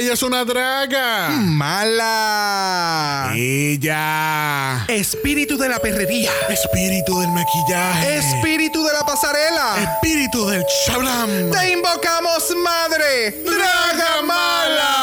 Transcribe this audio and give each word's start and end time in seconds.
Ella 0.00 0.14
es 0.14 0.22
una 0.22 0.46
draga. 0.46 1.28
Mala. 1.28 3.32
Ella. 3.36 4.86
Espíritu 4.88 5.58
de 5.58 5.68
la 5.68 5.78
perrería. 5.78 6.30
Espíritu 6.48 7.20
del 7.20 7.28
maquillaje. 7.28 8.16
Espíritu 8.16 8.82
de 8.82 8.94
la 8.94 9.04
pasarela. 9.04 9.76
Espíritu 9.78 10.46
del 10.46 10.64
chablam. 10.86 11.50
Te 11.50 11.72
invocamos, 11.72 12.56
madre. 12.64 13.42
Draga 13.44 14.22
mala. 14.22 14.99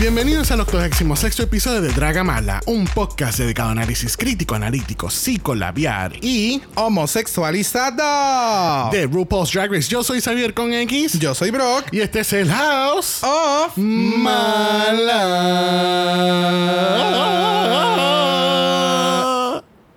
Bienvenidos 0.00 0.50
al 0.50 0.60
86 0.60 1.40
episodio 1.40 1.82
de 1.82 1.90
Draga 1.90 2.24
Mala, 2.24 2.62
un 2.64 2.86
podcast 2.86 3.38
dedicado 3.38 3.68
a 3.68 3.72
análisis 3.72 4.16
crítico, 4.16 4.54
analítico, 4.54 5.10
psicolabiar 5.10 6.12
y 6.22 6.62
Homosexualizada. 6.74 8.88
de 8.90 9.06
RuPaul's 9.06 9.52
Drag 9.52 9.70
Race. 9.70 9.90
Yo 9.90 10.02
soy 10.02 10.22
Xavier 10.22 10.54
con 10.54 10.72
X 10.72 11.18
Yo 11.18 11.34
soy 11.34 11.50
Brock. 11.50 11.84
y 11.92 12.00
este 12.00 12.20
es 12.20 12.32
el 12.32 12.50
House 12.50 13.22
Of 13.22 13.76
Mala. 13.76 15.20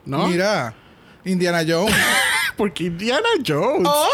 ¿No? 0.06 0.28
Mira, 0.28 0.74
Indiana 1.24 1.62
Jones. 1.66 1.96
Porque 2.58 2.84
Indiana 2.84 3.30
Jones. 3.48 3.88
Oh, 3.90 4.10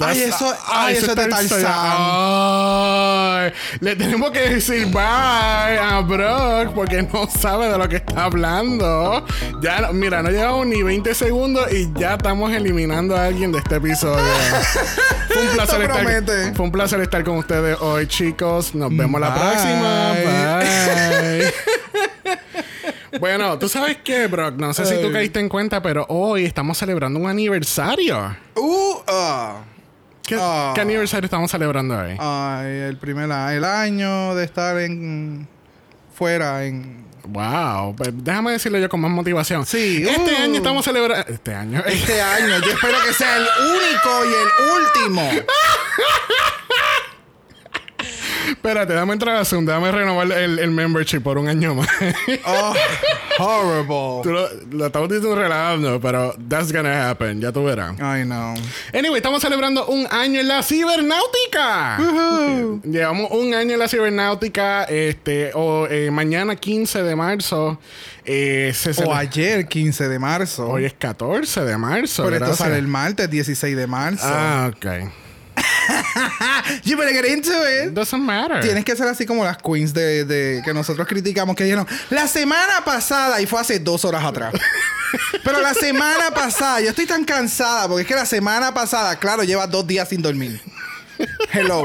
ay, 0.00 0.22
eso, 0.22 0.54
ay, 0.66 0.96
eso 0.96 1.10
es 1.10 1.16
de. 1.16 1.66
Ay, 1.68 3.52
le 3.80 3.96
tenemos 3.96 4.30
que 4.30 4.40
decir 4.40 4.86
bye 4.86 5.78
a 5.78 6.00
Brock 6.00 6.74
porque 6.74 7.02
no 7.02 7.28
sabe 7.28 7.68
de 7.68 7.78
lo 7.78 7.88
que 7.88 7.96
está 7.96 8.24
hablando. 8.24 9.24
Ya, 9.60 9.80
no- 9.80 9.92
mira, 9.92 10.22
no 10.22 10.30
llevamos 10.30 10.66
ni 10.66 10.82
20 10.82 11.14
segundos 11.14 11.72
y 11.72 11.92
ya 11.98 12.14
estamos 12.14 12.52
eliminando 12.52 13.16
a 13.16 13.26
alguien 13.26 13.52
de 13.52 13.58
este 13.58 13.76
episodio. 13.76 14.24
Fue 15.28 15.42
un 15.42 15.48
placer, 15.54 15.82
estar, 15.82 16.54
fue 16.54 16.64
un 16.64 16.72
placer 16.72 17.00
estar 17.00 17.22
con 17.22 17.36
ustedes 17.36 17.76
hoy, 17.80 18.06
chicos. 18.06 18.74
Nos 18.74 18.96
vemos 18.96 19.20
la 19.20 19.34
próxima. 19.34 20.12
Bye. 20.12 21.52
Bueno, 23.20 23.58
tú 23.58 23.68
sabes 23.68 23.98
qué, 24.04 24.26
Brock, 24.26 24.56
no 24.56 24.74
sé 24.74 24.84
si 24.84 25.00
tú 25.00 25.10
caíste 25.12 25.40
en 25.40 25.48
cuenta, 25.48 25.80
pero 25.80 26.04
hoy 26.08 26.44
estamos 26.44 26.78
celebrando 26.78 27.18
un 27.18 27.26
aniversario. 27.28 28.36
Uh, 28.54 28.94
ah. 29.06 29.62
¿Qué, 30.26 30.36
Ah. 30.40 30.72
qué 30.74 30.80
aniversario 30.80 31.24
estamos 31.26 31.50
celebrando 31.50 31.96
hoy? 31.96 32.16
Ay, 32.18 32.66
el 32.88 32.96
primer 32.98 33.30
el 33.30 33.64
año 33.64 34.34
de 34.34 34.44
estar 34.44 34.78
en 34.78 35.46
fuera 36.14 36.64
en 36.64 37.06
Wow, 37.28 37.96
pues 37.96 38.10
déjame 38.14 38.52
decirlo 38.52 38.78
yo 38.78 38.88
con 38.88 39.00
más 39.00 39.10
motivación. 39.10 39.66
Sí, 39.66 40.04
Este 40.08 40.32
uh. 40.32 40.42
año 40.44 40.54
estamos 40.56 40.84
celebrando. 40.84 41.26
Este 41.28 41.52
año. 41.54 41.82
este 41.84 42.20
año. 42.20 42.58
Yo 42.64 42.70
espero 42.72 42.96
que 43.04 43.12
sea 43.12 43.36
el 43.36 43.42
único 43.42 44.24
y 44.24 44.28
el 44.28 44.48
último. 45.10 45.30
Espérate, 48.48 48.92
dame 48.94 49.12
entrar 49.12 49.36
a 49.36 49.44
Zoom, 49.44 49.64
déjame 49.66 49.90
renovar 49.92 50.30
el, 50.32 50.58
el 50.58 50.70
membership 50.70 51.20
por 51.20 51.38
un 51.38 51.48
año 51.48 51.74
más. 51.74 51.88
Oh, 52.48 52.74
horrible. 53.38 54.22
Tú 54.22 54.32
lo, 54.32 54.48
lo 54.78 54.86
estamos 54.86 55.10
diciendo 55.10 55.34
relajando, 55.36 56.00
pero 56.00 56.34
that's 56.48 56.72
gonna 56.72 57.10
happen, 57.10 57.38
ya 57.38 57.52
tú 57.52 57.64
verás. 57.64 57.92
I 57.98 58.22
know. 58.24 58.54
Anyway, 58.94 59.16
estamos 59.16 59.42
celebrando 59.42 59.84
un 59.88 60.06
año 60.10 60.40
en 60.40 60.48
la 60.48 60.62
cibernáutica. 60.62 61.98
Llevamos 62.82 63.30
un 63.32 63.52
año 63.54 63.74
en 63.74 63.78
la 63.78 63.88
cibernáutica. 63.88 64.84
Este, 64.84 65.50
o 65.54 65.86
eh, 65.90 66.10
mañana 66.10 66.56
15 66.56 67.02
de 67.02 67.14
marzo. 67.14 67.78
eh, 68.24 68.72
se 68.74 68.92
O 69.04 69.12
ayer, 69.14 69.66
15 69.68 70.08
de 70.08 70.18
marzo. 70.18 70.68
Hoy 70.70 70.86
es 70.86 70.94
14 70.94 71.60
de 71.62 71.76
marzo. 71.76 72.24
Pero 72.24 72.36
esto 72.36 72.56
sale 72.56 72.78
el 72.78 72.86
martes, 72.88 73.28
16 73.30 73.76
de 73.76 73.86
marzo. 73.86 74.24
Ah, 74.26 74.70
ok. 74.74 74.86
You 76.84 76.96
better 76.96 77.12
get 77.12 77.26
into 77.26 77.50
it. 77.52 77.92
Doesn't 77.94 78.20
matter. 78.22 78.60
Tienes 78.60 78.84
que 78.84 78.96
ser 78.96 79.06
así 79.08 79.26
como 79.26 79.44
las 79.44 79.56
queens 79.58 79.92
de, 79.92 80.24
de- 80.24 80.62
que 80.64 80.72
nosotros 80.74 81.06
criticamos 81.06 81.54
que 81.56 81.64
dijeron 81.64 81.86
la 82.10 82.26
semana 82.28 82.84
pasada 82.84 83.40
y 83.40 83.46
fue 83.46 83.60
hace 83.60 83.78
dos 83.78 84.04
horas 84.04 84.24
atrás. 84.24 84.54
Pero 85.44 85.60
la 85.60 85.72
semana 85.74 86.30
pasada, 86.34 86.80
yo 86.80 86.90
estoy 86.90 87.06
tan 87.06 87.24
cansada 87.24 87.86
porque 87.88 88.02
es 88.02 88.08
que 88.08 88.14
la 88.14 88.26
semana 88.26 88.74
pasada, 88.74 89.16
claro, 89.18 89.44
lleva 89.44 89.66
dos 89.66 89.86
días 89.86 90.08
sin 90.08 90.20
dormir. 90.20 90.60
Hello. 91.52 91.84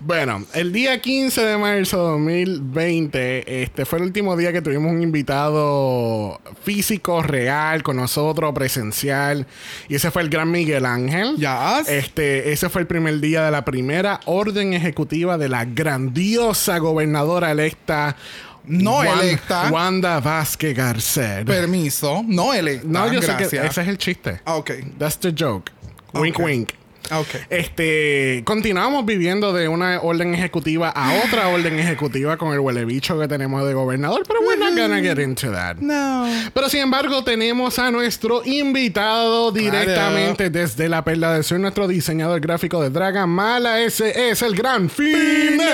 Bueno, 0.00 0.44
el 0.54 0.72
día 0.72 1.00
15 1.00 1.40
de 1.42 1.56
marzo 1.56 1.96
de 2.04 2.10
2020, 2.12 3.62
este 3.62 3.84
fue 3.84 3.98
el 3.98 4.04
último 4.04 4.36
día 4.36 4.52
que 4.52 4.62
tuvimos 4.62 4.92
un 4.92 5.02
invitado 5.02 6.40
físico, 6.62 7.22
real, 7.22 7.82
con 7.82 7.96
nosotros, 7.96 8.52
presencial. 8.54 9.46
Y 9.88 9.94
ese 9.96 10.10
fue 10.10 10.22
el 10.22 10.28
gran 10.30 10.50
Miguel 10.50 10.86
Ángel. 10.86 11.36
Ya. 11.38 11.80
Este, 11.80 12.52
ese 12.52 12.68
fue 12.68 12.82
el 12.82 12.86
primer 12.86 13.20
día 13.20 13.44
de 13.44 13.50
la 13.50 13.64
primera 13.64 14.20
orden 14.26 14.74
ejecutiva 14.74 15.38
de 15.38 15.48
la 15.48 15.64
grandiosa 15.64 16.78
gobernadora 16.78 17.50
electa. 17.50 18.16
No 18.64 18.96
Wan- 18.98 19.20
electa. 19.20 19.70
Wanda 19.70 20.20
Vázquez 20.20 20.76
Garcet. 20.76 21.46
Permiso. 21.46 22.22
No, 22.26 22.52
él. 22.52 22.82
no, 22.84 23.10
yo 23.10 23.20
sé 23.22 23.28
gracias. 23.28 23.50
que 23.62 23.66
ese 23.66 23.80
es 23.82 23.88
el 23.88 23.96
chiste. 23.98 24.40
Ah, 24.44 24.56
ok. 24.56 24.70
That's 24.98 25.18
the 25.18 25.32
joke. 25.36 25.70
Wink, 26.12 26.38
Ok. 26.38 26.44
wink. 26.44 26.70
Ah, 27.10 27.20
ok. 27.20 27.28
Este, 27.50 28.42
continuamos 28.44 29.06
viviendo 29.06 29.52
de 29.52 29.68
una 29.68 30.00
orden 30.00 30.34
ejecutiva 30.34 30.90
a 30.90 31.22
otra 31.24 31.48
orden 31.48 31.78
ejecutiva 31.78 32.36
con 32.36 32.52
el 32.52 32.60
huele 32.60 32.84
bicho 32.84 33.18
que 33.18 33.28
tenemos 33.28 33.66
de 33.66 33.74
gobernador, 33.74 34.24
pero 34.26 34.40
we're 34.40 34.58
not 34.58 34.76
gonna 34.76 35.00
get 35.00 35.18
into 35.18 35.50
that. 35.50 35.76
No. 35.78 36.26
Pero 36.52 36.68
sin 36.68 36.80
embargo, 36.80 37.24
tenemos 37.24 37.78
a 37.78 37.90
nuestro 37.90 38.42
invitado 38.44 39.52
directamente 39.52 40.50
desde 40.50 40.88
la 40.88 41.02
Perla 41.04 41.32
del 41.34 41.44
Sur, 41.44 41.60
nuestro 41.60 41.88
diseñador 41.88 42.40
gráfico 42.40 42.82
de 42.82 42.90
Draga 42.90 43.26
Mala. 43.26 43.80
Ese 43.80 44.30
es 44.30 44.42
el 44.42 44.54
gran 44.54 44.90
Phoenix. 44.90 45.64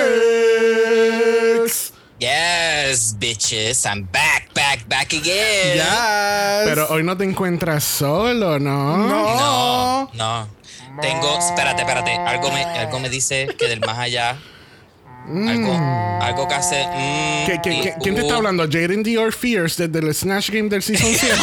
Yes, 2.17 3.17
bitches. 3.19 3.85
I'm 3.85 4.07
back, 4.09 4.53
back, 4.53 4.87
back 4.87 5.11
again. 5.11 5.75
Yes. 5.75 6.63
Pero 6.63 6.87
hoy 6.89 7.03
no 7.03 7.17
te 7.17 7.25
encuentras 7.25 7.83
solo, 7.83 8.57
¿no? 8.57 8.97
No. 8.97 9.35
No, 9.35 10.09
no. 10.13 10.54
Tengo. 11.01 11.37
Espérate, 11.39 11.81
espérate. 11.81 12.11
Algo 12.11 12.51
me, 12.51 12.63
algo 12.63 12.99
me 12.99 13.09
dice 13.09 13.47
que 13.57 13.67
del 13.67 13.79
más 13.81 13.97
allá. 13.97 14.37
Algo, 15.27 15.73
algo 16.21 16.47
que 16.47 16.53
hace. 16.53 16.85
mm, 16.85 17.45
¿Qué- 17.47 17.59
qué- 17.63 17.73
y- 17.73 17.81
qué- 17.81 17.95
¿Quién 18.01 18.15
te 18.15 18.21
está 18.21 18.35
uh, 18.35 18.37
hablando? 18.37 18.63
Jaden 18.69 19.01
Dior 19.01 19.33
Fierce 19.33 19.87
desde 19.87 20.07
el 20.07 20.13
Snatch 20.13 20.51
Game 20.51 20.69
del 20.69 20.83
Season 20.83 21.11
7. 21.19 21.35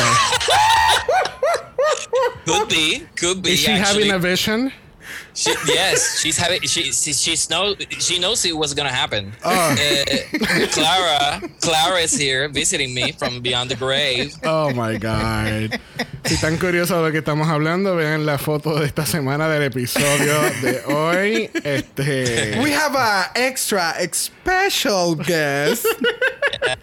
Could 2.47 2.69
be, 2.69 3.07
could 3.21 3.43
be. 3.43 3.53
Is 3.53 3.61
she 3.61 3.73
actually. 3.73 4.09
having 4.09 4.13
a 4.13 4.19
vision? 4.19 4.73
She, 5.35 5.51
yes, 5.67 6.21
she's 6.21 6.37
having. 6.37 6.61
She 6.63 6.93
she 6.93 7.13
she's 7.13 7.49
know 7.49 7.75
she 7.99 8.19
knows 8.19 8.45
it 8.45 8.57
was 8.57 8.75
gonna 8.75 8.93
happen. 8.93 9.33
Oh. 9.45 9.51
Uh, 9.51 10.67
Clara, 10.73 11.41
Clara 11.61 12.01
is 12.01 12.13
here 12.13 12.49
visiting 12.49 12.95
me 12.95 13.13
from 13.13 13.41
beyond 13.41 13.71
the 13.71 13.77
grave. 13.77 14.35
Oh 14.45 14.73
my 14.75 14.99
God. 14.99 15.81
Si 16.25 16.35
están 16.35 16.59
curiosos 16.59 16.91
de 16.91 17.03
lo 17.03 17.11
que 17.11 17.19
estamos 17.21 17.49
hablando, 17.49 17.97
vean 17.97 18.27
la 18.27 18.37
foto 18.37 18.79
de 18.79 18.87
esta 18.87 19.07
semana 19.07 19.49
del 19.49 19.63
episodio 19.63 20.41
de 20.61 20.83
hoy. 20.87 21.51
Este. 21.65 22.59
We 22.63 22.71
have 22.71 22.95
a 22.95 23.31
extra 23.35 23.95
special 24.13 25.15
guest. 25.17 25.87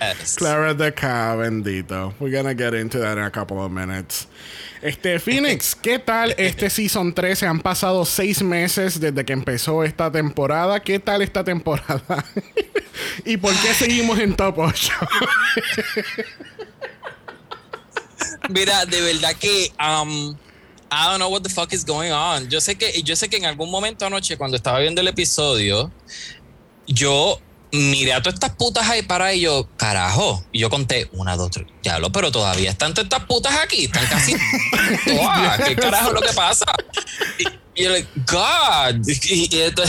Yes. 0.02 0.36
Clara 0.38 0.74
de 0.74 0.92
K, 0.92 1.36
bendito. 1.38 2.14
We're 2.20 2.32
gonna 2.32 2.56
get 2.56 2.74
into 2.74 3.00
that 3.00 3.18
in 3.18 3.24
a 3.24 3.32
couple 3.32 3.64
of 3.64 3.72
minutes. 3.72 4.28
Este, 4.82 5.20
Phoenix, 5.20 5.76
¿qué 5.82 6.00
tal 6.00 6.34
este 6.38 6.70
Season 6.70 7.14
13? 7.14 7.48
Han 7.48 7.60
pasado 7.60 8.06
seis 8.06 8.42
meses 8.42 9.00
desde 9.00 9.26
que 9.26 9.34
empezó 9.34 9.84
esta 9.84 10.12
temporada. 10.12 10.80
¿Qué 10.80 11.00
tal 11.00 11.22
esta 11.22 11.44
temporada? 11.44 12.26
¿Y 13.26 13.38
por 13.38 13.54
qué 13.56 13.74
seguimos 13.74 14.20
en 14.20 14.36
top 14.36 14.60
8? 14.60 14.94
Mira, 18.50 18.86
de 18.86 19.02
verdad 19.02 19.36
que 19.40 19.72
um, 19.80 20.36
I 20.92 21.06
don't 21.06 21.18
know 21.18 21.30
what 21.30 21.42
the 21.44 21.50
fuck 21.50 21.72
is 21.74 21.86
going 21.86 22.12
on. 22.12 22.50
Yo 22.50 22.60
sé 22.60 22.76
que 22.78 23.02
yo 23.04 23.16
sé 23.16 23.30
que 23.30 23.38
en 23.38 23.46
algún 23.46 23.70
momento 23.70 24.06
anoche 24.06 24.38
cuando 24.38 24.58
estaba 24.58 24.80
viendo 24.80 25.02
el 25.02 25.08
episodio, 25.08 25.92
yo 26.88 27.40
miré 27.72 28.14
a 28.14 28.22
todas 28.22 28.34
estas 28.36 28.52
putas 28.56 28.90
ahí 28.90 29.02
para 29.04 29.34
y 29.34 29.42
yo, 29.42 29.68
carajo, 29.78 30.44
y 30.52 30.60
yo 30.60 30.70
conté 30.70 31.08
una, 31.14 31.36
dos, 31.36 31.52
tres, 31.52 31.68
diablo, 31.84 32.12
pero 32.12 32.32
todavía 32.32 32.72
están 32.72 32.94
todas 32.94 33.06
estas 33.06 33.26
putas 33.26 33.54
aquí, 33.64 33.86
están 33.86 34.06
casi 34.08 34.34
todas. 35.06 35.60
¿Qué 35.62 35.76
carajo 35.76 36.08
es 36.10 36.14
lo 36.14 36.22
que 36.22 36.34
pasa? 36.34 36.66
Y, 37.38 37.44
y 37.82 37.84
yo, 37.84 37.92
like, 37.92 38.08
God, 38.32 39.08
y, 39.08 39.56
y 39.56 39.60
esto- 39.62 39.84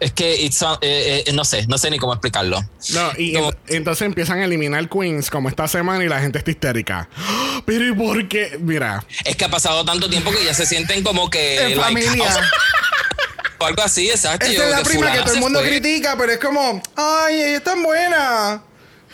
es 0.00 0.12
que 0.12 0.42
it's, 0.42 0.60
uh, 0.62 0.76
eh, 0.80 1.24
eh, 1.26 1.32
no 1.32 1.44
sé, 1.44 1.66
no 1.66 1.78
sé 1.78 1.90
ni 1.90 1.98
cómo 1.98 2.12
explicarlo. 2.14 2.60
No, 2.90 3.10
y 3.18 3.34
Como- 3.34 3.52
entonces 3.68 4.06
empiezan 4.06 4.40
a 4.40 4.44
eliminar 4.44 4.88
queens 4.88 5.30
como 5.30 5.48
esta 5.48 5.68
semana 5.68 6.02
y 6.04 6.08
la 6.08 6.20
gente 6.20 6.38
está 6.38 6.50
histérica. 6.50 7.08
Pero 7.66 7.86
¿y 7.86 7.92
por 7.94 8.26
qué? 8.28 8.58
Mira, 8.60 9.04
Es 9.24 9.36
que 9.36 9.44
ha 9.44 9.50
pasado 9.50 9.84
tanto 9.84 10.08
tiempo 10.10 10.30
que 10.32 10.44
ya 10.44 10.54
se 10.54 10.66
sienten 10.66 11.02
como 11.04 11.28
que 11.30 11.56
En 11.72 11.78
like, 11.78 11.82
familia. 12.02 12.24
o 12.36 12.99
algo 13.66 13.82
así, 13.82 14.10
exacto. 14.10 14.46
Esa 14.46 14.54
Yo, 14.54 14.64
es 14.64 14.70
la 14.70 14.82
prima 14.82 15.12
que 15.12 15.20
todo 15.22 15.34
el 15.34 15.40
mundo 15.40 15.60
fue. 15.60 15.68
critica, 15.68 16.14
pero 16.18 16.32
es 16.32 16.38
como, 16.38 16.82
ay, 16.96 17.34
ella 17.42 17.56
es 17.56 17.64
tan 17.64 17.82
buena. 17.82 18.62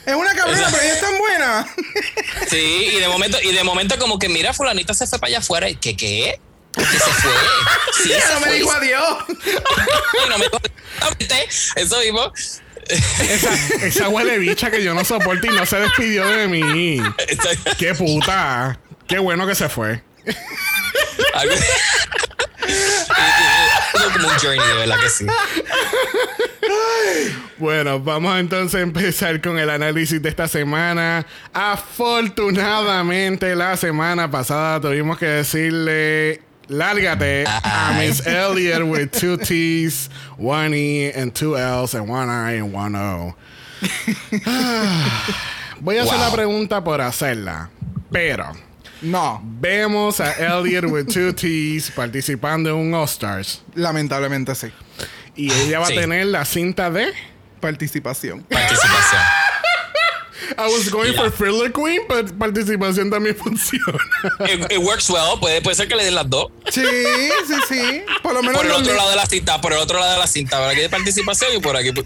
Es 0.05 0.15
una 0.15 0.33
cabrona, 0.35 0.69
pero 0.71 0.83
ella 0.83 0.95
es 0.95 1.01
tan 1.01 1.19
buena. 1.19 1.67
Sí, 2.51 2.91
y 2.95 3.01
de 3.01 3.09
momento, 3.09 3.39
y 3.43 3.53
de 3.53 3.65
momento 3.65 3.99
como 3.99 4.19
que 4.21 4.29
mira, 4.29 4.53
fulanita 4.53 4.95
se 4.95 5.07
fue 5.07 5.19
para 5.19 5.29
allá 5.31 5.39
afuera. 5.39 5.67
¿Qué 5.81 5.97
qué? 5.97 6.39
¿Por 6.73 6.85
qué 6.89 6.99
se 6.99 7.11
fue? 7.11 7.33
Sí, 8.03 8.13
Ella 8.13 8.27
se 8.29 8.35
no 8.35 8.41
me 8.41 8.53
dijo 8.53 8.71
adiós. 8.73 9.19
Y 9.29 10.29
no 10.29 10.39
me 10.39 10.45
dijo, 10.45 10.59
"No, 11.01 11.11
vete". 11.19 11.49
Eso 11.77 11.99
mismo. 12.01 12.33
Esa, 12.89 13.53
esa 13.85 14.09
huele 14.09 14.39
bicha 14.39 14.71
que 14.71 14.85
yo 14.85 14.95
no 14.95 15.05
soporto 15.05 15.47
y 15.47 15.51
no 15.51 15.67
se 15.67 15.81
despidió 15.81 16.25
de 16.29 16.47
mí. 16.47 16.99
Qué 17.79 17.95
puta. 17.95 18.79
Qué 19.09 19.19
bueno 19.19 19.45
que 19.47 19.57
se 19.57 19.69
fue. 19.69 20.05
Como 24.17 24.29
un 24.29 24.35
journey, 24.39 24.67
de 24.67 24.75
verdad 24.75 24.97
que 25.01 25.09
sí. 25.11 25.27
Bueno, 27.59 28.01
vamos 28.01 28.39
entonces 28.39 28.75
a 28.77 28.81
empezar 28.83 29.41
con 29.41 29.59
el 29.59 29.71
análisis 29.71 30.21
de 30.21 30.29
esta 30.29 30.47
semana. 30.49 31.25
Afortunadamente, 31.55 33.55
la 33.57 33.77
semana 33.77 34.31
pasada 34.31 34.81
tuvimos 34.81 35.19
que 35.19 35.27
decirle. 35.27 36.43
Lárgate 36.69 37.45
a 37.47 37.95
Miss 37.97 38.27
Elliot 38.27 38.83
with 38.83 39.11
two 39.13 39.37
T's, 39.37 40.11
one 40.37 40.77
E, 40.77 41.13
and 41.15 41.33
two 41.33 41.57
L's, 41.57 41.95
and 41.95 42.11
one 42.11 42.29
I 42.29 42.59
and 42.59 42.75
one 42.75 42.97
O. 42.97 43.37
Ah, 44.47 45.25
Voy 45.81 45.99
a 45.99 46.03
hacer 46.03 46.19
la 46.19 46.33
pregunta 46.33 46.83
por 46.83 47.01
hacerla, 47.01 47.71
pero 48.11 48.51
No, 49.03 49.41
vemos 49.45 50.21
a 50.21 50.33
Elliot 50.33 50.87
with 50.87 51.07
two 51.13 51.33
T's 51.35 51.91
participando 51.91 52.71
en 52.71 52.77
un 52.77 52.95
All 52.95 53.05
Stars 53.05 53.63
lamentablemente 53.75 54.55
sí. 54.55 54.69
y 55.35 55.53
ella 55.53 55.81
va 55.81 55.87
Sí. 55.87 55.99
a 55.99 56.01
tener 56.01 56.27
la 56.27 56.45
cinta 56.45 56.91
de. 56.91 57.13
Participación. 57.61 58.43
Participación. 58.43 59.21
I 60.59 60.67
was 60.67 60.89
going 60.93 61.13
for 61.15 61.31
Thriller 61.31 61.71
Queen, 61.73 62.03
pero 62.09 62.27
participación 62.39 63.11
también 63.11 63.37
funciona. 63.43 63.99
It, 64.49 64.73
it 64.73 64.79
works 64.79 65.09
well. 65.11 65.39
Puede, 65.41 65.61
puede 65.63 65.77
ser 65.77 65.89
que 65.89 65.97
le 65.97 66.05
den 66.05 66.15
las 66.15 66.29
dos. 66.29 66.49
Sí, 66.71 66.83
sí, 67.47 67.55
sí. 67.69 68.03
Por 68.23 68.35
lo 68.35 68.43
menos 68.43 68.57
Por 68.59 68.67
el 68.67 68.73
otro 68.73 68.95
lado 68.95 69.11
de 69.11 69.17
la 69.17 69.27
cinta, 69.27 69.61
por 69.61 69.73
el 69.73 69.79
otro 69.79 69.99
lado 69.99 70.13
de 70.13 70.19
la 70.19 70.27
cinta. 70.27 70.59
Por 70.59 70.69
aquí 70.69 70.81
de 70.81 70.89
participación 70.89 71.51
y 71.57 71.61
por 71.61 71.77
aquí. 71.77 71.93
por- 71.93 72.05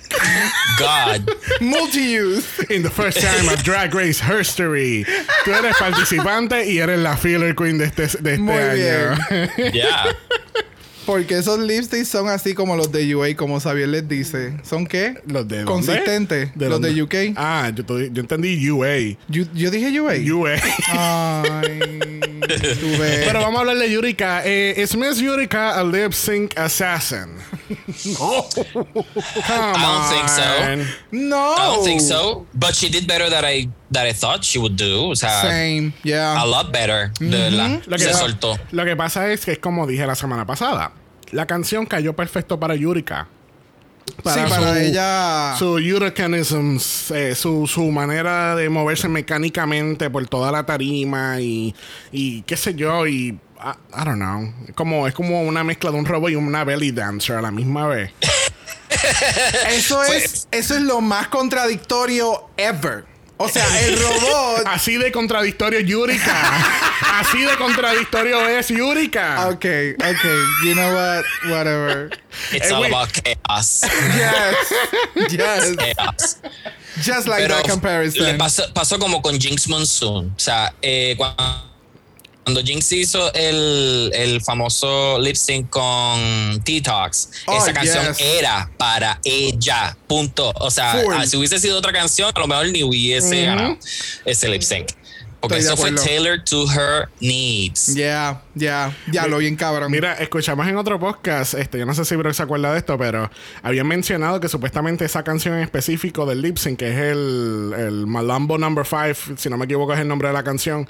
God. 0.79 1.29
multi-use. 1.61 2.67
In 2.71 2.83
the 2.83 2.91
first 2.91 3.19
time 3.21 3.49
of 3.53 3.63
Drag 3.63 3.95
Race 3.95 4.21
history. 4.21 5.05
Tú 5.45 5.53
eres 5.55 5.77
participante 5.79 6.67
y 6.71 6.79
eres 6.79 6.99
la 6.99 7.17
Thriller 7.17 7.55
Queen 7.55 7.79
de 7.79 7.87
este, 7.87 8.03
de 8.03 8.31
este 8.35 8.39
Muy 8.39 8.55
año. 8.55 9.17
Yeah. 9.73 10.17
Porque 11.11 11.39
esos 11.39 11.59
lipsticks 11.59 12.07
son 12.07 12.29
así 12.29 12.55
como 12.55 12.77
los 12.77 12.93
de 12.93 13.17
UA, 13.17 13.35
como 13.35 13.59
Xavier 13.59 13.89
les 13.89 14.09
dice. 14.09 14.53
¿Son 14.63 14.87
qué? 14.87 15.21
¿Los 15.27 15.49
de? 15.49 15.65
Consistentes. 15.65 16.51
¿De 16.55 16.69
los 16.69 16.81
dónde? 16.81 16.95
de 16.95 17.03
UK. 17.03 17.35
Ah, 17.37 17.73
yo, 17.75 17.83
yo 17.99 18.21
entendí 18.21 18.71
UA. 18.71 19.17
Yo, 19.27 19.43
yo 19.53 19.73
dije 19.73 20.01
UA. 20.01 20.15
UA. 20.33 20.55
Ay. 20.87 22.21
Pero 22.99 23.41
vamos 23.41 23.57
a 23.57 23.61
hablar 23.61 23.77
de 23.79 23.91
Yurika. 23.91 24.43
Eh, 24.45 24.75
¿Es 24.77 24.97
Miss 24.97 25.19
Yurika 25.19 25.79
a 25.79 25.85
lip 25.85 26.13
sync 26.13 26.57
assassin? 26.57 27.27
oh, 28.21 28.49
come 28.55 28.87
I 29.47 29.83
don't 29.83 30.09
think 30.11 30.29
so. 30.29 30.97
no. 31.13 31.55
I 31.57 31.75
don't 31.75 31.85
think 31.85 32.01
so. 32.01 32.47
But 32.55 32.75
she 32.75 32.89
did 32.89 33.07
better 33.07 33.31
than 33.31 33.45
I 33.45 33.69
that 33.91 34.07
I 34.07 34.13
thought 34.13 34.45
she 34.45 34.59
would 34.59 34.77
do. 34.77 35.11
O 35.11 35.15
sea, 35.15 35.43
Same, 35.43 35.93
yeah. 36.03 36.43
a 36.43 36.47
lot 36.47 36.73
better. 36.73 37.13
De 37.19 37.29
verdad. 37.29 37.83
Lo 37.87 37.97
que, 37.97 38.05
Se 38.05 38.15
soltó. 38.15 38.59
lo 38.73 38.85
que 38.85 38.97
pasa 38.97 39.31
es 39.31 39.45
que 39.45 39.53
es 39.53 39.59
como 39.59 39.87
dije 39.87 40.07
la 40.07 40.15
semana 40.15 40.47
pasada. 40.47 40.93
La 41.33 41.47
canción 41.47 41.87
cayó 41.87 42.15
perfecto 42.15 42.59
para 42.59 42.75
Yurika. 42.75 43.29
sí, 44.07 44.41
para 44.49 44.81
ella. 44.83 45.55
Su 45.59 45.79
Yuricanism, 45.79 46.77
eh, 47.15 47.35
su, 47.35 47.67
su 47.67 47.91
manera 47.91 48.57
de 48.57 48.69
moverse 48.69 49.09
mecánicamente 49.09 50.11
por 50.11 50.27
toda 50.27 50.51
la 50.51 50.65
tarima 50.67 51.41
y, 51.41 51.75
y 52.13 52.43
qué 52.43 52.57
sé 52.57 52.75
yo, 52.75 53.07
y 53.07 53.29
I, 53.29 53.39
I 53.95 54.05
don't 54.05 54.17
know. 54.17 54.53
Como, 54.75 55.07
es 55.07 55.15
como 55.15 55.43
una 55.43 55.63
mezcla 55.65 55.91
de 55.91 55.99
un 55.99 56.05
robot 56.07 56.31
y 56.31 56.35
una 56.35 56.65
belly 56.65 56.91
dancer 56.93 57.37
a 57.37 57.43
la 57.43 57.51
misma 57.51 57.87
vez. 57.87 58.11
Eso 59.71 60.03
Fue- 60.03 60.17
es, 60.19 60.49
eso 60.51 60.75
es 60.75 60.83
lo 60.83 61.01
más 61.01 61.29
contradictorio 61.29 62.49
ever. 62.57 63.05
O 63.43 63.49
sea, 63.49 63.65
el 63.87 63.99
robot. 63.99 64.63
Así 64.67 64.97
de 64.99 65.11
contradictorio 65.11 65.81
Yurika. 65.81 66.53
Así 67.21 67.41
de 67.41 67.57
contradictorio 67.57 68.47
es 68.47 68.69
Yurika. 68.69 69.49
Ok, 69.49 69.65
ok. 69.99 70.25
You 70.65 70.75
know 70.75 70.93
what? 70.95 71.25
Whatever. 71.49 72.11
It's 72.53 72.71
Eh, 72.71 72.75
all 72.75 72.83
wait. 72.83 72.93
about 72.93 73.11
chaos. 73.13 73.81
Yes. 74.15 75.33
Yes. 75.33 75.77
chaos. 75.77 76.37
Just 77.03 77.27
like 77.29 77.41
Pero 77.43 77.55
that 77.57 77.65
le 77.65 77.71
comparison. 77.71 78.37
pasó, 78.39 78.63
pasó 78.75 78.99
como 78.99 79.23
con 79.23 79.41
Jinx 79.41 79.69
Monsoon. 79.69 80.27
O 80.37 80.39
sea, 80.39 80.75
eh, 80.83 81.15
cuando, 81.17 81.70
cuando 82.51 82.63
Jinx 82.69 82.91
hizo 82.91 83.33
el, 83.33 84.11
el 84.13 84.41
famoso 84.41 85.21
lip 85.21 85.37
sync 85.37 85.71
con 85.71 86.61
T-Talks, 86.65 87.31
Oh, 87.47 87.57
esa 87.59 87.73
canción 87.73 88.09
yes. 88.09 88.21
era 88.21 88.69
para 88.77 89.21
ella. 89.23 89.97
Punto. 90.09 90.53
O 90.57 90.69
sea, 90.69 90.95
Full. 90.95 91.15
ah, 91.17 91.27
si 91.27 91.37
hubiese 91.37 91.61
sido 91.61 91.79
otra 91.79 91.93
canción, 91.93 92.33
a 92.35 92.41
lo 92.41 92.49
mejor 92.49 92.69
ni 92.71 92.83
hubiese 92.83 93.45
ganado 93.45 93.79
ese 94.25 94.49
lip 94.49 94.63
sync. 94.63 94.89
Porque 95.39 95.57
Estoy 95.57 95.73
eso 95.73 95.83
fue 95.83 95.93
tailored 95.93 96.43
to 96.45 96.67
her 96.71 97.09
needs. 97.21 97.95
Yeah, 97.95 98.43
yeah. 98.55 98.95
Ya 99.11 99.27
lo 99.27 99.39
bien 99.39 99.57
cabrón. 99.57 99.91
Mira, 99.91 100.13
escuchamos 100.15 100.67
en 100.69 100.77
otro 100.77 101.01
podcast, 101.01 101.55
este, 101.55 101.79
yo 101.79 101.87
no 101.87 101.95
sé 101.95 102.05
si 102.05 102.15
Brock 102.17 102.35
se 102.35 102.43
acuerda 102.43 102.73
de 102.73 102.79
esto, 102.79 102.99
pero 102.99 103.31
habían 103.63 103.87
mencionado 103.87 104.39
que 104.41 104.49
supuestamente 104.49 105.07
esa 105.07 105.23
canción 105.23 105.55
en 105.55 105.61
específico 105.61 106.27
del 106.27 106.43
lip 106.43 106.59
sync, 106.59 106.81
que 106.81 106.91
es 106.91 106.99
el, 106.99 107.73
el 107.75 108.07
Malambo 108.07 108.59
Number 108.59 108.85
5, 108.85 109.39
si 109.39 109.49
no 109.49 109.57
me 109.57 109.65
equivoco 109.65 109.95
es 109.95 110.01
el 110.01 110.09
nombre 110.09 110.29
de 110.29 110.35
la 110.35 110.43
canción, 110.43 110.87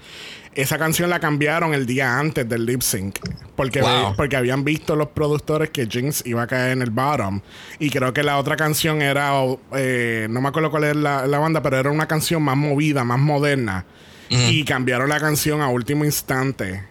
esa 0.54 0.78
canción 0.78 1.08
la 1.10 1.20
cambiaron 1.20 1.74
el 1.74 1.86
día 1.86 2.18
antes 2.18 2.48
del 2.48 2.66
lip 2.66 2.82
sync. 2.82 3.18
Porque, 3.56 3.82
Wow. 3.82 4.14
porque 4.16 4.36
habían 4.36 4.64
visto 4.64 4.96
los 4.96 5.08
productores 5.08 5.70
que 5.70 5.86
Jinx 5.86 6.22
iba 6.26 6.42
a 6.42 6.46
caer 6.46 6.72
en 6.72 6.82
el 6.82 6.90
bottom. 6.90 7.40
Y 7.78 7.90
creo 7.90 8.12
que 8.14 8.22
la 8.22 8.38
otra 8.38 8.56
canción 8.56 9.02
era, 9.02 9.32
eh, 9.76 10.26
no 10.30 10.40
me 10.40 10.48
acuerdo 10.48 10.70
cuál 10.70 10.84
es 10.84 10.96
la, 10.96 11.26
la 11.26 11.38
banda, 11.38 11.62
pero 11.62 11.78
era 11.78 11.90
una 11.90 12.06
canción 12.08 12.42
más 12.42 12.56
movida, 12.56 13.04
más 13.04 13.18
moderna. 13.18 13.84
Y 14.30 14.64
cambiaron 14.64 15.08
la 15.08 15.18
canción 15.18 15.60
a 15.60 15.68
último 15.68 16.04
instante. 16.04 16.86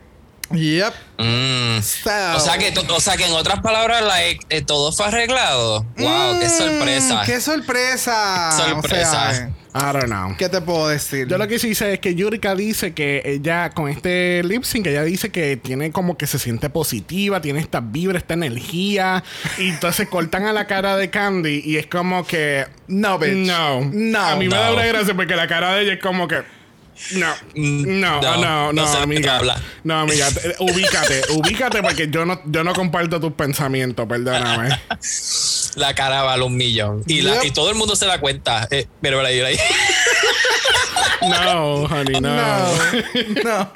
Yep. 0.51 0.94
Mm. 1.19 1.81
So. 1.81 2.09
O 2.35 2.39
sea 2.39 2.57
que, 2.57 2.71
to- 2.71 2.83
o 2.95 3.00
sea 3.00 3.15
que 3.15 3.25
en 3.25 3.33
otras 3.33 3.62
palabras, 3.62 4.01
like, 4.03 4.45
eh, 4.50 4.62
todo 4.62 4.91
fue 4.91 5.05
arreglado. 5.05 5.85
Wow, 5.97 6.39
qué 6.39 6.47
Mm, 6.47 6.50
sorpresa. 6.50 7.21
¡Qué 7.25 7.39
sorpresa! 7.39 8.51
Sorpresa. 8.51 9.29
O 9.29 9.33
sea, 9.33 9.50
I 9.74 9.94
don't 9.94 10.06
know. 10.06 10.36
¿Qué 10.38 10.50
te 10.50 10.62
puedo 10.62 10.88
decir? 10.88 11.27
Yo 11.27 11.38
lo 11.38 11.48
que 11.48 11.60
sí 11.60 11.75
sé 11.75 11.94
es 11.94 12.00
que 12.00 12.16
Yurika 12.16 12.56
dice 12.56 12.93
que 12.93 13.22
ella 13.24 13.70
con 13.70 13.88
este 13.88 14.41
lip 14.43 14.63
sync, 14.63 14.88
ella 14.88 15.03
dice 15.03 15.29
que 15.29 15.58
tiene 15.58 15.91
como 15.91 16.17
que 16.17 16.25
se 16.25 16.39
siente 16.39 16.70
positiva, 16.72 17.39
tiene 17.39 17.60
esta 17.60 17.79
vibra, 17.79 18.17
esta 18.17 18.34
energía. 18.34 19.24
Y 19.60 19.70
entonces 19.70 20.08
cortan 20.10 20.46
a 20.46 20.53
la 20.53 20.65
cara 20.65 20.98
de 20.98 21.10
Candy 21.12 21.62
y 21.63 21.77
es 21.77 21.86
como 21.88 22.25
que. 22.25 22.65
No, 22.88 23.20
bitch. 23.20 23.34
No. 23.48 23.82
No. 23.93 24.20
A 24.20 24.36
mí 24.38 24.48
me 24.50 24.55
da 24.55 24.74
una 24.74 24.86
gracia 24.86 25.13
porque 25.13 25.36
la 25.36 25.48
cara 25.48 25.75
de 25.75 25.84
ella 25.84 25.93
es 25.93 26.00
como 26.00 26.27
que. 26.27 26.41
No, 27.13 27.27
Mm, 27.55 28.00
no, 28.01 28.22
no, 28.22 28.38
no, 28.41 28.74
no, 28.74 28.88
amiga. 28.98 29.39
No, 29.86 30.01
amiga, 30.01 30.27
te- 30.32 30.55
ubícate, 30.60 31.22
ubícate 31.32 31.82
porque 31.82 32.10
yo 32.10 32.25
no, 32.25 32.41
yo 32.46 32.65
no 32.65 32.74
comparto 32.74 33.22
tus 33.22 33.32
pensamientos, 33.34 34.05
perdóname. 34.05 34.77
La 35.79 35.95
cara 35.95 36.21
vale 36.24 36.43
un 36.43 36.55
millón. 36.57 37.03
Y, 37.07 37.21
la- 37.21 37.36
Yep. 37.36 37.45
y 37.45 37.51
todo 37.51 37.69
el 37.69 37.75
mundo 37.75 37.95
se 37.95 38.05
da 38.05 38.19
cuenta. 38.19 38.67
Eh, 38.71 38.88
mira, 39.01 39.17
mira, 39.17 39.29
mira 39.29 39.48
ahí. 39.48 39.57
No, 41.21 41.83
honey, 41.83 42.19
no. 42.21 42.29
No. 42.36 43.43
no. 43.43 43.74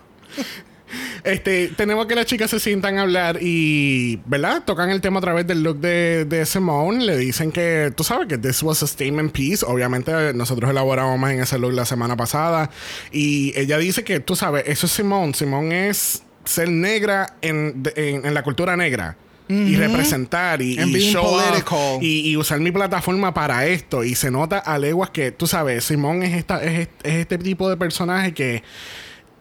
Este, 1.23 1.69
tenemos 1.69 2.05
que 2.05 2.15
las 2.15 2.25
chicas 2.25 2.49
se 2.51 2.59
sientan 2.59 2.97
a 2.97 3.01
hablar 3.03 3.39
y, 3.41 4.17
¿verdad? 4.25 4.63
Tocan 4.65 4.89
el 4.89 5.01
tema 5.01 5.19
a 5.19 5.21
través 5.21 5.47
del 5.47 5.63
look 5.63 5.79
de, 5.79 6.25
de 6.25 6.45
Simone. 6.45 7.03
Le 7.05 7.17
dicen 7.17 7.51
que, 7.51 7.91
tú 7.95 8.03
sabes 8.03 8.27
que 8.27 8.37
this 8.37 8.61
was 8.63 8.83
a 8.83 8.87
statement 8.87 9.31
piece. 9.31 9.65
Obviamente, 9.65 10.33
nosotros 10.33 10.69
elaboramos 10.69 11.17
más 11.19 11.31
en 11.31 11.41
ese 11.41 11.57
look 11.59 11.73
la 11.73 11.85
semana 11.85 12.15
pasada. 12.17 12.69
Y 13.11 13.57
ella 13.57 13.77
dice 13.77 14.03
que, 14.03 14.19
tú 14.19 14.35
sabes, 14.35 14.63
eso 14.67 14.85
es 14.85 14.91
Simone. 14.91 15.33
Simone 15.33 15.89
es 15.89 16.23
ser 16.45 16.69
negra 16.69 17.35
en, 17.41 17.83
de- 17.83 17.93
en, 17.95 18.25
en 18.25 18.33
la 18.33 18.43
cultura 18.43 18.75
negra. 18.77 19.17
Y 19.49 19.75
representar 19.75 20.61
y, 20.61 20.77
And 20.79 20.95
y 20.95 20.99
show 21.11 21.37
y, 22.01 22.29
y 22.29 22.37
usar 22.37 22.59
mi 22.59 22.71
plataforma 22.71 23.33
para 23.33 23.65
esto. 23.67 24.03
Y 24.03 24.15
se 24.15 24.31
nota 24.31 24.57
a 24.59 24.77
leguas 24.79 25.09
que, 25.09 25.31
tú 25.31 25.47
sabes, 25.47 25.83
Simón 25.83 26.23
es, 26.23 26.33
esta, 26.35 26.63
es, 26.63 26.87
es 27.03 27.13
este 27.15 27.37
tipo 27.37 27.69
de 27.69 27.77
personaje 27.77 28.33
que 28.33 28.63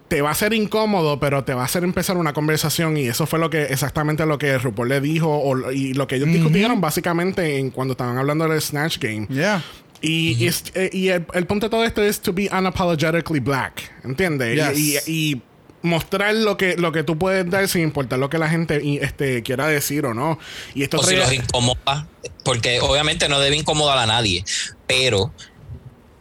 te 0.09 0.21
va 0.21 0.31
a 0.31 0.35
ser 0.35 0.53
incómodo, 0.53 1.19
pero 1.21 1.45
te 1.45 1.55
va 1.55 1.63
a 1.63 1.65
hacer 1.65 1.85
empezar 1.85 2.17
una 2.19 2.33
conversación. 2.35 2.97
Y 2.99 3.07
eso 3.07 3.27
fue 3.27 3.39
lo 3.39 3.49
que 3.49 3.63
exactamente 3.65 4.27
lo 4.27 4.37
que 4.39 4.59
RuPaul 4.59 4.89
le 4.89 5.01
dijo 5.01 5.29
o, 5.31 5.71
y 5.73 5.95
lo 5.95 6.07
que 6.07 6.17
ellos 6.17 6.29
discutieron 6.29 6.81
básicamente 6.81 7.57
en 7.59 7.71
cuando 7.71 7.93
estaban 7.93 8.19
hablando 8.19 8.47
del 8.49 8.61
Snatch 8.61 8.99
Game. 8.99 9.27
Yeah. 9.31 9.63
Y, 10.03 10.47
es- 10.47 10.65
eh, 10.75 10.91
y 10.93 11.09
el, 11.09 11.25
el 11.33 11.47
punto 11.47 11.67
de 11.67 11.71
todo 11.71 11.85
esto 11.85 12.03
es 12.03 12.21
to 12.21 12.33
be 12.33 12.51
unapologetically 12.53 13.41
black. 13.41 13.91
¿Entiendes? 14.05 14.57
Yes. 14.75 14.79
Y, 14.79 14.97
y- 15.07 15.33
y 15.33 15.43
mostrar 15.83 16.35
lo 16.35 16.57
que, 16.57 16.77
lo 16.77 16.93
que 16.93 17.03
tú 17.03 17.19
puedes 17.19 17.49
dar 17.51 17.69
sin 17.69 17.83
importar 17.83 18.19
lo 18.19 18.31
que 18.31 18.39
la 18.39 18.49
gente 18.49 18.81
este, 19.03 19.43
quiera 19.43 19.67
decir 19.67 20.07
o 20.07 20.15
no. 20.15 20.39
Y 20.75 20.83
esto 20.83 20.99
o 20.99 21.03
si 21.03 21.17
los 21.17 21.33
incomoda. 21.33 22.07
Porque 22.45 22.81
obviamente 22.81 23.29
no 23.29 23.41
debe 23.41 23.57
incomodar 23.57 23.99
a 23.99 24.07
nadie. 24.07 24.45
Pero, 24.87 25.33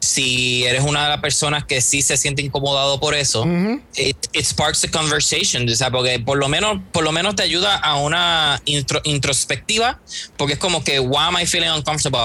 si 0.01 0.63
eres 0.65 0.83
una 0.83 1.03
de 1.03 1.09
las 1.09 1.19
personas 1.19 1.63
que 1.63 1.79
sí 1.79 2.01
se 2.01 2.17
siente 2.17 2.41
incomodado 2.41 2.99
por 2.99 3.13
eso, 3.13 3.45
it, 3.95 4.17
it 4.33 4.43
sparks 4.45 4.83
a 4.83 4.89
conversation, 4.89 5.69
o 5.69 5.75
sea, 5.75 5.91
porque 5.91 6.19
por 6.19 6.39
lo 6.39 6.49
menos, 6.49 6.79
por 6.91 7.03
lo 7.03 7.11
menos 7.11 7.35
te 7.35 7.43
ayuda 7.43 7.75
a 7.75 7.97
una 7.97 8.59
intro- 8.65 9.01
introspectiva, 9.03 10.01
porque 10.37 10.53
es 10.53 10.59
como 10.59 10.83
que, 10.83 10.99
why 10.99 11.19
am 11.27 11.37
I 11.39 11.45
feeling 11.45 11.69
uncomfortable 11.69 12.19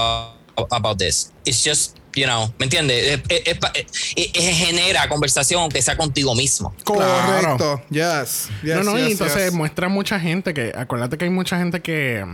about 0.71 0.97
this? 0.97 1.31
It's 1.45 1.63
just, 1.63 1.97
you 2.17 2.25
know, 2.25 2.51
¿me 2.59 2.65
entiendes? 2.65 3.07
Es- 3.07 3.21
es- 3.29 3.41
es 3.47 3.57
pa- 3.57 3.71
es- 3.73 4.13
es- 4.15 4.57
genera 4.57 5.07
conversación 5.07 5.61
aunque 5.61 5.81
sea 5.81 5.95
contigo 5.95 6.35
mismo. 6.35 6.73
Correcto. 6.83 7.81
Yes. 7.89 8.49
yes, 8.63 8.75
no, 8.75 8.83
no, 8.83 8.99
y 8.99 9.11
entonces 9.11 9.45
yes. 9.45 9.53
muestra 9.53 9.87
mucha 9.89 10.19
gente 10.19 10.53
que, 10.53 10.73
acuérdate 10.75 11.17
que 11.17 11.25
hay 11.25 11.31
mucha 11.31 11.57
gente 11.57 11.81
que, 11.81 12.25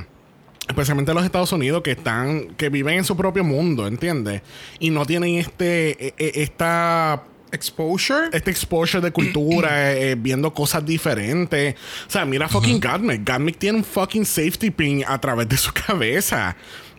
especialmente 0.67 1.11
en 1.11 1.15
los 1.15 1.25
Estados 1.25 1.51
Unidos, 1.51 1.81
que 1.83 1.91
están, 1.91 2.55
que 2.55 2.69
viven 2.69 2.99
en 2.99 3.03
su 3.05 3.17
propio 3.17 3.43
mundo, 3.43 3.85
¿entiendes? 3.87 4.41
Y 4.79 4.89
no 4.89 5.05
tienen 5.05 5.35
este, 5.35 6.07
e- 6.07 6.13
e- 6.17 6.41
esta 6.43 7.23
Exposure. 7.51 8.29
este 8.33 8.49
exposure 8.49 8.99
de 8.99 9.11
cultura, 9.11 9.93
eh, 9.93 10.11
eh, 10.11 10.15
viendo 10.17 10.53
cosas 10.55 10.83
diferentes. 10.83 11.75
O 12.07 12.09
sea, 12.09 12.25
mira 12.25 12.47
fucking 12.49 12.79
Gatmic. 12.79 13.23
Gatmic 13.23 13.57
tiene 13.59 13.77
un 13.79 13.83
fucking 13.83 14.25
safety 14.25 14.71
pin 14.71 15.03
a 15.07 15.19
través 15.21 15.47
de 15.47 15.57
su 15.57 15.71
cabeza. 15.71 16.55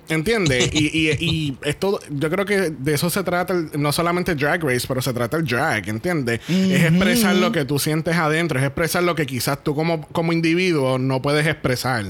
¿Entiendes? 0.08 0.68
y, 0.72 0.86
y, 0.86 1.10
y 1.20 1.58
esto, 1.62 1.98
yo 2.10 2.30
creo 2.30 2.44
que 2.44 2.70
de 2.70 2.94
eso 2.94 3.08
se 3.10 3.22
trata, 3.22 3.54
el- 3.54 3.70
no 3.80 3.92
solamente 3.92 4.34
Drag 4.34 4.62
Race, 4.62 4.86
pero 4.86 5.00
se 5.00 5.12
trata 5.12 5.36
el 5.36 5.44
drag, 5.46 5.88
¿entiendes? 5.88 6.40
Es 6.48 6.84
expresar 6.84 7.34
lo 7.36 7.50
que 7.52 7.64
tú 7.64 7.78
sientes 7.78 8.14
adentro, 8.16 8.58
es 8.58 8.64
expresar 8.66 9.02
lo 9.02 9.14
que 9.14 9.24
quizás 9.26 9.62
tú 9.64 9.74
como, 9.74 10.06
como 10.08 10.32
individuo 10.32 10.98
no 10.98 11.22
puedes 11.22 11.46
expresar. 11.46 12.04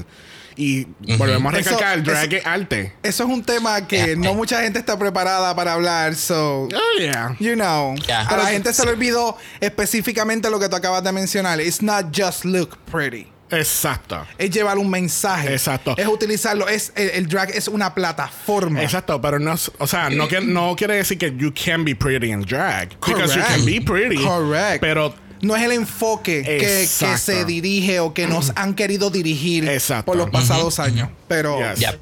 Y 0.57 0.87
volvemos 1.17 1.53
a 1.53 1.59
Eso- 1.59 1.71
recalcar, 1.71 1.97
el 1.97 2.03
drag 2.05 2.27
eso- 2.33 2.37
es 2.37 2.45
arte. 2.45 2.93
Eso 3.03 3.23
es 3.23 3.29
un 3.29 3.43
tema 3.43 3.85
que 3.87 4.15
no 4.15 4.33
mucha 4.33 4.61
gente 4.61 4.79
está 4.79 4.97
preparada 4.97 5.53
para 5.53 5.73
hablar, 5.73 6.15
so 6.15 6.63
Oh, 6.73 6.99
yeah. 6.99 7.35
you 7.41 7.55
know. 7.55 7.93
Ya. 8.07 8.21
A 8.21 8.37
la 8.37 8.45
gente 8.47 8.73
se 8.73 8.85
le 8.85 8.91
olvidó 8.91 9.37
específicamente 9.59 10.49
lo 10.49 10.57
que 10.59 10.69
tú 10.69 10.75
acabas 10.77 11.03
de 11.03 11.11
mencionar. 11.11 11.59
It's 11.59 11.81
not 11.81 12.05
just 12.17 12.45
look 12.45 12.77
pretty. 12.89 13.27
Exacto. 13.51 14.25
Es 14.37 14.49
llevar 14.49 14.77
un 14.77 14.89
mensaje. 14.89 15.51
Exacto. 15.53 15.93
Es 15.97 16.07
utilizarlo. 16.07 16.67
Es, 16.67 16.91
el, 16.95 17.09
el 17.11 17.27
drag 17.27 17.51
es 17.51 17.67
una 17.67 17.93
plataforma. 17.93 18.81
Exacto, 18.81 19.21
pero 19.21 19.37
no, 19.39 19.53
es- 19.53 19.71
o 19.77 19.87
sea, 19.87 20.09
no, 20.09 20.27
que, 20.27 20.41
no 20.41 20.75
quiere 20.75 20.95
decir 20.95 21.17
que 21.17 21.33
you 21.37 21.53
can 21.53 21.85
be 21.85 21.95
pretty 21.95 22.31
in 22.31 22.41
drag. 22.41 22.89
Because 23.05 23.35
you 23.35 23.41
Correct. 23.41 23.47
can 23.49 23.65
be 23.65 23.81
pretty. 23.81 24.17
Correct. 24.23 24.81
Pero 24.81 25.13
No 25.41 25.55
es 25.55 25.61
el 25.63 25.73
enfoque 25.73 26.41
que, 26.43 26.57
que 26.57 27.17
se 27.17 27.45
dirige 27.45 27.99
o 27.99 28.13
que 28.13 28.25
nos 28.25 28.51
han 28.55 28.73
querido 28.73 29.11
dirigir 29.11 29.67
Exacto. 29.69 30.05
por 30.05 30.17
los 30.17 30.29
pasados 30.31 30.79
años. 30.79 31.09
Pero 31.27 31.59
Yes. 31.59 31.79
Ya. 31.79 31.95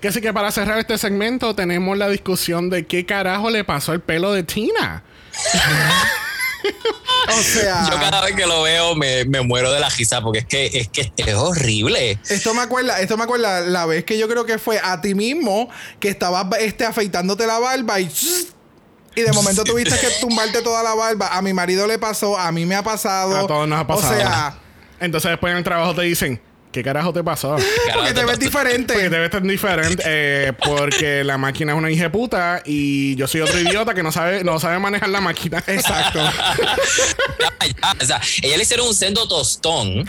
Que 0.00 0.08
así 0.08 0.20
que 0.22 0.32
para 0.32 0.50
cerrar 0.50 0.78
este 0.78 0.96
segmento 0.96 1.54
tenemos 1.54 1.98
la 1.98 2.08
discusión 2.08 2.70
de 2.70 2.86
qué 2.86 3.04
carajo 3.04 3.50
le 3.50 3.62
pasó 3.62 3.92
al 3.92 4.00
pelo 4.00 4.32
de 4.32 4.42
Tina. 4.42 5.02
o 7.28 7.42
sea, 7.42 7.88
Yo 7.90 7.96
cada 7.98 8.24
vez 8.24 8.34
que 8.34 8.46
lo 8.46 8.62
veo 8.62 8.94
me, 8.94 9.24
me 9.24 9.40
muero 9.42 9.72
de 9.72 9.80
la 9.80 9.88
risa 9.88 10.20
porque 10.20 10.40
es 10.40 10.46
que 10.46 10.66
es 10.66 10.88
que 10.88 11.12
es 11.16 11.34
horrible. 11.34 12.18
Esto 12.28 12.54
me 12.54 12.62
acuerda, 12.62 13.00
esto 13.00 13.16
me 13.16 13.24
acuerda 13.24 13.60
la 13.60 13.86
vez 13.86 14.04
que 14.04 14.18
yo 14.18 14.28
creo 14.28 14.44
que 14.44 14.58
fue 14.58 14.80
a 14.82 15.00
ti 15.00 15.14
mismo 15.14 15.68
que 16.00 16.08
estabas 16.08 16.46
este, 16.60 16.84
afeitándote 16.84 17.46
la 17.46 17.58
barba 17.58 18.00
y 18.00 18.08
y 19.18 19.22
de 19.22 19.32
momento 19.32 19.64
tuviste 19.64 19.98
que 19.98 20.08
tumbarte 20.20 20.62
toda 20.62 20.80
la 20.82 20.94
barba. 20.94 21.36
A 21.36 21.42
mi 21.42 21.52
marido 21.52 21.88
le 21.88 21.98
pasó, 21.98 22.38
a 22.38 22.52
mí 22.52 22.64
me 22.64 22.76
ha 22.76 22.84
pasado. 22.84 23.36
A 23.36 23.46
todos 23.48 23.66
nos 23.66 23.80
ha 23.80 23.86
pasado. 23.86 24.14
O 24.14 24.16
sea, 24.16 24.58
Entonces 25.00 25.30
después 25.32 25.50
en 25.50 25.58
el 25.58 25.64
trabajo 25.64 25.92
te 25.92 26.02
dicen, 26.02 26.40
¿qué 26.78 26.84
carajo 26.84 27.12
te 27.12 27.24
pasó? 27.24 27.56
porque 27.94 28.12
te 28.12 28.24
ves 28.24 28.38
diferente. 28.38 28.94
Porque 28.94 29.10
te 29.10 29.18
ves 29.18 29.30
tan 29.30 29.42
diferente 29.48 30.02
eh, 30.06 30.52
porque 30.64 31.24
la 31.24 31.36
máquina 31.36 31.72
es 31.72 31.78
una 31.78 31.90
hija 31.90 32.10
puta 32.12 32.62
y 32.64 33.16
yo 33.16 33.26
soy 33.26 33.40
otro 33.40 33.58
idiota 33.58 33.94
que 33.94 34.02
no 34.04 34.12
sabe, 34.12 34.44
no 34.44 34.60
sabe 34.60 34.78
manejar 34.78 35.08
la 35.08 35.20
máquina. 35.20 35.58
Exacto. 35.66 36.20
Ya, 37.40 37.52
ya. 37.66 37.96
O 38.00 38.04
sea, 38.06 38.20
ella 38.42 38.56
le 38.56 38.62
hicieron 38.62 38.86
un 38.86 38.94
sendo 38.94 39.26
tostón. 39.26 40.06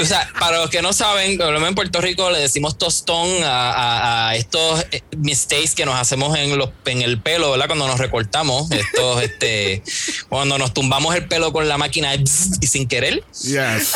O 0.00 0.04
sea, 0.04 0.28
para 0.38 0.58
los 0.58 0.70
que 0.70 0.82
no 0.82 0.92
saben, 0.92 1.40
en 1.40 1.74
Puerto 1.74 2.00
Rico 2.00 2.30
le 2.30 2.38
decimos 2.38 2.76
tostón 2.78 3.42
a, 3.44 3.70
a- 3.72 4.28
a 4.30 4.36
estos 4.36 4.84
eh, 4.90 5.02
mistakes 5.16 5.70
que 5.74 5.84
nos 5.86 5.94
hacemos 5.94 6.36
en 6.38 6.56
los 6.58 6.70
en 6.84 7.02
el 7.02 7.20
pelo, 7.20 7.50
¿verdad? 7.52 7.66
Cuando 7.66 7.86
nos 7.86 7.98
recortamos, 7.98 8.70
estos, 8.70 9.22
este, 9.22 9.82
cuando 10.28 10.58
nos 10.58 10.74
tumbamos 10.74 11.14
el 11.14 11.26
pelo 11.28 11.52
con 11.52 11.66
la 11.68 11.78
máquina 11.78 12.14
y 12.14 12.26
sin 12.66 12.86
querer. 12.88 13.24
Yes. 13.42 13.94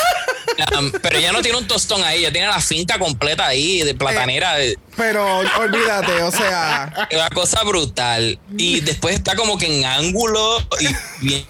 Um, 0.79 0.91
pero 1.03 1.19
ella 1.19 1.33
no 1.33 1.43
tiene 1.43 1.57
un 1.59 1.67
tostón 1.67 2.03
ahí, 2.03 2.21
ella 2.21 2.33
tiene 2.33 2.49
la 2.49 2.61
finca 2.61 2.99
completa 2.99 3.47
ahí 3.47 3.83
de 3.83 3.95
platanera. 3.95 4.55
de- 4.57 4.79
Pero 4.97 5.39
olvídate, 5.59 6.23
o 6.23 6.31
sea, 6.31 7.09
una 7.13 7.31
cosa 7.31 7.63
brutal. 7.63 8.39
Y 8.57 8.81
después 8.81 9.15
está 9.15 9.37
como 9.37 9.59
que 9.59 9.67
en 9.67 9.85
ángulo 9.85 10.59
y 10.81 11.25
bien 11.27 11.47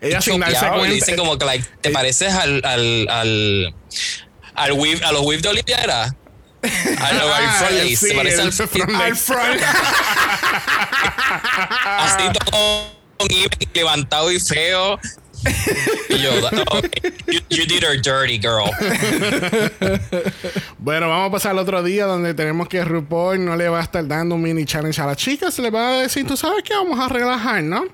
Ella 0.00 0.20
sin 0.20 0.40
darse 0.40 0.58
y 0.58 0.62
le 0.62 0.68
cuenta. 0.76 0.94
dicen 0.94 1.16
como 1.16 1.38
que 1.38 1.44
like, 1.44 1.66
te 1.80 1.90
pareces 1.90 2.34
al 2.34 2.60
al 2.64 3.08
al 3.08 3.74
al 4.54 4.72
weave, 4.72 5.04
a 5.04 5.12
los 5.12 5.22
weave 5.22 5.42
de 5.42 5.48
Oliviera. 5.48 6.14
Ah, 6.98 7.08
al 7.36 7.50
front 7.58 7.72
lace, 7.72 7.96
sí, 7.96 8.14
parece 8.14 8.40
al, 8.40 8.52
al 9.02 9.16
front. 9.16 9.60
así 11.98 12.22
todo 12.50 12.94
levantado 13.74 14.32
y 14.32 14.40
feo. 14.40 14.98
Y 16.08 16.18
yo, 16.18 16.30
"Oh, 16.70 16.78
okay, 16.78 17.12
you, 17.26 17.40
you 17.50 17.66
did 17.66 17.82
her 17.82 18.00
dirty, 18.00 18.38
girl. 18.38 18.70
Bueno, 20.78 21.08
vamos 21.08 21.28
a 21.28 21.32
pasar 21.32 21.52
al 21.52 21.58
otro 21.60 21.82
día 21.82 22.04
donde 22.04 22.34
tenemos 22.34 22.68
que 22.68 22.84
RuPaul 22.84 23.42
no 23.42 23.56
le 23.56 23.70
va 23.70 23.80
a 23.80 23.82
estar 23.82 24.06
dando 24.06 24.34
un 24.34 24.42
mini 24.42 24.66
challenge 24.66 25.00
a 25.00 25.06
las 25.06 25.16
chicas. 25.16 25.54
Se 25.54 25.62
le 25.62 25.70
va 25.70 25.88
a 25.88 26.00
decir, 26.02 26.26
tú 26.26 26.36
sabes 26.36 26.62
que 26.62 26.74
vamos 26.74 27.00
a 27.00 27.08
relajar, 27.08 27.62
¿no? 27.62 27.84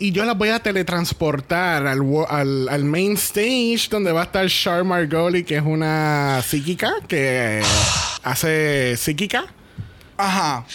Y 0.00 0.10
yo 0.10 0.24
las 0.24 0.36
voy 0.36 0.48
a 0.48 0.58
teletransportar 0.58 1.86
al, 1.86 2.00
al, 2.28 2.68
al 2.68 2.84
main 2.84 3.12
stage 3.12 3.86
donde 3.90 4.10
va 4.10 4.22
a 4.22 4.24
estar 4.24 4.48
Char 4.48 4.82
Margoli, 4.82 5.44
que 5.44 5.56
es 5.58 5.62
una 5.64 6.42
psíquica 6.44 6.94
que 7.06 7.62
hace 8.24 8.96
psíquica. 8.96 9.44
Ajá. 10.16 10.66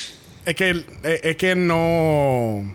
Es 0.46 0.56
que, 0.56 0.70
es, 0.70 0.86
es 1.24 1.36
que 1.36 1.54
no... 1.56 2.74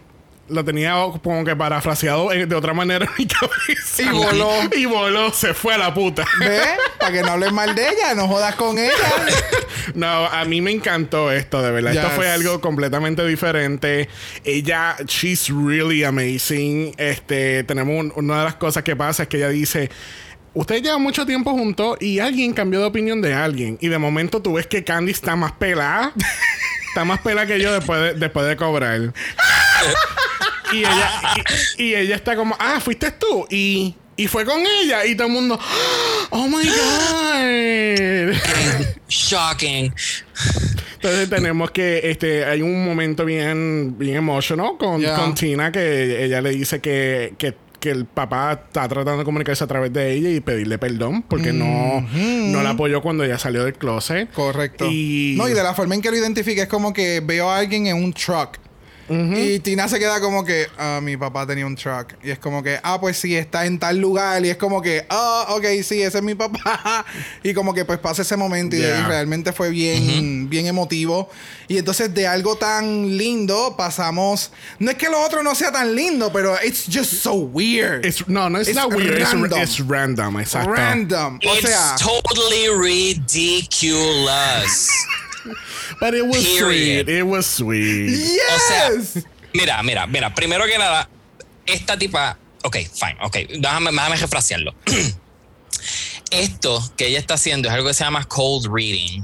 Lo 0.48 0.64
tenía 0.64 0.94
como 1.22 1.44
que 1.44 1.56
parafraseado 1.56 2.30
eh, 2.32 2.46
de 2.46 2.54
otra 2.54 2.74
manera 2.74 3.06
en 3.06 3.10
mi 3.16 3.26
cabeza. 3.26 4.02
Y 4.02 4.08
voló. 4.08 4.50
Y 4.76 4.84
voló, 4.86 5.32
se 5.32 5.54
fue 5.54 5.74
a 5.74 5.78
la 5.78 5.94
puta. 5.94 6.24
¿Ves? 6.40 6.60
Para 6.98 7.12
que 7.12 7.22
no 7.22 7.28
hables 7.32 7.52
mal 7.52 7.74
de 7.74 7.88
ella, 7.88 8.14
no 8.14 8.28
jodas 8.28 8.54
con 8.56 8.78
ella. 8.78 8.92
No, 9.94 10.06
a 10.26 10.44
mí 10.44 10.60
me 10.60 10.70
encantó 10.70 11.32
esto, 11.32 11.60
de 11.60 11.70
verdad. 11.72 11.92
Esto 11.94 12.08
fue 12.10 12.30
algo 12.30 12.60
completamente 12.60 13.26
diferente. 13.26 14.08
Ella, 14.44 14.96
she's 15.06 15.48
really 15.48 16.04
amazing. 16.04 16.94
Este, 16.98 17.64
tenemos 17.64 17.98
un- 17.98 18.12
una 18.14 18.38
de 18.38 18.44
las 18.44 18.54
cosas 18.54 18.84
que 18.84 18.94
pasa 18.94 19.24
es 19.24 19.28
que 19.28 19.38
ella 19.38 19.48
dice. 19.48 19.90
Ustedes 20.54 20.82
llevan 20.82 21.02
mucho 21.02 21.26
tiempo 21.26 21.50
juntos 21.50 21.96
y 22.00 22.20
alguien 22.20 22.52
cambió 22.52 22.78
de 22.80 22.86
opinión 22.86 23.20
de 23.22 23.34
alguien. 23.34 23.76
Y 23.80 23.88
de 23.88 23.98
momento 23.98 24.40
tú 24.40 24.52
ves 24.54 24.66
que 24.68 24.84
Candy 24.84 25.10
está 25.10 25.34
más 25.34 25.52
pelada. 25.52 26.12
está 26.88 27.04
más 27.04 27.20
pelada 27.20 27.46
que 27.48 27.58
yo 27.60 27.72
después 27.72 28.00
de, 28.00 28.14
después 28.14 28.46
de 28.46 28.56
cobrar. 28.56 29.12
Y, 30.72 30.78
ella, 30.78 31.20
y, 31.78 31.82
y 31.84 31.94
ella 31.94 32.14
está 32.16 32.36
como, 32.36 32.56
ah, 32.58 32.80
fuiste 32.80 33.10
tú. 33.12 33.46
Y, 33.50 33.94
y 34.16 34.26
fue 34.28 34.44
con 34.44 34.60
ella. 34.60 35.04
Y 35.06 35.14
todo 35.14 35.26
el 35.28 35.32
mundo, 35.32 35.58
oh 36.30 36.48
my 36.48 36.64
God. 36.64 38.36
Shocking. 39.08 39.92
Entonces 40.94 41.28
tenemos 41.30 41.70
que, 41.72 42.10
este, 42.10 42.44
hay 42.44 42.62
un 42.62 42.84
momento 42.84 43.24
bien, 43.24 43.96
bien 43.98 44.16
emotional 44.16 44.72
con, 44.78 45.00
Yeah. 45.00 45.16
con 45.16 45.34
Tina 45.34 45.72
que 45.72 46.24
ella 46.24 46.40
le 46.40 46.50
dice 46.50 46.80
que, 46.80 47.34
que, 47.38 47.56
que 47.80 47.90
el 47.90 48.04
papá 48.06 48.52
está 48.52 48.86
tratando 48.86 49.18
de 49.18 49.24
comunicarse 49.24 49.64
a 49.64 49.66
través 49.66 49.92
de 49.92 50.12
ella 50.12 50.30
y 50.30 50.38
pedirle 50.40 50.78
perdón 50.78 51.22
porque 51.22 51.52
no, 51.52 52.06
no 52.12 52.62
la 52.62 52.70
apoyó 52.70 53.02
cuando 53.02 53.24
ella 53.24 53.38
salió 53.38 53.64
del 53.64 53.74
closet. 53.74 54.30
Correcto. 54.30 54.86
Y, 54.88 55.34
No, 55.36 55.48
y 55.48 55.52
de 55.54 55.62
la 55.64 55.74
forma 55.74 55.96
en 55.96 56.02
que 56.02 56.10
lo 56.12 56.16
identifica 56.16 56.62
es 56.62 56.68
como 56.68 56.92
que 56.92 57.20
veo 57.20 57.50
a 57.50 57.58
alguien 57.58 57.88
en 57.88 57.96
un 57.96 58.12
truck. 58.12 58.58
Y 59.08 59.58
Tina 59.58 59.88
se 59.88 59.98
queda 59.98 60.20
como 60.20 60.44
que, 60.44 60.66
ah, 60.78 61.00
mi 61.02 61.16
papá 61.16 61.46
tenía 61.46 61.66
un 61.66 61.74
truck. 61.76 62.14
Y 62.22 62.30
es 62.30 62.38
como 62.38 62.62
que, 62.62 62.78
ah, 62.82 62.98
pues 63.00 63.18
sí, 63.18 63.36
está 63.36 63.66
en 63.66 63.78
tal 63.78 63.98
lugar. 63.98 64.44
Y 64.44 64.50
es 64.50 64.56
como 64.56 64.80
que, 64.80 65.04
ah, 65.10 65.46
ok, 65.50 65.64
sí, 65.84 66.02
ese 66.02 66.18
es 66.18 66.24
mi 66.24 66.34
papá. 66.34 67.04
y 67.42 67.52
como 67.54 67.74
que 67.74 67.84
pues 67.84 67.98
pasa 67.98 68.22
ese 68.22 68.36
momento 68.36 68.76
y, 68.76 68.82
Yeah. 68.82 69.00
y 69.00 69.02
realmente 69.04 69.52
fue 69.52 69.70
bien, 69.70 70.48
bien 70.48 70.66
emotivo. 70.66 71.28
Y 71.68 71.78
entonces 71.78 72.12
de 72.14 72.26
algo 72.26 72.56
tan 72.56 73.16
lindo 73.16 73.74
pasamos. 73.76 74.52
No 74.78 74.90
es 74.90 74.96
que 74.96 75.08
lo 75.08 75.20
otro 75.22 75.42
no 75.42 75.54
sea 75.54 75.72
tan 75.72 75.94
lindo, 75.94 76.32
pero 76.32 76.56
it's 76.64 76.84
just 76.92 77.12
so 77.22 77.34
weird. 77.34 78.04
It's- 78.04 78.24
no, 78.28 78.48
no, 78.50 78.58
it's, 78.60 78.68
It's 78.68 78.76
not 78.78 78.92
weird. 78.94 79.18
It's- 79.18 79.32
random. 79.32 79.60
It's, 79.62 79.80
random, 79.80 80.40
exacto. 80.40 80.70
Random. 80.72 81.38
O 81.46 81.54
It's 81.54 81.68
sea, 81.68 81.96
totally 81.98 82.68
ridiculous. 82.68 84.88
But 86.00 86.14
it 86.14 86.26
was 86.26 86.44
Period. 86.44 87.06
sweet. 87.06 87.08
It 87.08 87.26
was 87.26 87.46
sweet. 87.46 88.10
O 88.10 88.58
sea, 88.58 88.90
yes. 88.90 89.24
mira, 89.52 89.82
mira, 89.82 90.06
mira. 90.06 90.34
Primero 90.34 90.66
que 90.66 90.78
nada, 90.78 91.08
esta 91.66 91.96
tipa. 91.96 92.38
Ok, 92.64 92.76
fine, 92.92 93.16
ok. 93.22 93.36
Déjame, 93.58 93.90
déjame 93.90 94.16
refrasearlo. 94.16 94.74
Esto 96.30 96.92
que 96.96 97.08
ella 97.08 97.18
está 97.18 97.34
haciendo 97.34 97.68
es 97.68 97.74
algo 97.74 97.88
que 97.88 97.94
se 97.94 98.04
llama 98.04 98.24
cold 98.24 98.66
reading. 98.72 99.22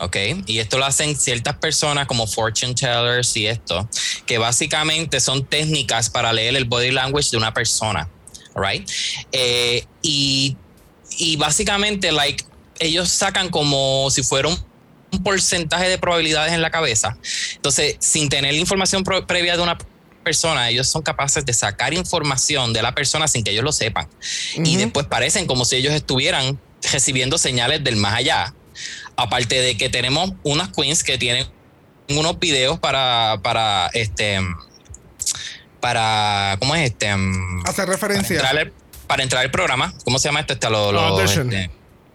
¿ok? 0.00 0.16
Y 0.46 0.58
esto 0.58 0.78
lo 0.78 0.86
hacen 0.86 1.16
ciertas 1.16 1.56
personas 1.56 2.06
como 2.06 2.26
fortune 2.26 2.74
tellers 2.74 3.36
y 3.36 3.46
esto, 3.46 3.88
que 4.26 4.38
básicamente 4.38 5.20
son 5.20 5.44
técnicas 5.44 6.08
para 6.10 6.32
leer 6.32 6.56
el 6.56 6.64
body 6.64 6.90
language 6.90 7.30
de 7.30 7.36
una 7.36 7.52
persona, 7.52 8.08
right? 8.54 8.88
Eh, 9.30 9.84
y, 10.02 10.56
y 11.18 11.36
básicamente, 11.36 12.12
like, 12.12 12.44
ellos 12.78 13.10
sacan 13.10 13.50
como 13.50 14.08
si 14.10 14.22
fuera 14.22 14.48
un 14.48 14.69
un 15.12 15.22
porcentaje 15.22 15.88
de 15.88 15.98
probabilidades 15.98 16.52
en 16.52 16.62
la 16.62 16.70
cabeza. 16.70 17.16
Entonces, 17.56 17.96
sin 18.00 18.28
tener 18.28 18.52
la 18.54 18.60
información 18.60 19.02
previa 19.04 19.56
de 19.56 19.62
una 19.62 19.76
persona, 20.24 20.68
ellos 20.70 20.86
son 20.88 21.02
capaces 21.02 21.44
de 21.46 21.52
sacar 21.52 21.94
información 21.94 22.72
de 22.72 22.82
la 22.82 22.94
persona 22.94 23.26
sin 23.26 23.42
que 23.42 23.50
ellos 23.52 23.64
lo 23.64 23.72
sepan. 23.72 24.08
Y 24.56 24.76
después 24.76 25.06
parecen 25.06 25.46
como 25.46 25.64
si 25.64 25.76
ellos 25.76 25.92
estuvieran 25.94 26.60
recibiendo 26.92 27.38
señales 27.38 27.82
del 27.82 27.96
más 27.96 28.14
allá. 28.14 28.54
Aparte 29.16 29.60
de 29.60 29.76
que 29.76 29.88
tenemos 29.90 30.32
unas 30.42 30.68
queens 30.68 31.02
que 31.02 31.18
tienen 31.18 31.46
unos 32.08 32.38
videos 32.38 32.78
para, 32.78 33.38
para 33.42 33.88
este, 33.94 34.40
para, 35.80 36.56
¿cómo 36.60 36.74
es 36.74 36.90
este? 36.90 37.08
Hacer 37.08 37.86
Para 37.86 37.92
referencia. 37.92 38.36
entrar, 38.36 38.58
al, 38.58 38.72
para 39.06 39.22
entrar 39.22 39.42
al 39.44 39.50
programa, 39.50 39.94
¿cómo 40.04 40.18
se 40.18 40.28
llama 40.28 40.40
esto? 40.40 40.52
Está 40.52 40.70
lo- 40.70 40.92
lo- 40.92 41.00
Audition. 41.00 41.52
este, 41.52 41.70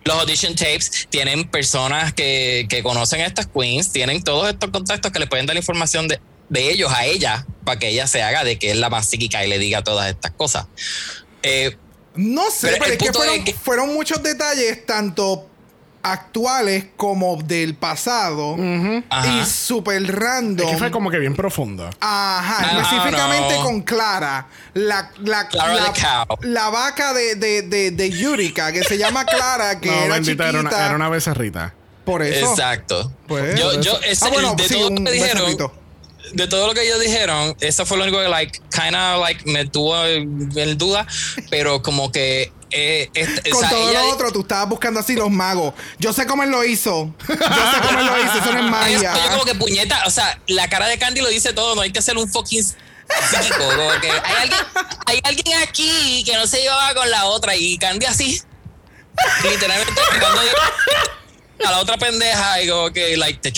los 0.05 0.19
audition 0.19 0.55
tapes 0.55 1.07
tienen 1.09 1.49
personas 1.49 2.13
que, 2.13 2.67
que 2.69 2.83
conocen 2.83 3.21
a 3.21 3.25
estas 3.25 3.47
queens, 3.47 3.91
tienen 3.91 4.23
todos 4.23 4.47
estos 4.49 4.69
contactos 4.69 5.11
que 5.11 5.19
le 5.19 5.27
pueden 5.27 5.47
dar 5.47 5.57
información 5.57 6.07
de, 6.07 6.19
de 6.49 6.69
ellos 6.71 6.91
a 6.93 7.05
ella 7.05 7.45
para 7.63 7.79
que 7.79 7.89
ella 7.89 8.05
se 8.05 8.21
haga 8.21 8.43
de 8.43 8.59
que 8.59 8.69
es 8.71 8.77
la 8.77 8.89
más 8.91 9.09
psíquica 9.09 9.43
y 9.43 9.49
le 9.49 9.57
diga 9.57 9.83
todas 9.83 10.07
estas 10.09 10.31
cosas. 10.31 10.67
Eh, 11.41 11.75
No 12.13 12.49
sé, 12.51 12.67
Pero 12.67 12.73
pero, 12.79 12.85
el 12.85 12.91
es 12.93 12.97
que 12.97 13.03
punto 13.05 13.19
fueron, 13.19 13.35
es 13.39 13.45
que- 13.45 13.53
fueron 13.53 13.93
muchos 13.95 14.21
detalles, 14.23 14.85
tanto 14.85 15.49
actuales 16.11 16.85
como 16.97 17.41
del 17.43 17.75
pasado. 17.75 18.55
Y 18.57 19.45
súper 19.45 20.03
random. 20.19 20.67
Es 20.67 20.73
que 20.73 20.77
fue 20.77 20.91
como 20.91 21.09
que 21.09 21.19
bien 21.19 21.35
profundo. 21.35 21.89
Ajá, 21.99 22.57
Ah, 22.59 22.71
específicamente 22.81 23.53
no. 23.57 23.63
con 23.63 23.81
Clara, 23.81 24.47
la, 24.73 25.09
la, 25.19 25.47
Clara 25.47 25.73
la, 25.73 25.93
the 25.93 26.01
cow. 26.01 26.37
la 26.41 26.69
vaca 26.69 27.13
de, 27.13 27.35
de, 27.35 27.61
de, 27.63 27.91
de 27.91 28.09
Yurika, 28.11 28.71
que 28.71 28.83
se 28.83 28.97
llama 28.97 29.25
Clara, 29.25 29.79
que 29.79 29.89
no, 29.91 29.93
era 29.95 30.13
bendita, 30.15 30.43
chiquita. 30.45 30.49
era 30.49 30.59
una, 30.59 30.85
era 30.85 30.95
una 30.95 31.09
becerrita. 31.09 31.73
Por 32.05 32.21
eso. 32.21 32.51
Exacto. 32.51 33.11
Pues, 33.27 33.59
yo, 33.59 33.71
por 33.71 33.81
yo, 33.81 33.99
ese- 34.05 34.25
Ah, 34.25 34.29
bueno, 34.31 34.53
de 34.55 34.67
sí, 34.67 34.75
todo 34.75 34.87
un 34.89 35.05
que 35.05 35.11
dijeron, 35.11 35.37
becerrito. 35.37 35.73
De 36.35 36.47
todo 36.47 36.67
lo 36.67 36.73
que 36.73 36.83
ellos 36.83 36.99
dijeron, 36.99 37.55
eso 37.61 37.85
fue 37.85 37.97
lo 37.97 38.03
único 38.03 38.19
que, 38.19 38.27
like, 38.27 38.59
kinda, 38.71 39.17
like, 39.17 39.49
me 39.49 39.65
tuvo 39.65 40.05
en 40.05 40.77
duda, 40.77 41.07
pero 41.49 41.81
como 41.81 42.11
que. 42.11 42.51
Eh, 42.71 43.09
este- 43.13 43.49
Con 43.51 43.59
o 43.63 43.67
sea, 43.67 43.69
todo 43.69 43.89
ella- 43.89 44.01
lo 44.01 44.09
otro, 44.09 44.31
tú 44.33 44.41
estabas 44.41 44.67
buscando 44.67 44.99
así 44.99 45.15
los 45.15 45.29
magos. 45.31 45.73
Yo 45.97 46.11
sé 46.11 46.25
cómo 46.27 46.43
él 46.43 46.49
lo 46.49 46.65
hizo. 46.65 47.13
Yo 47.29 47.35
sé 47.35 47.81
cómo 47.87 47.99
él 47.99 48.05
lo 48.05 48.21
hizo. 48.21 48.37
Eso 48.37 48.51
no 48.51 48.59
es 48.59 48.69
magia. 48.71 49.13
yo 49.13 49.31
como 49.31 49.45
que 49.45 49.55
puñeta, 49.55 50.03
o 50.05 50.09
sea, 50.09 50.39
la 50.47 50.67
cara 50.67 50.87
de 50.87 50.97
Candy 50.97 51.21
lo 51.21 51.29
dice 51.29 51.53
todo, 51.53 51.73
no 51.75 51.81
hay 51.81 51.91
que 51.91 52.01
ser 52.01 52.17
un 52.17 52.29
fucking 52.29 52.63
psíquico. 52.63 53.63
Como 53.69 54.01
que 54.01 54.11
hay 54.11 54.35
alguien, 54.41 54.59
hay 55.05 55.21
alguien 55.23 55.59
aquí 55.61 56.23
que 56.25 56.33
no 56.35 56.45
se 56.47 56.61
llevaba 56.61 56.93
con 56.95 57.09
la 57.09 57.25
otra 57.25 57.55
y 57.55 57.77
Candy 57.77 58.07
así, 58.07 58.41
literalmente 59.43 60.01
a 61.65 61.71
la 61.71 61.79
otra 61.79 61.97
pendeja 61.97 62.61
y 62.61 62.67
como 62.67 62.91
que, 62.91 63.15
like, 63.15 63.39
te 63.39 63.53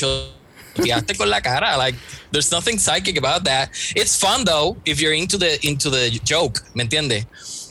choteaste 0.77 1.15
con 1.15 1.29
la 1.29 1.41
cara. 1.41 1.77
Like, 1.77 1.97
there's 2.31 2.51
nothing 2.51 2.77
psychic 2.79 3.17
about 3.17 3.43
that. 3.45 3.69
It's 3.95 4.17
fun 4.17 4.45
though 4.45 4.77
if 4.85 4.99
you're 4.99 5.15
into 5.15 5.37
the, 5.37 5.59
into 5.67 5.89
the 5.89 6.19
joke, 6.23 6.61
¿me 6.73 6.83
entiendes? 6.83 7.25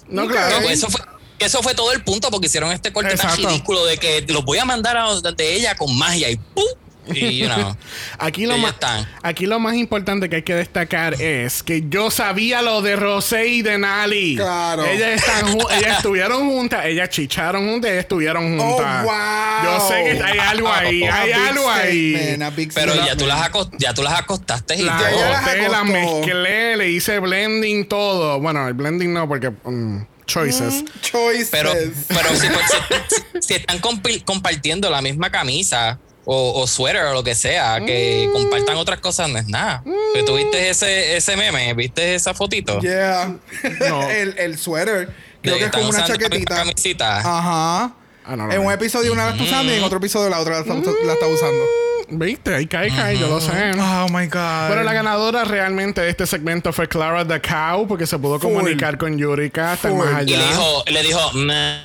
No, 0.08 0.26
claro. 0.26 0.56
No, 0.56 0.62
pues 0.62 0.78
eso 0.78 0.88
fue, 0.88 1.00
eso 1.38 1.62
fue 1.62 1.74
todo 1.74 1.92
el 1.92 2.02
punto 2.02 2.30
porque 2.30 2.46
hicieron 2.46 2.72
este 2.72 2.92
corte 2.92 3.16
tan 3.16 3.26
Exacto. 3.26 3.48
ridículo 3.48 3.84
de 3.84 3.98
que 3.98 4.24
los 4.28 4.44
voy 4.44 4.58
a 4.58 4.64
mandar 4.64 4.96
a 4.96 5.02
donde 5.02 5.54
ella 5.54 5.74
con 5.74 5.96
magia 5.96 6.30
y 6.30 6.36
¡pum! 6.36 6.64
Y, 7.08 7.38
you 7.38 7.46
know, 7.46 7.76
Aquí 8.18 8.46
lo, 8.46 8.58
más, 8.58 8.72
están. 8.72 9.08
aquí 9.22 9.46
lo 9.46 9.58
más 9.58 9.74
importante 9.74 10.28
que 10.28 10.36
hay 10.36 10.42
que 10.42 10.54
destacar 10.54 11.20
es 11.20 11.62
que 11.62 11.84
yo 11.88 12.10
sabía 12.10 12.62
lo 12.62 12.82
de 12.82 12.96
Rosé 12.96 13.46
y 13.48 13.62
de 13.62 13.78
Nali. 13.78 14.36
Claro. 14.36 14.84
Ellas, 14.84 15.10
están 15.22 15.46
ju- 15.52 15.66
ellas 15.78 15.96
estuvieron 15.98 16.48
juntas, 16.48 16.84
ellas 16.86 17.08
chicharon 17.10 17.68
juntas, 17.68 17.90
ellas 17.90 18.00
estuvieron 18.04 18.58
juntas. 18.58 19.04
Oh, 19.04 19.04
wow. 19.04 19.64
Yo 19.64 19.88
sé 19.88 20.04
que 20.04 20.22
hay 20.22 20.38
algo 20.38 20.68
ahí, 20.72 21.04
A 21.04 21.20
hay 21.22 21.26
big 21.32 21.48
algo 21.48 21.70
ahí. 21.70 22.14
statement, 22.16 22.42
a 22.42 22.50
big 22.50 22.72
pero 22.74 22.94
ya 22.94 23.16
tú, 23.16 23.26
las 23.26 23.50
ya 23.78 23.94
tú 23.94 24.02
las 24.02 24.18
acostaste 24.18 24.76
y 24.76 24.82
La 24.82 24.96
todo. 24.98 25.10
ya 25.20 25.68
las 25.68 25.84
mezclé, 25.84 26.76
le 26.76 26.90
hice 26.90 27.18
blending, 27.18 27.86
todo. 27.88 28.40
Bueno, 28.40 28.66
el 28.68 28.74
blending 28.74 29.12
no, 29.12 29.28
porque 29.28 29.50
mm, 29.50 30.06
choices. 30.26 30.84
Choices. 31.02 31.48
Pero, 31.50 31.72
pero 32.08 32.28
si, 32.34 32.46
si- 32.48 33.40
si 33.40 33.54
están 33.54 33.80
compi- 33.80 34.24
compartiendo 34.24 34.90
la 34.90 35.00
misma 35.02 35.30
camisa 35.30 35.98
o, 36.26 36.60
o 36.60 36.66
suéter 36.66 37.04
o 37.04 37.14
lo 37.14 37.22
que 37.24 37.34
sea, 37.34 37.80
que 37.86 38.28
compartan 38.32 38.76
otras 38.76 39.00
cosas 39.00 39.28
no 39.30 39.38
es 39.38 39.46
nada. 39.46 39.82
Que 40.12 40.22
tú 40.24 40.34
viste 40.36 40.68
ese, 40.68 41.16
ese 41.16 41.36
meme, 41.36 41.72
viste 41.74 42.14
esa 42.16 42.34
fotito. 42.34 42.80
Yeah. 42.80 43.36
No. 43.88 44.10
el, 44.10 44.36
el 44.38 44.58
sweater. 44.58 45.06
De 45.08 45.14
Creo 45.42 45.58
que 45.58 45.64
es 45.66 45.70
como 45.70 45.88
una 45.88 46.04
chaquetita. 46.04 46.54
camisita. 46.56 47.18
Ajá. 47.18 47.92
Ah, 48.28 48.34
no, 48.36 48.50
en 48.50 48.60
un 48.60 48.72
episodio 48.72 49.12
una 49.12 49.26
la 49.26 49.30
está 49.32 49.44
usando 49.44 49.72
y 49.72 49.76
en 49.76 49.84
otro 49.84 49.98
episodio 49.98 50.28
la 50.28 50.40
otra 50.40 50.54
la 50.54 50.60
está, 50.60 50.74
la 50.74 51.12
está 51.12 51.26
usando. 51.28 51.64
¿Viste? 52.08 52.54
Ahí 52.54 52.66
cae, 52.66 52.88
cae, 52.88 53.16
yo 53.18 53.28
lo 53.28 53.40
sé. 53.40 53.52
Oh 53.78 54.06
my 54.10 54.26
God. 54.26 54.66
Bueno, 54.68 54.82
la 54.82 54.92
ganadora 54.92 55.44
realmente 55.44 56.00
de 56.00 56.10
este 56.10 56.26
segmento 56.26 56.72
fue 56.72 56.88
Clara 56.88 57.24
the 57.26 57.40
Cow, 57.40 57.86
porque 57.86 58.06
se 58.06 58.18
pudo 58.18 58.40
Full. 58.40 58.52
comunicar 58.52 58.98
con 58.98 59.16
Yurika 59.16 59.72
hasta 59.72 59.90
más 59.92 60.08
Y 60.26 60.34
allá. 60.34 60.38
le 60.38 60.48
dijo, 60.48 60.84
le 60.88 61.02
dijo, 61.02 61.32
"Meh, 61.34 61.80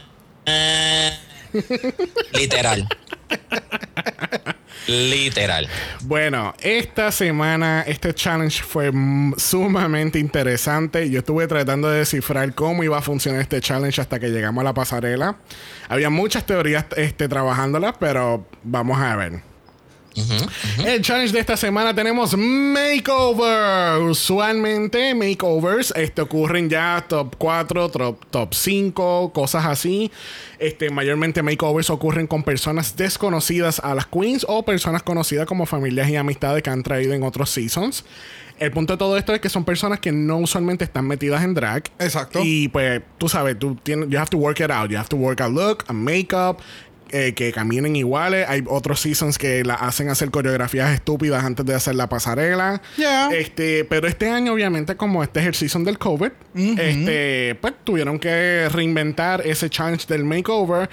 eh". 0.48 1.14
literal. 2.34 2.88
Literal. 4.88 5.68
Bueno, 6.02 6.54
esta 6.60 7.12
semana 7.12 7.84
este 7.88 8.14
challenge 8.14 8.64
fue 8.64 8.92
sumamente 9.38 10.20
interesante. 10.20 11.10
Yo 11.10 11.20
estuve 11.20 11.48
tratando 11.48 11.90
de 11.90 12.00
descifrar 12.00 12.54
cómo 12.54 12.84
iba 12.84 12.98
a 12.98 13.02
funcionar 13.02 13.42
este 13.42 13.62
challenge 13.62 14.02
hasta 14.02 14.20
que 14.20 14.30
llegamos 14.30 14.62
a 14.62 14.66
la 14.66 14.74
pasarela. 14.74 15.36
Había 15.88 16.10
muchas 16.10 16.46
teorías 16.46 16.86
este, 16.98 17.28
trabajándolas, 17.28 17.96
pero 18.00 18.48
vamos 18.64 19.00
a 19.00 19.16
ver. 19.16 19.51
El 20.86 21.02
challenge 21.02 21.32
de 21.34 21.40
esta 21.40 21.56
semana 21.58 21.94
tenemos 21.94 22.36
makeover. 22.38 24.02
Usualmente 24.02 25.14
makeovers 25.16 25.94
este, 25.96 26.22
ocurren 26.22 26.70
ya 26.70 27.06
top 27.08 27.36
4, 27.38 27.90
top, 27.90 28.26
top 28.30 28.54
5, 28.54 29.32
cosas 29.34 29.66
así. 29.66 30.12
Este, 30.60 30.90
mayormente 30.90 31.42
makeovers 31.44 31.90
ocurren 31.90 32.28
con 32.28 32.44
personas 32.44 32.96
desconocidas 32.96 33.80
a 33.80 33.96
las 33.96 34.06
queens 34.08 34.46
o 34.48 34.64
personas 34.64 35.04
conocidas 35.04 35.46
como 35.46 35.66
familias 35.66 36.10
y 36.10 36.16
amistades 36.16 36.64
que 36.64 36.70
han 36.70 36.84
traído 36.84 37.14
en 37.14 37.24
otros 37.24 37.50
seasons. 37.50 38.04
El 38.62 38.70
punto 38.70 38.94
de 38.94 38.98
todo 38.98 39.18
esto 39.18 39.34
es 39.34 39.42
que 39.42 39.50
son 39.50 39.66
personas 39.66 40.00
que 40.00 40.12
no 40.12 40.38
usualmente 40.38 40.84
están 40.84 41.08
metidas 41.08 41.44
en 41.44 41.56
drag. 41.56 41.86
Exacto. 41.98 42.42
Y 42.44 42.68
pues 42.68 43.02
tú 43.18 43.28
sabes, 43.28 43.58
tú 43.58 43.74
tienes, 43.74 44.08
you 44.10 44.20
have 44.20 44.30
to 44.30 44.38
work 44.38 44.60
it 44.60 44.70
out. 44.70 44.92
You 44.92 44.98
have 44.98 45.10
to 45.10 45.16
work 45.16 45.42
a 45.42 45.48
look, 45.48 45.84
a 45.88 45.94
makeup, 45.94 46.62
eh, 47.12 47.34
que 47.34 47.52
caminen 47.52 47.96
iguales. 47.96 48.48
Hay 48.48 48.64
otros 48.68 49.00
seasons 49.02 49.38
que 49.38 49.64
la 49.64 49.76
hacen 49.76 50.10
hacer 50.10 50.32
coreografías 50.32 50.92
estúpidas 50.92 51.44
antes 51.44 51.66
de 51.66 51.76
hacer 51.76 51.96
la 51.96 52.08
pasarela. 52.10 52.82
Yeah. 52.98 53.30
Este, 53.32 53.86
pero 53.86 54.08
este 54.08 54.30
año, 54.30 54.54
obviamente, 54.54 54.96
como 54.96 55.24
este 55.24 55.42
es 55.42 55.46
el 55.48 55.56
season 55.56 55.84
del 55.84 55.98
COVID, 55.98 56.32
este, 56.56 57.56
pues 57.62 57.74
tuvieron 57.84 58.20
que 58.20 58.70
reinventar 58.72 59.46
ese 59.46 59.70
challenge 59.70 60.06
del 60.08 60.24
makeover. 60.24 60.90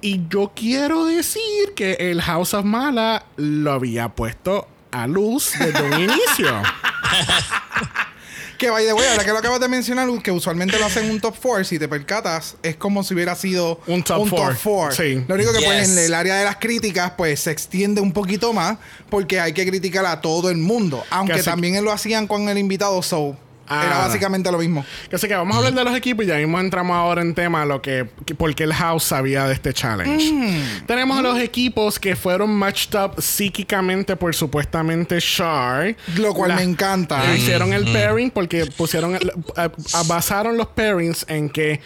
Y 0.00 0.22
yo 0.28 0.52
quiero 0.54 1.06
decir 1.06 1.74
que 1.74 1.94
el 1.98 2.22
House 2.22 2.54
of 2.54 2.64
Mala 2.64 3.24
lo 3.36 3.72
había 3.72 4.08
puesto 4.10 4.68
a 4.90 5.06
luz 5.06 5.52
desde 5.58 5.82
un 5.82 6.00
inicio. 6.00 6.62
Que 8.58 8.70
by 8.70 8.86
the 8.86 8.92
way, 8.94 9.06
ahora 9.08 9.24
que 9.24 9.30
lo 9.32 9.38
acabas 9.38 9.60
de 9.60 9.68
mencionar, 9.68 10.08
que 10.22 10.30
usualmente 10.30 10.78
lo 10.78 10.86
hacen 10.86 11.10
un 11.10 11.20
top 11.20 11.34
4, 11.42 11.64
si 11.64 11.78
te 11.78 11.88
percatas, 11.88 12.56
es 12.62 12.76
como 12.76 13.02
si 13.04 13.12
hubiera 13.14 13.34
sido 13.34 13.80
Un 13.86 14.02
top 14.02 14.28
four. 14.28 14.56
four. 14.56 14.94
Sí. 14.94 15.22
Lo 15.28 15.34
único 15.34 15.52
que 15.52 15.60
pues 15.64 15.88
Yes. 15.88 15.98
en 15.98 16.04
el 16.04 16.14
área 16.14 16.36
de 16.36 16.44
las 16.44 16.56
críticas, 16.56 17.12
pues 17.16 17.40
se 17.40 17.50
extiende 17.50 18.00
un 18.00 18.12
poquito 18.12 18.52
más, 18.52 18.78
porque 19.10 19.40
hay 19.40 19.52
que 19.52 19.66
criticar 19.66 20.06
a 20.06 20.20
todo 20.20 20.48
el 20.50 20.56
mundo. 20.56 21.04
Aunque 21.10 21.34
Casi- 21.34 21.44
también 21.44 21.84
lo 21.84 21.92
hacían 21.92 22.26
con 22.26 22.48
el 22.48 22.56
invitado, 22.58 23.02
so 23.02 23.36
Ah. 23.68 23.84
era 23.86 23.98
básicamente 23.98 24.50
lo 24.52 24.58
mismo. 24.58 24.84
Así 25.12 25.26
que 25.28 25.34
vamos 25.34 25.54
a 25.54 25.58
hablar 25.58 25.74
de 25.74 25.84
los 25.84 25.96
equipos 25.96 26.24
y 26.24 26.28
ya 26.28 26.36
mismo 26.36 26.58
entramos 26.60 26.96
ahora 26.96 27.22
en 27.22 27.34
tema 27.34 27.64
lo 27.64 27.80
que, 27.82 28.08
que- 28.24 28.34
por 28.34 28.54
qué 28.54 28.64
el 28.64 28.72
house 28.74 29.04
sabía 29.04 29.46
de 29.46 29.54
este 29.54 29.72
challenge. 29.72 30.32
Mm. 30.32 30.86
Tenemos 30.86 31.18
a 31.18 31.22
los 31.22 31.38
equipos 31.38 31.98
que 31.98 32.16
fueron 32.16 32.50
matched 32.54 32.94
up 32.98 33.20
psíquicamente 33.20 34.16
por 34.16 34.34
supuestamente 34.34 35.18
Shar. 35.20 35.96
Lo 36.16 36.34
cual 36.34 36.50
La- 36.50 36.56
me 36.56 36.62
encanta. 36.62 37.24
le 37.24 37.36
Hicieron 37.38 37.72
el 37.72 37.84
pairing 37.92 38.30
porque 38.30 38.66
pusieron 38.66 39.14
el- 39.14 39.32
a- 39.56 39.64
a- 39.64 40.02
basaron 40.04 40.56
los 40.56 40.68
pairings 40.68 41.24
en 41.28 41.48
que 41.48 41.80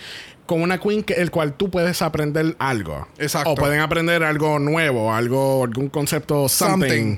con 0.47 0.63
una 0.63 0.79
queen 0.81 1.05
que, 1.05 1.15
el 1.15 1.31
cual 1.31 1.53
tú 1.53 1.71
puedes 1.71 2.03
aprender 2.03 2.57
algo. 2.59 3.07
Exacto. 3.19 3.51
O 3.51 3.55
pueden 3.55 3.79
aprender 3.81 4.25
algo 4.25 4.59
nuevo, 4.59 5.15
algo, 5.15 5.63
algún 5.65 5.89
concepto 5.89 6.49
something. 6.49 6.89
Something. 6.89 7.17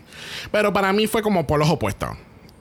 Pero 0.50 0.72
para 0.72 0.92
mí 0.92 1.06
fue 1.06 1.22
como 1.22 1.46
por 1.46 1.58
los 1.58 1.70
opuestos. 1.70 2.10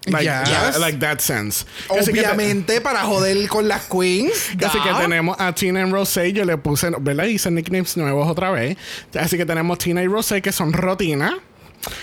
Like, 0.08 0.24
Yes. 0.24 0.50
yeah, 0.50 0.78
like 0.80 0.98
that 1.00 1.20
sense. 1.20 1.64
Que 1.88 2.00
Obviamente, 2.12 2.82
para 2.82 3.02
joder 3.04 3.48
con 3.48 3.68
las 3.68 3.86
queens. 3.86 4.50
Así 4.66 4.80
que 4.82 4.94
tenemos 5.00 5.36
a 5.40 5.54
Tina 5.54 5.82
y 5.88 5.92
Rosé. 5.92 6.34
Yo 6.34 6.44
le 6.44 6.58
puse, 6.58 6.90
¿verdad? 7.00 7.26
Hice 7.26 7.52
nicknames 7.52 7.96
nuevos 7.98 8.28
otra 8.28 8.50
vez. 8.50 8.78
Así 9.20 9.38
que 9.38 9.46
tenemos 9.46 9.78
Tina 9.78 10.02
y 10.02 10.08
Rosé, 10.08 10.42
que 10.42 10.52
son 10.52 10.74
Rotina. 10.74 11.38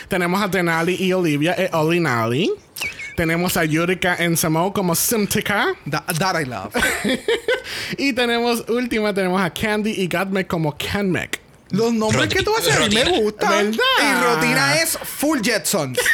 Tenemos 0.09 0.41
a 0.43 0.47
Denali 0.49 0.95
y 0.95 1.13
Olivia 1.13 1.55
e 1.59 1.71
Olinali. 1.73 2.53
Tenemos 3.17 3.57
a 3.57 3.65
Yurika 3.65 4.15
en 4.17 4.37
Samo 4.37 4.73
como 4.73 4.95
Simtica. 4.95 5.75
That, 5.91 6.05
that 6.19 6.41
I 6.41 6.45
love. 6.45 6.73
Y 7.99 8.13
tenemos, 8.13 8.65
última, 8.69 9.13
tenemos 9.13 9.41
a 9.43 9.51
Candy 9.51 9.91
y 9.91 10.07
Gatmek 10.07 10.47
como 10.47 10.77
Canmek. 10.77 11.41
Los 11.71 11.93
nombres 11.93 12.27
Roti- 12.29 12.37
que 12.37 12.43
tú 12.43 12.55
haces 12.57 12.77
a 12.77 12.87
mí 12.87 12.95
me 12.95 13.21
gustan. 13.23 13.71
¿Verdad? 13.73 13.79
Y 14.01 14.25
Rotina 14.25 14.77
es 14.81 14.97
full 14.99 15.41
Jetsons. 15.43 15.99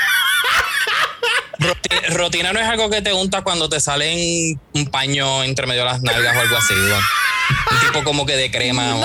Roti- 1.67 2.15
Rotina 2.15 2.53
no 2.53 2.61
es 2.61 2.67
algo 2.69 2.91
que 2.91 3.03
te 3.03 3.13
unta 3.13 3.43
cuando 3.43 3.69
te 3.69 3.81
salen 3.81 4.61
un 4.75 4.87
paño 4.87 5.43
entre 5.45 5.67
medio 5.67 5.83
de 5.83 5.89
las 5.91 6.03
nalgas 6.03 6.37
o 6.37 6.41
algo 6.41 6.57
así. 6.57 6.75
¿no? 6.75 6.97
Un 7.77 7.81
tipo 7.81 8.05
como 8.05 8.27
que 8.27 8.37
de 8.37 8.51
crema. 8.51 8.95
o- 8.97 9.01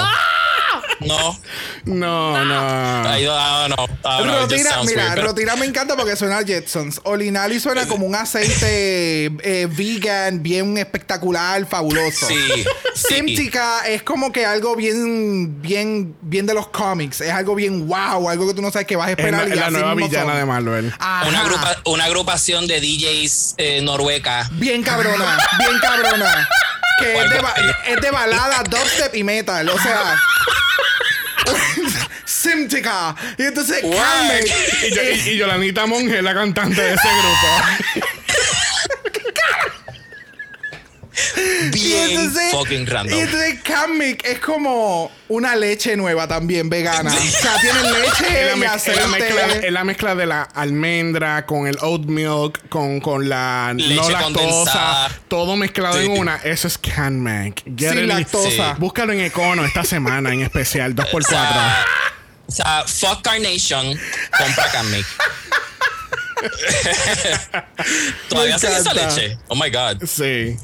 No. 1.01 1.39
No, 1.85 2.45
no. 2.45 3.09
I 3.09 3.23
don't, 3.23 3.35
I 3.37 3.67
don't 3.67 3.75
know. 3.75 3.85
I 4.05 4.17
don't 4.19 4.27
know. 4.27 4.43
It 4.45 4.49
just 4.49 4.51
Rotina, 4.51 4.69
sounds 4.69 4.85
mira, 4.89 5.03
weird, 5.03 5.15
pero- 5.15 5.27
Rotina 5.27 5.55
me 5.55 5.65
encanta 5.65 5.95
porque 5.95 6.15
suena 6.15 6.39
a 6.39 6.43
Jetsons. 6.43 7.01
Olinali 7.03 7.59
suena 7.59 7.87
como 7.87 8.05
un 8.05 8.15
aceite 8.15 9.25
eh, 9.43 9.67
vegan, 9.71 10.43
bien 10.43 10.77
espectacular, 10.77 11.65
fabuloso. 11.67 12.27
Sí, 12.27 12.35
sí. 12.95 13.15
Simtica 13.15 13.87
es 13.87 14.03
como 14.03 14.31
que 14.31 14.45
algo 14.45 14.75
bien, 14.75 15.61
bien, 15.61 16.15
bien 16.21 16.45
de 16.45 16.53
los 16.53 16.67
cómics. 16.67 17.21
Es 17.21 17.31
algo 17.31 17.55
bien 17.55 17.87
wow, 17.87 18.29
algo 18.29 18.47
que 18.47 18.53
tú 18.53 18.61
no 18.61 18.71
sabes 18.71 18.87
que 18.87 18.95
vas 18.95 19.07
a 19.07 19.11
Es 19.11 19.17
esperar. 19.19 19.47
la, 19.47 19.55
y 19.55 19.57
la 19.57 19.65
así 19.67 19.73
nueva 19.73 19.95
villana 19.95 20.31
son. 20.31 20.37
de 20.39 20.45
Marvel. 20.45 20.93
Una, 21.27 21.41
agrupa- 21.43 21.81
una 21.85 22.03
agrupación 22.05 22.67
de 22.67 22.79
DJs 22.81 23.55
eh, 23.57 23.81
norueca. 23.81 24.49
Bien 24.53 24.83
cabrona, 24.83 25.37
bien 25.57 25.79
cabrona. 25.81 26.47
Que 26.99 27.17
es 27.17 27.29
de, 27.29 27.39
ba- 27.39 27.55
es 27.87 28.01
de 28.01 28.11
balada, 28.11 28.63
dubstep 28.63 29.15
y 29.15 29.23
metal. 29.23 29.67
O 29.69 29.79
sea. 29.79 30.15
Simtica. 32.25 33.15
Y 33.37 33.43
entonces? 33.43 33.81
Carmen. 33.81 34.43
Y, 34.83 35.29
y- 35.29 35.29
y 35.33 35.37
Yolanita 35.37 35.85
Monge, 35.85 36.21
la 36.21 36.33
cantante 36.33 36.81
de 36.81 36.93
ese 36.93 37.07
grupo. 37.07 38.07
Bien 41.71 42.31
fucking 42.51 42.81
Y 42.81 42.85
random. 42.85 43.19
entonces 43.19 43.59
Kamek 43.63 44.25
es 44.25 44.39
como 44.39 45.11
una 45.27 45.55
leche 45.55 45.95
nueva 45.95 46.27
también 46.27 46.69
vegana. 46.69 47.13
O 47.13 47.19
sea, 47.19 47.55
tiene 47.61 47.81
leche 47.83 48.25
Es 48.51 48.57
la, 48.57 48.65
y 48.67 48.91
es 48.91 48.97
la 48.99 49.07
mezcla, 49.07 49.45
aceite. 49.45 49.71
la 49.71 49.83
mezcla 49.83 50.15
de 50.15 50.25
la 50.25 50.41
almendra 50.43 51.45
con 51.45 51.67
el 51.67 51.77
oat 51.81 52.01
milk, 52.05 52.67
con, 52.69 52.99
con 52.99 53.27
la 53.29 53.73
Leche 53.75 53.95
no 53.95 54.09
lactosa, 54.09 54.23
condensada. 54.33 55.19
todo 55.27 55.55
mezclado 55.55 55.99
Sí. 55.99 56.05
en 56.05 56.11
una. 56.11 56.35
Eso 56.37 56.67
es. 56.67 56.79
Get 56.81 57.89
Sin 57.91 57.99
it- 57.99 58.07
lactosa. 58.07 58.49
Sí. 58.49 58.79
Búscalo 58.79 59.13
en 59.13 59.21
Econo 59.21 59.65
esta 59.65 59.83
semana 59.83 60.33
en 60.33 60.41
especial, 60.41 60.95
2x4. 60.95 61.15
O 61.17 61.21
sea, 61.21 61.85
o 62.47 62.51
sea, 62.51 62.83
fuck 62.87 63.21
Carnation, 63.21 63.97
compra 64.37 64.71
Canmic. 64.71 65.05
Todavía 68.29 68.55
encanta. 68.55 68.93
leche. 68.93 69.37
Oh 69.49 69.55
my 69.55 69.69
god. 69.69 70.03
Sí. 70.07 70.55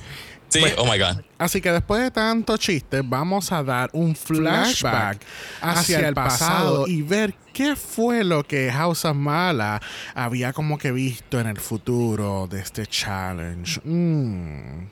Sí, 0.59 0.73
oh 0.77 0.85
my 0.85 0.97
god. 0.97 1.21
Así 1.37 1.61
que 1.61 1.71
después 1.71 2.01
de 2.01 2.11
tanto 2.11 2.57
chiste, 2.57 3.01
vamos 3.03 3.51
a 3.51 3.63
dar 3.63 3.89
un 3.93 4.15
flashback 4.15 5.21
hacia 5.61 6.07
el 6.07 6.13
pasado 6.13 6.87
y 6.87 7.01
ver 7.01 7.33
qué 7.53 7.75
fue 7.75 8.23
lo 8.23 8.43
que 8.43 8.71
House 8.71 9.05
of 9.05 9.15
Mala 9.15 9.81
había 10.13 10.53
como 10.53 10.77
que 10.77 10.91
visto 10.91 11.39
en 11.39 11.47
el 11.47 11.59
futuro 11.59 12.47
de 12.49 12.61
este 12.61 12.87
challenge. 12.87 13.81
Mm. 13.83 14.87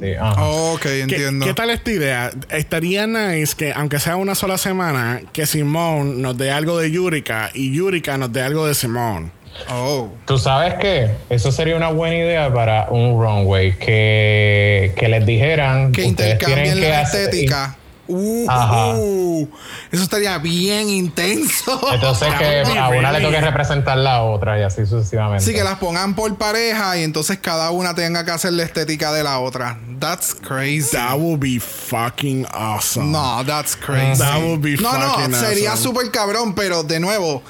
Sí, 0.00 0.14
ajá. 0.14 0.42
Ok, 0.44 0.82
¿Qué, 0.82 1.00
entiendo. 1.02 1.46
qué 1.46 1.54
tal 1.54 1.70
esta 1.70 1.90
idea? 1.90 2.30
Estaría 2.50 3.06
nice 3.06 3.54
que, 3.56 3.72
aunque 3.72 3.98
sea 4.00 4.16
una 4.16 4.34
sola 4.34 4.58
semana, 4.58 5.22
que 5.32 5.46
Simón 5.46 6.20
nos 6.20 6.36
dé 6.36 6.50
algo 6.50 6.78
de 6.78 6.90
Yurika 6.90 7.50
y 7.54 7.72
Yurika 7.72 8.18
nos 8.18 8.32
dé 8.32 8.42
algo 8.42 8.66
de 8.66 8.74
Simón. 8.74 9.32
Oh. 9.70 10.08
Tú 10.26 10.38
sabes 10.38 10.74
que 10.74 11.10
eso 11.30 11.52
sería 11.52 11.76
una 11.76 11.88
buena 11.88 12.16
idea 12.16 12.52
para 12.52 12.88
un 12.90 13.20
runway 13.20 13.76
que, 13.78 14.92
que 14.96 15.08
les 15.08 15.24
dijeran 15.24 15.92
Que 15.92 16.02
intercambien 16.04 16.74
que 16.74 16.88
la 16.88 17.00
hacer- 17.00 17.24
estética. 17.24 17.76
Uh, 18.06 18.44
Ajá. 18.50 18.96
uh, 18.96 19.48
eso 19.90 20.02
estaría 20.02 20.36
bien 20.36 20.90
intenso. 20.90 21.80
Entonces 21.90 22.34
que 22.34 22.62
a 22.78 22.88
una 22.90 23.10
le 23.12 23.22
toque 23.22 23.40
representar 23.40 23.96
la 23.96 24.22
otra 24.22 24.58
y 24.58 24.62
así 24.62 24.84
sucesivamente. 24.84 25.42
Sí, 25.42 25.54
que 25.54 25.64
las 25.64 25.78
pongan 25.78 26.14
por 26.14 26.36
pareja 26.36 26.98
y 26.98 27.02
entonces 27.02 27.38
cada 27.38 27.70
una 27.70 27.94
tenga 27.94 28.22
que 28.26 28.30
hacer 28.32 28.52
la 28.52 28.64
estética 28.64 29.10
de 29.10 29.22
la 29.22 29.38
otra. 29.38 29.78
That's 30.00 30.34
crazy. 30.34 30.94
That 30.94 31.14
would 31.16 31.40
be 31.40 31.58
fucking 31.58 32.46
awesome. 32.52 33.10
No, 33.10 33.42
that's 33.46 33.74
crazy. 33.74 34.18
That 34.22 34.42
would 34.42 34.60
be 34.60 34.76
no, 34.76 34.92
no, 34.98 35.14
fucking 35.14 35.34
sería 35.34 35.72
awesome. 35.72 35.94
súper 35.94 36.10
cabrón, 36.10 36.54
pero 36.54 36.82
de 36.82 37.00
nuevo, 37.00 37.42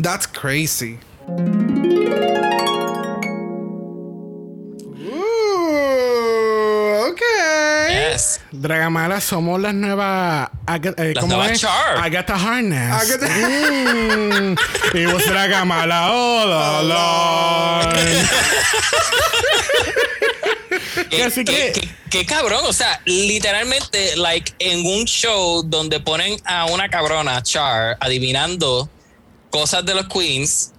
that's 0.00 0.28
crazy. 0.28 1.00
Ooh, 5.76 7.10
okay. 7.10 8.12
Yes. 8.12 8.40
Dragamala 8.52 9.20
somos 9.20 9.60
las 9.60 9.74
nuevas. 9.74 10.48
Aga- 10.66 10.94
eh, 10.96 11.12
Las 11.14 11.22
¿cómo 11.22 11.34
nuevas 11.36 11.52
es? 11.52 11.60
Char. 11.60 11.98
Agatha 11.98 12.34
Harness. 12.34 12.92
Agatha- 12.92 13.28
Mm. 13.28 14.56
It 14.94 15.12
was 15.12 15.24
Dragamala 15.24 16.08
all 16.10 16.52
along. 16.80 17.94
¿Qué, 21.10 21.22
Así 21.24 21.44
qué- 21.44 21.72
que- 21.72 21.80
qué- 21.80 21.88
qué 22.10 22.26
cabrón, 22.26 22.60
o 22.64 22.72
sea, 22.72 23.00
literalmente, 23.04 24.16
like, 24.16 24.52
en 24.58 24.84
un 24.86 25.04
show 25.04 25.62
donde 25.64 26.00
ponen 26.00 26.40
a 26.44 26.66
una 26.66 26.88
cabrona, 26.88 27.42
Char, 27.42 27.96
adivinando 28.00 28.88
cosas 29.50 29.84
de 29.84 29.94
los 29.94 30.06
queens, 30.08 30.72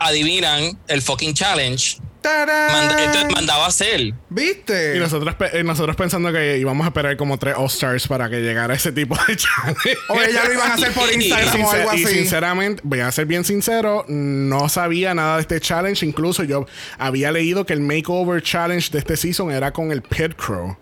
adivinan 0.00 0.78
el 0.88 1.02
fucking 1.02 1.34
challenge, 1.34 1.98
¡Tarán! 2.20 2.72
manda- 2.72 3.04
entonces 3.04 3.32
mandaba 3.32 3.64
a 3.64 3.68
hacer. 3.68 4.12
¿Viste? 4.28 4.96
Y 4.96 4.98
nosotros, 4.98 5.34
nosotros 5.64 5.96
pensando 5.96 6.30
que 6.32 6.58
íbamos 6.58 6.84
a 6.84 6.88
esperar 6.88 7.16
como 7.16 7.38
tres 7.38 7.54
All-Stars 7.56 8.08
para 8.08 8.28
que 8.28 8.40
llegara 8.40 8.74
ese 8.74 8.92
tipo 8.92 9.16
de 9.26 9.36
challenge. 9.38 9.96
O 10.08 10.20
ella 10.20 10.44
lo 10.44 10.52
iban 10.52 10.70
a 10.70 10.74
hacer 10.74 10.92
por 10.92 11.08
Y- 11.10 11.14
Y, 11.14 11.28
Instagram 11.28 11.64
o 11.64 11.70
algo 11.70 11.94
y 11.94 12.04
así. 12.04 12.14
sinceramente, 12.14 12.82
voy 12.84 13.00
a 13.00 13.10
ser 13.12 13.24
bien 13.26 13.44
sincero, 13.44 14.04
no 14.08 14.68
sabía 14.68 15.14
nada 15.14 15.36
de 15.36 15.42
este 15.42 15.60
challenge. 15.60 16.04
Incluso 16.04 16.44
yo 16.44 16.66
había 16.98 17.32
leído 17.32 17.64
que 17.64 17.72
el 17.72 17.80
makeover 17.80 18.42
challenge 18.42 18.90
de 18.90 18.98
este 18.98 19.16
season 19.16 19.50
era 19.50 19.72
con 19.72 19.90
el 19.92 20.02
Pit 20.02 20.34
Crew. 20.34 20.76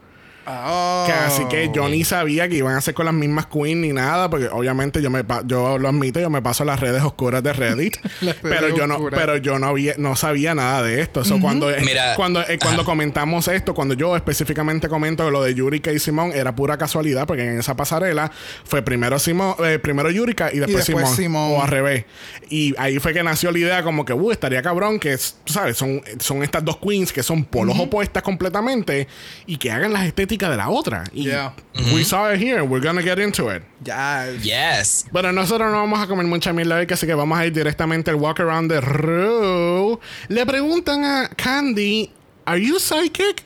Oh. 0.51 1.05
Que 1.07 1.13
así 1.13 1.45
que 1.47 1.71
yo 1.73 1.89
ni 1.89 2.05
sabía 2.05 2.49
que 2.49 2.57
iban 2.57 2.75
a 2.75 2.79
hacer 2.79 2.95
con 2.95 3.05
las 3.05 3.15
mismas 3.15 3.47
queens 3.47 3.77
ni 3.77 3.93
nada, 3.93 4.31
porque 4.31 4.49
obviamente 4.49 5.03
yo 5.03 5.11
me 5.11 5.23
yo 5.45 5.79
lo 5.79 5.89
admito, 5.89 6.21
yo 6.21 6.31
me 6.31 6.41
paso 6.41 6.65
las 6.65 6.81
redes 6.81 7.03
oscuras 7.03 7.43
de 7.43 7.53
Reddit, 7.53 7.99
pero 8.43 8.75
yo 8.75 8.87
no 8.87 9.11
pero 9.11 9.37
yo 9.37 9.59
no 9.59 9.67
había 9.69 9.95
no 9.99 10.17
sabía 10.17 10.55
nada 10.55 10.83
de 10.83 11.03
esto. 11.03 11.25
So, 11.25 11.39
cuando 11.41 11.71
eh, 11.71 11.83
Mira, 11.85 12.15
cuando 12.17 12.41
eh, 12.41 12.59
cuando 12.59 12.83
ajá. 12.83 12.91
comentamos 12.91 13.49
esto, 13.49 13.75
cuando 13.75 13.95
yo 13.95 14.17
específicamente 14.17 14.89
comento 14.89 15.31
lo 15.31 15.43
de 15.43 15.55
Yurika 15.55 15.93
y 15.93 15.99
Simón 15.99 16.33
era 16.35 16.55
pura 16.55 16.79
casualidad, 16.79 17.27
porque 17.27 17.43
en 17.43 17.59
esa 17.59 17.77
pasarela 17.77 18.31
fue 18.65 18.83
primero 18.83 19.19
Simón, 19.19 19.55
eh, 19.65 19.79
primero 19.79 20.11
Yurika 20.11 20.51
y 20.53 20.59
después, 20.59 20.87
después 20.87 21.11
Simón, 21.11 21.17
Simón. 21.17 21.53
o 21.53 21.63
al 21.63 21.69
revés. 21.69 22.05
Y 22.49 22.75
ahí 22.79 22.99
fue 22.99 23.13
que 23.13 23.23
nació 23.23 23.53
la 23.53 23.59
idea 23.59 23.83
como 23.83 24.05
que, 24.05 24.13
uh, 24.13 24.31
estaría 24.31 24.63
cabrón 24.63 24.99
que, 24.99 25.17
tú 25.45 25.53
sabes, 25.53 25.77
son, 25.77 26.03
son 26.21 26.43
estas 26.43 26.65
dos 26.65 26.79
queens 26.79 27.13
que 27.13 27.23
son 27.23 27.45
polos 27.45 27.79
opuestas 27.79 28.23
completamente 28.23 29.09
y 29.47 29.57
que 29.57 29.71
hagan 29.71 29.93
las 29.93 30.07
estéticas 30.07 30.38
de 30.47 30.57
la 30.57 30.69
otra. 30.69 31.05
Y 31.13 31.25
Yeah. 31.25 31.53
we 31.93 32.05
saw 32.05 32.33
it 32.33 32.41
here, 32.41 32.63
we're 32.63 32.85
gonna 32.85 33.03
get 33.03 33.19
into 33.19 33.51
it. 33.51 33.63
Ya. 33.83 34.27
Yes. 34.43 35.07
Bueno, 35.11 35.33
nosotros 35.33 35.71
no 35.73 35.79
vamos 35.79 36.01
a 36.01 36.07
comer 36.07 36.27
mucha 36.27 36.53
mierda 36.53 36.77
hoy, 36.77 36.87
así 36.91 37.07
que 37.07 37.15
vamos 37.15 37.39
a 37.39 37.47
ir 37.47 37.53
directamente 37.53 38.11
al 38.11 38.17
walk 38.17 38.41
around 38.41 38.71
the 38.71 38.81
room. 38.81 39.99
Le 40.29 40.45
preguntan 40.47 41.05
a 41.05 41.29
Candy, 41.37 42.11
¿Are 42.45 42.61
you 42.61 42.79
psychic? 42.79 43.43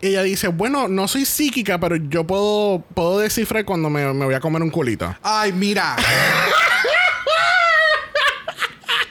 Y 0.00 0.08
ella 0.08 0.22
dice, 0.22 0.48
bueno, 0.48 0.86
no 0.88 1.08
soy 1.08 1.24
psíquica, 1.24 1.78
pero 1.80 1.96
yo 1.96 2.24
puedo, 2.24 2.84
puedo 2.94 3.18
descifrar 3.20 3.64
cuando 3.64 3.88
me, 3.88 4.04
me 4.12 4.24
voy 4.26 4.34
a 4.34 4.40
comer 4.40 4.60
un 4.62 4.70
culito. 4.70 5.16
Ay, 5.22 5.52
mira. 5.52 5.96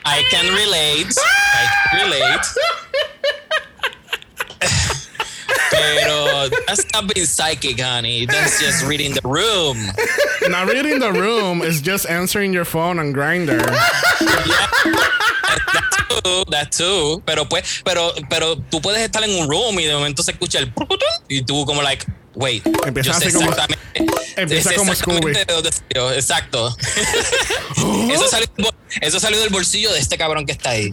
I 0.06 0.22
can 0.30 0.46
relate. 0.54 1.10
I 1.10 1.66
can 1.90 2.10
relate. 2.10 2.46
Pero 5.74 6.48
that's 6.66 6.84
not 6.92 7.12
being 7.12 7.26
psychic, 7.26 7.80
honey. 7.80 8.26
That's 8.26 8.60
just 8.60 8.84
reading 8.86 9.14
the 9.14 9.26
room. 9.26 9.78
Not 10.48 10.68
reading 10.68 10.98
the 11.00 11.12
room 11.12 11.62
is 11.62 11.80
just 11.80 12.08
answering 12.08 12.52
your 12.52 12.64
phone 12.64 12.98
on 12.98 13.12
Grinder. 13.12 13.58
That 13.58 14.70
too, 16.24 16.44
that 16.50 16.72
too. 16.72 17.22
Pero 17.26 17.44
pues, 17.46 17.82
pero, 17.84 18.12
pero 18.28 18.56
tú 18.70 18.80
puedes 18.80 19.00
estar 19.02 19.22
en 19.24 19.30
un 19.40 19.48
room 19.48 19.78
y 19.80 19.84
de 19.84 19.94
momento 19.94 20.22
se 20.22 20.32
escucha 20.32 20.58
el 20.58 20.72
y 21.28 21.42
tú 21.42 21.64
como 21.64 21.82
like, 21.82 22.04
wait. 22.34 22.64
Empieza 22.86 23.12
yo 23.12 23.20
sé 23.20 23.32
como- 23.32 23.50
exactamente. 23.50 23.84
empieza 24.36 24.74
como 24.74 24.94
Scooby. 24.94 25.32
Exacto. 26.16 26.76
eso, 28.12 28.28
salió, 28.28 28.48
eso 29.00 29.20
salió 29.20 29.40
del 29.40 29.50
bolsillo 29.50 29.92
de 29.92 30.00
este 30.00 30.18
cabrón 30.18 30.46
que 30.46 30.52
está 30.52 30.70
ahí. 30.70 30.90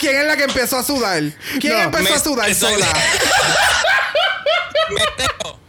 ¿Quién 0.00 0.16
es 0.16 0.24
la 0.26 0.36
que 0.36 0.44
empezó 0.44 0.78
a 0.78 0.82
sudar? 0.84 1.22
¿Quién 1.60 1.72
No, 1.74 1.80
empezó 1.82 2.04
me- 2.04 2.10
a 2.10 2.18
sudar 2.18 2.54
sola? 2.54 2.86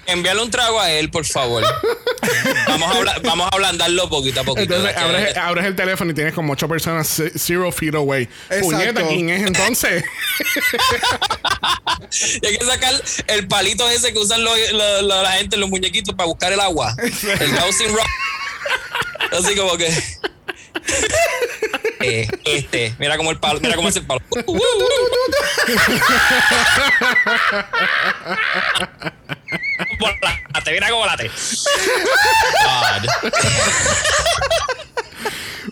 Envíale 0.07 0.41
un 0.41 0.51
trago 0.51 0.79
a 0.81 0.91
él, 0.91 1.09
por 1.09 1.23
favor. 1.25 1.63
vamos, 2.67 2.91
a 2.93 2.97
hablar, 2.97 3.21
vamos 3.23 3.47
a 3.49 3.55
ablandarlo 3.55 4.09
poquito 4.09 4.41
a 4.41 4.43
poquito. 4.43 4.73
Entonces 4.75 4.93
Que- 4.93 4.99
abres, 4.99 5.37
abres 5.37 5.65
el 5.65 5.75
teléfono 5.75 6.11
y 6.11 6.13
tienes 6.13 6.33
como 6.33 6.51
ocho 6.53 6.67
personas 6.67 7.21
zero 7.37 7.71
feet 7.71 7.95
away. 7.95 8.23
Exacto. 8.49 8.61
Puñeta, 8.65 9.07
¿quién 9.07 9.29
es 9.29 9.47
entonces? 9.47 10.03
Y 12.41 12.45
hay 12.45 12.57
que 12.57 12.65
sacar 12.65 12.93
el 13.27 13.47
palito 13.47 13.89
ese 13.89 14.11
que 14.11 14.19
usan 14.19 14.43
la 14.43 15.31
gente, 15.37 15.55
los 15.55 15.69
muñequitos 15.69 16.13
para 16.13 16.27
buscar 16.27 16.51
el 16.51 16.59
agua. 16.59 16.93
El 16.99 17.51
bouncing 17.53 17.93
rod. 17.93 19.37
Así 19.39 19.55
como 19.55 19.77
que. 19.77 19.87
Eh, 22.03 22.27
este, 22.45 22.95
mira 22.97 23.15
cómo 23.17 23.29
el 23.31 23.37
palo, 23.39 23.59
mira 23.61 23.75
cómo 23.75 23.89
es 23.89 23.95
el 23.95 24.05
palo. 24.05 24.21
Volate, 29.99 30.71
mira 30.71 30.89
cómo 30.89 31.05
late. 31.05 31.29
God. 32.63 33.09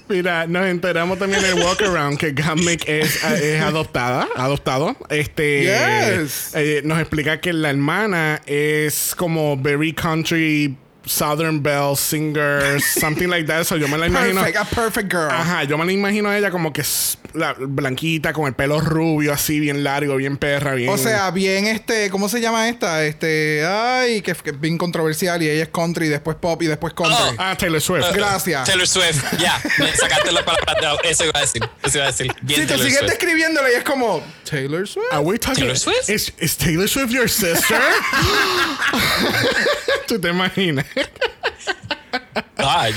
Mira, 0.07 0.47
nos 0.47 0.65
enteramos 0.65 1.19
también 1.19 1.41
del 1.43 1.53
walk 1.55 1.81
around 1.83 2.17
que 2.17 2.31
Gammick 2.31 2.87
es, 2.87 3.23
es 3.23 3.61
adoptada, 3.61 4.27
adoptado. 4.35 4.95
Este 5.09 5.61
Yes. 5.63 6.51
eh, 6.55 6.81
nos 6.83 6.99
explica 6.99 7.39
que 7.39 7.53
la 7.53 7.69
hermana 7.69 8.41
es 8.47 9.13
como 9.15 9.55
very 9.57 9.93
country 9.93 10.75
Southern 11.09 11.59
Belle 11.59 11.95
singer, 11.95 12.79
something 12.79 13.27
like 13.27 13.47
that. 13.47 13.65
So 13.65 13.75
yo 13.75 13.87
me 13.87 13.97
la 13.97 14.07
imagino. 14.07 14.41
Perfect, 14.41 14.57
a 14.57 14.65
perfect 14.75 15.09
girl. 15.09 15.31
Ajá, 15.31 15.63
yo 15.67 15.77
me 15.77 15.85
la 15.85 15.91
imagino 15.91 16.29
a 16.29 16.37
ella 16.37 16.51
como 16.51 16.71
que 16.71 16.83
la- 17.33 17.55
blanquita, 17.57 18.33
con 18.33 18.47
el 18.47 18.53
pelo 18.53 18.79
rubio, 18.79 19.33
así, 19.33 19.59
bien 19.59 19.83
largo, 19.83 20.15
bien 20.15 20.37
perra, 20.37 20.73
bien. 20.73 20.89
O 20.89 20.97
sea, 20.97 21.31
bien 21.31 21.67
este, 21.67 22.09
¿cómo 22.09 22.29
se 22.29 22.41
llama 22.41 22.69
esta? 22.69 23.03
Este, 23.05 23.65
ay, 23.65 24.21
que, 24.21 24.33
que 24.33 24.49
es 24.51 24.59
bien 24.59 24.77
controversial 24.77 25.41
y 25.41 25.49
ella 25.49 25.63
es 25.63 25.69
country, 25.69 26.07
después 26.07 26.37
pop 26.37 26.61
y 26.61 26.67
después 26.67 26.93
country. 26.93 27.15
Oh. 27.19 27.35
Ah, 27.37 27.55
Taylor 27.57 27.81
Swift. 27.81 28.05
Gracias. 28.13 28.65
Taylor 28.65 28.87
Swift, 28.87 29.23
ya, 29.37 29.61
me 29.77 29.95
sacaste 29.95 30.31
la 30.31 30.43
palabra. 30.45 30.97
Eso 31.03 31.25
iba 31.25 31.33
a 31.35 31.41
decir. 31.41 31.61
Eso 31.83 31.97
iba 31.97 32.07
a 32.07 32.11
decir. 32.11 32.33
Bien 32.41 32.67
Taylor 32.67 32.85
sigues 32.85 32.99
Swift. 32.99 33.09
describiéndole 33.11 33.73
y 33.73 33.75
es 33.75 33.83
como 33.83 34.23
Taylor 34.49 34.87
Swift. 34.87 35.07
Are 35.11 35.21
we 35.21 35.37
talking? 35.37 35.61
Taylor 35.63 35.77
Swift? 35.77 36.09
Is, 36.09 36.33
is 36.39 36.57
Taylor 36.57 36.87
Swift 36.87 37.11
your 37.11 37.29
sister? 37.29 37.79
¿Tú 40.07 40.19
te 40.19 40.29
imaginas? 40.29 40.85
Ah, 42.61 42.89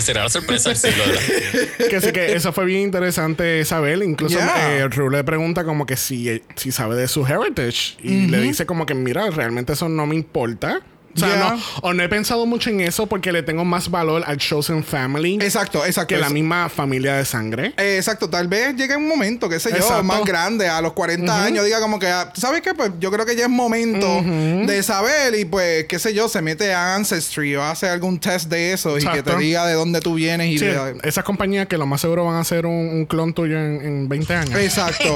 será 0.00 0.22
la 0.24 0.28
sorpresa 0.30 0.74
siglo. 0.74 1.02
¿verdad? 1.06 1.88
que 1.90 2.00
sí 2.00 2.12
que 2.12 2.32
eso 2.34 2.52
fue 2.52 2.64
bien 2.64 2.80
interesante 2.80 3.64
saber. 3.64 4.02
Incluso 4.02 4.38
Yeah. 4.38 4.78
eh, 4.78 4.88
Ru 4.88 5.10
le 5.10 5.22
pregunta 5.24 5.64
como 5.64 5.84
que 5.86 5.96
si, 5.96 6.42
si 6.56 6.72
sabe 6.72 6.96
de 6.96 7.08
su 7.08 7.26
heritage. 7.26 7.96
Y 8.02 8.26
le 8.26 8.40
dice 8.40 8.64
como 8.66 8.86
que, 8.86 8.94
mira, 8.94 9.28
realmente 9.30 9.74
eso 9.74 9.88
no 9.88 10.06
me 10.06 10.14
importa. 10.14 10.80
O 11.14 11.18
sea, 11.18 11.28
Yeah. 11.28 11.50
no, 11.50 11.62
o 11.82 11.92
no 11.92 12.02
he 12.02 12.08
pensado 12.08 12.46
mucho 12.46 12.70
en 12.70 12.80
eso 12.80 13.06
porque 13.06 13.32
le 13.32 13.42
tengo 13.42 13.64
más 13.64 13.90
valor 13.90 14.22
al 14.26 14.38
Chosen 14.38 14.82
Family 14.82 15.34
Exacto, 15.42 15.84
exacto. 15.84 16.14
que 16.14 16.18
la 16.20 16.30
misma 16.30 16.68
familia 16.70 17.16
de 17.16 17.24
sangre. 17.24 17.74
Eh, 17.76 17.96
exacto, 17.98 18.30
tal 18.30 18.48
vez 18.48 18.74
llegue 18.76 18.96
un 18.96 19.06
momento, 19.08 19.48
qué 19.48 19.60
sé 19.60 19.70
yo, 19.78 20.02
más 20.02 20.24
grande, 20.24 20.68
a 20.68 20.80
los 20.80 20.92
40 20.94 21.44
años, 21.44 21.64
diga 21.64 21.80
como 21.80 21.98
que, 21.98 22.06
ah, 22.08 22.32
¿sabes 22.34 22.62
qué? 22.62 22.72
Pues 22.74 22.92
yo 22.98 23.10
creo 23.10 23.26
que 23.26 23.36
ya 23.36 23.44
es 23.44 23.50
momento 23.50 24.22
de 24.22 24.82
saber 24.82 25.34
y 25.38 25.44
pues, 25.44 25.84
qué 25.86 25.98
sé 25.98 26.14
yo, 26.14 26.28
se 26.28 26.40
mete 26.42 26.72
a 26.72 26.94
Ancestry 26.94 27.56
o 27.56 27.62
hace 27.62 27.88
algún 27.88 28.18
test 28.18 28.48
de 28.48 28.72
eso 28.72 28.98
y 28.98 29.04
que 29.04 29.22
te 29.22 29.36
diga 29.36 29.66
de 29.66 29.74
dónde 29.74 30.00
tú 30.00 30.14
vienes 30.14 30.48
y 30.48 30.58
Sí, 30.58 30.64
de- 30.66 30.98
esas 31.04 31.24
compañías 31.24 31.66
que 31.66 31.76
lo 31.76 31.86
más 31.86 32.00
seguro 32.00 32.24
van 32.24 32.36
a 32.36 32.40
hacer 32.40 32.64
un, 32.66 32.72
un 32.88 33.04
clon 33.06 33.34
tuyo 33.34 33.58
en, 33.58 33.80
en 33.84 34.08
20 34.08 34.34
años. 34.34 34.58
Exacto. 34.58 35.14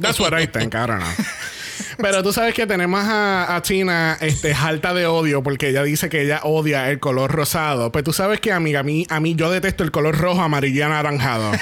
That's 0.00 0.20
what 0.20 0.32
I 0.40 0.46
think, 0.46 0.74
I 0.74 0.86
don't 0.86 0.98
know. 1.00 1.08
Pero 1.98 2.22
tú 2.22 2.32
sabes 2.32 2.54
que 2.54 2.66
tenemos 2.66 3.04
a, 3.04 3.54
a 3.56 3.62
Tina 3.62 4.16
este, 4.20 4.54
alta 4.54 4.94
de 4.94 5.06
odio 5.06 5.42
porque 5.42 5.68
ella 5.70 5.82
dice 5.82 6.08
que 6.08 6.22
ella 6.22 6.40
odia 6.44 6.90
el 6.90 6.98
color 7.00 7.30
rosado. 7.32 7.90
Pues 7.92 8.04
tú 8.04 8.12
sabes 8.12 8.40
que, 8.40 8.52
amiga, 8.52 8.80
a 8.80 8.82
mí, 8.82 9.06
a 9.10 9.20
mí 9.20 9.34
yo 9.34 9.50
detesto 9.50 9.84
el 9.84 9.90
color 9.90 10.16
rojo, 10.18 10.40
amarillo 10.42 10.78
y 10.78 10.82
anaranjado. 10.82 11.52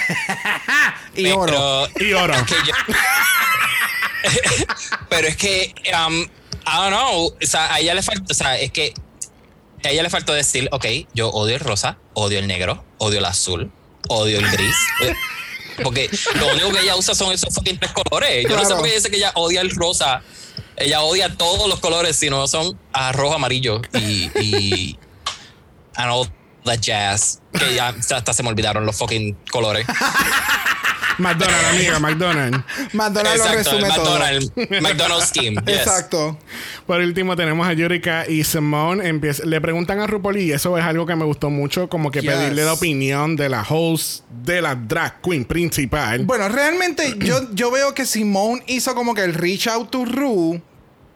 y 1.17 1.31
oro. 1.31 1.87
Pero, 1.95 2.09
Y 2.09 2.13
oro. 2.15 2.35
que 2.47 2.55
yo- 2.67 2.95
pero 5.09 5.29
es 5.29 5.37
que, 5.37 5.75
um, 6.07 6.23
I 6.23 6.77
don't 6.77 6.89
know, 6.95 7.27
o 7.27 7.37
sea, 7.47 7.73
a 7.75 7.81
ella 7.81 7.95
le 7.95 8.03
falta, 8.03 8.25
o 8.31 8.35
sea, 8.35 8.59
es 8.59 8.71
que 8.73 8.95
a 9.85 9.91
ella 9.91 10.03
le 10.03 10.11
faltó 10.11 10.33
decir, 10.33 10.69
ok, 10.73 10.87
yo 11.13 11.29
odio 11.29 11.55
el 11.57 11.61
rosa, 11.61 11.99
odio 12.15 12.39
el 12.39 12.47
negro, 12.47 12.85
odio 12.99 13.19
el 13.19 13.25
azul, 13.27 13.71
odio 14.09 14.39
el 14.39 14.51
gris. 14.51 14.77
Porque 15.83 16.11
lo 16.37 16.49
único 16.49 16.71
que 16.71 16.81
ella 16.81 16.97
usa 16.97 17.15
son 17.15 17.33
esos 17.33 17.55
fucking 17.55 17.79
tres 17.79 17.93
colores. 17.93 18.47
Yo 18.49 18.57
no 18.57 18.65
sé 18.65 18.75
por 18.75 18.85
qué 18.85 18.95
dice 18.95 19.11
que 19.11 19.17
ella 19.17 19.33
odia 19.35 19.61
el 19.61 19.71
rosa. 19.71 20.23
Ella 20.77 21.03
odia 21.03 21.35
todos 21.37 21.69
los 21.69 21.79
colores, 21.81 22.17
si 22.17 22.31
no 22.31 22.47
son 22.49 22.79
a 22.93 23.13
rojo, 23.13 23.35
amarillo 23.35 23.81
y, 23.95 24.31
y 24.41 24.99
and 25.95 26.11
all 26.11 26.29
that 26.65 26.81
jazz. 26.81 27.41
Que 27.53 27.75
ya 27.75 27.89
hasta 27.89 28.33
se 28.33 28.43
me 28.43 28.49
olvidaron 28.49 28.85
los 28.85 28.97
fucking 28.97 29.37
colores. 29.51 29.87
McDonald's, 31.19 31.69
amiga, 31.71 31.99
McDonald's. 31.99 32.59
McDonald's 32.93 33.39
lo 33.45 33.53
resume 33.55 33.89
todo. 33.95 34.19
McDonald's, 34.19 34.53
McDonald's 34.83 35.33
Team. 35.33 35.55
yes. 35.67 35.77
Exacto. 35.79 36.39
Por 36.87 37.01
último, 37.01 37.37
tenemos 37.37 37.67
a 37.67 37.73
Yurika 37.73 38.27
y 38.29 38.45
Simone. 38.45 39.09
Empieza- 39.09 39.45
le 39.45 39.61
preguntan 39.61 40.01
a 40.01 40.07
RuPaul 40.07 40.37
y 40.39 40.53
eso 40.53 40.77
es 40.79 40.85
algo 40.85 41.07
que 41.07 41.15
me 41.17 41.25
gustó 41.25 41.51
mucho, 41.51 41.89
como 41.89 42.11
que 42.11 42.21
Yes. 42.21 42.33
pedirle 42.33 42.65
la 42.65 42.73
opinión 42.75 43.37
de 43.37 43.49
la 43.49 43.63
host 43.69 44.25
de 44.45 44.61
la 44.63 44.75
drag 44.75 45.21
queen 45.23 45.45
principal. 45.45 46.25
Bueno, 46.25 46.49
realmente 46.49 47.15
yo, 47.19 47.53
yo 47.55 47.71
veo 47.71 47.95
que 47.95 48.07
Simone 48.07 48.63
hizo 48.67 48.95
como 48.95 49.15
que 49.15 49.23
el 49.23 49.35
reach 49.35 49.67
out 49.69 49.91
to 49.91 50.05
Ru 50.05 50.61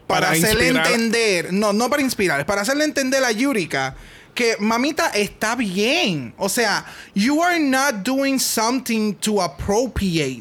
para, 0.07 0.29
Para 0.29 0.33
hacerle 0.33 0.69
inspirar. 0.69 0.87
entender, 0.93 1.53
no, 1.53 1.73
no 1.75 1.91
para 1.91 2.01
inspirar, 2.03 2.47
para 2.47 2.63
hacerle 2.63 2.85
entender 2.85 3.23
a 3.25 3.31
Yurika 3.33 3.95
que 4.39 4.57
mamita 4.61 5.09
está 5.09 5.57
bien. 5.57 6.33
O 6.39 6.49
sea, 6.49 6.85
you 7.13 7.43
are 7.43 7.59
not 7.59 8.05
doing 8.05 8.39
something 8.39 9.13
to 9.15 9.43
appropriate. 9.43 10.41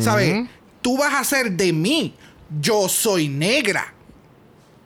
¿Sabes? 0.00 0.48
Tú 0.80 0.96
vas 0.96 1.12
a 1.12 1.24
ser 1.24 1.50
de 1.50 1.72
mí. 1.72 2.14
Yo 2.60 2.88
soy 2.88 3.26
negra. 3.28 3.92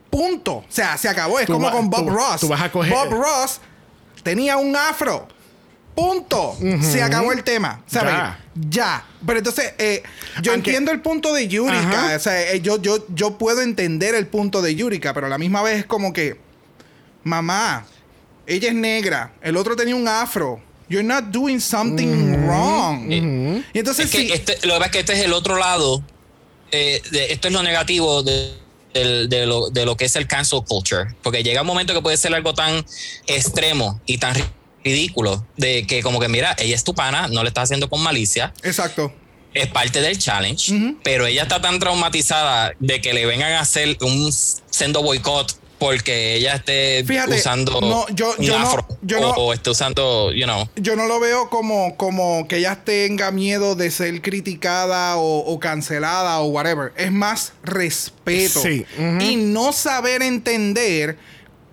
Punto. 0.08 0.54
O 0.56 0.64
sea, 0.70 0.96
se 0.96 1.06
acabó. 1.06 1.38
Es 1.38 1.46
Tú 1.46 1.52
como 1.52 1.66
va- 1.66 1.72
con 1.72 1.90
Bob 1.90 2.06
tú- 2.06 2.10
Ross. 2.10 2.40
tú 2.40 2.48
vas 2.48 2.62
a 2.62 2.72
coger- 2.72 2.90
Bob 2.90 3.10
Ross 3.12 3.60
tenía 4.22 4.56
un 4.56 4.74
afro. 4.74 5.28
Punto. 5.94 6.56
Se 6.80 7.02
acabó 7.02 7.32
el 7.32 7.42
tema. 7.44 7.82
¿Sabes? 7.86 8.14
Ya. 8.14 8.38
Ya. 8.54 9.04
Pero 9.26 9.38
entonces, 9.38 9.74
eh, 9.78 10.02
yo 10.40 10.52
Aunque- 10.52 10.70
entiendo 10.70 10.92
el 10.92 11.00
punto 11.02 11.34
de 11.34 11.46
Yurika. 11.48 12.06
Ajá. 12.06 12.16
O 12.16 12.20
sea, 12.20 12.52
eh, 12.52 12.60
yo, 12.62 12.80
yo, 12.80 13.04
yo 13.14 13.36
puedo 13.36 13.60
entender 13.60 14.14
el 14.14 14.26
punto 14.26 14.62
de 14.62 14.74
Yurika, 14.74 15.12
pero 15.12 15.26
a 15.26 15.30
la 15.30 15.36
misma 15.38 15.62
vez 15.62 15.80
es 15.80 15.86
como 15.86 16.12
que, 16.14 16.38
mamá, 17.22 17.84
ella 18.46 18.68
es 18.68 18.74
negra, 18.74 19.34
el 19.42 19.56
otro 19.56 19.74
tenía 19.76 19.94
un 19.96 20.06
afro. 20.08 20.60
You're 20.88 21.02
not 21.06 21.24
doing 21.32 21.60
something 21.60 22.36
wrong. 22.46 23.10
Y 23.10 23.78
entonces 23.78 24.04
Es 24.06 24.10
que 24.12 24.18
sí. 24.18 24.32
este, 24.32 24.66
lo 24.66 24.74
que 24.74 24.78
pasa 24.78 24.84
es 24.86 24.90
que 24.92 24.98
este 25.00 25.12
es 25.14 25.24
el 25.24 25.32
otro 25.32 25.56
lado. 25.58 26.02
eh, 26.72 27.00
de- 27.10 27.32
esto 27.32 27.48
es 27.48 27.54
lo 27.54 27.62
negativo 27.62 28.22
de, 28.22 28.52
lo, 29.46 29.70
de 29.70 29.84
lo 29.86 29.96
que 29.96 30.04
es 30.06 30.16
el 30.16 30.26
cancel 30.26 30.60
culture. 30.66 31.14
Porque 31.22 31.42
llega 31.42 31.60
un 31.62 31.66
momento 31.66 31.92
que 31.94 32.00
puede 32.02 32.16
ser 32.16 32.34
algo 32.34 32.54
tan 32.54 32.84
extremo 33.26 34.00
y 34.06 34.18
tan 34.18 34.34
ri- 34.34 34.48
ridículo 34.84 35.44
de 35.56 35.86
que 35.86 36.02
como 36.02 36.20
que 36.20 36.28
mira, 36.28 36.54
ella 36.58 36.74
es 36.74 36.84
tu 36.84 36.94
pana, 36.94 37.28
no 37.28 37.42
le 37.42 37.48
estás 37.48 37.64
haciendo 37.64 37.88
con 37.88 38.00
malicia. 38.02 38.52
Exacto. 38.62 39.12
es 39.54 39.68
parte 39.68 40.02
del 40.02 40.18
challenge, 40.18 40.94
pero 41.02 41.24
ella 41.26 41.42
está 41.44 41.60
tan 41.62 41.78
traumatizada 41.78 42.72
de 42.78 43.00
que 43.00 43.14
le 43.14 43.24
vengan 43.26 43.52
a 43.52 43.60
hacer 43.60 43.96
un 44.02 44.30
sendo 44.30 45.02
boicot 45.02 45.58
porque 45.78 46.34
ella 46.36 46.54
esté 46.54 47.04
Fíjate, 47.06 47.34
usando 47.34 47.80
no, 47.80 48.06
yo- 48.08 48.34
un 48.38 48.44
yo 48.44 48.58
no- 48.58 48.66
afro 48.66 48.86
yo 49.02 49.18
o, 49.18 49.20
no- 49.20 49.30
o 49.32 49.52
esté 49.52 49.70
usando, 49.70 50.32
you 50.32 50.44
know. 50.44 50.68
Yo 50.76 50.96
no 50.96 51.06
lo 51.06 51.20
veo 51.20 51.50
como, 51.50 51.96
como 51.96 52.46
que 52.48 52.56
ella 52.58 52.80
tenga 52.84 53.30
miedo 53.30 53.74
de 53.74 53.90
ser 53.90 54.22
criticada 54.22 55.16
o, 55.16 55.38
o 55.40 55.60
cancelada 55.60 56.40
o 56.40 56.46
whatever. 56.46 56.92
Es 56.96 57.12
más 57.12 57.52
respeto. 57.62 58.60
Sí. 58.62 58.86
Y 59.20 59.36
no 59.36 59.72
saber 59.72 60.22
entender 60.22 61.16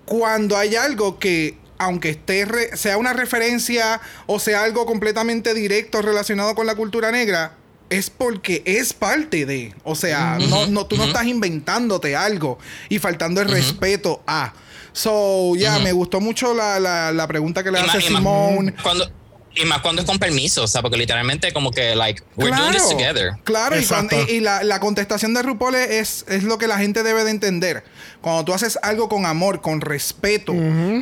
cuando 0.04 0.56
hay 0.58 0.76
algo 0.76 1.18
que, 1.18 1.56
aunque 1.78 2.10
esté 2.10 2.44
re- 2.44 2.76
sea 2.76 2.98
una 2.98 3.14
referencia 3.14 4.00
o 4.26 4.38
sea 4.38 4.62
algo 4.64 4.84
completamente 4.86 5.54
directo 5.54 6.02
relacionado 6.02 6.54
con 6.54 6.66
la 6.66 6.74
cultura 6.74 7.10
negra, 7.10 7.54
es 7.90 8.10
porque 8.10 8.62
es 8.66 8.92
parte 8.92 9.46
de. 9.46 9.74
O 9.84 9.94
sea, 9.94 10.38
no, 10.48 10.66
no, 10.66 10.86
tú 10.86 10.96
no 10.96 11.04
estás 11.04 11.26
inventándote 11.26 12.16
algo 12.16 12.58
y 12.88 12.98
faltando 12.98 13.40
el 13.40 13.48
respeto 13.48 14.22
a. 14.26 14.52
So, 14.92 15.56
ya, 15.56 15.78
me 15.80 15.92
gustó 15.92 16.20
mucho 16.20 16.54
la, 16.54 16.78
la, 16.78 17.10
la 17.12 17.26
pregunta 17.26 17.64
que 17.64 17.70
le 17.72 17.78
Y 17.78 17.82
hace 17.82 17.96
más- 17.98 18.06
y 18.06 18.10
más- 18.10 18.20
Simone. 18.20 18.74
Cuando, 18.82 19.10
y 19.56 19.64
más 19.66 19.80
cuando 19.80 20.02
es 20.02 20.06
con 20.06 20.18
permiso, 20.20 20.62
o 20.64 20.66
sea, 20.68 20.82
porque 20.82 20.96
literalmente 20.96 21.52
como 21.52 21.70
que, 21.72 21.94
like, 21.96 22.22
we're 22.36 22.56
doing 22.56 22.72
this 22.72 22.88
together. 22.88 23.32
Claro, 23.44 23.76
y, 23.76 23.80
Exacto. 23.80 24.14
cuando- 24.16 24.32
y- 24.32 24.36
y 24.36 24.40
la, 24.40 24.62
la 24.62 24.78
contestación 24.80 25.34
de 25.34 25.42
RuPaul 25.42 25.74
es, 25.74 26.24
es 26.28 26.44
lo 26.44 26.58
que 26.58 26.68
la 26.68 26.78
gente 26.78 27.02
debe 27.02 27.24
de 27.24 27.30
entender. 27.32 27.84
Cuando 28.20 28.44
tú 28.44 28.54
haces 28.54 28.78
algo 28.82 29.08
con 29.08 29.26
amor, 29.26 29.60
con 29.60 29.80
respeto, 29.80 30.54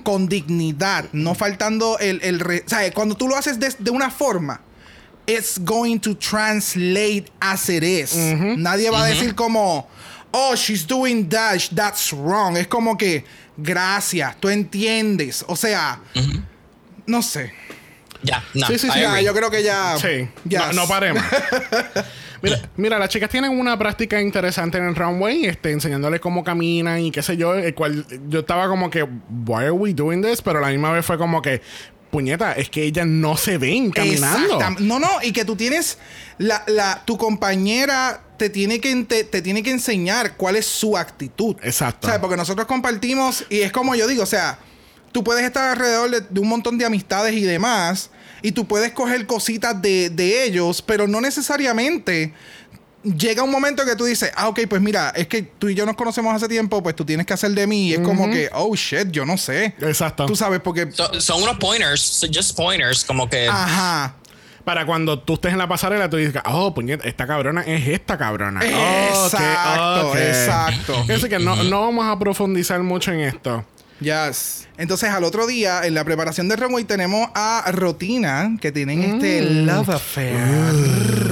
con 0.05 0.27
dignidad, 0.29 1.05
no 1.13 1.35
faltando 1.35 1.99
el... 1.99 2.21
el 2.23 2.41
re- 2.41 2.63
o 2.67 2.69
sea, 2.69 2.91
cuando 2.93 3.15
tú 3.15 3.29
lo 3.29 3.37
haces 3.37 3.61
de, 3.61 3.75
de 3.79 3.91
una 3.91 4.11
forma, 4.11 4.63
it's 5.27 5.59
going 5.59 5.99
to 6.01 6.15
translate 6.15 7.31
as 7.41 7.69
it 7.69 7.83
is. 7.83 8.15
Nadie 8.15 8.91
va 8.91 9.05
a 9.05 9.09
decir 9.09 9.35
como, 9.35 9.87
oh, 10.33 10.55
she's 10.57 10.85
doing 10.87 11.29
that, 11.29 11.69
that's 11.75 12.13
wrong. 12.13 12.57
Es 12.57 12.67
como 12.67 12.97
que, 12.97 13.25
gracias, 13.57 14.37
tú 14.41 14.49
entiendes. 14.49 15.45
O 15.49 15.57
sea, 15.57 16.01
no 17.07 17.23
sé. 17.23 17.53
Ya, 18.23 18.43
no. 18.55 18.67
Sí, 18.69 18.79
sí, 18.79 18.89
sí, 18.91 19.01
Ya, 19.01 19.21
yo 19.21 19.35
creo 19.35 19.51
que 19.51 19.63
ya. 19.63 19.97
Sí. 19.99 20.29
ya. 20.45 20.69
No, 20.69 20.83
no 20.83 20.89
paremos. 20.89 21.23
Mira, 22.43 22.61
mira, 22.77 22.99
las 22.99 23.09
chicas 23.09 23.31
tienen 23.31 23.53
una 23.53 23.79
práctica 23.79 24.21
interesante 24.21 24.77
en 24.77 24.89
el 24.89 24.97
runway, 24.97 25.45
este, 25.45 25.71
enseñándole 25.71 26.19
cómo 26.19 26.43
caminan 26.43 26.99
y 26.99 27.13
qué 27.13 27.23
sé 27.23 27.37
yo, 27.37 27.55
el 27.55 27.73
cual 27.73 28.05
yo 28.29 28.41
estaba 28.41 28.67
como 28.67 28.91
que, 28.91 29.05
why 29.05 29.63
are 29.63 29.71
we 29.71 29.95
doing 29.95 30.21
this? 30.21 30.43
Pero 30.43 30.59
a 30.59 30.63
la 30.63 30.69
misma 30.69 30.91
vez 30.91 31.07
fue 31.07 31.17
como 31.17 31.41
que, 31.41 31.63
puñeta, 32.13 32.53
es 32.53 32.69
que 32.71 32.85
ellas 32.85 33.07
no 33.07 33.37
se 33.37 33.59
ven 33.59 33.91
caminando. 33.91 34.61
No, 34.79 35.01
no, 35.01 35.09
y 35.23 35.33
que 35.33 35.45
tú 35.45 35.57
tienes. 35.57 35.99
La, 36.39 36.63
la, 36.69 37.03
tu 37.05 37.17
compañera 37.19 38.23
te 38.37 38.51
tiene, 38.51 38.81
que 38.81 38.93
ente- 38.93 39.25
te 39.25 39.43
tiene 39.43 39.63
que 39.63 39.71
enseñar 39.71 40.37
cuál 40.37 40.57
es 40.57 40.67
su 40.67 40.97
actitud. 40.97 41.57
Exacto. 41.63 42.07
¿Sabes? 42.07 42.21
Porque 42.21 42.37
nosotros 42.37 42.67
compartimos, 42.67 43.45
y 43.49 43.61
es 43.61 43.73
como 43.73 43.95
yo 43.95 44.07
digo, 44.07 44.23
o 44.23 44.27
sea, 44.27 44.59
tú 45.11 45.25
puedes 45.25 45.45
estar 45.45 45.71
alrededor 45.71 46.11
de, 46.11 46.21
de 46.21 46.41
un 46.41 46.49
montón 46.49 46.77
de 46.79 46.85
amistades 46.85 47.35
y 47.35 47.43
demás, 47.43 48.11
y 48.43 48.53
tú 48.53 48.67
puedes 48.67 48.93
coger 48.93 49.27
cositas 49.27 49.81
de, 49.81 50.11
de 50.11 50.45
ellos, 50.45 50.83
pero 50.83 51.09
no 51.09 51.21
necesariamente. 51.21 52.35
Llega 53.05 53.43
un 53.43 53.51
momento 53.51 53.85
que 53.85 53.97
tú 53.97 54.05
dices, 54.05 54.31
ah, 54.37 54.49
ok, 54.49 54.61
pues 54.69 54.81
mira, 54.81 55.13
es 55.17 55.27
que 55.27 55.43
tú 55.43 55.69
y 55.69 55.75
yo 55.75 55.85
nos 55.85 55.97
conocemos 55.97 56.33
hace 56.35 56.47
tiempo, 56.47 56.83
pues 56.83 56.95
tú 56.95 57.05
tienes 57.05 57.27
que 57.27 57.33
hacer 57.33 57.51
de 57.51 57.67
mí. 57.67 57.89
Y 57.89 57.95
es 57.95 58.01
como 58.01 58.31
que, 58.31 58.49
oh 58.53 58.75
shit, 58.77 59.11
yo 59.11 59.27
no 59.27 59.37
sé. 59.37 59.75
Exacto. 59.81 60.27
Tú 60.27 60.37
sabes, 60.37 60.61
porque. 60.61 60.89
So- 60.93 61.21
son 61.21 61.43
unos 61.43 61.57
pointers, 61.59 62.01
so 62.01 62.29
just 62.33 62.57
pointers, 62.57 63.05
como 63.05 63.29
que. 63.29 63.49
Ajá. 63.49 64.15
Para 64.65 64.87
cuando 64.87 65.19
tú 65.19 65.35
estés 65.35 65.51
en 65.53 65.59
la 65.59 65.67
pasarela, 65.67 66.09
tú 66.09 66.17
dices, 66.17 66.41
oh, 66.45 66.73
puñeta, 66.73 67.09
esta 67.09 67.27
cabrona 67.27 67.63
es 67.63 67.89
esta 67.89 68.17
cabrona. 68.17 68.61
Exacto, 68.65 70.11
ok. 70.11 70.17
exacto. 70.17 71.05
Así 71.13 71.29
que 71.29 71.41
no, 71.41 71.57
no 71.65 71.81
vamos 71.81 72.07
a 72.07 72.17
profundizar 72.17 72.81
mucho 72.85 73.11
en 73.11 73.21
esto. 73.21 73.65
Yes. 73.99 74.69
Entonces, 74.79 75.11
al 75.11 75.25
otro 75.25 75.47
día, 75.47 75.81
en 75.85 75.95
la 75.95 76.05
preparación 76.05 76.49
del 76.49 76.59
runway, 76.59 76.85
tenemos 76.85 77.29
a 77.35 77.65
Rotina, 77.73 78.57
que 78.61 78.71
tienen 78.73 79.03
este 79.03 79.43
love 79.43 79.89
affair. 79.91 81.32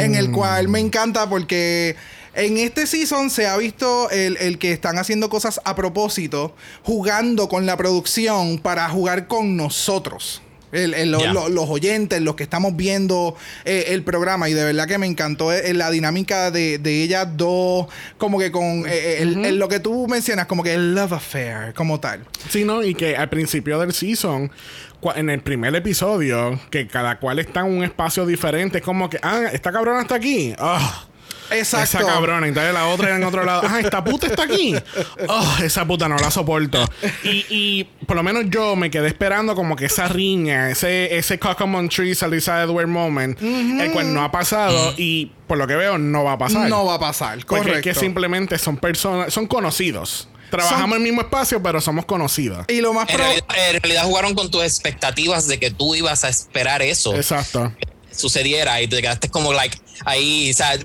En 0.00 0.14
el 0.14 0.30
cual 0.30 0.68
me 0.68 0.80
encanta 0.80 1.28
porque 1.28 1.96
en 2.34 2.58
este 2.58 2.86
season 2.86 3.30
se 3.30 3.46
ha 3.46 3.56
visto 3.56 4.10
el, 4.10 4.36
el 4.38 4.58
que 4.58 4.72
están 4.72 4.98
haciendo 4.98 5.28
cosas 5.28 5.60
a 5.64 5.74
propósito, 5.76 6.54
jugando 6.82 7.48
con 7.48 7.66
la 7.66 7.76
producción 7.76 8.58
para 8.58 8.88
jugar 8.88 9.26
con 9.28 9.56
nosotros. 9.56 10.40
El- 10.72 10.92
el- 10.94 11.12
lo- 11.12 11.20
Ya. 11.20 11.32
lo- 11.32 11.48
los 11.48 11.68
oyentes, 11.70 12.20
los 12.20 12.34
que 12.34 12.42
estamos 12.42 12.74
viendo 12.74 13.36
eh, 13.64 13.84
el 13.90 14.02
programa. 14.02 14.48
Y 14.48 14.54
de 14.54 14.64
verdad 14.64 14.88
que 14.88 14.98
me 14.98 15.06
encantó 15.06 15.52
eh, 15.52 15.72
la 15.72 15.88
dinámica 15.92 16.50
de, 16.50 16.78
de 16.78 17.04
ellas 17.04 17.28
dos. 17.36 17.86
Como 18.18 18.40
que 18.40 18.50
con 18.50 18.82
eh, 18.88 19.18
el- 19.20 19.56
lo 19.56 19.68
que 19.68 19.78
tú 19.78 20.08
mencionas, 20.08 20.46
como 20.46 20.64
que 20.64 20.74
el 20.74 20.96
love 20.96 21.12
affair, 21.12 21.74
como 21.74 22.00
tal. 22.00 22.24
Sí, 22.50 22.64
¿no? 22.64 22.82
Y 22.82 22.96
que 22.96 23.16
al 23.16 23.28
principio 23.28 23.78
del 23.78 23.92
season, 23.92 24.50
en 25.14 25.30
el 25.30 25.40
primer 25.40 25.74
episodio, 25.74 26.58
que 26.70 26.86
cada 26.86 27.18
cual 27.18 27.38
está 27.38 27.60
en 27.60 27.66
un 27.66 27.84
espacio 27.84 28.24
diferente, 28.26 28.78
es 28.78 28.84
como 28.84 29.10
que, 29.10 29.18
ah, 29.22 29.42
esta 29.52 29.72
cabrona 29.72 30.02
está 30.02 30.14
aquí. 30.14 30.54
Ah, 30.58 31.04
Exacto. 31.50 31.98
Esa 31.98 32.06
cabrona. 32.06 32.48
Entonces 32.48 32.72
la 32.72 32.86
otra 32.86 33.14
en 33.14 33.22
otro 33.22 33.44
lado. 33.44 33.62
Ah, 33.68 33.78
esta 33.78 34.02
puta 34.02 34.26
está 34.26 34.44
aquí. 34.44 34.74
Oh, 35.28 35.56
esa 35.62 35.84
puta 35.84 36.08
no 36.08 36.16
la 36.16 36.30
soporto. 36.30 36.82
Y, 37.22 37.44
y 37.50 37.84
por 38.06 38.16
lo 38.16 38.22
menos 38.22 38.44
yo 38.48 38.74
me 38.76 38.90
quedé 38.90 39.08
esperando 39.08 39.54
como 39.54 39.76
que 39.76 39.84
esa 39.84 40.08
riña, 40.08 40.70
ese, 40.70 41.16
ese 41.16 41.38
Cockamon 41.38 41.90
Tree, 41.90 42.14
Salisa 42.14 42.62
Edward 42.62 42.86
moment, 42.88 43.40
el 43.42 43.92
cual 43.92 44.14
no 44.14 44.24
ha 44.24 44.32
pasado 44.32 44.94
y 44.96 45.32
por 45.46 45.58
lo 45.58 45.66
que 45.66 45.76
veo 45.76 45.98
no 45.98 46.24
va 46.24 46.32
a 46.32 46.38
pasar. 46.38 46.68
No 46.70 46.86
va 46.86 46.94
a 46.94 46.98
pasar, 47.00 47.38
Porque 47.46 47.56
es 47.56 47.62
correcto. 47.66 47.82
que 47.82 47.94
simplemente 47.94 48.58
son 48.58 48.78
personas, 48.78 49.32
son 49.32 49.46
conocidos. 49.46 50.28
Trabajamos 50.56 50.82
Son- 50.82 50.90
en 50.90 50.96
el 50.96 51.02
mismo 51.02 51.20
espacio, 51.22 51.62
pero 51.62 51.80
somos 51.80 52.04
conocidos. 52.04 52.64
Y 52.68 52.80
lo 52.80 52.92
más 52.92 53.08
En 53.08 53.16
pro- 53.16 53.24
realidad, 53.24 53.46
en 53.74 53.80
realidad 53.82 54.04
jugaron 54.04 54.34
con 54.34 54.50
tus 54.50 54.62
expectativas 54.64 55.46
de 55.46 55.58
que 55.58 55.70
tú 55.70 55.94
ibas 55.94 56.24
a 56.24 56.28
esperar 56.28 56.82
eso 56.82 57.14
Exacto. 57.14 57.72
sucediera 58.10 58.80
y 58.80 58.88
te 58.88 59.00
quedaste 59.02 59.28
como 59.28 59.52
like 59.52 59.78
ahí, 60.04 60.50
o 60.50 60.54
sea, 60.54 60.74
eh, 60.74 60.82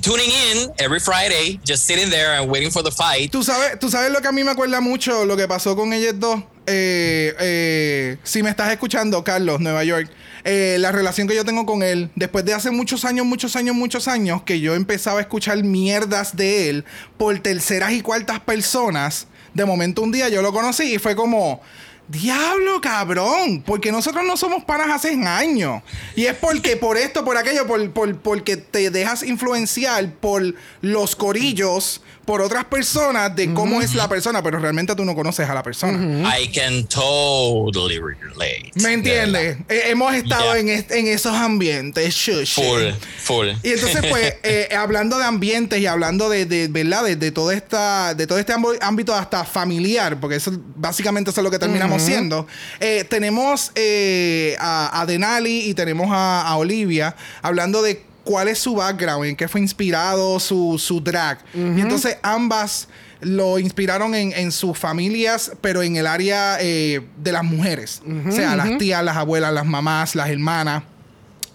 tuning 0.00 0.30
in 0.30 0.70
every 0.78 1.00
Friday, 1.00 1.60
just 1.66 1.86
sitting 1.86 2.10
there 2.10 2.36
and 2.36 2.50
waiting 2.50 2.70
for 2.70 2.82
the 2.82 2.90
fight. 2.90 3.30
¿Tú 3.30 3.42
sabes, 3.42 3.78
tú 3.78 3.88
sabes 3.90 4.10
lo 4.10 4.20
que 4.20 4.28
a 4.28 4.32
mí 4.32 4.42
me 4.44 4.50
acuerda 4.50 4.80
mucho 4.80 5.24
lo 5.24 5.36
que 5.36 5.46
pasó 5.48 5.76
con 5.76 5.92
ellos 5.92 6.14
dos. 6.18 6.42
Eh, 6.66 7.34
eh, 7.40 8.16
si 8.22 8.42
me 8.42 8.50
estás 8.50 8.70
escuchando, 8.70 9.22
Carlos, 9.24 9.60
Nueva 9.60 9.82
York, 9.84 10.08
eh, 10.44 10.76
la 10.80 10.92
relación 10.92 11.28
que 11.28 11.34
yo 11.34 11.44
tengo 11.44 11.64
con 11.66 11.82
él, 11.82 12.10
después 12.14 12.44
de 12.44 12.54
hace 12.54 12.70
muchos 12.70 13.04
años, 13.04 13.26
muchos 13.26 13.54
años, 13.56 13.74
muchos 13.76 14.08
años, 14.08 14.42
que 14.42 14.60
yo 14.60 14.74
empezaba 14.74 15.18
a 15.18 15.22
escuchar 15.22 15.62
mierdas 15.62 16.36
de 16.36 16.68
él 16.70 16.84
por 17.16 17.38
terceras 17.40 17.92
y 17.92 18.00
cuartas 18.02 18.40
personas, 18.40 19.26
de 19.54 19.64
momento 19.64 20.02
un 20.02 20.12
día 20.12 20.28
yo 20.28 20.42
lo 20.42 20.52
conocí 20.52 20.94
y 20.94 20.98
fue 20.98 21.14
como. 21.16 21.60
Diablo, 22.08 22.80
cabrón. 22.82 23.62
Porque 23.64 23.90
nosotros 23.92 24.24
no 24.26 24.36
somos 24.36 24.64
panas 24.64 24.88
hace 24.90 25.14
años. 25.24 25.82
Y 26.14 26.26
es 26.26 26.34
porque 26.34 26.76
por 26.76 26.98
esto, 26.98 27.24
por 27.24 27.36
aquello, 27.38 27.66
por, 27.66 27.90
por- 27.92 28.18
porque 28.18 28.56
te 28.58 28.90
dejas 28.90 29.22
influenciar 29.22 30.10
por 30.16 30.42
los 30.82 31.16
corillos, 31.16 32.01
por 32.24 32.40
otras 32.40 32.64
personas 32.66 33.34
de 33.34 33.52
cómo 33.52 33.80
es 33.82 33.94
la 33.94 34.08
persona, 34.08 34.42
pero 34.42 34.58
realmente 34.60 34.94
tú 34.94 35.04
no 35.04 35.14
conoces 35.14 35.48
a 35.48 35.54
la 35.54 35.62
persona. 35.62 36.32
I 36.38 36.48
can 36.52 36.86
totally 36.86 37.98
relate. 37.98 38.70
¿Me 38.76 38.92
entiendes? 38.92 39.58
Eh, 39.68 39.82
hemos 39.86 40.14
estado 40.14 40.54
en, 40.54 40.68
est- 40.68 40.90
en 40.92 41.06
esos 41.08 41.34
ambientes. 41.34 42.14
shush. 42.14 42.54
Full, 42.54 42.90
full. 43.22 43.48
Y 43.62 43.70
entonces, 43.70 44.04
pues, 44.08 44.34
eh, 44.42 44.68
hablando 44.76 45.18
de 45.18 45.24
ambientes 45.24 45.80
y 45.80 45.86
hablando 45.86 46.28
de, 46.28 46.46
de 46.46 46.68
¿verdad? 46.68 47.04
De, 47.04 47.16
de 47.16 47.32
todo 47.32 47.50
esta, 47.50 48.14
de 48.14 48.26
todo 48.26 48.38
este 48.38 48.52
ámbito 48.80 49.14
hasta 49.14 49.44
familiar, 49.44 50.20
porque 50.20 50.36
eso 50.36 50.52
básicamente 50.76 51.30
eso 51.30 51.40
es 51.40 51.44
lo 51.44 51.50
que 51.50 51.58
terminamos 51.58 52.02
siendo. 52.02 52.46
eh, 52.80 53.04
tenemos 53.08 53.72
eh, 53.74 54.56
a, 54.60 55.00
a 55.00 55.06
Denali 55.06 55.68
y 55.68 55.74
tenemos 55.74 56.08
a, 56.12 56.42
a 56.46 56.56
Olivia 56.56 57.16
hablando 57.42 57.82
de 57.82 58.02
cuál 58.24 58.48
es 58.48 58.58
su 58.58 58.74
background, 58.74 59.26
en 59.26 59.36
qué 59.36 59.48
fue 59.48 59.60
inspirado 59.60 60.38
su, 60.40 60.78
su 60.78 61.00
drag. 61.00 61.38
Y 61.54 61.80
entonces 61.80 62.18
ambas 62.22 62.88
lo 63.20 63.58
inspiraron 63.58 64.14
en, 64.14 64.32
en 64.32 64.50
sus 64.52 64.76
familias, 64.76 65.52
pero 65.60 65.82
en 65.82 65.96
el 65.96 66.06
área 66.06 66.58
eh, 66.60 67.00
de 67.16 67.32
las 67.32 67.44
mujeres. 67.44 68.02
O 68.28 68.32
sea, 68.32 68.56
las 68.56 68.78
tías, 68.78 69.02
las 69.04 69.16
abuelas, 69.16 69.52
las 69.52 69.66
mamás, 69.66 70.14
las 70.14 70.28
hermanas. 70.28 70.82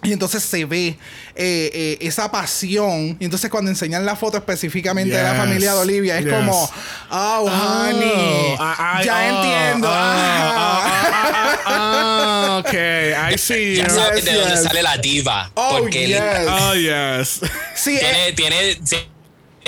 Y 0.02 0.12
entonces 0.12 0.44
se 0.44 0.64
ve 0.64 0.96
eh, 1.34 1.70
eh, 1.74 1.98
esa 2.00 2.30
pasión. 2.30 3.16
Y 3.18 3.24
entonces 3.24 3.50
cuando 3.50 3.70
enseñan 3.70 4.06
la 4.06 4.14
foto 4.14 4.36
específicamente 4.36 5.16
de 5.16 5.22
la 5.22 5.34
familia 5.34 5.74
de 5.74 5.78
Olivia, 5.80 6.18
es 6.18 6.24
yes. 6.24 6.34
como, 6.34 6.70
oh, 7.10 7.50
honey, 7.50 8.56
ah, 8.60 8.76
ah, 8.78 9.02
ya 9.04 9.16
oh, 9.16 9.42
entiendo. 9.42 9.88
ok, 12.58 13.32
I 13.32 13.38
see. 13.38 13.76
Ya 13.76 13.90
sabes 13.90 14.24
Yes, 14.24 14.32
de 14.32 14.40
dónde 14.40 14.56
sale 14.56 14.82
la 14.82 14.96
diva. 14.98 15.50
Oh, 15.54 15.78
porque 15.80 16.06
yes. 16.06 16.20
Oh, 16.48 16.74
yes. 16.74 17.40
Sí, 17.74 17.98
eh, 18.00 18.32
tiene, 18.36 18.76
tiene, 18.76 19.17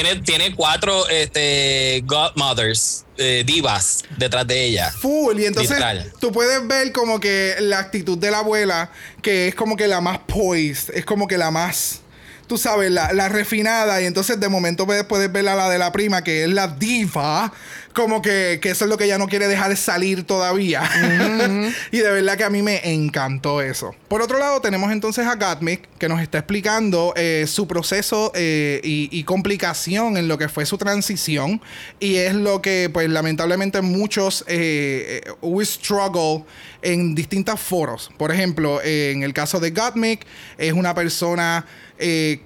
tiene, 0.03 0.23
tiene 0.23 0.55
cuatro 0.55 1.09
este, 1.09 2.03
godmothers, 2.07 3.05
eh, 3.17 3.43
divas, 3.47 4.05
detrás 4.17 4.47
de 4.47 4.65
ella. 4.65 4.91
Full. 4.91 5.39
Y 5.39 5.47
entonces 5.47 5.73
Literal. 5.73 6.13
tú 6.21 6.33
puedes 6.33 6.67
ver 6.67 6.93
como 6.93 7.21
que 7.21 7.57
la 7.61 7.79
actitud 7.79 8.17
de 8.19 8.31
la 8.31 8.39
abuela, 8.39 8.91
que 9.23 9.49
es 9.49 9.55
como 9.55 9.77
que 9.77 9.89
la 9.89 10.01
más 10.01 10.19
poised, 10.21 10.95
es 10.95 11.05
como 11.05 11.27
que 11.27 11.37
la 11.37 11.51
más, 11.51 12.01
tú 12.47 12.57
sabes, 12.57 12.91
la, 12.91 13.13
la 13.13 13.29
refinada. 13.29 14.01
Y 14.01 14.07
entonces 14.07 14.41
de 14.41 14.49
momento 14.49 14.87
puedes, 14.87 15.05
puedes 15.05 15.31
ver 15.31 15.49
a 15.49 15.55
la 15.55 15.69
de 15.69 15.79
la 15.79 15.93
prima, 15.93 16.25
que 16.25 16.45
es 16.45 16.51
la 16.51 16.69
diva, 16.69 17.53
como 17.93 18.23
que, 18.23 18.59
que 18.63 18.71
eso 18.71 18.85
es 18.85 18.91
lo 18.91 18.97
que 18.97 19.05
ella 19.05 19.19
no 19.19 19.27
quiere 19.27 19.49
dejar 19.49 19.77
salir 19.77 20.25
todavía. 20.25 20.83
y 21.91 21.99
de 21.99 22.11
verdad 22.11 22.37
que 22.37 22.45
a 22.45 22.51
mí 22.51 22.63
me 22.63 22.93
encantó 22.93 23.61
eso. 23.61 23.95
Por 24.09 24.23
otro 24.23 24.39
lado, 24.39 24.61
tenemos 24.61 24.93
entonces 24.93 25.27
a 25.27 25.37
Gatmic, 25.37 25.89
que 25.99 26.09
nos 26.09 26.21
está 26.21 26.39
explicando 26.39 27.13
eh, 27.17 27.45
su 27.47 27.67
proceso 27.67 28.33
eh, 28.35 28.81
y, 28.85 29.09
y 29.11 29.25
complicación 29.25 30.17
en 30.17 30.29
lo 30.29 30.39
que 30.39 30.49
fue 30.49 30.67
su 30.67 30.79
transición. 30.79 31.61
Y 31.99 32.17
es 32.17 32.35
lo 32.35 32.63
que, 32.63 32.91
pues, 32.93 33.09
lamentablemente 33.09 33.81
muchos 33.83 34.45
eh, 34.47 35.23
we 35.43 35.65
struggle 35.65 36.45
en 36.83 37.15
distintos 37.15 37.61
foros. 37.61 38.11
Por 38.17 38.33
ejemplo, 38.33 38.81
en 38.83 39.23
el 39.23 39.33
caso 39.33 39.61
de 39.61 39.71
Gatmic, 39.71 40.27
es 40.59 40.73
una 40.73 40.95
persona 40.95 41.67
eh, 42.03 42.41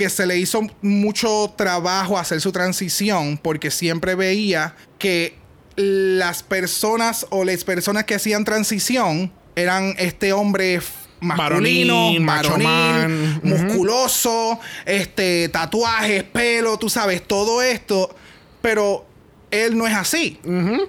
que 0.00 0.08
se 0.08 0.26
le 0.26 0.38
hizo 0.38 0.62
mucho 0.80 1.52
trabajo 1.58 2.16
hacer 2.16 2.40
su 2.40 2.52
transición 2.52 3.36
porque 3.36 3.70
siempre 3.70 4.14
veía 4.14 4.74
que 4.98 5.34
las 5.76 6.42
personas 6.42 7.26
o 7.28 7.44
las 7.44 7.64
personas 7.64 8.04
que 8.04 8.14
hacían 8.14 8.46
transición 8.46 9.30
eran 9.56 9.94
este 9.98 10.32
hombre 10.32 10.80
masculino, 11.20 12.12
man. 12.18 13.40
Ujú. 13.44 13.46
musculoso, 13.46 14.58
este 14.86 15.50
tatuajes, 15.50 16.22
pelo, 16.24 16.78
tú 16.78 16.88
sabes, 16.88 17.22
todo 17.28 17.60
esto, 17.60 18.16
pero 18.62 19.04
él 19.50 19.76
no 19.76 19.86
es 19.86 19.94
así. 19.94 20.38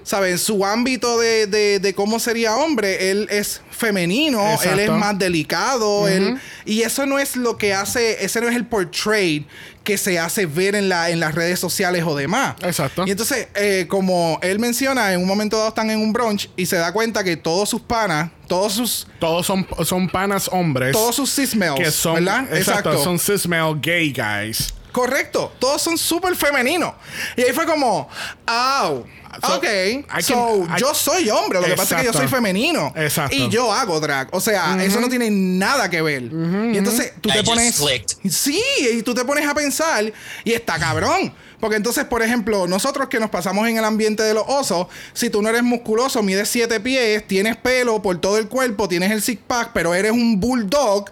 ¿Sabes? 0.04 0.32
En 0.32 0.38
su 0.38 0.64
ámbito 0.64 1.18
de, 1.18 1.46
de- 1.46 1.78
de 1.80 1.94
cómo 1.94 2.18
sería 2.18 2.56
hombre, 2.56 3.10
él 3.10 3.26
es 3.30 3.60
femenino, 3.70 4.40
Exacto. 4.52 4.70
él 4.72 4.78
es 4.80 4.90
más 4.90 5.18
delicado, 5.18 6.06
él, 6.08 6.38
y 6.64 6.82
eso 6.82 7.04
no 7.06 7.18
es 7.18 7.34
lo 7.36 7.56
que 7.58 7.74
hace, 7.74 8.24
ese 8.24 8.40
no 8.40 8.48
es 8.48 8.54
el 8.56 8.64
portray 8.66 9.46
que 9.82 9.98
se 9.98 10.16
hace 10.20 10.46
ver 10.46 10.76
en, 10.76 10.88
la, 10.88 11.10
en 11.10 11.18
las 11.18 11.34
redes 11.34 11.58
sociales 11.58 12.04
o 12.06 12.14
demás. 12.14 12.54
Exacto. 12.62 13.04
Y 13.04 13.10
entonces, 13.10 13.48
eh, 13.56 13.86
como 13.88 14.38
él 14.42 14.60
menciona, 14.60 15.12
en 15.12 15.20
un 15.20 15.26
momento 15.26 15.56
dado 15.56 15.70
están 15.70 15.90
en 15.90 15.98
un 15.98 16.12
brunch 16.12 16.48
y 16.56 16.66
se 16.66 16.76
da 16.76 16.92
cuenta 16.92 17.24
que 17.24 17.36
todos 17.36 17.68
sus 17.68 17.80
panas, 17.80 18.30
todos 18.46 18.74
sus, 18.74 19.08
Todos 19.18 19.44
son, 19.44 19.66
son 19.84 20.08
panas 20.08 20.48
hombres. 20.52 20.92
todos 20.92 21.16
sus 21.16 21.34
cis 21.34 21.56
males, 21.56 21.74
que 21.84 21.90
son, 21.90 22.14
¿verdad? 22.24 22.46
exacto, 22.56 23.02
son 23.02 23.18
cis 23.18 23.48
male 23.48 23.74
gay 23.82 24.12
guys. 24.12 24.72
Correcto, 24.92 25.52
todos 25.58 25.80
son 25.82 25.96
súper 25.98 26.36
femeninos. 26.36 26.92
Y 27.36 27.42
ahí 27.42 27.52
fue 27.52 27.66
como, 27.66 28.08
oh, 28.48 29.04
So, 29.40 29.56
ok, 29.56 29.64
can- 30.08 30.22
so 30.22 30.66
I- 30.76 30.78
yo 30.78 30.92
soy 30.94 31.30
hombre, 31.30 31.58
lo 31.58 31.66
que 31.66 31.74
pasa 31.74 31.94
es 31.96 32.00
que 32.02 32.06
yo 32.08 32.12
soy 32.12 32.28
femenino. 32.28 32.92
Exacto. 32.94 33.34
Y 33.34 33.48
yo 33.48 33.72
hago 33.72 33.98
drag. 33.98 34.28
O 34.32 34.42
sea, 34.42 34.76
eso 34.84 35.00
no 35.00 35.08
tiene 35.08 35.30
nada 35.30 35.88
que 35.88 36.02
ver. 36.02 36.24
Y 36.24 36.76
entonces 36.76 37.14
tú 37.22 37.30
I 37.30 37.32
te 37.32 37.42
pones. 37.42 37.80
clicked. 37.80 38.30
Sí, 38.30 38.62
y 38.92 39.02
tú 39.02 39.14
te 39.14 39.24
pones 39.24 39.46
a 39.48 39.54
pensar 39.54 40.12
y 40.44 40.52
está 40.52 40.78
cabrón. 40.78 41.32
Porque 41.60 41.76
entonces, 41.76 42.04
por 42.04 42.22
ejemplo, 42.22 42.66
nosotros 42.66 43.08
que 43.08 43.18
nos 43.20 43.30
pasamos 43.30 43.66
en 43.68 43.78
el 43.78 43.84
ambiente 43.86 44.22
de 44.22 44.34
los 44.34 44.44
osos, 44.48 44.88
si 45.14 45.30
tú 45.30 45.40
no 45.40 45.48
eres 45.48 45.62
musculoso, 45.62 46.22
mides 46.22 46.50
7 46.50 46.78
pies, 46.80 47.26
tienes 47.26 47.56
pelo 47.56 48.02
por 48.02 48.20
todo 48.20 48.36
el 48.36 48.48
cuerpo, 48.48 48.86
tienes 48.86 49.10
el 49.12 49.22
six 49.22 49.40
pack, 49.46 49.70
pero 49.72 49.94
eres 49.94 50.12
un 50.12 50.40
bulldog, 50.40 51.10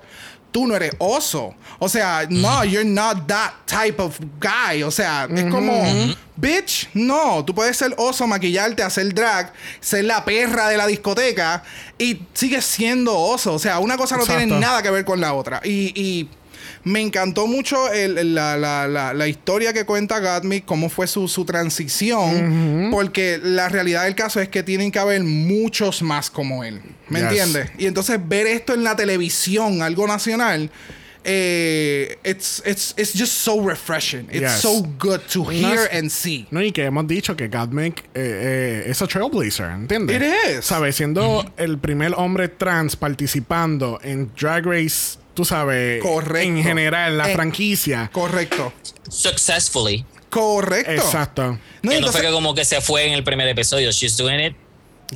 tú 0.52 0.66
no 0.66 0.76
eres 0.76 0.92
oso. 0.98 1.54
O 1.82 1.88
sea, 1.88 2.26
no, 2.28 2.62
you're 2.64 2.84
not 2.88 3.26
that 3.26 3.52
type 3.64 4.00
of 4.02 4.18
guy. 4.38 4.82
O 4.82 4.90
sea, 4.90 5.26
es 5.34 5.44
como, 5.46 5.82
bitch, 6.36 6.88
no, 6.92 7.42
tú 7.44 7.54
puedes 7.54 7.76
ser 7.76 7.94
oso, 7.96 8.26
maquillarte, 8.26 8.82
hacer 8.82 9.14
drag, 9.14 9.52
ser 9.80 10.04
la 10.04 10.22
perra 10.24 10.68
de 10.68 10.76
la 10.76 10.86
discoteca 10.86 11.62
y 11.98 12.20
sigues 12.34 12.66
siendo 12.66 13.16
oso. 13.18 13.54
O 13.54 13.58
sea, 13.58 13.78
una 13.78 13.96
cosa 13.96 14.16
no 14.18 14.26
tiene 14.26 14.46
nada 14.46 14.82
que 14.82 14.90
ver 14.90 15.06
con 15.06 15.20
la 15.22 15.32
otra. 15.32 15.60
Y, 15.64 15.92
y 15.98 16.28
me 16.84 17.00
encantó 17.00 17.46
mucho 17.46 17.90
el- 17.92 18.18
el- 18.18 18.34
la, 18.34 18.56
la- 18.58 18.86
la- 18.86 19.14
la 19.14 19.26
historia 19.28 19.72
que 19.72 19.84
cuenta 19.86 20.18
Gatmic, 20.18 20.66
cómo 20.66 20.88
fue 20.90 21.06
su, 21.06 21.28
su 21.28 21.46
transición, 21.46 22.88
porque 22.90 23.40
la 23.42 23.68
realidad 23.70 24.04
del 24.04 24.14
caso 24.14 24.40
es 24.40 24.48
que 24.50 24.62
tienen 24.62 24.90
que 24.92 24.98
haber 24.98 25.22
muchos 25.24 26.02
más 26.02 26.28
como 26.30 26.62
él. 26.64 26.82
¿Me 27.08 27.20
Yes. 27.20 27.28
entiendes? 27.28 27.70
Y 27.78 27.86
entonces 27.86 28.18
ver 28.22 28.46
esto 28.46 28.74
en 28.74 28.84
la 28.84 28.96
televisión, 28.96 29.82
algo 29.82 30.06
nacional, 30.06 30.70
eh, 31.24 32.16
it's, 32.24 32.62
it's, 32.64 32.94
it's 32.96 33.12
just 33.12 33.32
so 33.44 33.60
refreshing. 33.60 34.26
It's 34.30 34.40
Yes. 34.40 34.60
so 34.60 34.82
good 34.98 35.20
to 35.32 35.44
No 35.44 35.50
hear 35.50 35.88
and 35.92 36.10
see. 36.10 36.46
No, 36.50 36.60
y 36.62 36.72
que 36.72 36.84
hemos 36.84 37.06
dicho 37.06 37.36
que 37.36 37.48
Gottmik 37.48 38.00
eh, 38.14 38.82
eh, 38.84 38.84
es 38.90 39.00
a 39.02 39.06
trailblazer, 39.06 39.66
¿entiendes? 39.70 40.16
It 40.16 40.22
is. 40.58 40.64
¿Sabes? 40.64 40.96
Siendo 40.96 41.44
el 41.56 41.78
primer 41.78 42.14
hombre 42.16 42.48
trans 42.48 42.96
participando 42.96 43.98
en 44.02 44.30
Drag 44.38 44.64
Race, 44.66 45.18
tú 45.34 45.44
sabes, 45.44 46.02
Correcto. 46.02 46.48
en 46.48 46.62
general, 46.62 47.18
la 47.18 47.30
Eh, 47.30 47.34
franquicia. 47.34 48.10
Correcto. 48.12 48.72
Successfully. 49.08 50.04
Correcto. 50.30 50.90
Exacto. 50.92 51.58
No, 51.82 51.90
que 51.90 51.98
y 51.98 52.00
no 52.00 52.12
fue 52.12 52.20
que 52.22 52.30
como 52.30 52.54
que 52.54 52.64
se 52.64 52.80
fue 52.80 53.06
en 53.06 53.12
el 53.14 53.24
primer 53.24 53.48
episodio. 53.48 53.90
She's 53.90 54.16
doing 54.16 54.40
it. 54.40 54.54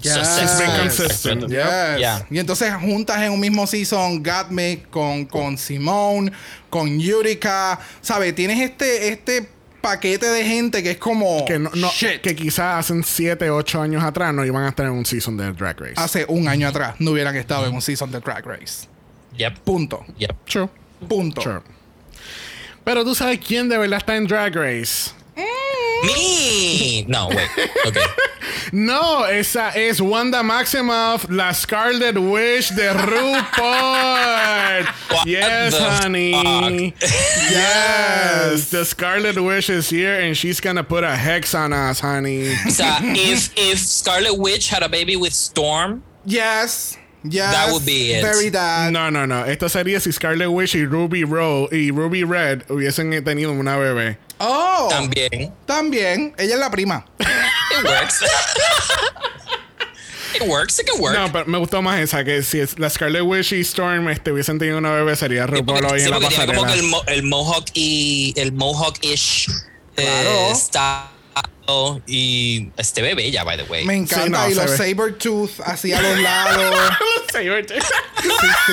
Yes. 0.01 0.59
Been 0.59 0.81
consistent. 0.81 1.43
Yes. 1.43 1.99
Yeah. 1.99 2.27
Y 2.31 2.39
entonces 2.39 2.73
juntas 2.75 3.23
en 3.23 3.33
un 3.33 3.41
mismo 3.41 3.67
season 3.67 4.23
Gatmic 4.23 4.91
con, 4.91 5.25
con 5.27 5.57
Simone, 5.57 6.33
con 6.69 6.99
Yurika. 6.99 7.79
¿Sabes? 8.01 8.35
Tienes 8.35 8.61
este, 8.61 9.09
este 9.09 9.49
paquete 9.81 10.27
de 10.27 10.45
gente 10.45 10.83
que 10.83 10.93
es 10.93 10.99
como. 10.99 11.45
Que, 11.45 11.59
no, 11.59 11.71
que 12.01 12.35
quizás 12.35 12.91
hace 12.91 13.03
7, 13.03 13.51
8 13.51 13.83
años 13.83 14.03
atrás 14.03 14.35
no 14.35 14.45
iban 14.45 14.65
a 14.65 14.71
estar 14.71 14.87
en 14.87 14.93
un 14.93 15.07
season 15.07 15.37
de 15.37 15.53
Drag 15.53 15.79
Race. 15.79 15.95
Hace 15.97 16.25
un 16.29 16.49
año 16.49 16.67
atrás 16.67 16.97
no 16.99 17.13
hubieran 17.13 17.37
estado 17.37 17.67
en 17.67 17.75
un 17.75 17.83
season 17.83 18.11
de 18.11 18.21
Drag 18.21 18.45
Race. 18.45 18.89
Yep. 19.37 19.59
Punto. 19.61 20.05
Yep. 20.19 20.45
True. 20.47 20.69
Punto. 21.09 21.63
Pero 22.83 23.05
tú 23.05 23.15
sabes 23.15 23.39
quién 23.39 23.69
de 23.69 23.79
verdad 23.79 23.99
está 23.99 24.17
en 24.17 24.27
Drag 24.27 24.55
Race. 24.55 25.11
Me. 26.07 27.05
No, 27.07 27.29
wait. 27.29 27.49
Okay. 27.87 28.01
No, 28.73 29.25
esa 29.25 29.71
es 29.77 30.01
Wanda 30.01 30.43
Maximoff, 30.43 31.27
la 31.31 31.53
Scarlet 31.53 32.19
Witch 32.19 32.71
de 32.71 32.93
RuPaul. 32.93 34.85
What 35.11 35.27
yes, 35.27 35.79
honey. 35.79 36.93
yes, 37.01 38.71
the 38.71 38.85
Scarlet 38.85 39.39
Witch 39.41 39.71
is 39.71 39.89
here 39.91 40.19
and 40.21 40.37
she's 40.37 40.61
gonna 40.61 40.83
put 40.83 41.05
a 41.05 41.15
hex 41.15 41.55
on 41.55 41.73
us, 41.73 42.01
honey. 42.01 42.55
So 42.69 42.85
if 43.01 43.53
if 43.57 43.79
Scarlet 43.79 44.35
Witch 44.39 44.69
had 44.69 44.83
a 44.83 44.89
baby 44.89 45.15
with 45.17 45.35
Storm, 45.35 46.03
Yes. 46.27 46.97
Yes. 47.27 47.53
That 47.53 47.71
would 47.73 47.87
be 47.87 48.13
it. 48.13 48.23
Very 48.23 48.51
that. 48.51 48.93
No, 48.93 49.11
no, 49.11 49.27
no. 49.27 49.45
Esto 49.47 49.69
sería 49.69 49.99
si 50.01 50.13
Scarlet 50.13 50.49
Witch 50.49 50.75
y 50.75 50.85
Ruby 50.85 51.25
Ro 51.25 51.69
y 51.73 51.91
Ruby 51.91 52.23
Red 52.25 52.65
hubiesen 52.71 53.25
tenido 53.25 53.53
una 53.53 53.77
bebé. 53.79 54.19
Oh. 54.39 54.89
también. 54.91 55.53
También. 55.67 56.35
Ella 56.37 56.55
es 56.55 56.61
la 56.61 56.71
prima. 56.71 57.07
It 57.19 57.85
works. 57.85 58.23
it 60.35 60.43
works. 60.49 60.79
It 60.81 60.87
can 60.87 61.01
work. 61.01 61.15
No, 61.17 61.31
pero 61.33 61.47
me 61.47 61.59
gustó 61.59 61.81
más 61.83 62.01
esa 62.01 62.25
que 62.25 62.43
si 62.43 62.61
es- 62.61 62.79
la 62.79 62.91
Scarlet 62.91 63.23
Witch 63.23 63.53
y 63.53 63.61
Storm 63.63 64.09
este, 64.09 64.33
hubiesen 64.33 64.59
tenido 64.59 64.79
una 64.79 64.91
bebé 64.93 65.15
sería 65.17 65.47
Sí, 65.47 65.53
RuPaul 65.53 65.85
hoy 65.87 66.01
sí, 66.01 66.07
en 66.07 66.11
la 66.11 66.19
tiene 66.29 66.47
como 66.47 66.63
que 66.63 66.63
pasarela. 66.63 66.75
el, 66.75 66.83
mo- 66.83 67.05
el 67.07 67.23
Mohawk 67.23 67.67
y 67.75 68.35
el 68.37 68.53
Mohawk-ish 68.53 69.47
Claro. 69.95 70.29
eh, 70.31 70.51
está 70.51 71.09
y 72.07 72.71
este 72.77 73.03
bebé 73.03 73.31
ya, 73.31 73.45
by 73.45 73.57
the 73.57 73.65
way. 73.65 73.85
Me 73.85 73.95
encanta. 73.95 74.29
no, 74.29 74.51
y 74.51 74.55
los 74.55 74.71
ve. 74.71 74.77
saber 74.77 75.19
tooth 75.19 75.61
así 75.65 75.93
a 75.93 76.01
los 76.01 76.19
lados. 76.19 76.75
Sí, 77.35 77.41
sí, 78.67 78.73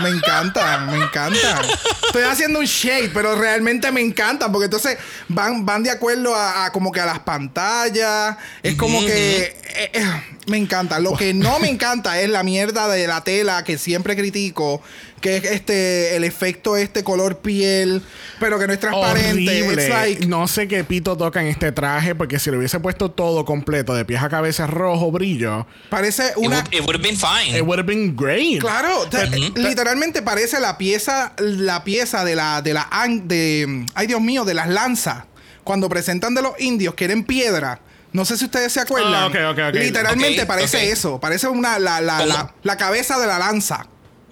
me 0.00 0.10
encantan, 0.10 0.86
me 0.86 1.04
encantan. 1.04 1.58
Estoy 2.06 2.22
haciendo 2.22 2.60
un 2.60 2.64
shade, 2.64 3.10
pero 3.12 3.34
realmente 3.34 3.90
me 3.90 4.00
encantan 4.00 4.52
porque 4.52 4.66
entonces 4.66 4.96
van, 5.26 5.66
van 5.66 5.82
de 5.82 5.90
acuerdo 5.90 6.32
a, 6.32 6.66
a 6.66 6.72
como 6.72 6.92
que 6.92 7.00
a 7.00 7.06
las 7.06 7.18
pantallas. 7.18 8.36
Es 8.62 8.76
como 8.76 9.00
que 9.00 9.42
eh, 9.42 9.90
eh, 9.92 10.22
me 10.46 10.56
encanta. 10.56 11.00
Lo 11.00 11.14
que 11.14 11.34
no 11.34 11.58
me 11.58 11.68
encanta 11.68 12.20
es 12.20 12.30
la 12.30 12.44
mierda 12.44 12.86
de 12.86 13.08
la 13.08 13.24
tela 13.24 13.64
que 13.64 13.76
siempre 13.76 14.14
critico, 14.14 14.80
que 15.26 15.36
es 15.38 15.44
este 15.52 16.16
el 16.16 16.24
efecto 16.24 16.76
este 16.76 17.02
color 17.04 17.38
piel, 17.38 18.02
pero 18.38 18.58
que 18.58 18.66
no 18.66 18.72
es 18.72 18.80
transparente. 18.80 19.62
Horrible. 19.62 19.82
It's 19.84 19.88
like- 19.92 20.26
No 20.26 20.46
sé 20.48 20.68
qué 20.68 20.84
pito 20.84 21.16
toca 21.16 21.40
en 21.40 21.48
este 21.48 21.72
traje, 21.72 22.14
porque 22.14 22.38
si 22.38 22.50
le 22.50 22.58
hubiese 22.58 22.78
puesto 22.80 23.10
todo 23.10 23.44
completo, 23.44 23.94
de 23.94 24.04
pies 24.04 24.22
a 24.22 24.28
cabeza 24.28 24.66
rojo, 24.66 25.10
brillo, 25.10 25.66
parece 25.90 26.28
It 26.28 26.36
una 26.36 26.56
would, 26.58 26.72
it 26.74 26.80
would 26.80 26.96
have 26.96 27.02
been 27.02 27.16
fine. 27.16 27.56
it 27.56 27.62
would 27.62 27.78
have 27.78 27.86
been 27.86 28.14
great. 28.16 28.60
Claro, 28.60 29.08
literalmente 29.54 30.22
parece 30.22 30.60
la 30.60 30.78
pieza, 30.78 31.32
la 31.38 31.82
pieza 31.84 32.24
de 32.24 32.36
la, 32.36 32.62
de 32.62 32.74
la, 32.74 32.88
de, 33.24 33.86
ay 33.94 34.06
Dios 34.06 34.20
mío, 34.20 34.44
de 34.44 34.54
las 34.54 34.68
lanzas. 34.68 35.24
Cuando 35.64 35.88
presentan 35.88 36.32
de 36.34 36.42
los 36.42 36.52
indios 36.60 36.94
que 36.94 37.06
eran 37.06 37.24
piedra. 37.24 37.80
No 38.12 38.24
sé 38.24 38.38
si 38.38 38.44
ustedes 38.46 38.72
se 38.72 38.80
acuerdan. 38.80 39.12
Ah. 39.14 39.70
Literalmente 39.72 40.46
parece 40.46 40.90
eso. 40.90 41.18
Parece 41.20 41.48
una, 41.48 41.78
la, 41.78 42.00
la, 42.00 42.24
la, 42.24 42.54
la 42.62 42.76
cabeza 42.76 43.18
de 43.18 43.26
la 43.26 43.38
lanza. 43.38 43.86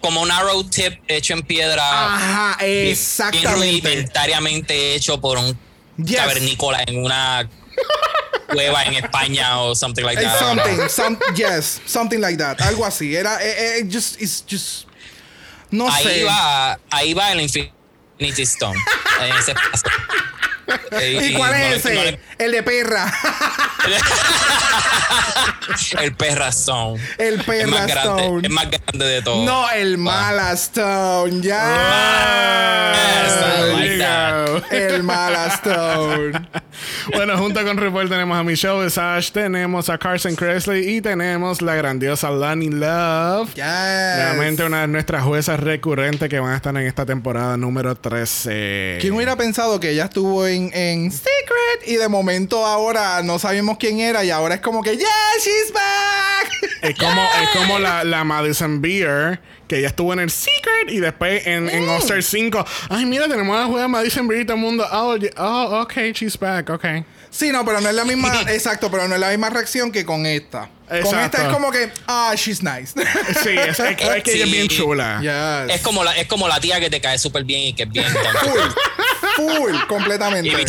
Como 0.04 0.20
un 0.20 0.30
arrow 0.30 0.62
tip 0.64 1.00
hecho 1.08 1.32
en 1.32 1.42
piedra. 1.42 1.82
Ajá, 2.14 2.56
bien- 2.60 2.70
Bien 2.82 2.88
exactamente. 2.92 3.48
rudimentariamente 3.54 4.94
hecho 4.94 5.18
por 5.20 5.38
un 5.38 5.58
Yes. 5.96 6.16
cavernícola 6.16 6.82
en 6.86 7.04
una 7.04 7.48
cueva 8.52 8.82
en 8.84 8.94
España 8.94 9.60
o 9.60 9.74
something 9.74 10.02
like 10.04 10.20
that. 10.22 10.38
Something, 10.38 10.88
some- 10.88 11.18
yes, 11.34 11.80
something 11.86 12.18
like 12.20 12.36
that. 12.36 12.60
Algo 12.60 12.84
así. 12.84 13.14
Era, 13.16 13.38
eh, 13.42 13.78
eh, 13.80 13.88
just, 13.90 14.20
it's 14.20 14.44
just, 14.46 14.86
no 15.70 15.88
Ahí 15.90 16.04
sé. 16.04 16.24
va, 16.24 16.78
ahí 16.90 17.14
va 17.14 17.32
el 17.32 17.40
Stone. 18.30 18.78
en 19.20 19.36
ese 19.36 19.54
¿Y 21.26 21.34
cuál 21.34 21.52
es 21.54 21.76
ese? 21.84 21.94
no 21.94 22.02
le- 22.04 22.18
El 22.38 22.52
de 22.52 22.62
perra. 22.62 23.12
el 26.00 26.14
Perra 26.14 26.48
Stone. 26.48 27.02
El 27.18 27.42
Perra 27.44 27.66
más 27.70 27.86
grande, 27.86 28.22
Stone. 28.22 28.46
es 28.46 28.50
más 28.52 28.66
grande 28.70 29.04
de 29.06 29.22
todo. 29.22 29.44
No, 29.44 29.70
el 29.70 29.94
Ah. 29.94 29.98
Malastone, 29.98 31.40
ya. 31.42 32.92
Yes, 32.94 33.72
like 33.72 33.92
you 33.92 33.98
that. 33.98 34.46
go. 34.46 34.60
Bueno, 37.14 37.36
junto 37.38 37.64
con 37.64 37.76
RuPaul 37.76 38.08
tenemos 38.08 38.38
a 38.38 38.42
Michelle 38.42 38.84
Visage, 38.84 39.30
tenemos 39.32 39.88
a 39.88 39.98
Carson 39.98 40.34
Kressley 40.34 40.96
y 40.96 41.00
tenemos 41.00 41.62
la 41.62 41.74
grandiosa 41.74 42.30
Lani 42.30 42.70
Love. 42.70 43.54
Yes. 43.54 43.64
Realmente 43.64 44.64
una 44.64 44.82
de 44.82 44.88
nuestras 44.88 45.22
juezas 45.24 45.60
recurrentes 45.60 46.28
que 46.28 46.40
van 46.40 46.52
a 46.52 46.56
estar 46.56 46.76
en 46.76 46.86
esta 46.86 47.06
temporada 47.06 47.56
número 47.56 47.94
13. 47.94 48.98
¿Quién 49.00 49.14
hubiera 49.14 49.36
pensado 49.36 49.80
que 49.80 49.90
ella 49.90 50.04
estuvo 50.04 50.46
en, 50.46 50.70
en 50.74 51.10
Secret 51.10 51.86
y 51.86 51.96
de 51.96 52.08
momento 52.08 52.64
ahora 52.64 53.22
no 53.22 53.38
sabemos 53.38 53.78
quién 53.78 54.00
era 54.00 54.24
y 54.24 54.30
ahora 54.30 54.56
es 54.56 54.60
como 54.60 54.82
que, 54.82 54.96
yeah, 54.96 55.08
she's 55.38 55.72
back? 55.72 56.80
Es 56.82 56.98
como, 56.98 57.22
es 57.42 57.48
como 57.50 57.78
la, 57.78 58.04
la 58.04 58.24
Madison 58.24 58.80
Beer, 58.80 59.40
que 59.68 59.78
ella 59.78 59.88
estuvo 59.88 60.12
en 60.12 60.20
el 60.20 60.30
Secret 60.30 60.88
y 60.88 61.00
después 61.00 61.46
en, 61.46 61.68
en 61.68 61.88
All 61.88 61.98
Star 61.98 62.22
5. 62.22 62.64
Ay, 62.90 63.06
mira, 63.06 63.28
tenemos 63.28 63.56
a 63.56 63.60
la 63.60 63.66
juega 63.66 63.88
Madison 63.88 64.28
Beer 64.28 64.42
y 64.42 64.44
todo 64.44 64.56
el 64.56 64.62
mundo. 64.62 64.86
Oh, 64.92 65.16
oh, 65.38 65.82
ok, 65.82 65.92
she's 66.12 66.38
back, 66.38 66.70
ok. 66.70 66.83
Sí, 67.30 67.50
no, 67.50 67.64
pero 67.64 67.80
no 67.80 67.88
es 67.88 67.94
la 67.94 68.04
misma. 68.04 68.42
exacto, 68.48 68.90
pero 68.90 69.08
no 69.08 69.14
es 69.14 69.20
la 69.20 69.30
misma 69.30 69.50
reacción 69.50 69.90
que 69.90 70.04
con 70.04 70.24
esta. 70.24 70.70
Con 70.88 70.98
Exacto. 70.98 71.24
esta 71.38 71.42
es 71.48 71.52
como 71.52 71.70
que, 71.72 71.90
ah, 72.06 72.32
she's 72.36 72.62
nice. 72.62 72.92
Sí, 73.42 73.50
es, 73.50 73.80
es 73.80 73.96
que 73.96 74.04
es 74.16 74.22
que 74.22 74.34
ella 74.34 74.44
es 74.44 74.50
bien 74.52 74.68
Sí. 74.70 74.76
chula. 74.76 75.18
yes. 75.66 75.74
Es 75.74 75.80
como, 75.82 76.04
la, 76.04 76.16
es 76.16 76.26
como 76.28 76.46
la 76.46 76.60
tía 76.60 76.78
que 76.78 76.90
te 76.90 77.00
cae 77.00 77.18
súper 77.18 77.42
bien 77.44 77.60
y 77.62 77.74
que 77.74 77.84
es 77.84 77.90
bien. 77.90 78.06
Full, 79.36 79.56
full, 79.56 79.74
completamente. 79.88 80.64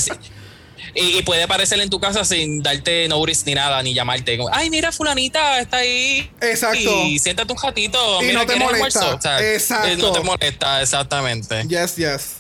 Y, 0.98 1.18
y- 1.18 1.22
puede 1.24 1.44
aparecer 1.44 1.80
en 1.82 1.90
tu 1.90 2.00
casa 2.00 2.24
sin 2.24 2.64
darte 2.64 3.08
notice 3.10 3.44
ni 3.46 3.54
nada, 3.54 3.84
ni 3.84 3.94
llamarte. 3.94 4.38
Como, 4.38 4.50
Ay, 4.54 4.70
mira, 4.70 4.92
fulanita 4.94 5.60
está 5.60 5.78
ahí. 5.78 6.32
Exacto. 6.42 7.04
Y 7.06 7.20
siéntate 7.20 7.52
un 7.52 7.60
ratito. 7.62 8.22
Y 8.24 8.28
mira, 8.28 8.40
no 8.40 8.46
te 8.46 8.54
¿quieres 8.54 8.78
molesta. 8.78 9.14
O 9.16 9.22
sea, 9.22 9.54
Exacto. 9.54 9.88
eh, 9.90 9.98
No 9.98 10.12
te 10.14 10.22
molesta, 10.22 10.82
exactamente. 10.82 11.64
Yes, 11.68 11.98
yes. 11.98 12.36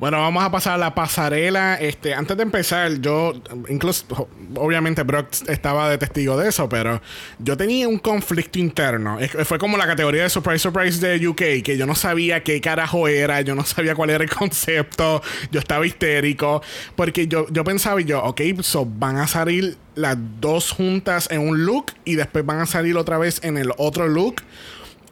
Bueno, 0.00 0.18
vamos 0.18 0.42
a 0.42 0.50
pasar 0.50 0.72
a 0.72 0.78
la 0.78 0.94
pasarela. 0.94 1.74
Este, 1.74 2.14
antes 2.14 2.34
de 2.34 2.42
empezar, 2.42 3.02
yo, 3.02 3.34
incluso, 3.68 4.30
obviamente 4.54 5.02
Brock 5.02 5.28
estaba 5.46 5.90
de 5.90 5.98
testigo 5.98 6.38
de 6.38 6.48
eso, 6.48 6.70
pero 6.70 7.02
yo 7.38 7.54
tenía 7.54 7.86
un 7.86 7.98
conflicto 7.98 8.58
interno. 8.58 9.18
Fue 9.44 9.58
como 9.58 9.76
la 9.76 9.86
categoría 9.86 10.22
de 10.22 10.30
Surprise 10.30 10.60
Surprise 10.60 11.06
de 11.06 11.28
UK, 11.28 11.62
que 11.62 11.76
yo 11.76 11.84
no 11.84 11.94
sabía 11.94 12.42
qué 12.42 12.62
carajo 12.62 13.08
era, 13.08 13.42
yo 13.42 13.54
no 13.54 13.62
sabía 13.66 13.94
cuál 13.94 14.08
era 14.08 14.24
el 14.24 14.30
concepto, 14.30 15.20
yo 15.52 15.60
estaba 15.60 15.86
histérico, 15.86 16.62
porque 16.96 17.26
yo, 17.26 17.46
yo 17.50 17.62
pensaba 17.62 18.00
y 18.00 18.06
yo, 18.06 18.24
ok, 18.24 18.40
so 18.62 18.86
van 18.86 19.18
a 19.18 19.26
salir 19.26 19.76
las 19.96 20.16
dos 20.40 20.70
juntas 20.70 21.28
en 21.30 21.46
un 21.46 21.66
look 21.66 21.92
y 22.06 22.14
después 22.14 22.46
van 22.46 22.60
a 22.60 22.66
salir 22.66 22.96
otra 22.96 23.18
vez 23.18 23.40
en 23.44 23.58
el 23.58 23.70
otro 23.76 24.08
look. 24.08 24.36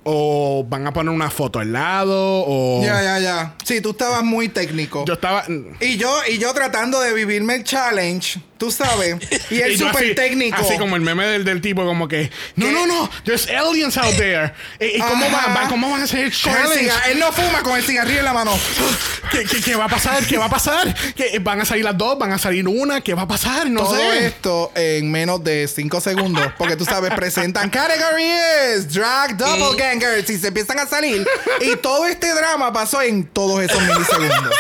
O 0.04 0.64
van 0.66 0.86
a 0.86 0.92
poner 0.92 1.12
una 1.12 1.30
foto 1.30 1.58
al 1.58 1.72
lado, 1.72 2.44
o... 2.46 2.80
Ya, 2.82 3.02
ya, 3.02 3.18
ya. 3.18 3.54
Sí, 3.64 3.80
tú 3.80 3.90
estabas 3.90 4.22
muy 4.22 4.48
técnico. 4.48 5.04
Yo 5.06 5.14
estaba... 5.14 5.44
Y 5.80 5.96
yo, 5.98 6.20
y 6.30 6.38
yo 6.38 6.54
tratando 6.54 7.00
de 7.00 7.12
vivirme 7.12 7.56
el 7.56 7.64
challenge, 7.64 8.40
tú 8.56 8.70
sabes. 8.70 9.16
Y 9.50 9.56
yo 9.76 9.86
súper 9.88 10.14
técnico. 10.14 10.56
Así 10.56 10.78
como 10.78 10.96
el 10.96 11.02
meme 11.02 11.26
del, 11.26 11.44
del 11.44 11.60
tipo, 11.60 11.84
como 11.84 12.08
que, 12.08 12.30
no, 12.56 12.70
no, 12.70 12.86
no, 12.86 13.10
there's 13.24 13.48
aliens 13.50 13.98
out 13.98 14.16
there. 14.16 14.52
¿Y, 14.80 14.96
y 14.96 14.98
cómo, 14.98 15.26
Ajá. 15.26 15.54
va, 15.54 15.68
cómo 15.68 15.90
van 15.90 16.00
a 16.00 16.04
hacer 16.04 16.20
el 16.20 16.26
el 16.26 16.32
challenge? 16.32 16.78
cigarro. 16.78 17.10
Él 17.10 17.18
no 17.18 17.32
fuma 17.32 17.62
con 17.62 17.76
el 17.76 17.84
cigarrillo 17.84 18.20
en 18.20 18.24
la 18.24 18.32
mano. 18.32 18.52
¿Qué, 19.30 19.44
qué, 19.44 19.60
qué 19.60 19.76
va 19.76 19.84
a 19.84 19.88
pasar? 19.88 20.24
¿Qué 20.24 20.38
va 20.38 20.46
a 20.46 20.50
pasar? 20.50 20.94
¿Qué, 21.14 21.38
¿Van 21.40 21.60
a 21.60 21.66
salir 21.66 21.84
las 21.84 21.98
dos? 21.98 22.18
¿Van 22.18 22.32
a 22.32 22.38
salir 22.38 22.66
una? 22.66 23.02
¿Qué 23.02 23.12
va 23.12 23.22
a 23.22 23.28
pasar? 23.28 23.68
No 23.68 23.80
Todo 23.82 23.96
sé. 23.96 24.26
esto 24.26 24.72
en 24.74 25.10
menos 25.10 25.44
de 25.44 25.68
5 25.68 26.00
segundos. 26.00 26.50
Porque 26.56 26.76
tú 26.76 26.86
sabes, 26.86 27.12
presentan 27.12 27.68
categories, 27.68 28.90
drag 28.92 29.36
doppelgangers 29.98 30.30
y 30.30 30.38
se 30.38 30.48
empiezan 30.48 30.78
a 30.78 30.86
salir. 30.86 31.26
Y 31.60 31.76
todo 31.76 32.06
este 32.06 32.32
drama 32.34 32.72
pasó 32.72 33.02
en 33.02 33.24
todos 33.24 33.60
esos 33.62 33.80
milisegundos. 33.82 34.54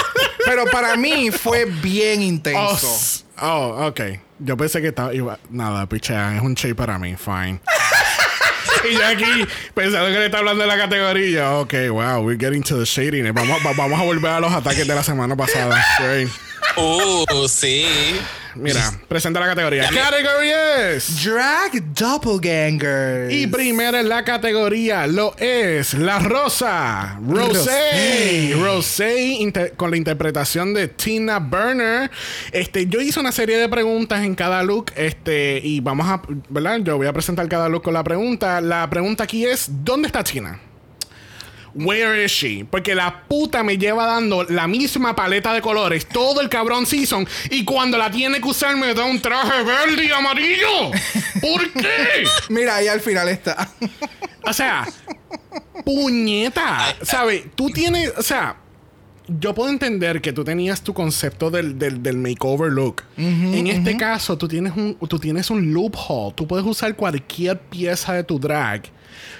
Pero 0.44 0.64
para 0.66 0.96
mí 0.96 1.30
fue 1.30 1.64
bien 1.66 2.20
Oh, 2.20 2.24
intenso. 2.24 2.86
s- 2.86 3.24
oh, 3.40 3.86
ok. 3.88 4.00
Yo 4.40 4.56
pensé 4.56 4.80
que 4.80 4.88
estaba. 4.88 5.12
Iba, 5.14 5.38
nada, 5.50 5.86
pichea, 5.88 6.36
es 6.36 6.42
un 6.42 6.54
shape 6.54 6.74
para 6.74 6.98
mí, 6.98 7.16
fine. 7.16 7.60
y 8.88 8.94
yo 8.94 9.06
aquí 9.06 9.46
pensando 9.74 10.06
que 10.06 10.18
le 10.18 10.26
está 10.26 10.38
hablando 10.38 10.62
de 10.62 10.68
la 10.68 10.76
categoría. 10.78 11.52
Ok, 11.54 11.74
wow, 11.90 12.20
we're 12.24 12.38
getting 12.38 12.62
to 12.62 12.78
the 12.78 12.84
shading. 12.84 13.32
Vamos, 13.34 13.58
va- 13.66 13.72
vamos 13.76 14.00
a 14.00 14.04
volver 14.04 14.30
a 14.30 14.40
los 14.40 14.52
ataques 14.52 14.86
de 14.86 14.94
la 14.94 15.02
semana 15.02 15.34
pasada. 15.36 15.84
Great. 15.98 16.28
Uh, 16.78 17.48
sí. 17.48 17.86
Mira, 18.54 18.92
presenta 19.06 19.38
la 19.38 19.46
categoría. 19.46 19.88
Category 19.88 20.50
es. 20.50 21.24
Drag 21.24 21.94
doppelgangers. 21.94 23.32
Y 23.32 23.46
primera 23.46 24.00
en 24.00 24.08
la 24.08 24.24
categoría 24.24 25.06
lo 25.06 25.36
es 25.38 25.94
La 25.94 26.18
Rosa. 26.18 27.20
Rosé. 27.24 28.54
Rosé. 28.60 29.52
Con 29.76 29.90
la 29.90 29.96
interpretación 29.96 30.74
de 30.74 30.88
Tina 30.88 31.38
Burner. 31.38 32.10
Este, 32.50 32.86
yo 32.86 33.00
hice 33.00 33.20
una 33.20 33.32
serie 33.32 33.58
de 33.58 33.68
preguntas 33.68 34.24
en 34.24 34.34
cada 34.34 34.62
look. 34.62 34.92
Este, 34.96 35.60
y 35.62 35.80
vamos 35.80 36.08
a, 36.08 36.22
¿verdad? 36.48 36.80
Yo 36.80 36.96
voy 36.96 37.06
a 37.06 37.12
presentar 37.12 37.48
cada 37.48 37.68
look 37.68 37.82
con 37.82 37.94
la 37.94 38.02
pregunta. 38.02 38.60
La 38.60 38.90
pregunta 38.90 39.24
aquí 39.24 39.44
es: 39.44 39.68
¿Dónde 39.84 40.06
está 40.06 40.24
Tina? 40.24 40.60
Where 41.74 42.24
is 42.24 42.30
she? 42.30 42.64
Porque 42.68 42.94
la 42.94 43.24
puta 43.28 43.62
me 43.62 43.78
lleva 43.78 44.06
dando 44.06 44.44
la 44.44 44.66
misma 44.66 45.14
paleta 45.14 45.52
de 45.52 45.60
colores 45.60 46.06
todo 46.06 46.40
el 46.40 46.48
cabrón 46.48 46.86
season. 46.86 47.26
Y 47.50 47.64
cuando 47.64 47.98
la 47.98 48.10
tiene 48.10 48.40
que 48.40 48.48
usar, 48.48 48.76
me 48.76 48.94
da 48.94 49.04
un 49.04 49.20
traje 49.20 49.62
verde 49.62 50.04
y 50.04 50.10
amarillo. 50.10 50.90
¿Por 51.40 51.72
qué? 51.72 52.24
Mira, 52.48 52.76
ahí 52.76 52.88
al 52.88 53.00
final 53.00 53.28
está. 53.28 53.68
O 54.44 54.52
sea, 54.52 54.86
puñeta. 55.84 56.96
¿Sabes? 57.02 57.44
Tú 57.54 57.70
tienes. 57.70 58.12
O 58.16 58.22
sea, 58.22 58.56
yo 59.28 59.54
puedo 59.54 59.68
entender 59.70 60.20
que 60.20 60.32
tú 60.32 60.42
tenías 60.44 60.80
tu 60.82 60.94
concepto 60.94 61.50
del, 61.50 61.78
del, 61.78 62.02
del 62.02 62.16
makeover 62.16 62.72
look. 62.72 63.02
en 63.16 63.66
este 63.66 63.96
caso, 63.96 64.38
tú 64.38 64.48
tienes, 64.48 64.72
un, 64.76 64.96
tú 65.08 65.18
tienes 65.18 65.50
un 65.50 65.72
loophole. 65.72 66.32
Tú 66.34 66.46
puedes 66.46 66.64
usar 66.66 66.94
cualquier 66.96 67.58
pieza 67.60 68.14
de 68.14 68.24
tu 68.24 68.38
drag. 68.38 68.82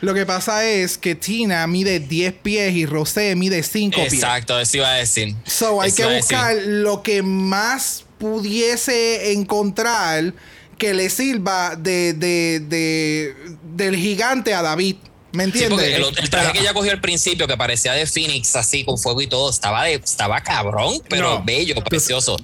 Lo 0.01 0.13
que 0.15 0.27
pasa 0.27 0.65
es 0.65 0.99
que 0.99 1.15
Tina 1.15 1.67
mide 1.67 2.01
10 2.01 2.33
pies 2.35 2.75
y 2.75 2.87
Rosé 2.87 3.35
mide 3.37 3.63
5 3.63 3.97
pies. 3.97 4.13
Exacto, 4.13 4.59
eso 4.61 4.77
iba 4.79 4.91
a 4.91 4.95
decir. 4.97 5.35
So 5.45 5.81
hay 5.81 5.89
Eso 5.91 6.09
que 6.09 6.17
buscar 6.17 6.57
lo 6.67 7.03
que 7.03 7.23
más 7.23 8.05
pudiese 8.19 9.33
encontrar 9.33 10.35
que 10.79 10.95
le 10.95 11.11
sirva 11.11 11.75
de, 11.77 12.13
de, 12.13 12.61
de- 12.61 13.35
del 13.75 13.97
gigante 13.97 14.55
a 14.55 14.63
David. 14.63 14.97
¿Me 15.33 15.45
entiendes? 15.45 15.95
el, 15.95 16.05
el 16.17 16.31
traje 16.31 16.53
que 16.53 16.61
ella 16.61 16.73
cogió 16.73 16.91
al 16.93 17.01
principio, 17.01 17.47
que 17.47 17.57
parecía 17.57 17.93
de 17.93 18.07
Phoenix, 18.07 18.57
así 18.57 18.85
con 18.85 18.97
fuego 18.99 19.21
y 19.21 19.27
todo, 19.27 19.51
estaba 19.51 19.85
de, 19.85 19.95
estaba 19.95 20.41
cabrón, 20.41 20.95
pero 21.09 21.39
No. 21.39 21.45
bello, 21.45 21.75
precioso. 21.85 22.37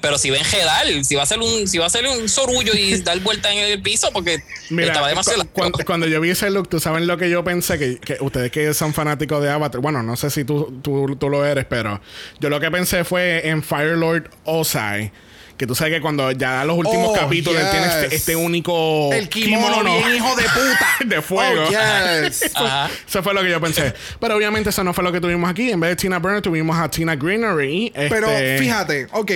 Pero 0.00 0.18
si 0.18 0.30
va 0.30 0.36
a 0.36 0.40
enjedar, 0.40 0.86
si 1.04 1.14
va 1.16 1.22
a 1.24 1.26
ser 1.26 1.40
un, 1.40 1.66
si 1.66 1.78
va 1.78 1.86
a 1.86 1.90
ser 1.90 2.06
un 2.06 2.28
sorullo 2.28 2.74
y 2.74 3.00
dar 3.02 3.18
vuelta 3.20 3.50
en 3.52 3.58
el 3.58 3.82
piso, 3.82 4.10
porque 4.12 4.38
Mira, 4.70 4.88
estaba 4.88 5.08
demasiado. 5.08 5.42
cu- 5.46 5.50
cuando, 5.52 5.78
cuando 5.84 6.06
yo 6.06 6.20
vi 6.20 6.30
ese 6.30 6.48
look, 6.50 6.68
tú 6.68 6.78
saben 6.78 7.06
lo 7.08 7.16
que 7.16 7.28
yo 7.28 7.42
pensé, 7.42 7.78
que, 7.78 7.98
que 7.98 8.18
ustedes 8.20 8.52
que 8.52 8.72
son 8.74 8.94
fanáticos 8.94 9.42
de 9.42 9.50
Avatar, 9.50 9.80
bueno, 9.80 10.02
no 10.04 10.14
sé 10.16 10.30
si 10.30 10.44
tú, 10.44 10.78
tú, 10.82 11.16
tú 11.16 11.28
lo 11.28 11.44
eres, 11.44 11.64
pero 11.64 12.00
yo 12.38 12.50
lo 12.50 12.60
que 12.60 12.70
pensé 12.70 13.02
fue 13.04 13.48
en 13.48 13.62
Firelord 13.64 14.30
Osai. 14.44 15.10
Que 15.56 15.66
tú 15.66 15.74
sabes 15.74 15.94
que 15.94 16.00
cuando 16.02 16.30
ya 16.32 16.64
los 16.64 16.76
últimos 16.76 17.08
Oh, 17.08 17.14
capítulos 17.14 17.62
él 17.62 17.70
tiene 17.70 17.86
yes. 17.86 17.94
este, 17.96 18.16
este 18.16 18.36
único 18.36 19.10
el 19.12 19.28
kimono, 19.28 19.82
bien 19.84 20.14
hijo 20.16 20.36
de 20.36 20.42
puta. 20.42 20.86
de 21.06 21.22
fuego. 21.22 21.64
Oh, 21.66 21.70
yes. 21.70 22.42
Eso 23.08 23.22
fue 23.22 23.32
lo 23.32 23.40
que 23.42 23.50
yo 23.50 23.60
pensé. 23.60 23.94
Pero 24.20 24.36
obviamente 24.36 24.68
eso 24.70 24.84
no 24.84 24.92
fue 24.92 25.02
lo 25.02 25.12
que 25.12 25.20
tuvimos 25.20 25.48
aquí. 25.48 25.70
En 25.70 25.80
vez 25.80 25.90
de 25.90 25.96
Tina 25.96 26.18
Burner, 26.18 26.42
tuvimos 26.42 26.76
a 26.78 26.90
Tina 26.90 27.16
Greenery. 27.16 27.90
Pero 27.94 28.28
Este, 28.28 28.58
fíjate, 28.58 29.06
ok, 29.12 29.30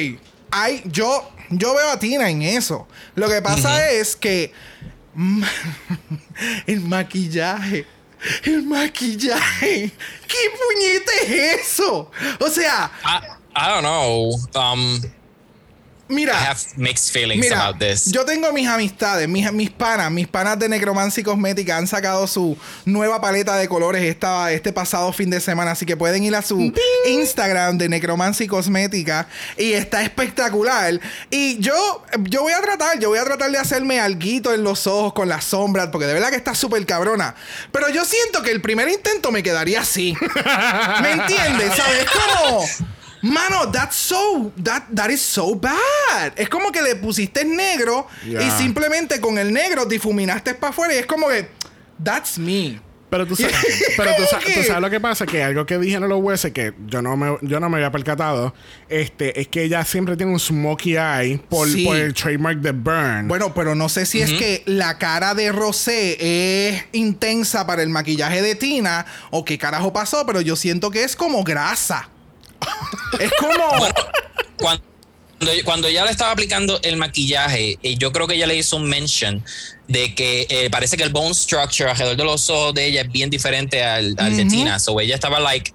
hay, 0.50 0.82
yo, 0.86 1.30
yo 1.48 1.74
veo 1.74 1.90
a 1.90 1.98
Tina 1.98 2.28
en 2.28 2.42
eso. 2.42 2.86
Lo 3.14 3.28
que 3.28 3.40
pasa 3.40 3.90
es 3.90 4.14
que 4.14 4.52
el 6.66 6.80
maquillaje, 6.82 7.86
el 8.44 8.62
maquillaje, 8.64 9.90
¿qué 10.26 10.36
puñete 10.52 11.54
es 11.54 11.70
eso? 11.70 12.10
O 12.40 12.48
sea, 12.48 12.90
I, 13.04 13.26
I 13.56 13.68
don't 13.68 13.80
know. 13.80 14.32
Um, 14.54 15.00
I 16.11 16.14
mira. 16.14 16.34
have 16.34 16.58
mixed 16.76 17.12
feelings 17.12 17.44
Mira, 17.44 17.68
about 17.68 17.78
this. 17.78 18.11
yo 18.12 18.24
tengo 18.24 18.52
mis 18.52 18.66
amistades, 18.68 19.28
mis, 19.28 19.50
mis 19.52 19.70
panas, 19.70 20.11
mis 20.11 20.26
panas 20.26 20.58
de 20.58 20.68
Necromancy 20.68 21.22
Cosmética 21.22 21.76
han 21.76 21.86
sacado 21.86 22.26
su 22.26 22.56
nueva 22.84 23.20
paleta 23.20 23.56
de 23.56 23.68
colores 23.68 24.02
esta, 24.02 24.50
este 24.52 24.72
pasado 24.72 25.12
fin 25.12 25.30
de 25.30 25.40
semana, 25.40 25.70
así 25.72 25.86
que 25.86 25.96
pueden 25.96 26.24
ir 26.24 26.34
a 26.34 26.42
su 26.42 26.72
Instagram 27.08 27.78
de 27.78 27.88
Necromancy 27.88 28.46
Cosmética 28.48 29.28
y 29.56 29.72
está 29.72 30.02
espectacular. 30.02 31.00
Y 31.30 31.58
yo, 31.61 32.02
yo 32.22 32.42
voy 32.42 32.52
a 32.52 32.61
tratar, 32.61 32.98
yo 32.98 33.11
voy 33.11 33.18
a 33.18 33.24
tratar 33.24 33.50
de 33.50 33.58
hacerme 33.58 34.00
alguito 34.00 34.52
en 34.52 34.64
los 34.64 34.86
ojos 34.86 35.12
con 35.12 35.28
las 35.28 35.44
sombras, 35.44 35.88
porque 35.92 36.06
de 36.06 36.14
verdad 36.14 36.30
que 36.30 36.36
está 36.36 36.54
súper 36.54 36.84
cabrona. 36.86 37.34
Pero 37.72 37.88
yo 37.88 38.04
siento 38.04 38.42
que 38.42 38.50
el 38.50 38.61
primer 38.61 38.88
intento 38.88 39.30
me 39.30 39.42
quedaría 39.42 39.80
así. 39.82 40.16
¿Me 41.02 41.12
entiendes? 41.12 41.72
¿Sabes? 41.76 42.06
Como... 42.11 42.64
Mano, 43.22 43.70
that's 43.70 43.96
so 43.96 44.50
that 44.62 44.84
that 44.94 45.10
is 45.10 45.20
so 45.20 45.54
bad. 45.54 46.32
Es 46.36 46.48
como 46.48 46.72
que 46.72 46.80
le 46.82 46.96
pusiste 46.96 47.44
negro 47.44 48.06
y 48.24 48.50
simplemente 48.58 49.20
con 49.20 49.38
el 49.38 49.52
negro 49.52 49.84
difuminaste 49.84 50.54
para 50.54 50.70
afuera 50.70 50.94
y 50.94 50.98
es 50.98 51.06
como 51.06 51.28
que 51.28 51.48
that's 52.02 52.38
me. 52.38 52.80
Pero 53.10 53.26
tú 53.26 53.34
sabes, 53.34 53.56
pero 53.96 54.12
tú, 54.12 54.18
¿Cómo 54.18 54.28
sa- 54.28 54.38
que? 54.38 54.54
tú 54.54 54.62
sabes 54.62 54.80
lo 54.82 54.88
que 54.88 55.00
pasa, 55.00 55.26
que 55.26 55.42
algo 55.42 55.66
que 55.66 55.76
dijeron 55.78 56.08
los 56.08 56.20
jueces 56.22 56.52
que 56.52 56.72
yo 56.86 57.02
no 57.02 57.16
me, 57.16 57.36
yo 57.42 57.58
no 57.58 57.68
me 57.68 57.78
había 57.78 57.90
percatado, 57.90 58.54
este, 58.88 59.40
es 59.40 59.48
que 59.48 59.64
ella 59.64 59.84
siempre 59.84 60.16
tiene 60.16 60.30
un 60.32 60.38
smokey 60.38 60.96
eye 60.96 61.38
por, 61.48 61.68
Sí. 61.68 61.84
por 61.84 61.96
el 61.96 62.14
trademark 62.14 62.58
de 62.60 62.70
Burn. 62.70 63.26
Bueno, 63.26 63.52
pero 63.52 63.74
no 63.74 63.88
sé 63.88 64.06
si 64.06 64.22
es 64.22 64.30
que 64.32 64.62
la 64.64 64.96
cara 64.98 65.34
de 65.34 65.50
Rosé 65.50 66.18
es 66.70 66.84
intensa 66.92 67.66
para 67.66 67.82
el 67.82 67.88
maquillaje 67.88 68.42
de 68.42 68.54
Tina 68.54 69.04
o 69.32 69.44
qué 69.44 69.58
carajo 69.58 69.92
pasó, 69.92 70.24
pero 70.24 70.40
yo 70.40 70.54
siento 70.54 70.92
que 70.92 71.02
es 71.02 71.16
como 71.16 71.42
grasa. 71.42 72.08
es 73.20 73.30
como 73.38 73.54
Cuando, 74.58 74.82
cuando 75.64 75.88
ella 75.88 76.04
le 76.04 76.11
estaba 76.11 76.32
aplicando 76.32 76.78
el 76.82 76.96
maquillaje, 76.96 77.78
eh, 77.82 77.96
yo 77.96 78.12
creo 78.12 78.26
que 78.26 78.34
ella 78.34 78.46
le 78.46 78.56
hizo 78.56 78.76
un 78.76 78.88
mention 78.88 79.42
de 79.88 80.14
que 80.14 80.46
eh, 80.50 80.68
parece 80.70 80.96
que 80.96 81.02
el 81.02 81.11
bone 81.11 81.34
structure 81.34 81.90
alrededor 81.90 82.16
de 82.16 82.24
los 82.24 82.48
ojos 82.50 82.74
de 82.74 82.86
ella 82.86 83.00
es 83.02 83.11
bien 83.11 83.30
diferente 83.30 83.82
al, 83.82 84.14
al 84.18 84.36
de 84.36 84.44
Tina. 84.44 84.78
So 84.78 85.00
ella 85.00 85.14
estaba 85.14 85.40
like 85.40 85.72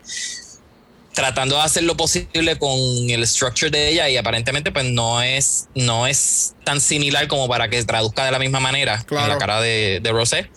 tratando 1.14 1.56
de 1.56 1.62
hacer 1.62 1.84
lo 1.84 1.96
posible 1.96 2.58
con 2.60 2.70
el 3.10 3.26
structure 3.26 3.72
de 3.72 3.90
ella 3.90 4.10
y 4.10 4.18
aparentemente 4.18 4.72
pues 4.74 4.84
no 4.86 5.22
es 5.22 5.68
no 5.74 6.06
es 6.08 6.56
tan 6.66 6.82
similar 6.82 7.28
como 7.30 7.48
para 7.48 7.70
que 7.70 7.82
traduzca 7.86 8.26
de 8.26 8.32
la 8.32 8.40
misma 8.40 8.60
manera 8.60 8.96
en 8.96 9.04
Claro. 9.04 9.28
la 9.34 9.38
cara 9.38 9.62
de, 9.62 10.00
de 10.04 10.12
Rosé. 10.12 10.50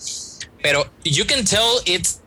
Pero 0.62 0.90
you 1.04 1.24
can 1.26 1.44
tell 1.44 1.80
it's 1.86 2.20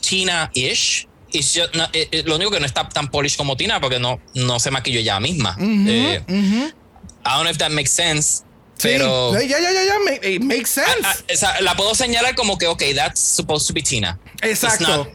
Tina-ish. 0.00 1.06
It's 1.06 1.06
just 1.40 1.74
not- 1.74 1.90
eh, 1.94 2.08
eh, 2.12 2.22
lo 2.26 2.36
único 2.36 2.50
que 2.50 2.60
no 2.60 2.66
está 2.66 2.88
tan 2.88 3.08
polish 3.10 3.36
como 3.36 3.56
Tina 3.56 3.80
porque 3.80 3.98
no, 3.98 4.20
no 4.34 4.58
se 4.58 4.70
maquilló 4.70 5.00
ella 5.00 5.18
misma. 5.20 5.56
Eh, 5.60 6.20
I 6.28 7.30
don't 7.36 7.42
know 7.44 7.50
if 7.50 7.58
that 7.58 7.70
makes 7.70 7.90
sense. 7.92 8.42
Pero 8.82 9.32
Sí. 9.38 9.46
Ya, 9.48 9.60
ya, 9.60 9.70
ya, 9.70 9.84
ya. 9.84 9.94
ma- 10.04 10.26
It 10.28 10.42
makes 10.42 10.70
sense. 10.70 10.90
Ah, 11.04 11.14
o 11.32 11.36
sea, 11.36 11.60
la 11.60 11.74
puedo 11.76 11.94
señalar 11.94 12.34
como 12.34 12.58
que, 12.58 12.66
ok, 12.66 12.82
that's 12.94 13.20
supposed 13.20 13.66
to 13.68 13.72
be 13.72 13.80
Tina. 13.82 14.18
Exacto. 14.42 14.84
It's 14.84 14.88
not, 14.88 15.08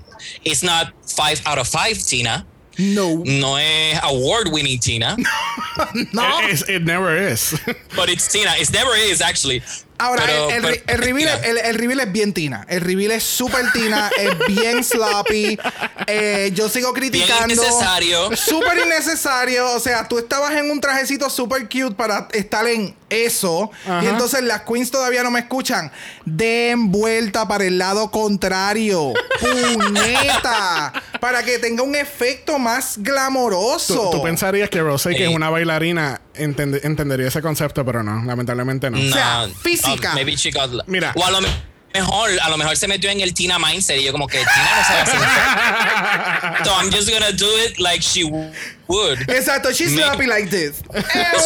it's 0.46 0.64
not 0.64 0.94
five 1.16 1.42
out 1.46 1.58
of 1.58 1.68
five 1.68 1.98
Tina. 2.02 2.46
no. 2.78 3.24
No 3.26 3.58
es 3.58 4.00
award 4.04 4.50
winning 4.54 4.80
Tina, 4.80 5.18
No. 6.14 6.40
It, 6.48 6.70
it 6.70 6.84
never 6.84 7.16
is. 7.18 7.56
but 7.96 8.08
it's 8.10 8.28
Tina. 8.28 8.52
It 8.60 8.72
never 8.72 8.96
is 8.96 9.20
actually. 9.22 9.62
Ahora, 10.00 10.24
Pero- 10.26 10.50
el, 10.50 10.56
el, 10.56 10.62
pero- 10.62 10.84
el 10.88 10.98
reveal, 11.00 11.42
el, 11.44 11.58
el 11.58 11.76
reveal 11.76 12.00
es 12.02 12.12
bien 12.12 12.34
Tina. 12.34 12.66
El 12.70 12.82
reveal 12.82 13.12
es 13.12 13.24
súper 13.24 13.72
Tina, 13.72 14.10
es 14.18 14.38
bien 14.48 14.84
sloppy. 14.84 15.58
Eh, 16.06 16.52
yo 16.54 16.70
sigo 16.70 16.94
criticando. 16.94 17.54
innecesario. 17.54 18.36
Súper 18.36 18.78
innecesario. 18.86 19.72
O 19.74 19.80
sea, 19.80 20.08
tú 20.08 20.20
estabas 20.20 20.52
en 20.54 20.70
un 20.70 20.80
trajecito 20.80 21.30
súper 21.30 21.64
cute 21.68 21.96
para 21.96 22.28
estar 22.34 22.68
en 22.68 22.96
eso. 23.10 23.72
Ajá. 23.86 24.04
Y 24.04 24.08
entonces 24.08 24.42
las 24.44 24.62
queens 24.62 24.92
todavía 24.92 25.24
no 25.24 25.32
me 25.32 25.40
escuchan. 25.40 25.92
Den 26.26 26.92
vuelta 26.92 27.48
para 27.48 27.66
el 27.66 27.78
lado 27.78 28.12
contrario. 28.12 29.14
¡Puñeta! 29.40 30.94
para 31.20 31.44
que 31.44 31.58
tenga 31.60 31.84
un 31.84 31.96
efecto 31.96 32.60
más 32.60 32.96
glamoroso. 33.00 34.10
tú, 34.12 34.18
tú 34.18 34.24
pensarías 34.24 34.70
que 34.70 34.80
Rosé, 34.82 35.16
que 35.16 35.26
es 35.28 35.34
una 35.36 35.50
bailarina, 35.50 36.22
entende- 36.40 36.82
entendería 36.84 37.28
ese 37.28 37.42
concepto, 37.42 37.84
pero 37.86 38.04
no, 38.04 38.24
lamentablemente 38.26 38.90
no. 38.90 38.98
No, 38.98 39.14
sea, 39.14 39.48
física. 39.62 40.12
uh, 40.12 40.16
maybe 40.16 40.36
she 40.36 40.52
got- 40.52 40.84
Mira. 40.88 41.14
O 41.16 41.24
a 41.26 41.32
lo 41.32 41.42
me- 41.42 41.50
mejor, 41.94 42.30
a 42.42 42.50
lo 42.50 42.58
mejor 42.58 42.76
se 42.78 42.88
metió 42.88 43.10
en 43.10 43.22
el 43.22 43.34
Tina 43.34 43.58
mindset 43.60 43.98
y 44.00 44.04
yo 44.04 44.12
como 44.12 44.28
que 44.28 44.38
Tina 44.38 44.76
no 44.78 44.84
sabe 44.84 45.02
hacer 45.02 46.64
So 46.66 46.72
I'm 46.76 46.90
just 46.92 47.10
gonna 47.10 47.32
do 47.32 47.48
it 47.66 47.80
like 47.80 48.02
she 48.02 48.24
would. 48.24 49.20
Exacto, 49.30 49.72
she's 49.74 49.94
sloppy 49.94 50.28
like 50.28 50.50
this. 50.50 50.82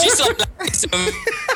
She's 0.02 0.18
so. 0.18 0.26
I'm 0.26 1.06
gonna, 1.06 1.12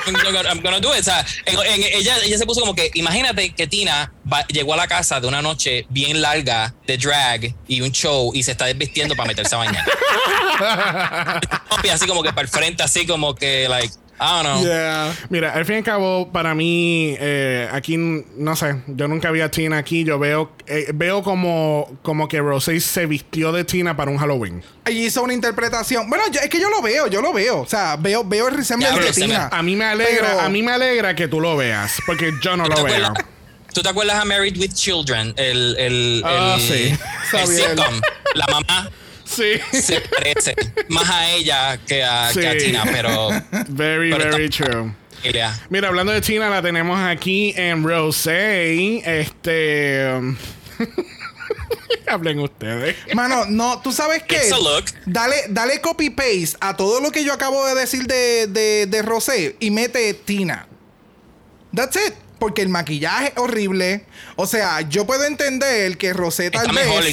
I'm 0.07 0.61
gonna 0.61 0.79
do 0.79 0.93
it. 0.93 1.01
O 1.01 1.03
sea, 1.03 1.25
en- 1.45 1.59
en- 1.59 1.83
ella, 1.93 2.17
ella 2.23 2.37
se 2.37 2.45
puso 2.45 2.61
como 2.61 2.75
que, 2.75 2.91
imagínate 2.93 3.53
que 3.53 3.67
Tina 3.67 4.11
va- 4.31 4.45
llegó 4.47 4.73
a 4.73 4.77
la 4.77 4.87
casa 4.87 5.19
de 5.19 5.27
una 5.27 5.41
noche 5.41 5.85
bien 5.89 6.21
larga 6.21 6.73
de 6.85 6.97
drag 6.97 7.53
y 7.67 7.81
un 7.81 7.91
show 7.91 8.31
y 8.33 8.43
se 8.43 8.51
está 8.51 8.65
desvistiendo 8.65 9.15
para 9.15 9.27
meterse 9.27 9.55
a 9.55 9.59
bañar. 9.59 9.85
así 11.91 12.07
como 12.07 12.23
que 12.23 12.29
para 12.29 12.41
el 12.43 12.47
frente, 12.47 12.83
así 12.83 13.05
como 13.05 13.35
que, 13.35 13.67
like, 13.69 13.93
I 14.17 14.43
don't 14.43 14.43
know. 14.43 14.63
Yeah. 14.63 15.13
Mira, 15.29 15.53
al 15.53 15.65
fin 15.65 15.75
y 15.75 15.77
al 15.79 15.83
cabo, 15.83 16.31
para 16.31 16.55
mí, 16.55 17.15
eh, 17.19 17.67
aquí, 17.71 17.97
no 17.97 18.55
sé, 18.55 18.81
yo 18.87 19.07
nunca 19.09 19.29
vi 19.31 19.41
a 19.41 19.51
Tina 19.51 19.77
aquí. 19.77 20.05
Yo 20.05 20.17
veo, 20.17 20.51
eh, 20.67 20.87
veo 20.93 21.21
como, 21.21 21.97
como 22.01 22.27
que 22.29 22.39
Rosé 22.39 22.79
se 22.79 23.05
vistió 23.07 23.51
de 23.51 23.65
Tina 23.65 23.97
para 23.97 24.09
un 24.11 24.17
Halloween. 24.17 24.63
Y 24.87 25.05
hizo 25.05 25.21
una 25.21 25.33
interpretación. 25.33 26.09
Bueno, 26.09 26.23
yo- 26.31 26.39
es 26.39 26.49
que 26.49 26.61
yo 26.61 26.69
lo 26.69 26.81
veo, 26.81 27.07
yo 27.07 27.21
lo 27.21 27.33
veo. 27.33 27.59
O 27.61 27.67
sea, 27.67 27.97
veo, 27.97 28.23
veo 28.23 28.47
el 28.47 28.55
resemblance 28.55 28.99
Ya, 29.01 29.05
de 29.05 29.11
Tina. 29.13 29.49
me- 29.51 29.57
A 29.57 29.61
mí 29.63 29.75
me 29.75 29.85
alegra, 29.85 30.27
Pero- 30.29 30.41
a 30.41 30.49
mí 30.49 30.63
me 30.63 30.71
alegra 30.71 31.13
que 31.15 31.27
tú 31.27 31.41
lo 31.41 31.57
veas, 31.57 31.97
porque 32.05 32.31
yo 32.41 32.55
no 32.55 32.63
¿Tú 32.63 32.69
lo 32.69 32.75
te 32.77 32.83
veo. 32.83 32.95
acuerdas- 33.07 33.25
¿Tú 33.73 33.81
te 33.81 33.89
acuerdas 33.89 34.15
a 34.15 34.23
Married 34.23 34.57
with 34.57 34.71
Children? 34.71 35.33
El, 35.35 35.75
el, 35.77 36.21
Ah, 36.25 36.55
el, 36.57 36.61
sí. 36.61 36.97
el 37.37 37.47
sitcom. 37.47 37.99
La 38.35 38.45
mamá 38.47 38.89
Sí. 39.25 39.59
se 39.81 40.01
parece 40.01 40.55
más 40.89 41.09
a 41.09 41.31
ella 41.31 41.77
que 41.85 42.03
a, 42.03 42.29
que 42.33 42.47
a 42.47 42.51
Sí. 42.53 42.57
Tina, 42.59 42.83
pero 42.91 43.29
Very, 43.69 44.11
Pero 44.11 44.31
very 44.31 44.49
true. 44.49 44.93
Ella. 45.23 45.59
Mira, 45.69 45.87
hablando 45.87 46.11
de 46.11 46.21
Tina, 46.21 46.49
la 46.49 46.61
tenemos 46.61 46.99
aquí 46.99 47.53
en 47.57 47.83
Rosé. 47.83 49.01
Este. 49.19 50.13
um, 50.15 50.35
Hablen 52.07 52.39
ustedes. 52.39 52.95
Mano, 53.15 53.45
no, 53.47 53.81
tú 53.81 53.91
sabes 53.91 54.21
qué. 54.23 54.35
It's 54.35 54.51
a 54.51 54.57
look. 54.59 54.85
Dale, 55.07 55.35
dale 55.49 55.81
copy 55.81 56.11
paste 56.11 56.55
a 56.59 56.75
todo 56.75 57.01
lo 57.01 57.11
que 57.11 57.23
yo 57.23 57.33
acabo 57.33 57.65
de 57.65 57.73
decir 57.75 58.05
de, 58.05 58.45
de, 58.47 58.85
de 58.85 59.01
Rosé 59.01 59.55
y 59.59 59.71
mete 59.71 60.13
Tina. 60.13 60.67
That's 61.73 61.95
it. 61.95 62.13
Porque 62.37 62.61
el 62.61 62.69
maquillaje 62.69 63.27
es 63.29 63.37
horrible. 63.37 64.05
O 64.35 64.45
sea, 64.45 64.81
yo 64.81 65.07
puedo 65.07 65.23
entender 65.25 65.97
que 65.97 66.13
Rosé 66.13 66.51
tal 66.51 66.67
Está 66.67 66.73
vez 66.79 66.87
mejor 66.87 67.03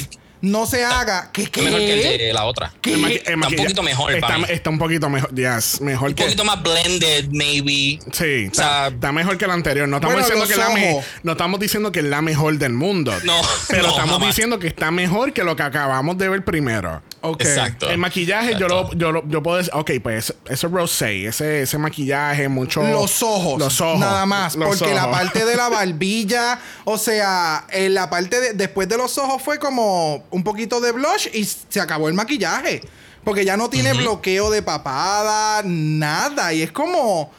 no 0.43 0.65
se 0.65 0.83
haga. 0.83 1.29
¿Qué? 1.31 1.45
qué? 1.49 1.61
Es 1.61 1.65
mejor 1.65 1.79
que 1.79 1.93
el 2.13 2.17
de 2.19 2.33
la 2.33 2.43
otra. 2.45 2.73
¿Qué? 2.81 2.93
El 2.93 2.99
maqui- 3.01 3.11
el 3.11 3.17
Está 3.17 3.33
un 3.33 3.39
maquillaje- 3.39 3.63
poquito 3.63 3.83
mejor 3.83 4.11
Está, 4.13 4.27
para 4.27 4.37
mí. 4.39 4.45
está 4.49 4.69
un 4.69 4.77
poquito 4.77 5.09
mejor. 5.09 5.33
Yes, 5.33 5.79
mejor 5.81 6.09
Un 6.09 6.15
que. 6.15 6.23
poquito 6.23 6.43
más 6.43 6.61
blended, 6.61 7.29
maybe. 7.31 7.99
Sí, 8.11 8.49
O 8.51 8.53
sea, 8.53 8.87
está, 8.87 8.87
está 8.89 9.11
mejor 9.13 9.37
que 9.37 9.47
la 9.47 9.53
anterior. 9.53 9.87
No 9.87 9.97
estamos, 9.97 10.15
Bueno, 10.15 10.27
diciendo 10.27 10.45
los 10.45 10.53
que 10.53 10.59
la 10.59 10.69
me- 10.75 10.91
ojos. 10.95 11.05
no 11.23 11.31
estamos 11.31 11.59
diciendo 11.61 11.91
que 11.93 11.99
es 11.99 12.05
la 12.05 12.21
mejor 12.21 12.57
del 12.57 12.73
mundo. 12.73 13.13
No, 13.23 13.39
Pero 13.69 13.83
no, 13.83 13.89
estamos 13.89 14.11
jamás. 14.15 14.27
diciendo 14.27 14.59
que 14.59 14.67
está 14.67 14.91
mejor 14.91 15.31
que 15.33 15.43
lo 15.45 15.55
que 15.55 15.63
acabamos 15.63 16.17
de 16.17 16.27
ver 16.29 16.43
primero. 16.43 17.01
Ok. 17.21 17.41
Exacto. 17.41 17.89
El 17.89 17.97
maquillaje, 17.99 18.55
yo 18.59 18.67
lo, 18.67 18.79
Exacto. 18.81 18.97
yo 18.97 19.11
lo- 19.13 19.27
yo 19.29 19.41
puedo 19.41 19.57
decir, 19.57 19.71
ok, 19.73 19.91
pues 20.03 20.33
ese 20.49 20.67
rosé, 20.67 21.25
ese, 21.25 21.61
ese 21.61 21.77
maquillaje, 21.77 22.49
mucho. 22.49 22.83
Los 22.83 23.23
ojos. 23.23 23.57
Los 23.59 23.79
ojos. 23.79 23.97
Nada 23.99 24.25
más. 24.25 24.55
Los 24.57 24.77
porque 24.77 24.93
la 24.93 25.05
ojos. 25.07 25.17
parte 25.19 25.45
de 25.45 25.55
la 25.55 25.69
barbilla, 25.69 26.59
o 26.83 26.97
sea, 26.97 27.65
en 27.69 27.93
la 27.93 28.09
parte 28.09 28.41
de, 28.41 28.53
después 28.53 28.89
de 28.89 28.97
los 28.97 29.17
ojos 29.17 29.41
fue 29.41 29.57
como 29.57 30.25
un 30.33 30.43
poquito 30.43 30.81
de 30.81 30.91
blush 30.91 31.27
y 31.33 31.45
se 31.45 31.79
acabó 31.79 32.09
el 32.09 32.13
maquillaje. 32.13 32.81
Porque 33.23 33.45
ya 33.45 33.55
no 33.55 33.69
tiene 33.69 33.93
bloqueo 33.93 34.49
de 34.51 34.61
papada, 34.61 35.61
nada. 35.63 36.53
Y 36.53 36.61
es 36.61 36.71
como. 36.73 37.31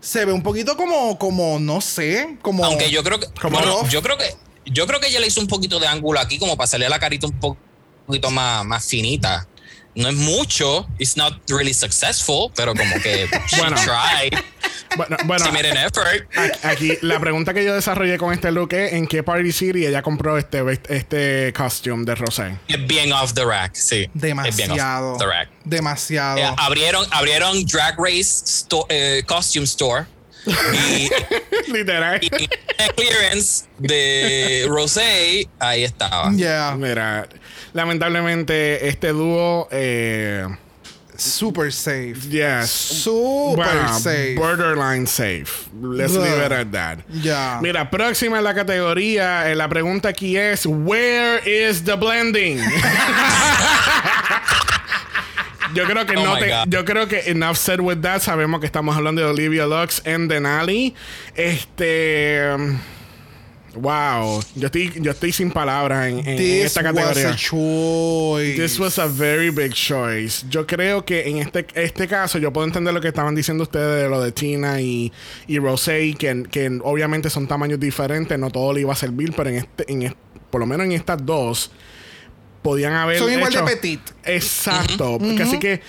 Se 0.00 0.24
ve 0.24 0.32
un 0.32 0.42
poquito 0.42 0.76
como, 0.76 1.16
como, 1.16 1.60
no 1.60 1.80
sé, 1.80 2.38
como. 2.42 2.64
Aunque 2.64 2.90
yo 2.90 3.04
creo 3.04 3.20
que. 3.20 3.26
Como 3.40 3.56
bueno, 3.58 3.88
yo 3.88 4.02
creo 4.02 4.18
que. 4.18 4.34
Yo 4.66 4.86
creo 4.86 4.98
que 4.98 5.08
ella 5.08 5.20
le 5.20 5.28
hizo 5.28 5.40
un 5.40 5.46
poquito 5.46 5.78
de 5.78 5.86
ángulo 5.86 6.18
aquí, 6.18 6.38
como 6.38 6.56
para 6.56 6.66
salir 6.66 6.88
la 6.88 6.98
carita 6.98 7.26
un 7.28 7.38
po- 7.38 7.56
poquito 8.06 8.30
más, 8.30 8.64
más 8.64 8.84
finita. 8.84 9.46
No 9.94 10.08
es 10.08 10.14
mucho. 10.14 10.86
It's 10.98 11.16
not 11.16 11.34
really 11.50 11.74
successful, 11.74 12.50
pero 12.56 12.74
como 12.74 12.94
que 13.02 13.28
she 13.48 13.58
Bueno. 13.60 13.76
tried. 13.76 14.32
Bueno, 14.96 15.16
bueno, 15.24 15.44
She 15.46 15.52
made 15.52 15.70
an 15.70 15.76
effort. 15.78 16.26
aquí 16.64 16.98
la 17.02 17.18
pregunta 17.18 17.54
que 17.54 17.64
yo 17.64 17.74
desarrollé 17.74 18.18
con 18.18 18.32
este 18.32 18.50
look 18.52 18.72
es: 18.74 18.92
¿en 18.92 19.06
qué 19.06 19.22
Party 19.22 19.50
City 19.52 19.86
ella 19.86 20.02
compró 20.02 20.36
este, 20.38 20.62
este 20.88 21.52
costume 21.56 22.04
de 22.04 22.14
rosé? 22.14 22.58
Es 22.68 22.86
bien 22.86 23.12
off 23.12 23.32
the 23.34 23.44
rack, 23.44 23.74
sí. 23.74 24.08
Demasiado. 24.14 25.12
off 25.14 25.18
the 25.18 25.26
rack. 25.26 25.48
Demasiado. 25.64 26.38
Eh, 26.38 26.54
abrieron, 26.58 27.06
abrieron 27.10 27.64
Drag 27.66 27.96
Race 27.98 28.44
sto- 28.46 28.86
eh, 28.88 29.22
Costume 29.26 29.64
Store. 29.64 30.04
y, 30.46 31.08
Literal. 31.72 32.18
y 32.20 32.26
en 32.26 32.50
el 32.78 32.94
clearance 32.96 33.66
de 33.78 34.66
Rosé, 34.68 35.48
ahí 35.60 35.84
estaba. 35.84 36.32
Yeah. 36.34 36.74
Mira, 36.76 37.28
lamentablemente 37.72 38.88
este 38.88 39.08
dúo, 39.12 39.68
eh, 39.70 40.46
Super 41.16 41.72
safe. 41.72 42.14
yes, 42.30 42.70
Super 42.70 43.66
bueno, 43.66 43.98
safe. 43.98 44.34
borderline 44.34 45.06
safe. 45.06 45.68
Let's 45.80 46.14
Ugh. 46.16 46.22
leave 46.24 46.46
it 46.46 46.52
at 46.52 46.66
that. 46.72 46.98
Ya. 47.22 47.58
Mira, 47.62 47.90
próxima 47.90 48.38
en 48.38 48.44
la 48.44 48.54
categoría, 48.54 49.50
eh, 49.50 49.54
la 49.54 49.68
pregunta 49.68 50.08
aquí 50.08 50.36
es, 50.36 50.64
where 50.66 51.40
is 51.44 51.84
the 51.84 51.94
blending? 51.96 52.58
Yo 55.74 55.84
creo 55.86 56.04
que 56.04 56.16
Oh 56.18 56.24
no 56.24 56.36
te, 56.38 56.48
God. 56.50 56.68
yo 56.68 56.84
creo 56.84 57.08
que 57.08 57.30
enough 57.30 57.56
said 57.56 57.80
with 57.80 58.02
that. 58.02 58.20
Sabemos 58.20 58.60
que 58.60 58.66
estamos 58.66 58.94
hablando 58.94 59.22
de 59.22 59.28
Olivia 59.28 59.64
Lux 59.66 60.02
and 60.06 60.30
Denali. 60.30 60.94
Este 61.34 62.42
wow, 63.74 64.42
yo 64.54 64.66
estoy 64.66 64.92
yo 65.00 65.10
estoy 65.12 65.32
sin 65.32 65.50
palabras 65.50 66.08
en, 66.08 66.18
en- 66.20 66.28
en 66.28 66.36
This 66.36 66.64
esta 66.66 66.82
was 66.82 66.92
categoría. 66.94 67.30
a 67.30 67.36
choice. 67.36 68.54
This 68.62 68.78
was 68.78 68.98
a 68.98 69.06
very 69.06 69.50
big 69.50 69.72
choice. 69.72 70.44
Yo 70.50 70.66
creo 70.66 71.04
que 71.04 71.28
en 71.28 71.38
este, 71.38 71.66
este 71.74 72.06
caso 72.08 72.38
yo 72.38 72.52
puedo 72.52 72.66
entender 72.66 72.92
lo 72.92 73.00
que 73.00 73.08
estaban 73.08 73.34
diciendo 73.34 73.62
ustedes 73.62 74.02
de 74.04 74.08
lo 74.08 74.20
de 74.20 74.32
Tina 74.32 74.80
y, 74.80 75.12
y 75.46 75.58
Rosé, 75.58 76.14
que, 76.18 76.44
que 76.50 76.78
obviamente 76.82 77.30
son 77.30 77.46
tamaños 77.48 77.80
diferentes, 77.80 78.38
no 78.38 78.50
todo 78.50 78.72
le 78.72 78.80
iba 78.82 78.92
a 78.92 78.96
servir, 78.96 79.32
pero 79.36 79.50
en 79.50 79.56
este, 79.56 79.90
en 79.92 80.02
es- 80.02 80.14
por 80.50 80.60
lo 80.60 80.66
menos 80.66 80.84
en 80.86 80.92
estas 80.92 81.24
dos 81.24 81.70
podían 82.62 82.92
haber 82.92 83.18
Son 83.18 83.32
igual 83.32 83.52
de 83.52 83.62
petit. 83.62 84.00
Exacto. 84.24 85.18
porque 85.18 85.42
Así 85.42 85.58
que 85.58 85.80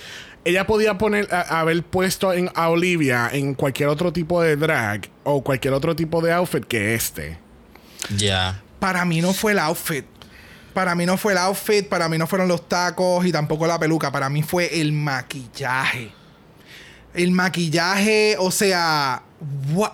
ella 0.46 0.66
podía 0.66 0.98
poner 0.98 1.28
a- 1.32 1.60
haber 1.60 1.82
puesto 1.82 2.32
en, 2.32 2.50
a 2.54 2.68
Olivia 2.68 3.30
en 3.32 3.54
cualquier 3.54 3.88
otro 3.88 4.12
tipo 4.12 4.42
de 4.42 4.56
drag 4.56 5.08
o 5.22 5.42
cualquier 5.44 5.72
otro 5.74 5.94
tipo 5.96 6.20
de 6.20 6.32
outfit 6.32 6.64
que 6.64 6.94
este. 6.94 7.38
Ya. 8.16 8.60
Para 8.78 9.04
mí 9.04 9.20
no 9.20 9.32
fue 9.32 9.52
el 9.52 9.58
outfit. 9.58 10.04
Para 10.74 10.94
mí 10.94 11.06
no 11.06 11.16
fue 11.16 11.32
el 11.32 11.38
outfit, 11.38 11.86
para 11.88 12.08
mí 12.08 12.18
no 12.18 12.26
fueron 12.26 12.48
los 12.48 12.68
tacos 12.68 13.24
y 13.24 13.30
tampoco 13.32 13.66
la 13.66 13.78
peluca. 13.78 14.10
Para 14.10 14.28
mí 14.28 14.42
fue 14.42 14.80
el 14.80 14.92
maquillaje. 14.92 16.12
el 17.14 17.30
maquillaje, 17.30 18.36
o 18.40 18.50
sea, 18.50 19.22
what- 19.72 19.92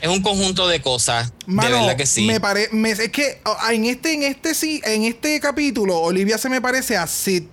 Es 0.00 0.08
un 0.08 0.22
conjunto 0.22 0.68
de 0.68 0.80
cosas. 0.80 1.32
Mano, 1.46 1.68
de 1.68 1.74
verdad 1.80 1.96
que 1.96 2.06
sí. 2.06 2.24
Me 2.24 2.38
parece. 2.40 2.70
Es 3.04 3.10
que 3.10 3.40
oh, 3.44 3.56
en 3.70 3.84
este, 3.86 4.12
en 4.14 4.22
este 4.22 4.54
sí, 4.54 4.80
en 4.84 5.02
este 5.04 5.40
capítulo, 5.40 5.98
Olivia 5.98 6.38
se 6.38 6.48
me 6.48 6.60
parece 6.60 6.96
a 6.96 7.06
Sid 7.08 7.44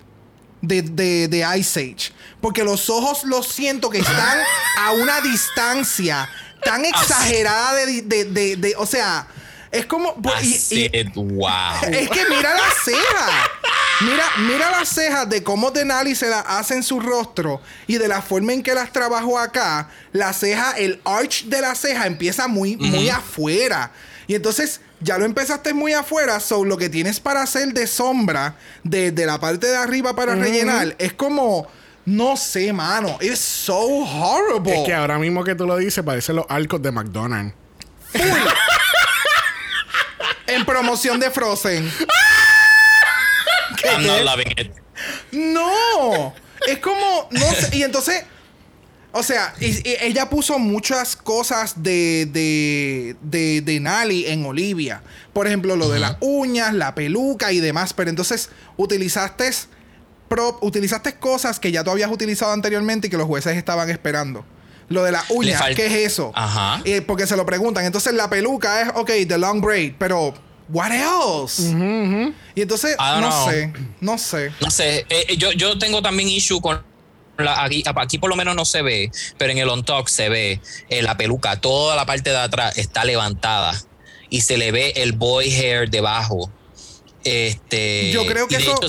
de, 0.61 0.81
de, 0.83 1.27
de 1.27 1.57
Ice 1.57 1.79
Age. 1.79 2.11
Porque 2.39 2.63
los 2.63 2.89
ojos 2.91 3.23
los 3.23 3.47
siento 3.47 3.89
que 3.89 3.97
están 3.99 4.37
a 4.77 4.91
una 4.91 5.21
distancia 5.21 6.29
tan 6.63 6.85
exagerada 6.85 7.73
de, 7.85 8.01
de, 8.03 8.25
de- 8.25 8.55
de- 8.55 8.75
o 8.77 8.85
sea, 8.85 9.27
es 9.71 9.85
como. 9.85 10.15
y- 10.41 10.47
y- 10.47 10.53
Así, 10.55 10.91
wow. 11.15 11.49
es 11.91 12.09
que 12.09 12.25
mira 12.29 12.53
las 12.55 12.73
cejas. 12.83 13.31
Mira, 14.01 14.23
mira 14.47 14.71
las 14.71 14.87
cejas 14.87 15.29
de 15.29 15.43
cómo 15.43 15.71
Denali 15.71 16.15
se 16.15 16.29
las 16.29 16.43
hace 16.47 16.73
en 16.75 16.83
su 16.83 17.01
rostro 17.01 17.61
y 17.85 17.97
de 17.97 18.07
la 18.07 18.21
forma 18.21 18.53
en 18.53 18.63
que 18.63 18.73
las 18.73 18.93
trabajó 18.93 19.37
acá. 19.37 19.89
La 20.13 20.31
ceja, 20.31 20.71
el 20.77 21.01
arch 21.03 21.43
de 21.45 21.59
la 21.61 21.75
ceja 21.75 22.07
empieza 22.07 22.47
muy, 22.47 22.77
muy 22.77 23.09
afuera. 23.09 23.91
Y 24.25 24.35
entonces 24.35 24.79
ya 25.01 25.17
lo 25.17 25.25
empezaste 25.25 25.73
muy 25.73 25.91
afuera. 25.91 26.39
So 26.39 26.63
lo 26.63 26.77
que 26.77 26.87
tienes 26.87 27.19
para 27.19 27.41
hacer 27.41 27.73
de 27.73 27.87
sombra, 27.87 28.55
de, 28.83 29.11
de 29.11 29.25
la 29.25 29.37
parte 29.39 29.67
de 29.67 29.75
arriba 29.75 30.15
para 30.15 30.33
rellenar, 30.35 30.95
es 30.97 31.11
como. 31.13 31.67
No 32.09 32.35
sé, 32.37 32.73
mano. 32.73 33.17
It's 33.21 33.39
so 33.39 33.77
horrible. 33.79 34.79
Es 34.81 34.85
que 34.87 34.93
ahora 34.93 35.19
mismo 35.19 35.43
que 35.43 35.53
tú 35.53 35.65
lo 35.67 35.77
dices, 35.77 36.03
parecen 36.03 36.37
los 36.37 36.45
arcos 36.49 36.81
de 36.81 36.91
McDonald's. 36.91 37.53
En 40.47 40.65
promoción 40.65 41.19
de 41.19 41.29
Frozen. 41.29 41.91
I'm 43.83 44.05
not 44.07 44.21
loving 44.23 44.51
it. 44.57 44.71
No, 45.31 46.33
es 46.67 46.79
como, 46.79 47.27
no 47.31 47.39
sé, 47.53 47.77
y 47.77 47.83
entonces, 47.83 48.23
o 49.11 49.21
sea, 49.23 49.53
y- 49.59 49.87
y 49.87 49.95
ella 50.01 50.29
puso 50.29 50.57
muchas 50.59 51.15
cosas 51.15 51.81
de, 51.83 52.27
de, 52.31 53.15
de, 53.21 53.61
de 53.61 53.79
Nali 53.79 54.25
en 54.27 54.45
Olivia. 54.45 55.01
Por 55.31 55.45
ejemplo, 55.47 55.75
lo 55.75 55.87
de 55.89 55.99
las 55.99 56.17
uñas, 56.19 56.73
la 56.73 56.95
peluca 56.95 57.51
y 57.51 57.59
demás, 57.59 57.93
pero 57.93 58.09
entonces 58.09 58.49
utilizaste, 58.75 59.51
prop, 60.29 60.63
utilizaste 60.63 61.15
cosas 61.15 61.59
que 61.59 61.71
ya 61.71 61.83
tú 61.83 61.91
habías 61.91 62.09
utilizado 62.11 62.53
anteriormente 62.53 63.07
y 63.07 63.09
que 63.09 63.17
los 63.17 63.27
jueces 63.27 63.57
estaban 63.57 63.89
esperando. 63.89 64.45
Lo 64.87 65.03
de 65.03 65.11
las 65.11 65.29
uñas, 65.29 65.61
¿qué 65.75 65.87
es 65.87 65.93
eso? 66.13 66.31
Ajá. 66.33 66.81
Eh, 66.85 67.01
porque 67.01 67.27
se 67.27 67.35
lo 67.35 67.45
preguntan. 67.45 67.83
Entonces 67.85 68.13
la 68.13 68.29
peluca 68.29 68.81
es, 68.81 68.89
ok, 68.95 69.11
the 69.27 69.37
long 69.37 69.61
braid, 69.61 69.93
pero, 69.99 70.33
what 70.69 70.91
else? 70.91 71.61
Y 72.55 72.61
entonces, 72.61 72.95
no 72.97 73.19
know. 73.29 73.49
sé, 73.49 73.73
no 74.01 74.17
sé. 74.17 74.51
No 74.61 74.71
sé, 74.71 74.99
eh, 75.09 75.25
eh, 75.27 75.37
yo, 75.37 75.51
yo 75.51 75.77
tengo 75.77 76.01
también 76.01 76.29
issue 76.29 76.59
con 76.61 76.81
la, 77.37 77.63
aquí, 77.63 77.83
aquí 77.95 78.17
por 78.17 78.29
lo 78.29 78.35
menos 78.35 78.55
no 78.55 78.65
se 78.65 78.81
ve, 78.81 79.11
pero 79.37 79.51
en 79.51 79.59
el 79.59 79.69
on 79.69 79.85
talk 79.85 80.07
se 80.07 80.27
ve 80.29 80.59
eh, 80.89 81.01
la 81.01 81.15
peluca, 81.17 81.55
toda 81.61 81.95
la 81.95 82.05
parte 82.05 82.31
de 82.31 82.37
atrás 82.37 82.77
está 82.77 83.05
levantada 83.05 83.79
y 84.29 84.41
se 84.41 84.57
le 84.57 84.71
ve 84.71 84.93
el 84.97 85.13
boy 85.13 85.49
hair 85.51 85.89
debajo. 85.89 86.51
Este, 87.23 88.11
Yo 88.11 88.25
creo 88.25 88.47
que 88.47 88.55
eso- 88.57 88.75
hecho, 88.83 88.87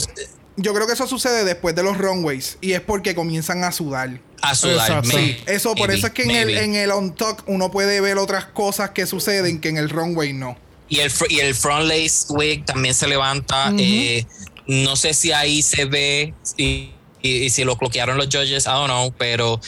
Yo 0.63 0.75
creo 0.75 0.87
que 0.87 0.93
eso 0.95 1.07
sucede 1.07 1.45
después 1.45 1.75
de 1.75 1.83
los 1.83 1.97
runways 1.99 2.59
y 2.61 2.73
es 2.73 2.81
porque 2.81 3.15
comienzan 3.15 3.65
a 3.65 3.73
sudar. 3.73 4.21
a 4.43 4.55
sudar. 4.55 4.89
Exacto. 4.89 5.09
maybe, 5.09 5.35
Sí, 5.39 5.45
eso 5.47 5.75
por 5.75 5.89
maybe, 5.89 5.95
eso 5.99 6.07
es 6.09 6.13
que 6.13 6.23
en 6.25 6.31
el, 6.31 6.51
en 6.59 6.75
el 6.75 6.91
on 6.91 7.15
talk 7.15 7.43
uno 7.47 7.71
puede 7.71 8.01
ver 8.01 8.19
otras 8.19 8.45
cosas 8.47 8.91
que 8.91 9.07
suceden 9.07 9.61
que 9.61 9.69
en 9.69 9.77
el 9.79 9.89
runway 9.91 10.33
no. 10.33 10.57
Y 10.89 10.99
el, 11.01 11.11
fr- 11.11 11.31
y 11.31 11.41
el 11.41 11.55
front 11.55 11.87
lace 11.87 12.27
wig 12.31 12.65
también 12.65 12.95
se 12.95 13.07
levanta. 13.07 13.73
eh, 13.79 14.27
no 14.67 14.97
sé 14.97 15.15
si 15.15 15.33
ahí 15.33 15.63
se 15.63 15.85
ve 15.85 16.35
y, 16.57 16.91
y- 17.23 17.45
y 17.45 17.51
si 17.51 17.65
lo 17.65 17.77
bloquearon 17.77 18.17
los 18.17 18.27
judges, 18.27 18.65
I 18.67 18.71
don't 18.71 18.87
know, 18.89 19.13
pero 19.17 19.61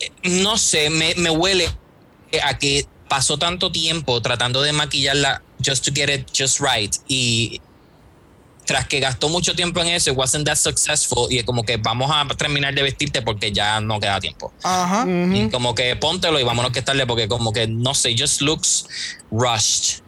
eh, 0.00 0.10
no 0.42 0.56
sé, 0.58 0.90
me, 0.90 1.14
me 1.16 1.30
huele 1.30 1.68
a 2.42 2.58
que 2.58 2.86
pasó 3.08 3.38
tanto 3.38 3.72
tiempo 3.72 4.20
tratando 4.20 4.60
de 4.62 4.72
maquillarla 4.72 5.42
just 5.64 5.84
to 5.84 5.90
get 5.94 6.08
it 6.10 6.26
just 6.36 6.60
right 6.60 6.94
y 7.08 7.60
tras 8.68 8.86
que 8.86 9.00
gastó 9.00 9.30
mucho 9.30 9.54
tiempo 9.54 9.80
en 9.80 9.86
eso, 9.88 10.10
it 10.10 10.16
wasn't 10.18 10.44
that 10.44 10.56
successful 10.56 11.26
y 11.30 11.38
es 11.38 11.44
como 11.44 11.64
que 11.64 11.78
vamos 11.78 12.10
a 12.12 12.26
terminar 12.36 12.74
de 12.74 12.82
vestirte 12.82 13.22
porque 13.22 13.50
ya 13.50 13.80
no 13.80 13.98
queda 13.98 14.20
tiempo. 14.20 14.52
Ajá. 14.62 15.06
Y 15.08 15.48
como 15.48 15.74
que 15.74 15.96
póntelo 15.96 16.38
y 16.38 16.44
vámonos 16.44 16.70
que 16.70 16.80
estarle 16.80 17.06
porque 17.06 17.28
como 17.28 17.50
que 17.50 17.66
no 17.66 17.94
sé, 17.94 18.14
just 18.16 18.42
looks 18.42 18.86
rushed. 19.30 20.02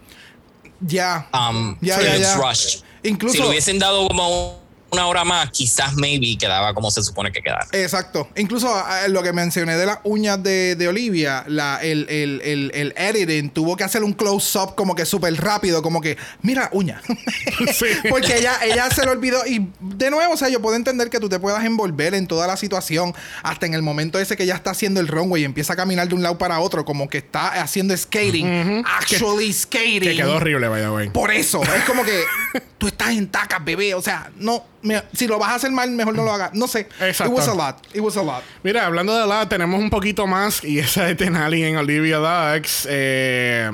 Ya. 0.80 1.26
Um, 1.32 1.78
Ya, 1.80 1.96
it 2.00 2.04
ya, 2.04 2.12
looks 2.12 2.20
ya. 2.20 2.36
rushed. 2.36 2.84
Incluso. 3.02 3.34
si 3.34 3.40
le 3.40 3.48
hubiesen 3.48 3.78
dado 3.78 4.06
como 4.08 4.61
una 4.93 5.07
hora 5.07 5.24
más, 5.24 5.51
quizás 5.51 5.95
maybe 5.95 6.36
quedaba 6.38 6.74
como 6.74 6.91
se 6.91 7.03
supone 7.03 7.30
que 7.32 7.41
quedara. 7.43 7.66
Exacto. 7.72 8.28
Incluso 8.36 8.68
ah, 8.74 9.09
lo 9.09 9.22
que 9.22 9.32
mencioné 9.32 9.76
de 9.76 9.86
las 9.86 9.99
uñas 10.05 10.43
de, 10.43 10.76
de 10.76 10.88
Olivia, 10.88 11.45
la, 11.47 11.78
el, 11.82 12.07
el, 12.09 12.41
el, 12.45 12.72
el 12.74 12.95
editing 12.97 13.51
tuvo 13.51 13.76
que 13.76 13.84
hacer 13.84 14.03
un 14.03 14.12
close-up 14.12 14.74
como 14.74 14.95
que 14.95 15.07
súper 15.07 15.34
rápido, 15.41 15.82
como 15.82 16.01
que, 16.01 16.16
mira, 16.43 16.68
uña. 16.72 17.01
Sí. 17.72 17.86
Porque 18.11 18.38
ella, 18.38 18.59
ella 18.64 18.91
se 18.91 19.05
lo 19.05 19.12
olvidó. 19.12 19.47
Y 19.47 19.68
de 19.80 20.11
nuevo, 20.11 20.34
o 20.34 20.36
sea, 20.36 20.49
yo 20.49 20.61
puedo 20.61 20.76
entender 20.76 21.11
que 21.11 21.20
tú 21.20 21.28
te 21.28 21.38
puedas 21.38 21.64
envolver 21.64 22.14
en 22.14 22.26
toda 22.26 22.47
la 22.47 22.57
situación, 22.57 23.14
hasta 23.43 23.66
en 23.66 23.74
el 23.74 23.82
momento 23.82 24.18
ese 24.18 24.36
que 24.36 24.47
ya 24.47 24.55
está 24.55 24.70
haciendo 24.70 25.01
el 25.01 25.09
runway 25.09 25.43
y 25.43 25.45
empieza 25.45 25.74
a 25.74 25.76
caminar 25.76 26.09
de 26.09 26.14
un 26.14 26.22
lado 26.22 26.38
para 26.38 26.61
otro, 26.61 26.84
como 26.84 27.09
que 27.09 27.18
está 27.18 27.61
haciendo 27.62 27.97
skating. 27.97 28.84
Actually 28.86 29.53
skating. 29.53 30.01
Que 30.01 30.16
quedó 30.16 30.36
horrible, 30.36 30.68
by 30.68 30.82
the 30.82 30.91
way. 30.91 31.11
Por 31.11 31.30
eso, 31.30 31.62
es 31.62 31.84
como 31.84 32.05
que 32.05 32.24
tú 32.78 32.88
estás 32.88 33.11
en 33.11 33.28
tacas, 33.28 33.64
bebé. 33.64 33.95
O 33.95 34.03
sea, 34.03 34.30
no, 34.36 34.64
si 35.12 35.26
lo 35.26 35.39
vas 35.39 35.51
a 35.51 35.55
hacer 35.57 35.70
mal, 35.70 35.91
mejor 35.91 36.14
no 36.14 36.24
lo 36.24 36.33
hagas. 36.33 36.53
No 36.55 36.66
sé. 36.66 36.89
Exacto. 37.01 37.33
It 37.33 37.39
was 37.39 37.49
a 37.49 37.55
lot. 37.55 37.76
It 37.95 38.01
was 38.01 38.16
a 38.16 38.22
lot. 38.22 38.43
Mira, 38.62 38.87
hablando 38.87 39.16
de 39.16 39.26
la, 39.26 39.49
tenemos 39.49 39.78
un 39.81 39.91
poquito 39.91 40.26
más 40.26 40.64
y 40.64 40.78
esa 40.78 41.05
de 41.05 41.14
Tenali 41.14 41.62
en 41.64 41.76
Olivia 41.76 42.18
Dax. 42.18 42.87
Eh, 42.91 43.70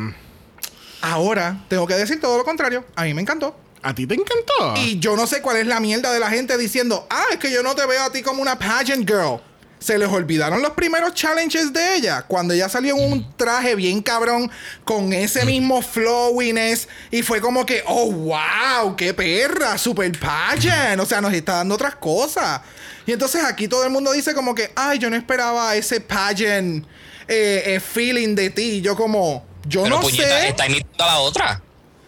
Ahora, 1.03 1.65
tengo 1.69 1.87
que 1.87 1.95
decir 1.95 2.21
todo 2.21 2.37
lo 2.39 2.45
contrario. 2.45 2.85
A 2.97 3.05
mí 3.05 3.15
me 3.15 3.23
encantó. 3.23 3.57
¿A 3.83 3.95
ti 3.95 4.07
te 4.07 4.15
encantó? 4.15 4.75
Y 4.79 4.99
yo 4.99 5.15
no 5.15 5.27
sé 5.27 5.41
cuál 5.41 5.59
es 5.59 5.67
la 5.67 5.79
mierda 5.79 6.13
de 6.13 6.19
la 6.19 6.29
gente 6.31 6.59
diciendo, 6.59 7.07
ah, 7.09 7.27
es 7.31 7.39
que 7.39 7.53
yo 7.53 7.63
no 7.63 7.75
te 7.77 7.87
veo 7.87 8.03
a 8.03 8.11
ti 8.11 8.23
como 8.23 8.43
una 8.43 8.59
pageant 8.59 9.09
girl. 9.09 9.41
Se 9.87 9.97
les 9.99 10.09
olvidaron 10.09 10.63
los 10.63 10.73
primeros 10.73 11.15
challenges 11.15 11.73
de 11.73 11.95
ella. 11.95 12.23
Cuando 12.23 12.53
ella 12.53 12.69
salió 12.69 12.97
en 12.97 13.13
un 13.13 13.37
traje 13.37 13.77
bien 13.77 14.03
cabrón, 14.03 14.51
con 14.85 15.13
ese 15.13 15.45
mismo 15.45 15.81
flowiness. 15.81 16.89
Y 17.13 17.23
fue 17.23 17.41
como 17.41 17.65
que, 17.65 17.85
oh, 17.87 18.11
wow, 18.11 18.97
qué 18.97 19.15
perra, 19.15 19.79
super 19.79 20.11
pageant. 20.19 21.01
O 21.01 21.07
sea, 21.07 21.21
nos 21.21 21.33
está 21.33 21.59
dando 21.59 21.77
otras 21.77 21.95
cosas. 21.95 22.63
Y 23.07 23.13
entonces 23.13 23.45
aquí 23.45 23.69
todo 23.69 23.85
el 23.85 23.91
mundo 23.91 24.11
dice 24.11 24.35
como 24.35 24.57
que, 24.57 24.73
ay, 24.75 24.99
yo 24.99 25.09
no 25.09 25.15
esperaba 25.15 25.77
ese 25.77 26.01
pageant 26.01 26.85
eh, 27.29 27.63
eh, 27.67 27.79
feeling 27.79 28.35
de 28.35 28.51
ti. 28.51 28.81
Yo 28.81 28.97
como, 28.97 29.47
yo 29.69 29.85
Pero 29.85 29.95
no 29.99 30.03
puñeta, 30.03 30.41
sé. 30.41 30.49
está 30.49 30.67
imitando 30.67 31.05
a 31.05 31.07
la 31.07 31.19
otra. 31.21 31.63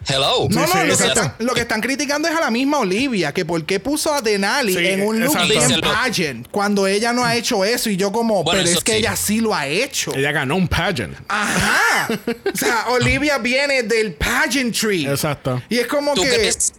Hello. 0.09 0.49
No, 0.49 0.63
no, 0.63 0.67
sí, 0.67 0.79
lo, 0.87 0.97
que 0.97 1.07
están, 1.07 1.35
lo 1.39 1.55
que 1.55 1.61
están 1.61 1.81
criticando 1.83 2.29
es 2.29 2.35
a 2.35 2.41
la 2.41 2.51
misma 2.51 2.79
Olivia, 2.79 3.33
que 3.35 3.45
por 3.45 3.65
qué 3.67 3.79
puso 3.79 4.15
a 4.15 4.23
Denali 4.23 4.73
Sí, 4.73 4.87
en 4.87 5.03
un 5.03 5.21
look 5.21 5.37
bien 5.47 5.81
pageant 5.83 6.49
cuando 6.51 6.87
ella 6.87 7.13
no 7.13 7.25
ha 7.25 7.37
hecho 7.37 7.63
eso 7.63 7.91
y 7.91 7.97
yo 7.97 8.11
como, 8.11 8.43
Bueno, 8.43 8.63
pero 8.65 8.79
es 8.79 8.83
que 8.83 8.93
sí. 8.93 8.99
ella 8.99 9.17
sí 9.17 9.41
lo 9.41 9.55
ha 9.55 9.67
hecho. 9.67 10.15
Ella 10.15 10.33
ganó 10.33 10.57
un 10.57 10.67
pageant. 10.67 11.15
Ajá. 11.29 12.09
o 12.11 12.57
sea, 12.57 12.87
Olivia 12.89 13.37
viene 13.37 13.83
del 13.83 14.15
pageantry. 14.15 15.07
Exacto. 15.07 15.63
Y 15.69 15.79
es 15.79 15.87
como 15.87 16.15
¿Tú, 16.15 16.23
que 16.23 16.29
crees, 16.31 16.73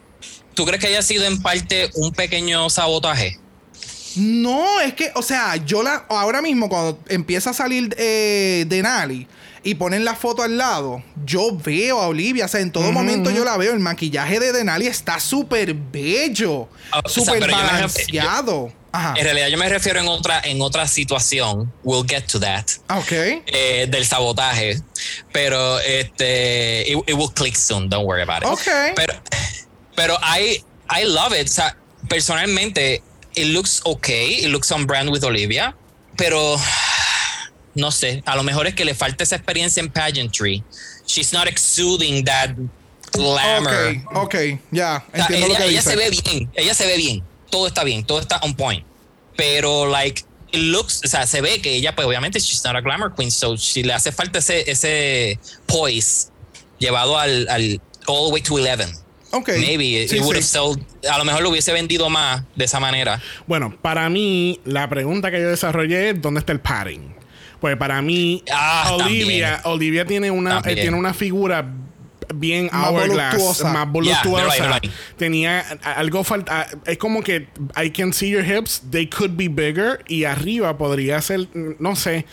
¿Tú 0.55 0.65
crees 0.65 0.81
que 0.81 0.87
haya 0.87 1.03
sido 1.03 1.25
en 1.25 1.39
parte 1.41 1.91
un 1.93 2.11
pequeño 2.11 2.69
sabotaje? 2.69 3.39
no, 4.15 4.81
es 4.81 4.95
que, 4.95 5.11
o 5.15 5.21
sea, 5.21 5.55
yo 5.57 5.83
la 5.83 6.05
ahora 6.09 6.41
mismo 6.41 6.67
cuando 6.67 6.99
empieza 7.07 7.51
a 7.51 7.53
salir 7.53 7.95
eh, 7.97 8.65
Denali 8.67 9.27
y 9.63 9.75
ponen 9.75 10.05
la 10.05 10.15
foto 10.15 10.41
al 10.43 10.57
lado, 10.57 11.03
yo 11.25 11.55
veo 11.57 11.99
a 12.01 12.07
Olivia, 12.07 12.45
o 12.45 12.47
sea, 12.47 12.61
en 12.61 12.71
todo 12.71 12.91
momento 12.91 13.29
yo 13.31 13.43
la 13.43 13.57
veo, 13.57 13.73
el 13.73 13.79
maquillaje 13.79 14.39
de 14.39 14.51
Denali 14.53 14.87
está 14.87 15.19
súper 15.19 15.73
bello, 15.73 16.51
o 16.61 16.69
sea, 17.09 17.23
súper 17.23 17.49
yo 17.49 17.55
balanceado. 17.55 18.73
Ajá. 18.91 19.13
En 19.17 19.23
realidad 19.23 19.49
yo 19.49 19.57
me 19.59 19.69
refiero 19.69 19.99
en 19.99 20.07
otra, 20.07 20.41
en 20.43 20.61
otra 20.63 20.87
situación. 20.87 21.71
We'll 21.83 22.07
get 22.09 22.25
to 22.31 22.39
that. 22.39 22.65
Ah, 22.87 22.97
Ok. 22.97 23.11
eh, 23.11 23.85
del 23.87 24.03
sabotaje. 24.03 24.81
Pero 25.31 25.79
este 25.79 26.89
it, 26.91 26.97
it 27.07 27.13
will 27.13 27.31
click 27.31 27.55
soon, 27.55 27.87
don't 27.87 28.07
worry 28.07 28.23
about 28.23 28.41
it. 28.41 28.47
Ok. 28.49 28.95
Pero, 28.95 29.13
pero 29.95 30.17
I, 30.23 30.63
I 30.89 31.03
love 31.05 31.33
it. 31.39 31.47
O 31.47 31.51
sea, 31.53 31.77
personalmente, 32.07 33.03
it 33.35 33.45
looks 33.53 33.81
okay, 33.85 34.39
it 34.43 34.47
looks 34.49 34.71
on 34.71 34.87
brand 34.87 35.09
with 35.11 35.23
Olivia, 35.23 35.75
pero 36.17 36.57
no 37.75 37.91
sé, 37.91 38.21
a 38.25 38.35
lo 38.35 38.43
mejor 38.43 38.67
es 38.67 38.73
que 38.75 38.85
le 38.85 38.93
falta 38.95 39.23
esa 39.23 39.35
experiencia 39.35 39.81
en 39.81 39.89
pageantry. 39.89 40.63
She's 41.05 41.33
not 41.33 41.47
exuding 41.47 42.23
that 42.25 42.51
glamour. 43.13 44.03
Ok, 44.13 44.15
ok, 44.15 44.35
ya. 44.71 45.03
O 45.07 45.15
sea, 45.15 45.25
Entiendo 45.25 45.47
lo 45.47 45.53
ella, 45.53 45.63
que 45.65 45.69
ella 45.71 45.81
se 45.81 45.95
ve 45.95 46.09
bien, 46.09 46.51
ella 46.55 46.73
se 46.73 46.85
ve 46.85 46.97
bien, 46.97 47.23
todo 47.49 47.67
está 47.67 47.83
bien, 47.83 48.03
todo 48.05 48.19
está 48.19 48.37
on 48.43 48.53
point. 48.55 48.85
Pero, 49.35 49.87
like, 49.87 50.23
it 50.51 50.59
looks, 50.61 51.01
o 51.05 51.07
sea, 51.07 51.25
se 51.25 51.41
ve 51.41 51.61
que 51.61 51.73
ella, 51.75 51.95
pues 51.95 52.05
obviamente, 52.07 52.39
she's 52.39 52.63
not 52.63 52.75
a 52.75 52.81
glamour 52.81 53.13
queen, 53.15 53.31
so 53.31 53.57
si 53.57 53.83
le 53.83 53.93
hace 53.93 54.11
falta 54.11 54.39
ese, 54.39 54.69
ese 54.69 55.39
poise 55.65 56.27
llevado 56.79 57.17
al, 57.17 57.47
al 57.49 57.81
all 58.07 58.27
the 58.27 58.33
way 58.33 58.41
to 58.41 58.55
11. 58.55 58.85
Ok. 59.31 59.49
Maybe 59.59 60.03
it 60.03 60.09
Sí, 60.09 60.19
would 60.19 60.35
sí. 60.35 60.37
have 60.37 60.43
sold- 60.43 60.83
a 61.07 61.17
lo 61.19 61.23
mejor 61.23 61.43
lo 61.43 61.49
hubiese 61.51 61.71
vendido 61.71 62.09
más 62.09 62.43
de 62.55 62.65
esa 62.65 62.79
manera. 62.79 63.21
Bueno, 63.45 63.77
para 63.81 64.09
mí, 64.09 64.59
la 64.65 64.89
pregunta 64.89 65.29
que 65.29 65.39
yo 65.39 65.49
desarrollé 65.49 66.09
es: 66.09 66.21
¿dónde 66.21 66.39
está 66.39 66.51
el 66.51 66.59
padding? 66.59 67.13
Pues 67.59 67.75
para 67.77 68.01
mí, 68.01 68.43
Ah, 68.51 68.91
Olivia, 68.93 69.61
Olivia 69.65 70.05
tiene 70.05 70.31
una, 70.31 70.59
eh, 70.65 70.75
tiene 70.75 70.95
una 70.97 71.13
figura 71.13 71.65
bien 72.33 72.69
Más 72.71 72.89
hourglass, 72.91 73.33
voluptuosa. 73.33 73.73
más 73.73 73.91
voluptuosa. 73.91 74.79
Tenía 75.17 75.65
algo 75.83 76.23
falta. 76.23 76.67
Es 76.85 76.97
como 76.97 77.23
que 77.23 77.47
I 77.81 77.89
can 77.89 78.13
see 78.13 78.29
your 78.29 78.45
hips, 78.45 78.83
they 78.91 79.07
could 79.07 79.31
be 79.35 79.47
bigger 79.49 80.03
y 80.07 80.23
arriba 80.25 80.77
podría 80.77 81.21
ser, 81.21 81.47
no 81.79 81.95
sé. 81.95 82.25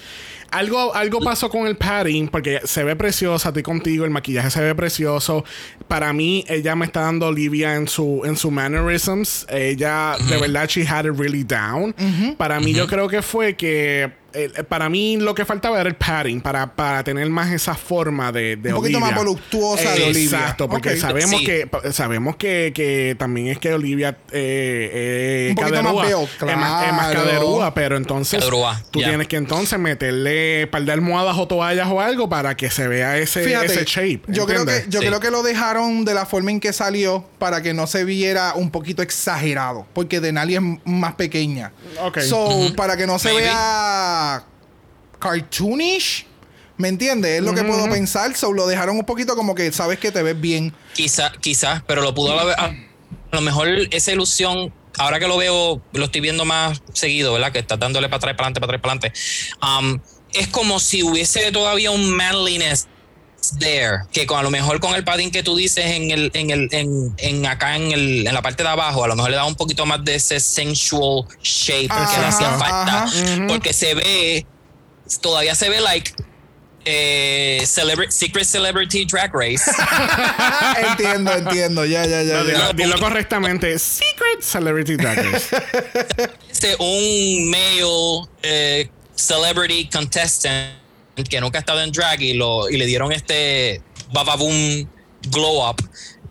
Algo, 0.51 0.95
algo 0.95 1.21
pasó 1.21 1.51
con 1.51 1.67
el 1.67 1.77
padding 1.77 2.29
porque 2.29 2.61
se 2.65 2.85
ve 2.85 2.95
preciosa, 2.95 3.49
estoy 3.49 3.65
contigo, 3.65 4.05
el 4.05 4.11
maquillaje 4.13 4.49
se 4.51 4.61
ve 4.61 4.75
precioso. 4.77 5.45
Para 5.89 6.13
mí, 6.13 6.45
ella 6.49 6.77
me 6.77 6.87
está 6.87 7.01
dando 7.01 7.27
Olivia 7.27 7.75
en 7.75 7.89
su, 7.89 8.23
en 8.25 8.37
su 8.37 8.53
mannerisms. 8.53 9.45
Ella, 9.51 10.15
de 10.31 10.37
verdad, 10.39 10.69
she 10.69 10.87
had 10.87 11.05
it 11.05 11.19
really 11.19 11.43
down. 11.43 11.93
Para 12.39 12.61
mí, 12.61 12.73
yo 12.73 12.87
creo 12.87 13.09
que 13.09 13.23
fue 13.23 13.57
que. 13.57 14.13
Eh, 14.37 14.63
para 14.65 14.89
mí 14.89 15.17
lo 15.17 15.35
que 15.35 15.45
faltaba 15.45 15.81
era 15.81 15.89
el 15.89 15.97
padding 15.97 16.41
para, 16.41 16.75
para 16.75 17.03
tener 17.03 17.29
más 17.31 17.51
esa 17.53 17.75
forma 17.75 18.31
de, 18.33 18.57
de 18.57 18.69
Un 18.71 18.77
poquito 18.77 18.99
Olivia. 18.99 19.01
más 19.01 19.15
voluptuosa 19.15 19.93
de 19.95 20.05
Olivia. 20.05 20.39
Exacto, 20.39 20.69
porque 20.69 20.97
sabemos 20.97 21.41
Sí. 21.41 21.45
que 21.47 21.69
sabemos 21.93 22.37
que, 22.37 22.73
que 22.75 23.17
también 23.19 23.49
es 23.49 23.59
que 23.59 23.73
Olivia 23.75 24.17
eh, 24.33 24.91
eh, 24.93 25.47
Un 25.51 25.57
poquito 25.57 25.83
más 25.83 25.93
caderúa. 25.95 26.05
build, 26.21 26.51
es, 26.51 26.57
más, 26.57 26.87
es 26.87 26.93
más 26.93 27.11
claro. 27.11 27.25
caderúa, 27.27 27.75
pero 27.75 27.97
entonces 27.97 28.39
Caderúa, 28.41 28.83
tú 28.91 28.99
tienes 29.01 29.27
que 29.29 29.37
entonces 29.37 29.79
meterle 29.79 30.67
par 30.69 30.83
de 30.85 30.93
almohadas 30.93 31.37
o 31.39 31.47
toallas 31.49 31.89
o 31.89 32.01
algo 32.01 32.29
para 32.29 32.57
que 32.57 32.71
se 32.71 32.87
vea 32.89 33.17
ese, 33.19 33.43
Fíjate, 33.45 33.67
ese 33.67 33.85
shape. 33.85 34.21
yo 34.29 34.47
creo 34.47 34.65
que 34.67 34.85
yo 34.89 35.01
Sí. 35.01 35.07
creo 35.07 35.21
que 35.21 35.31
lo 35.31 35.43
dejaron 35.43 36.05
de 36.05 36.15
la 36.15 36.27
forma 36.27 36.51
en 36.51 36.61
que 36.61 36.73
salió 36.73 37.25
para 37.39 37.63
que 37.63 37.73
no 37.75 37.87
se 37.87 38.05
viera 38.05 38.53
un 38.55 38.71
poquito 38.71 39.03
exagerado, 39.03 39.87
porque 39.93 40.21
Denali 40.21 40.57
es 40.57 40.63
más 40.85 41.15
pequeña. 41.15 41.73
Ok. 42.03 42.19
So, 42.21 42.73
para 42.77 42.97
que 42.97 43.07
no 43.07 43.19
se 43.19 43.29
Maybe. 43.29 43.43
vea 43.45 44.26
cartoonish, 45.19 46.27
¿me 46.77 46.89
entiendes? 46.89 47.39
Es 47.39 47.43
lo 47.43 47.55
que 47.55 47.65
puedo 47.65 47.89
pensar. 47.89 48.35
So, 48.37 48.53
lo 48.53 48.67
dejaron 48.67 48.97
un 48.97 49.05
poquito 49.05 49.37
como 49.37 49.55
que 49.55 49.73
sabes 49.73 49.99
que 49.99 50.13
te 50.13 50.23
ves 50.23 50.41
bien. 50.41 50.73
Quizá, 50.95 51.33
quizás, 51.41 51.83
pero 51.87 52.03
lo 52.03 52.15
pudo 52.15 52.39
haber. 52.39 52.59
A, 52.59 52.67
a 52.67 52.75
lo 53.33 53.41
mejor 53.41 53.69
esa 53.91 54.13
ilusión, 54.13 54.73
ahora 54.99 55.19
que 55.19 55.29
lo 55.29 55.37
veo, 55.37 55.83
lo 55.93 56.05
estoy 56.05 56.21
viendo 56.21 56.45
más 56.45 56.83
seguido, 56.93 57.33
¿verdad? 57.33 57.53
Que 57.53 57.59
está 57.59 57.77
dándole 57.77 58.09
para 58.09 58.19
atrás, 58.19 58.35
para 58.37 58.49
adelante, 58.49 58.61
para 58.61 58.77
atrás, 58.77 58.81
para 58.83 58.93
adelante. 58.95 59.13
Um, 59.63 60.01
es 60.33 60.49
como 60.49 60.81
si 60.81 61.03
hubiese 61.03 61.51
todavía 61.53 61.91
un 61.91 62.11
manliness 62.11 62.89
there, 63.59 64.01
que 64.13 64.27
con, 64.27 64.39
a 64.39 64.43
lo 64.43 64.51
mejor 64.51 64.81
con 64.81 64.95
el 64.95 65.05
padding 65.05 65.31
que 65.31 65.43
tú 65.43 65.57
dices 65.57 65.85
en 65.87 66.11
el, 66.11 66.31
en 66.35 66.51
el, 66.51 66.69
en, 66.73 67.15
en 67.19 67.47
acá 67.47 67.77
en, 67.77 67.93
el, 67.93 68.27
en 68.27 68.35
la 68.35 68.43
parte 68.43 68.63
de 68.63 68.69
abajo, 68.69 69.05
a 69.05 69.09
lo 69.09 69.17
mejor 69.17 69.31
le 69.31 69.37
da 69.37 69.45
un 69.45 69.55
poquito 69.55 69.87
más 69.87 70.05
de 70.05 70.17
ese 70.17 70.41
sensual 70.41 71.25
shape 71.43 71.87
que 71.89 71.93
Ajá, 71.95 72.21
le 72.21 72.27
hacía 72.27 72.51
falta. 72.53 73.03
ajá. 73.05 73.47
Porque 73.49 73.73
se 73.73 73.95
ve, 73.95 74.47
todavía 75.21 75.55
se 75.55 75.69
ve 75.69 75.81
like 75.81 76.13
eh, 76.89 77.63
celebra- 77.67 78.11
Secret 78.11 78.45
Celebrity 78.45 79.05
Drag 79.05 79.33
Race. 79.35 79.65
entiendo, 80.91 81.33
entiendo. 81.33 81.85
Ya, 81.85 82.07
ya, 82.07 82.23
ya. 82.23 82.39
No, 82.39 82.45
dilo, 82.45 82.73
dilo 82.75 82.99
correctamente. 82.99 83.79
Secret 83.79 84.41
Celebrity 84.41 84.97
Daggers. 84.97 85.49
este, 86.51 86.77
un 86.79 87.51
male 87.51 88.29
eh, 88.43 88.89
celebrity 89.17 89.89
contestant 89.89 90.86
que 91.25 91.41
nunca 91.41 91.59
ha 91.59 91.61
estado 91.61 91.83
en 91.83 91.93
drag 91.93 92.21
y, 92.23 92.35
lo, 92.35 92.69
y 92.69 92.77
le 92.77 92.87
dieron 92.87 93.13
este 93.13 93.81
bababoom 94.13 94.87
glow 95.31 95.69
up 95.69 95.77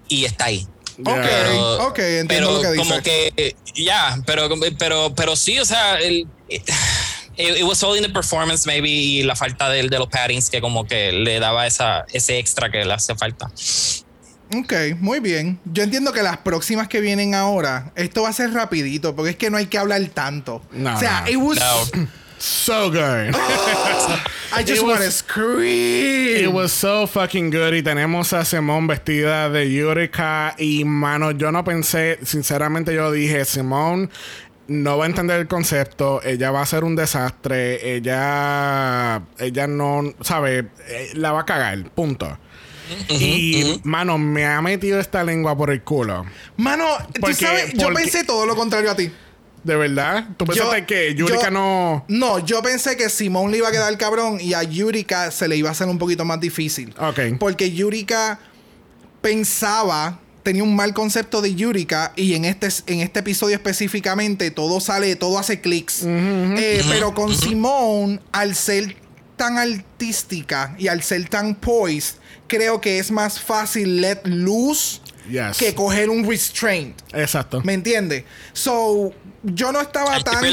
y 0.08 0.26
está 0.26 0.46
ahí. 0.46 0.68
Ok, 1.00 1.06
Pero- 1.06 1.88
ok, 1.88 2.00
entiendo 2.00 2.28
pero 2.28 2.52
lo 2.54 2.62
que 2.62 2.78
como 2.78 2.98
dices. 2.98 3.04
que 3.36 3.56
ya 3.76 4.18
pero 4.26 4.50
pero 4.80 5.14
pero 5.14 5.36
sí 5.36 5.60
o 5.60 5.66
sea 5.66 5.96
el, 6.00 6.26
it, 6.48 6.62
it 7.38 7.64
was 7.64 7.84
all 7.84 7.98
in 7.98 8.04
the 8.04 8.10
performance 8.10 8.66
maybe 8.66 8.88
y 8.88 9.24
la 9.24 9.36
falta 9.36 9.68
de, 9.70 9.90
de 9.90 10.00
los 10.00 10.08
paddings 10.08 10.50
que 10.50 10.62
como 10.62 10.88
que 10.88 11.12
le 11.12 11.42
daba 11.42 11.68
esa 11.68 12.06
ese 12.14 12.40
extra 12.40 12.72
que 12.72 12.86
le 12.86 12.94
hace 12.94 13.14
falta 13.16 13.52
Ok, 14.56 14.74
muy 15.00 15.20
bien. 15.20 15.60
Yo 15.66 15.82
entiendo 15.82 16.14
que 16.14 16.22
las 16.22 16.38
próximas 16.38 16.88
que 16.88 17.02
vienen 17.02 17.34
ahora, 17.34 17.92
esto 17.96 18.22
va 18.22 18.30
a 18.30 18.34
ser 18.34 18.54
rapidito, 18.54 19.16
porque 19.16 19.32
es 19.32 19.36
que 19.38 19.50
no 19.50 19.58
hay 19.58 19.66
que 19.66 19.80
hablar 19.80 20.00
tanto. 20.14 20.62
No, 20.72 20.96
o 20.96 21.00
sea, 21.00 21.22
no. 21.22 21.28
it 21.32 21.36
was... 21.38 21.58
No. 21.94 22.08
So 22.38 22.90
good. 22.90 23.36
I 24.54 24.64
just 24.64 24.84
want 24.84 25.02
to 25.02 25.12
scream. 25.12 26.46
It 26.46 26.52
was 26.54 26.72
so 26.72 27.08
fucking 27.08 27.50
good. 27.52 27.74
Y 27.74 27.82
tenemos 27.82 28.34
a 28.34 28.46
Simone 28.46 28.88
vestida 28.88 29.50
de 29.50 29.66
Yurika. 29.72 30.56
Y 30.58 30.84
mano, 30.86 31.32
yo 31.32 31.52
no 31.52 31.64
pensé, 31.64 32.20
sinceramente, 32.24 32.94
yo 32.94 33.12
dije, 33.12 33.46
Simone 33.46 34.10
no 34.68 34.98
va 34.98 35.06
a 35.06 35.08
entender 35.08 35.40
el 35.42 35.48
concepto. 35.48 36.22
Ella 36.24 36.52
va 36.52 36.62
a 36.62 36.66
ser 36.66 36.84
un 36.84 36.96
desastre. 36.96 37.96
Ella, 37.96 39.22
ella 39.40 39.68
no, 39.68 40.14
sabe, 40.22 40.68
Eh, 40.88 41.12
la 41.16 41.32
va 41.32 41.42
a 41.42 41.46
cagar. 41.46 41.90
Punto. 41.92 42.38
y, 43.10 43.82
mano, 43.84 44.18
me 44.20 44.46
ha 44.46 44.62
metido 44.62 45.00
esta 45.00 45.24
lengua 45.24 45.58
por 45.58 45.72
el 45.72 45.82
culo. 45.82 46.24
Mano, 46.58 46.86
tú 47.14 47.22
Porque- 47.22 47.36
sabes, 47.36 47.74
yo 47.74 47.88
porque- 47.88 48.04
pensé 48.04 48.24
todo 48.24 48.46
lo 48.46 48.56
contrario 48.56 48.92
a 48.92 48.96
ti. 48.96 49.12
¿De 49.66 49.76
verdad? 49.76 50.28
¿Tú 50.38 50.46
pensaste 50.46 50.80
Yo- 50.82 50.86
que 50.86 51.16
Yurika 51.16 51.46
yo- 51.46 51.52
no...? 51.52 52.06
No, 52.08 52.40
yo 52.46 52.62
pensé 52.62 52.96
que 52.96 53.10
Simón 53.10 53.52
le 53.52 53.58
iba 53.58 53.68
a 53.68 53.72
quedar 53.72 53.98
cabrón 53.98 54.38
y 54.40 54.54
a 54.54 54.62
Yurika 54.64 55.32
se 55.32 55.48
le 55.48 55.58
iba 55.58 55.70
a 55.70 55.72
hacer 55.72 55.88
un 55.88 55.98
poquito 55.98 56.24
más 56.24 56.40
difícil. 56.40 56.94
Ok. 57.00 57.20
Porque 57.40 57.72
Yurika 57.72 58.40
pensaba, 59.22 60.20
tenía 60.44 60.64
un 60.64 60.76
mal 60.76 60.94
concepto 60.94 61.42
de 61.42 61.56
Yurika 61.56 62.14
y 62.16 62.36
en 62.36 62.46
este, 62.46 62.68
en 62.88 63.00
este 63.02 63.22
episodio 63.22 63.56
específicamente 63.56 64.52
todo 64.52 64.80
sale, 64.80 65.16
todo 65.16 65.40
hace 65.40 65.60
clics. 65.62 66.04
Eh, 66.06 66.84
pero 66.90 67.14
con 67.16 67.34
Simone, 67.36 68.20
al 68.32 68.56
ser 68.56 68.96
tan 69.36 69.58
artística 69.58 70.76
y 70.78 70.88
al 70.88 71.02
ser 71.02 71.28
tan 71.28 71.56
poised, 71.56 72.18
creo 72.48 72.80
que 72.80 73.00
es 73.00 73.10
más 73.12 73.40
fácil 73.40 74.00
let 74.02 74.20
loose 74.26 75.00
Yes. 75.28 75.58
que 75.58 75.74
coger 75.74 76.12
un 76.12 76.24
restraint. 76.30 76.96
Exacto. 77.12 77.60
¿Me 77.64 77.74
entiendes? 77.74 78.26
So, 78.54 79.12
yo 79.46 79.72
no 79.72 79.82
estaba 79.82 80.20
tan... 80.22 80.44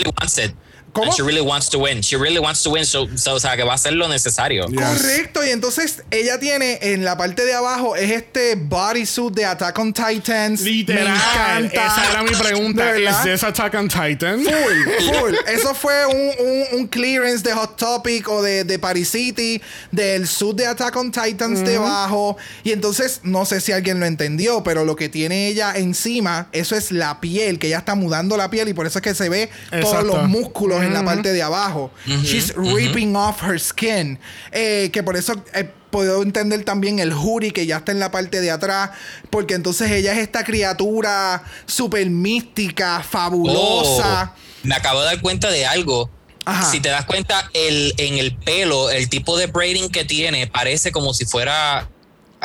¿Cómo? 0.93 1.07
And 1.07 1.14
she 1.14 1.22
really 1.22 1.40
wants 1.40 1.68
to 1.70 1.78
win 1.78 2.03
she 2.03 2.16
really 2.16 2.38
wants 2.38 2.62
to 2.62 2.70
win 2.70 2.84
so, 2.84 3.07
so, 3.16 3.34
o 3.34 3.40
sea 3.40 3.57
que 3.57 3.64
va 3.64 3.72
a 3.72 3.74
hacer 3.76 3.95
lo 3.95 4.09
necesario 4.09 4.66
Yes. 4.68 4.80
Correcto, 4.80 5.45
y 5.45 5.51
entonces 5.51 6.03
ella 6.11 6.38
tiene 6.38 6.78
en 6.82 7.05
la 7.05 7.16
parte 7.16 7.45
de 7.45 7.55
abajo 7.55 7.97
es 7.97 8.11
este 8.11 8.55
bodysuit 8.57 9.34
de 9.34 9.45
Attack 9.47 9.78
on 9.78 9.93
Titans. 9.93 10.61
Literal. 10.61 11.05
Me 11.05 11.66
encanta. 11.66 11.86
Esa 11.86 12.11
era 12.11 12.22
mi 12.22 12.30
pregunta. 12.34 12.93
¿De? 12.93 13.05
¿Es 13.07 13.22
this 13.22 13.43
Attack 13.43 13.74
on 13.74 13.88
Titan? 13.88 14.43
Full, 14.45 15.12
full. 15.14 15.34
Eso 15.47 15.74
fue 15.74 16.05
un, 16.07 16.30
un- 16.47 16.80
un 16.80 16.86
clearance 16.88 17.43
de 17.43 17.53
Hot 17.55 17.76
Topic 17.76 18.28
o 18.28 18.43
de, 18.43 18.64
de 18.64 18.78
Paris 18.78 19.09
City, 19.11 19.61
del 19.90 20.26
suit 20.28 20.57
de 20.57 20.66
Attack 20.66 20.95
on 20.97 21.11
Titans 21.11 21.64
debajo. 21.64 22.36
Y 22.64 22.72
entonces, 22.72 23.20
no 23.22 23.45
sé 23.45 23.61
si 23.61 23.72
alguien 23.72 23.99
lo 24.01 24.07
entendió, 24.07 24.62
pero 24.62 24.84
lo 24.84 24.97
que 24.97 25.09
tiene 25.09 25.49
ella 25.49 25.72
encima, 25.74 26.49
eso 26.53 26.76
es 26.76 26.93
la 26.93 27.20
piel, 27.20 27.59
que 27.59 27.68
ella 27.68 27.78
está 27.78 27.95
mudando 27.95 28.36
la 28.36 28.51
piel 28.51 28.68
y 28.68 28.74
por 28.74 28.86
eso 28.86 28.99
es 28.99 29.03
que 29.03 29.14
se 29.14 29.28
ve 29.28 29.51
todos 29.80 30.05
los 30.05 30.28
músculos 30.28 30.81
en 30.82 30.94
la 30.94 31.04
parte 31.04 31.32
de 31.32 31.42
abajo. 31.42 31.90
She's 32.06 32.54
ripping 32.54 33.14
off 33.16 33.42
her 33.42 33.58
skin. 33.60 34.18
Eh, 34.50 34.90
que 34.92 35.02
por 35.02 35.16
eso 35.16 35.34
eh, 35.54 35.70
puedo 35.90 36.22
entender 36.22 36.64
también 36.64 36.98
el 36.98 37.12
hoodie 37.12 37.52
que 37.52 37.66
ya 37.66 37.78
está 37.78 37.92
en 37.92 37.98
la 38.00 38.10
parte 38.10 38.40
de 38.40 38.50
atrás. 38.50 38.90
Porque 39.30 39.54
entonces 39.54 39.90
ella 39.90 40.12
es 40.12 40.18
esta 40.18 40.44
criatura 40.44 41.42
súper 41.66 42.08
mística, 42.10 43.02
fabulosa. 43.02 44.32
Oh, 44.34 44.38
me 44.64 44.74
acabo 44.74 45.00
de 45.00 45.06
dar 45.06 45.20
cuenta 45.20 45.50
de 45.50 45.66
algo. 45.66 46.10
Ajá. 46.44 46.70
Si 46.70 46.80
te 46.80 46.88
das 46.88 47.04
cuenta, 47.04 47.48
el, 47.54 47.94
en 47.98 48.18
el 48.18 48.36
pelo, 48.36 48.90
el 48.90 49.08
tipo 49.08 49.36
de 49.38 49.46
braiding 49.46 49.88
que 49.90 50.04
tiene 50.04 50.46
parece 50.48 50.90
como 50.90 51.14
si 51.14 51.24
fuera 51.24 51.88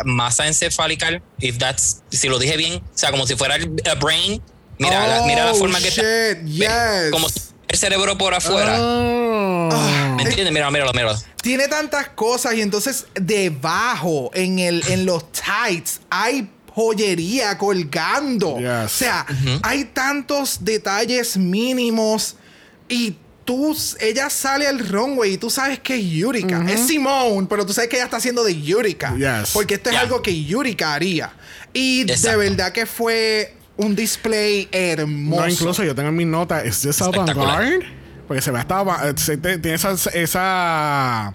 masa 0.05 0.45
encefálica. 0.47 1.21
If 1.39 1.57
that's, 1.57 2.03
si 2.11 2.27
lo 2.29 2.38
dije 2.38 2.57
bien, 2.57 2.75
o 2.75 2.81
sea, 2.97 3.09
como 3.11 3.25
si 3.25 3.35
fuera 3.35 3.55
el 3.55 3.71
a 3.89 3.95
brain. 3.95 4.41
Mira, 4.77 5.07
la, 5.07 5.25
mira 5.25 5.45
la 5.45 5.53
Oh, 5.53 5.55
forma 5.55 5.79
que 5.79 5.88
está. 5.88 6.03
shit, 6.03 6.45
yes. 6.45 6.69
Como 7.11 7.27
si 7.29 7.39
el 7.68 7.78
cerebro 7.78 8.18
por 8.18 8.34
afuera. 8.34 8.78
Oh. 8.80 9.70
¿Me 10.15 10.24
entiendes? 10.24 10.53
Mira, 10.53 10.72
míralo, 10.72 10.93
míralo. 10.93 11.18
Tiene 11.41 11.68
tantas 11.68 12.09
cosas 12.09 12.53
y 12.55 12.61
entonces 12.61 13.05
debajo, 13.15 14.32
en, 14.34 14.59
el, 14.59 14.84
en 14.89 15.05
los 15.05 15.26
tights, 15.32 16.01
hay 16.09 16.49
joyería 16.74 17.57
colgando. 17.57 18.57
Yes. 18.57 18.86
O 18.86 18.89
sea, 18.89 19.26
hay 19.63 19.86
tantos 19.86 20.59
detalles 20.63 21.38
mínimos 21.38 22.36
y 22.88 23.15
tú, 23.45 23.76
ella 23.99 24.30
sale 24.30 24.68
al 24.68 24.80
runway 24.80 25.34
y 25.34 25.38
tú 25.38 25.49
sabes 25.49 25.80
que 25.80 25.95
es 25.95 26.05
Yurika. 26.05 26.63
Es 26.70 26.88
Simone, 26.88 27.47
pero 27.49 27.65
tú 27.65 27.74
sabes 27.74 27.89
que 27.89 27.95
ella 27.95 28.05
está 28.05 28.18
haciendo 28.18 28.43
de 28.43 28.61
Yurika. 28.61 29.15
Yes. 29.15 29.51
Porque 29.53 29.76
esto 29.76 29.89
es 29.89 29.93
Yeah. 29.93 30.01
algo 30.01 30.22
que 30.22 30.43
Yurika 30.43 30.93
haría. 30.93 31.34
Y 31.74 32.03
de 32.05 32.36
verdad 32.38 32.72
que 32.72 32.86
fue 32.86 33.57
un 33.78 33.95
display 33.95 34.67
hermoso. 34.71 35.41
No, 35.41 35.47
incluso 35.49 35.84
yo 35.84 35.93
tengo 35.95 36.09
en 36.09 36.15
mis 36.15 36.28
notas, 36.28 36.65
¿es 36.65 36.82
this 36.82 37.01
avant-garde? 37.01 37.80
Porque 38.28 38.41
se 38.41 38.51
ve 38.51 38.59
hasta... 38.59 39.13
te- 39.15 39.38
Tiene 39.59 39.73
esa... 39.75 39.93
esa 40.13 41.34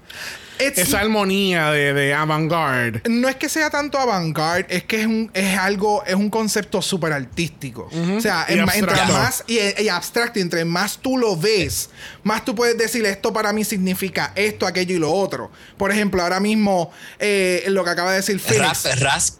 It's- 0.59 0.79
esa 0.79 1.01
armonía 1.01 1.71
de, 1.71 1.93
de 1.93 2.15
avant-garde. 2.15 3.03
no 3.09 3.29
es 3.29 3.35
que 3.37 3.49
sea 3.49 3.69
tanto 3.71 3.99
avant-garde, 3.99 4.67
es 4.69 4.85
que 4.85 5.01
es, 5.01 5.07
un, 5.07 5.29
es 5.35 5.59
algo, 5.59 6.05
es 6.05 6.15
un 6.15 6.31
concepto 6.31 6.81
súper 6.83 7.13
artístico. 7.13 7.89
O 8.17 8.21
sea, 8.21 8.47
Y 8.49 8.53
en- 8.53 8.69
entre 8.69 8.95
más 9.07 9.43
y, 9.49 9.59
y 9.83 9.89
abstracto, 9.89 10.39
entre 10.39 10.65
más 10.65 10.99
tú 10.99 11.19
lo 11.19 11.37
ves, 11.37 11.91
más 12.23 12.45
tú 12.45 12.55
puedes 12.55 12.79
decir 12.79 13.05
esto 13.07 13.33
para 13.33 13.53
mí 13.53 13.65
significa 13.65 14.31
esto, 14.37 14.67
aquello 14.67 14.95
y 14.95 14.99
lo 14.99 15.11
otro. 15.13 15.51
Por 15.79 15.91
ejemplo, 15.91 16.23
ahora 16.23 16.39
mismo 16.39 16.93
eh, 17.19 17.65
lo 17.69 17.83
que 17.83 17.91
acaba 17.91 18.11
de 18.13 18.19
decir. 18.19 18.41
Ras- 18.59 19.01
ras- 19.01 19.39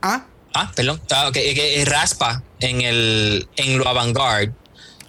Ah, 0.00 0.24
ah, 0.54 0.72
perdón. 0.74 1.00
Ah, 1.10 1.30
que- 1.32 1.84
raspa 1.86 2.42
en, 2.60 2.80
el, 2.80 3.48
en 3.56 3.78
lo 3.78 3.86
avant-garde. 3.88 4.52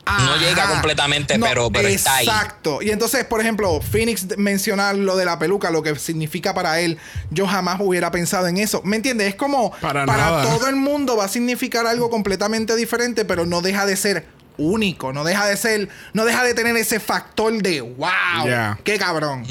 No 0.07 0.37
llega 0.37 0.67
completamente, 0.69 1.39
pero- 1.39 1.71
pero 1.71 1.87
está 1.87 2.17
ahí. 2.17 2.27
Exacto. 2.27 2.79
Y 2.83 2.91
entonces, 2.91 3.25
por 3.25 3.41
ejemplo, 3.41 3.81
Phoenix 3.81 4.37
menciona 4.37 4.93
lo 4.93 5.15
de 5.15 5.25
la 5.25 5.39
peluca, 5.39 5.71
lo 5.71 5.81
que 5.81 5.95
significa 5.95 6.53
para 6.53 6.79
él. 6.79 6.99
Yo 7.31 7.47
jamás 7.47 7.77
hubiera 7.81 8.11
pensado 8.11 8.45
en 8.45 8.57
eso. 8.57 8.81
¿Me 8.83 8.97
entiendes? 8.97 9.29
Es 9.29 9.35
como 9.35 9.71
Para 9.81 10.05
nada. 10.05 10.43
todo 10.43 10.67
el 10.67 10.75
mundo 10.75 11.17
va 11.17 11.25
a 11.25 11.27
significar 11.27 11.87
algo 11.87 12.11
completamente 12.11 12.75
diferente, 12.75 13.25
pero 13.25 13.47
no 13.47 13.61
deja 13.61 13.87
de 13.87 13.95
ser 13.97 14.27
único. 14.57 15.13
No 15.13 15.23
deja 15.23 15.45
de 15.45 15.57
ser, 15.57 15.89
no 16.13 16.25
deja 16.25 16.43
de 16.43 16.53
tener 16.53 16.75
ese 16.77 16.99
factor 16.99 17.53
de 17.61 17.81
wow. 17.81 18.77
Qué 18.83 18.97
cabrón. 18.97 19.45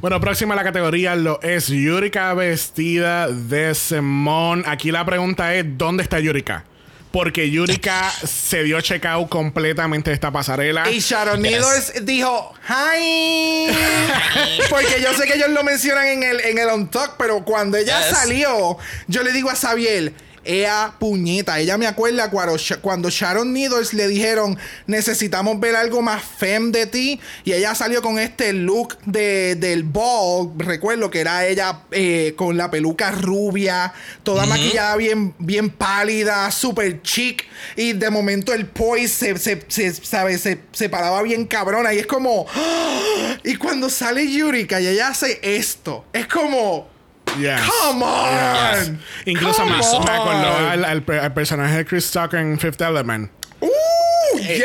Bueno, 0.00 0.20
próxima 0.20 0.54
a 0.54 0.56
la 0.56 0.64
categoría 0.64 1.14
lo 1.16 1.40
es 1.42 1.68
Yurika 1.68 2.32
vestida 2.34 3.28
de 3.28 3.74
Simón. 3.74 4.64
Aquí 4.66 4.90
la 4.90 5.04
pregunta 5.04 5.54
es: 5.54 5.64
¿dónde 5.78 6.02
está 6.02 6.20
Yurika? 6.20 6.64
Porque 7.12 7.48
Yurika 7.48 8.10
se 8.10 8.64
dio 8.64 8.80
checkout 8.80 9.28
completamente 9.28 10.10
de 10.10 10.14
esta 10.14 10.32
pasarela. 10.32 10.90
Y 10.90 10.98
Sharon 10.98 11.40
Yes. 11.40 11.52
Needles 11.52 12.04
dijo, 12.04 12.52
hi. 12.68 13.68
Porque 14.68 15.00
yo 15.00 15.14
sé 15.14 15.26
que 15.28 15.34
ellos 15.34 15.50
lo 15.50 15.62
mencionan 15.62 16.06
en 16.08 16.22
el, 16.24 16.40
en 16.40 16.58
el 16.58 16.68
On 16.70 16.90
Talk, 16.90 17.14
pero 17.16 17.44
cuando 17.44 17.76
ella 17.76 18.00
Yes. 18.00 18.18
salió, 18.18 18.78
yo 19.06 19.22
le 19.22 19.30
digo 19.32 19.48
a 19.48 19.54
Xavier, 19.54 20.12
ella 20.44 20.92
puñeta, 20.98 21.58
ella 21.58 21.78
me 21.78 21.86
acuerda 21.86 22.30
cuando, 22.30 22.56
Sha- 22.56 22.76
cuando 22.78 23.10
Sharon 23.10 23.52
Needles 23.52 23.94
le 23.94 24.08
dijeron, 24.08 24.58
necesitamos 24.86 25.58
ver 25.60 25.76
algo 25.76 26.02
más 26.02 26.22
femme 26.22 26.70
de 26.70 26.86
ti, 26.86 27.20
y 27.44 27.52
ella 27.52 27.74
salió 27.74 28.02
con 28.02 28.18
este 28.18 28.52
look 28.52 28.98
de, 29.06 29.56
del 29.56 29.82
ball, 29.84 30.52
recuerdo 30.58 31.10
que 31.10 31.20
era 31.20 31.46
ella 31.46 31.80
eh, 31.90 32.34
con 32.36 32.56
la 32.56 32.70
peluca 32.70 33.10
rubia, 33.10 33.92
toda 34.22 34.46
maquillada 34.46 34.96
bien, 34.96 35.34
bien 35.38 35.70
pálida, 35.70 36.50
super 36.50 37.02
chic, 37.02 37.44
y 37.76 37.92
de 37.92 38.10
momento 38.10 38.52
el 38.52 38.66
poise 38.66 39.36
se, 39.38 39.38
se, 39.38 39.64
se, 39.68 40.04
sabe, 40.04 40.38
se, 40.38 40.60
se 40.72 40.88
paraba 40.88 41.22
bien 41.22 41.46
cabrona, 41.46 41.92
y 41.94 41.98
es 41.98 42.06
como, 42.06 42.46
y 43.44 43.56
cuando 43.56 43.88
sale 43.90 44.30
Yurika 44.30 44.80
y 44.80 44.86
ella 44.88 45.08
hace 45.08 45.38
esto, 45.42 46.04
es 46.12 46.26
como... 46.26 46.93
Yes. 47.38 47.60
Come 47.68 48.02
on. 48.02 48.30
Yes. 48.74 48.90
Incluso 49.26 49.58
Come 49.62 49.70
me, 49.72 49.76
acordó 49.78 50.56
al, 50.68 50.84
al 50.84 51.02
pe- 51.02 51.18
al 51.20 51.32
personaje 51.34 51.76
de 51.78 51.84
Chris 51.86 52.10
Tucker 52.10 52.38
en 52.40 52.58
Fifth 52.58 52.80
Element. 52.80 53.30
¡Uh! 53.60 54.38
yes. 54.38 54.62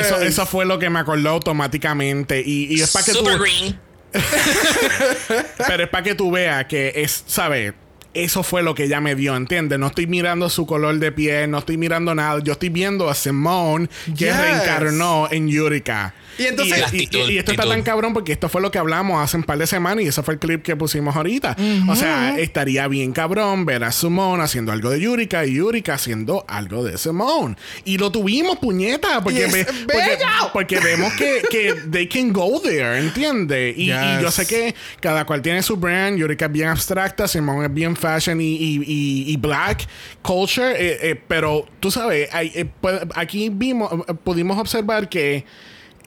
Eso, 0.00 0.20
eso 0.20 0.46
fue 0.46 0.64
lo 0.64 0.78
que 0.78 0.88
me 0.90 0.98
acordó 1.00 1.30
automáticamente. 1.30 2.40
Y, 2.44 2.74
y 2.76 2.80
es 2.80 2.90
para 2.92 3.04
que 3.04 3.12
tú. 3.12 3.18
Super 3.18 3.38
green. 3.40 3.78
Pero 5.66 5.82
es 5.84 5.88
para 5.88 6.02
que 6.04 6.14
tú 6.14 6.30
veas 6.30 6.66
que 6.66 6.92
es, 6.96 7.24
¿sabes? 7.26 7.72
Eso 8.14 8.42
fue 8.42 8.62
lo 8.62 8.74
que 8.74 8.84
ella 8.84 9.00
me 9.00 9.14
dio, 9.14 9.34
¿entiendes? 9.34 9.78
No 9.78 9.86
estoy 9.86 10.06
mirando 10.06 10.50
su 10.50 10.66
color 10.66 10.98
de 10.98 11.12
piel, 11.12 11.50
no 11.50 11.58
estoy 11.58 11.78
mirando 11.78 12.14
nada. 12.14 12.40
Yo 12.44 12.52
estoy 12.52 12.68
viendo 12.68 13.08
a 13.08 13.14
Simone 13.14 13.88
que 14.16 14.26
Yes. 14.26 14.36
reencarnó 14.36 15.28
en 15.30 15.48
Yurika. 15.48 16.14
Y 16.38 16.44
entonces- 16.46 16.76
y, 16.76 16.80
La 16.80 16.86
y- 16.86 17.04
actitud, 17.04 17.30
y 17.30 17.38
esto 17.38 17.52
está 17.52 17.66
tan 17.66 17.82
cabrón 17.82 18.14
porque 18.14 18.32
esto 18.32 18.48
fue 18.48 18.60
lo 18.62 18.70
que 18.70 18.78
hablamos 18.78 19.22
hace 19.22 19.36
un 19.36 19.42
par 19.44 19.58
de 19.58 19.66
semanas 19.66 20.04
y 20.04 20.08
ese 20.08 20.22
fue 20.22 20.34
el 20.34 20.40
clip 20.40 20.62
que 20.62 20.76
pusimos 20.76 21.14
ahorita. 21.16 21.56
O 21.88 21.96
sea, 21.96 22.38
estaría 22.38 22.86
bien 22.88 23.12
cabrón 23.12 23.64
ver 23.66 23.84
a 23.84 23.92
Simone 23.92 24.42
haciendo 24.42 24.72
algo 24.72 24.90
de 24.90 25.00
Yurika 25.00 25.44
y 25.46 25.54
Yurika 25.54 25.94
haciendo 25.94 26.44
algo 26.48 26.84
de 26.84 26.96
Simone. 26.98 27.56
Y 27.84 27.98
lo 27.98 28.10
tuvimos, 28.12 28.58
puñeta, 28.58 29.22
porque, 29.22 29.46
ve- 29.46 29.66
vemos 30.82 31.12
que, 31.14 31.42
que 31.50 31.74
they 31.90 32.08
can 32.08 32.32
go 32.32 32.60
there, 32.62 32.98
¿entiendes? 32.98 33.76
Y, 33.76 33.90
y 33.92 34.20
yo 34.20 34.30
sé 34.30 34.46
que 34.46 34.74
cada 35.00 35.24
cual 35.24 35.42
tiene 35.42 35.62
su 35.62 35.76
brand. 35.76 36.18
Yurika 36.18 36.46
es 36.46 36.52
bien 36.52 36.68
abstracta, 36.68 37.28
Simone 37.28 37.66
es 37.66 37.74
bien 37.74 37.94
fashion 38.02 38.40
y, 38.40 38.44
y- 38.44 39.36
black 39.36 39.86
culture. 40.22 40.72
eh, 40.76 40.98
eh, 41.10 41.14
pero 41.28 41.66
tú 41.80 41.90
sabes, 41.90 42.28
eh, 42.34 42.66
pu- 42.82 43.10
aquí 43.14 43.48
vimos, 43.48 43.90
pudimos 44.24 44.58
observar 44.58 45.08
que 45.08 45.44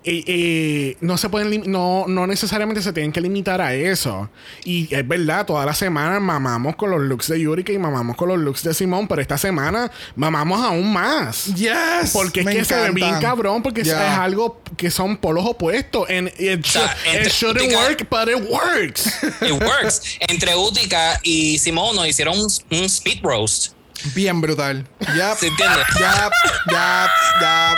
eh, 0.05 0.23
eh, 0.27 0.97
no 1.01 1.17
se 1.17 1.29
pueden 1.29 1.63
no, 1.71 2.05
no 2.07 2.27
necesariamente 2.27 2.81
se 2.81 2.93
tienen 2.93 3.11
que 3.11 3.21
limitar 3.21 3.59
a 3.61 3.73
eso. 3.73 4.29
Y 4.63 4.93
es 4.93 5.07
verdad, 5.07 5.45
toda 5.45 5.65
la 5.65 5.73
semana 5.73 6.19
mamamos 6.19 6.75
con 6.75 6.91
los 6.91 7.01
looks 7.01 7.27
de 7.29 7.39
Yurika 7.39 7.71
y 7.73 7.77
mamamos 7.79 8.15
con 8.15 8.29
los 8.29 8.37
looks 8.39 8.63
de 8.63 8.73
Simone, 8.73 9.07
pero 9.09 9.21
esta 9.21 9.37
semana 9.37 9.91
mamamos 10.15 10.61
aún 10.63 10.93
más. 10.93 11.45
Yes. 11.55 12.11
Porque 12.13 12.41
es 12.41 12.45
Me 12.45 12.55
que 12.55 12.65
se 12.65 12.75
ve 12.75 12.91
bien 12.91 13.19
cabrón, 13.19 13.63
porque 13.63 13.81
es- 13.81 13.87
Ya. 13.87 14.13
es 14.13 14.19
algo 14.19 14.61
que 14.77 14.91
son 14.91 15.17
polos 15.17 15.43
opuestos. 15.45 16.07
And 16.09 16.27
it, 16.39 16.63
should- 16.65 17.29
shouldn't 17.29 17.65
Utica- 17.65 17.77
work, 17.79 18.07
but 18.09 18.27
it 18.29 18.49
works. 18.49 19.07
It 19.41 19.51
works. 19.61 20.01
Entre 20.19 20.55
Utica 20.55 21.19
y 21.23 21.57
Simón 21.57 21.95
nos 21.95 22.07
hicieron 22.07 22.37
un, 22.39 22.45
un 22.71 22.83
speed 22.85 23.19
roast. 23.23 23.73
Bien 24.13 24.39
brutal. 24.39 24.87
Yep. 24.99 25.37
¿Se 25.39 25.47
entiende? 25.47 25.79
Yep. 25.97 26.31
Yep. 26.69 27.09
Yep. 27.41 27.77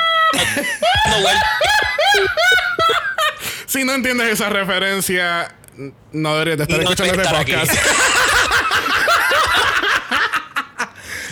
Si 3.68 3.84
no 3.84 3.94
entiendes 3.94 4.30
esa 4.30 4.50
referencia, 4.50 5.54
no 6.14 6.34
deberías 6.34 6.58
de 6.58 6.64
estar 6.64 6.78
No 6.78 6.90
escuchando 6.90 7.22
este 7.22 7.36
podcast. 7.36 7.72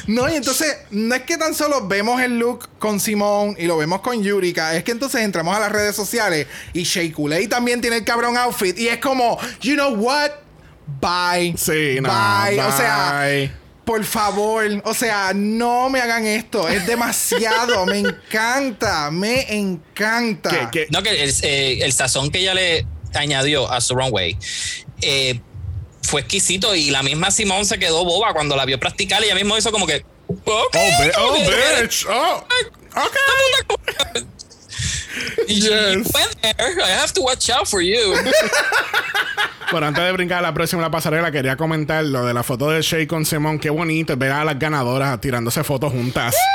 No, 0.07 0.29
y 0.29 0.35
entonces, 0.35 0.77
no 0.91 1.15
es 1.15 1.23
que 1.23 1.35
tan 1.35 1.55
solo 1.55 1.87
vemos 1.87 2.21
el 2.21 2.37
look 2.37 2.69
con 2.77 2.99
Simón 2.99 3.55
y 3.57 3.65
lo 3.65 3.77
vemos 3.77 4.01
con 4.01 4.21
Yurika, 4.21 4.75
es 4.75 4.83
que 4.83 4.91
entonces 4.91 5.21
entramos 5.21 5.55
a 5.55 5.59
las 5.59 5.71
redes 5.71 5.95
sociales 5.95 6.45
y 6.73 6.83
Shea 6.83 7.11
Coulee 7.11 7.47
también 7.47 7.81
tiene 7.81 7.97
el 7.97 8.03
cabrón 8.03 8.37
outfit 8.37 8.77
y 8.77 8.87
es 8.87 8.99
como, 8.99 9.39
you 9.61 9.73
know 9.73 9.95
what? 9.95 10.29
Bye. 11.01 11.55
Sí, 11.57 11.97
no. 12.01 12.09
Bye. 12.09 12.59
O 12.59 12.77
sea, 12.77 13.23
bye. 13.23 13.64
Por 13.85 14.03
favor, 14.03 14.65
o 14.83 14.93
sea, 14.93 15.31
no 15.33 15.89
me 15.89 16.01
hagan 16.01 16.25
esto. 16.25 16.67
Es 16.67 16.85
demasiado. 16.87 17.85
me 17.85 17.99
encanta. 17.99 19.09
Me 19.11 19.45
encanta. 19.53 20.71
No, 20.89 21.03
que 21.03 21.23
el, 21.23 21.33
eh, 21.43 21.79
el 21.83 21.93
sazón 21.93 22.31
que 22.31 22.39
ella 22.39 22.53
le 22.53 22.85
añadió 23.13 23.71
a 23.71 23.79
su 23.79 23.95
runway 23.95 24.37
eh, 25.01 25.39
fue 26.01 26.21
exquisito 26.21 26.75
y 26.75 26.89
la 26.89 27.01
misma 27.03 27.31
Simón 27.31 27.65
se 27.65 27.79
quedó 27.79 28.03
boba 28.03 28.33
cuando 28.33 28.55
la 28.55 28.65
vio 28.65 28.79
practicar 28.79 29.21
y 29.21 29.25
ella 29.25 29.35
mismo 29.35 29.57
hizo 29.57 29.71
como 29.71 29.87
que. 29.87 30.03
"Ok, 30.27 30.41
Oh, 30.47 30.67
oh, 31.17 31.33
ok". 31.35 31.39
bitch. 31.81 32.05
Oh, 32.09 32.43
okay. 32.91 34.25
Y 35.47 35.61
you 35.61 35.69
Yes. 35.69 36.11
went 36.13 36.41
there. 36.41 36.55
I 36.83 36.91
have 37.01 37.11
to 37.13 37.21
watch 37.21 37.49
out 37.49 37.67
for 37.67 37.81
you. 37.81 38.13
Bueno, 39.71 39.87
antes 39.87 40.03
de 40.03 40.11
brincar 40.11 40.37
a 40.39 40.41
la 40.43 40.53
próxima 40.53 40.83
la 40.83 40.91
pasarela, 40.91 41.31
quería 41.31 41.57
comentar 41.57 42.03
lo 42.05 42.23
de 42.23 42.35
la 42.35 42.43
foto 42.43 42.69
de 42.69 42.83
Shay 42.83 43.07
con 43.07 43.25
Simón. 43.25 43.57
Qué 43.57 43.71
bonito 43.71 44.15
ver 44.15 44.31
a 44.31 44.45
las 44.45 44.59
ganadoras 44.59 45.19
tirándose 45.19 45.63
fotos 45.63 45.91
juntas. 45.91 46.35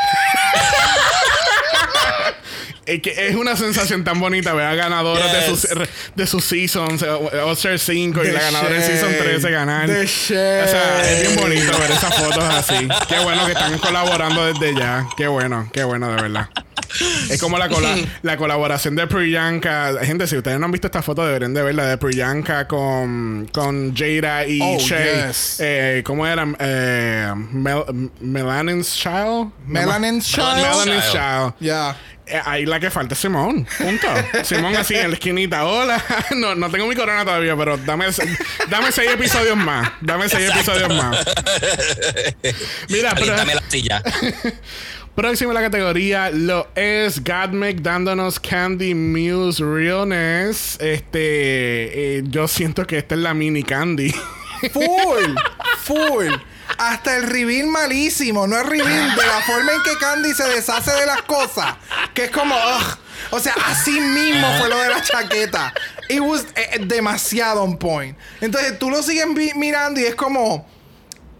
Es 2.86 3.02
que 3.02 3.28
es 3.28 3.36
una 3.36 3.56
sensación 3.56 4.02
tan 4.02 4.18
bonita 4.18 4.52
ver 4.52 4.66
a 4.66 4.74
ganadoras 4.74 5.30
de, 5.32 5.46
sus, 5.46 5.62
Yes. 5.62 5.88
de 6.16 6.26
sus 6.26 6.44
seasons, 6.44 7.02
All 7.04 7.52
Star 7.52 7.78
5 7.78 8.24
y 8.24 8.30
la 8.32 8.40
ganadora 8.40 8.74
de 8.74 8.82
Season 8.84 9.10
shade. 9.12 9.22
13 9.22 9.50
ganar. 9.50 9.90
O 9.90 10.06
sea, 10.06 11.10
es 11.12 11.20
bien 11.22 11.36
bonito 11.36 11.78
ver 11.78 11.90
esas 11.92 12.14
fotos 12.14 12.42
así. 12.42 12.88
Qué 13.08 13.18
bueno 13.20 13.44
que 13.46 13.52
están 13.52 13.78
colaborando 13.78 14.44
desde 14.52 14.74
ya. 14.76 15.06
Qué 15.16 15.28
bueno, 15.28 15.68
qué 15.72 15.84
bueno, 15.84 16.08
de 16.08 16.22
verdad. 16.22 16.48
Es 17.30 17.40
como 17.40 17.58
la, 17.58 17.68
cola- 17.68 17.96
la 18.22 18.36
colaboración 18.36 18.96
de 18.96 19.06
Priyanka. 19.06 19.94
Gente, 20.02 20.26
si 20.26 20.36
ustedes 20.36 20.58
no 20.58 20.66
han 20.66 20.72
visto 20.72 20.86
esta 20.88 21.02
foto, 21.02 21.24
deberían 21.26 21.54
de 21.54 21.62
verla 21.62 21.86
de 21.86 21.96
Priyanka 21.98 22.66
con, 22.68 23.48
con 23.52 23.94
Jada 23.96 24.46
y 24.46 24.60
Oh, 24.62 24.78
Shay. 24.78 25.26
yes. 25.28 25.56
Eh, 25.60 26.02
¿Cómo 26.04 26.26
era? 26.26 26.46
Eh, 26.58 27.32
Mel- 27.52 28.10
Melanin's 28.20 28.94
Child. 28.96 29.52
Melanin's 29.66 30.26
Child. 30.26 30.56
Melanin's 30.56 31.10
Child. 31.12 31.12
Child. 31.12 31.54
Ya. 31.60 31.96
Eh, 32.26 32.40
ahí 32.44 32.64
la 32.64 32.78
que 32.78 32.90
falta 32.92 33.14
es 33.14 33.20
Simón. 33.20 33.66
Punto. 33.76 34.06
Simón 34.44 34.76
así 34.76 34.94
en 34.94 35.08
la 35.08 35.14
esquinita. 35.14 35.64
Hola. 35.66 36.00
No, 36.36 36.54
no 36.54 36.70
tengo 36.70 36.86
mi 36.86 36.94
corona 36.94 37.24
todavía, 37.24 37.56
pero 37.56 37.76
dame, 37.78 38.06
dame 38.68 38.92
seis 38.92 39.10
episodios 39.10 39.56
más. 39.56 39.90
Dame 40.00 40.28
seis 40.28 40.48
Exacto. 40.48 40.72
episodios 40.72 40.94
más. 41.02 41.16
Mira, 42.88 43.14
pero 43.14 43.32
Alíntame 43.34 43.54
la 43.56 43.62
silla. 43.68 44.02
próximo 45.14 45.50
en 45.50 45.54
la 45.54 45.62
categoría 45.62 46.30
lo 46.30 46.68
es 46.74 47.22
Godmec 47.22 47.80
dándonos 47.80 48.40
Candy 48.40 48.94
Muse 48.94 49.62
Realness. 49.62 50.78
Este, 50.80 52.18
eh, 52.18 52.22
yo 52.26 52.48
siento 52.48 52.86
que 52.86 52.98
esta 52.98 53.14
es 53.14 53.20
la 53.20 53.34
mini 53.34 53.62
Candy. 53.62 54.10
Full. 54.72 55.34
Full. 55.84 56.28
Hasta 56.78 57.16
el 57.16 57.24
reveal 57.24 57.66
malísimo. 57.66 58.46
No 58.46 58.58
es 58.58 58.66
reveal 58.66 59.16
de 59.16 59.26
la 59.26 59.40
forma 59.42 59.72
en 59.72 59.82
que 59.82 59.98
Candy 59.98 60.32
se 60.32 60.44
deshace 60.48 60.92
de 60.92 61.06
las 61.06 61.22
cosas. 61.22 61.74
Que 62.14 62.24
es 62.24 62.30
como. 62.30 62.54
O 63.30 63.40
sea, 63.40 63.54
así 63.66 64.00
mismo 64.00 64.46
fue 64.58 64.68
lo 64.68 64.78
de 64.78 64.88
la 64.88 65.02
chaqueta. 65.02 65.72
It 66.08 66.20
was 66.20 66.46
eh, 66.54 66.78
demasiado 66.86 67.62
on 67.62 67.76
point. 67.76 68.16
Entonces 68.40 68.78
tú 68.78 68.90
lo 68.90 69.02
sigues 69.02 69.26
mirando 69.56 70.00
y 70.00 70.04
es 70.04 70.14
como. 70.14 70.66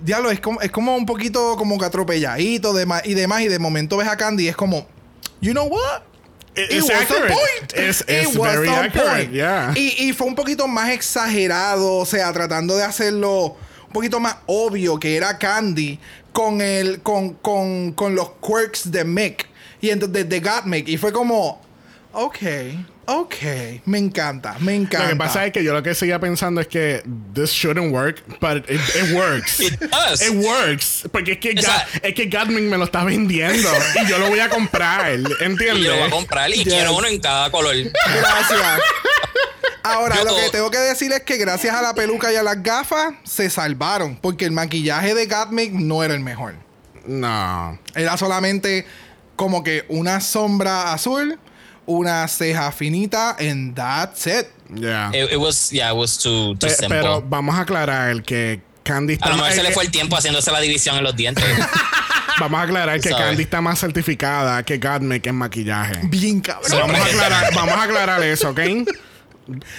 Diablo, 0.02 0.30
es 0.30 0.40
como, 0.40 0.60
es 0.60 0.70
como 0.70 0.96
un 0.96 1.06
poquito 1.06 1.56
como 1.56 1.78
que 1.78 1.84
atropelladito 1.84 2.72
dema- 2.74 3.02
y 3.04 3.14
demás. 3.14 3.42
Y 3.42 3.48
de 3.48 3.58
momento 3.58 3.96
ves 3.96 4.08
a 4.08 4.16
Candy 4.16 4.44
y 4.44 4.48
es 4.48 4.56
como. 4.56 4.86
You 5.40 5.52
know 5.52 5.66
what? 5.66 6.02
It 6.56 6.82
was 6.82 6.90
accurate. 6.90 7.32
point. 7.32 7.72
It's- 7.74 8.04
It 8.08 8.36
was 8.36 8.54
very 8.56 8.68
accurate, 8.68 9.08
point. 9.08 9.32
yeah. 9.32 9.72
Y, 9.76 9.94
y 10.08 10.12
fue 10.12 10.26
un 10.26 10.34
poquito 10.34 10.66
más 10.68 10.90
exagerado, 10.90 11.94
o 11.96 12.04
sea, 12.06 12.32
tratando 12.32 12.76
de 12.76 12.82
hacerlo 12.84 13.56
un 13.86 13.92
poquito 13.92 14.20
más 14.20 14.36
obvio 14.46 14.98
que 14.98 15.16
era 15.16 15.38
Candy 15.38 15.98
con 16.32 16.60
el 16.60 17.00
con, 17.02 17.34
con, 17.34 17.92
con 17.92 18.14
los 18.14 18.30
quirks 18.40 18.90
de 18.90 19.04
Mick 19.04 19.48
y 19.80 19.90
entonces 19.90 20.28
de 20.28 20.40
Gottmik 20.40 20.88
y 20.88 20.96
fue 20.96 21.12
como 21.12 21.60
ok, 22.12 22.36
ok, 23.18 23.34
me 23.86 23.98
encanta, 23.98 24.56
me 24.60 24.74
encanta. 24.74 25.06
Lo 25.06 25.12
que 25.12 25.16
pasa 25.16 25.46
es 25.46 25.52
que 25.52 25.62
yo 25.64 25.72
lo 25.72 25.82
que 25.82 25.94
seguía 25.94 26.18
pensando 26.20 26.60
es 26.60 26.66
que 26.68 27.02
this 27.34 27.50
shouldn't 27.50 27.92
work, 27.92 28.22
but 28.40 28.58
it, 28.70 28.80
it 28.96 29.12
works. 29.14 29.60
It 29.60 29.80
does. 29.80 30.20
It 30.22 30.34
works. 30.44 31.04
Porque 31.12 31.32
es 31.32 31.38
que, 31.38 31.54
O 31.58 31.62
sea- 31.62 31.86
Ga- 31.86 32.00
es 32.02 32.14
que 32.14 32.28
me 32.60 32.76
lo 32.78 32.84
está 32.84 33.04
vendiendo 33.04 33.68
y 34.02 34.06
yo 34.08 34.18
lo 34.18 34.28
voy 34.28 34.40
a 34.40 34.48
comprar. 34.48 35.10
¿Entiendes? 35.40 35.78
Y 35.80 35.82
yo 35.84 35.92
lo 35.92 35.98
voy 35.98 36.06
a 36.08 36.10
comprar 36.10 36.50
y 36.50 36.54
Yes. 36.64 36.64
quiero 36.74 36.96
uno 36.96 37.06
en 37.06 37.20
cada 37.20 37.50
color. 37.50 37.74
Gracias. 37.74 38.60
Ahora, 39.82 40.16
Yo- 40.16 40.24
lo 40.24 40.36
que 40.36 40.50
tengo 40.50 40.70
que 40.70 40.78
decir 40.78 41.10
es 41.12 41.20
que 41.22 41.36
gracias 41.38 41.74
a 41.74 41.82
la 41.82 41.94
peluca 41.94 42.32
y 42.32 42.36
a 42.36 42.42
las 42.42 42.62
gafas 42.62 43.14
se 43.24 43.48
salvaron. 43.50 44.16
Porque 44.16 44.44
el 44.44 44.52
maquillaje 44.52 45.14
de 45.14 45.26
Gottmik 45.26 45.72
no 45.72 46.02
era 46.04 46.14
el 46.14 46.20
mejor. 46.20 46.54
No. 47.06 47.78
Era 47.94 48.16
solamente 48.16 48.86
como 49.36 49.64
que 49.64 49.84
una 49.88 50.20
sombra 50.20 50.92
azul, 50.92 51.38
una 51.90 52.26
ceja 52.28 52.70
finita, 52.72 53.36
and 53.38 53.74
that's 53.74 54.26
it. 54.26 54.46
Yeah. 54.74 55.10
It, 55.12 55.32
it 55.32 55.36
was, 55.38 55.70
yeah, 55.72 55.90
it 55.90 55.96
was 55.96 56.16
too, 56.16 56.54
too 56.54 56.68
Pe- 56.68 56.74
simple. 56.74 56.96
pero 56.96 57.20
vamos 57.22 57.54
a 57.56 57.62
aclarar 57.62 58.22
que 58.22 58.60
Candy 58.84 59.14
está 59.14 59.26
a 59.26 59.30
lo 59.30 59.36
mejor 59.36 59.48
más- 59.50 59.56
se 59.56 59.62
le 59.62 59.72
fue 59.72 59.84
el 59.84 59.90
tiempo 59.90 60.16
haciéndose 60.16 60.50
la 60.52 60.60
división 60.60 60.96
en 60.96 61.04
los 61.04 61.16
dientes. 61.16 61.44
Vamos 62.40 62.58
a 62.58 62.62
aclarar 62.62 62.98
que. 63.00 63.10
Candy 63.10 63.42
está 63.42 63.60
más 63.60 63.78
certificada 63.78 64.62
que 64.62 64.78
Gatmik 64.78 65.26
en 65.26 65.34
maquillaje. 65.34 66.00
Bien 66.04 66.40
cabrón. 66.40 66.70
Vamos, 66.88 66.96
a 66.98 67.04
aclarar, 67.04 67.54
vamos 67.54 67.74
a 67.74 67.82
aclarar 67.82 68.22
eso, 68.22 68.48
¿ok? 68.48 68.60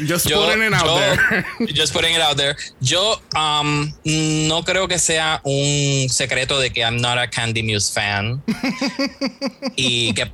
Just 0.08 0.28
yo, 0.28 0.46
putting 0.46 0.62
it 0.68 0.74
out 0.74 0.86
yo- 0.86 1.00
there. 1.00 1.46
just 1.74 1.92
putting 1.92 2.14
it 2.14 2.22
out 2.22 2.38
there. 2.38 2.56
Yo 2.80 3.20
um, 3.36 3.92
no 4.04 4.64
creo 4.64 4.88
que 4.88 5.00
sea 5.00 5.42
un 5.44 6.08
secreto 6.10 6.60
de 6.60 6.70
que 6.72 6.82
I'm 6.82 6.98
not 7.02 7.18
a 7.18 7.28
Candy 7.28 7.64
Muse 7.64 7.92
fan. 7.92 8.44
y 9.76 10.14
que 10.14 10.32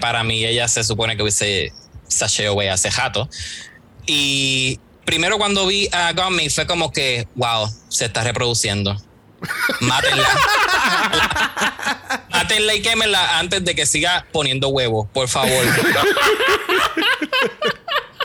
para 0.00 0.24
mí 0.24 0.44
ella 0.44 0.68
se 0.68 0.84
supone 0.84 1.16
que 1.16 1.22
hubiese 1.22 1.72
sashay 2.08 2.46
away 2.46 2.68
hace 2.68 2.90
jato. 2.90 3.28
Y 4.06 4.78
primero 5.04 5.38
cuando 5.38 5.66
vi 5.66 5.88
a 5.92 6.12
Gummy 6.12 6.50
fue 6.50 6.66
como 6.66 6.90
que, 6.90 7.28
wow, 7.34 7.68
se 7.88 8.06
está 8.06 8.24
reproduciendo. 8.24 8.96
Mátenla. 9.80 10.28
Mátenla 12.30 12.74
y 12.74 12.82
quémenla 12.82 13.38
antes 13.38 13.64
de 13.64 13.74
que 13.74 13.86
siga 13.86 14.26
poniendo 14.32 14.68
huevos, 14.68 15.08
por 15.12 15.28
favor. 15.28 15.64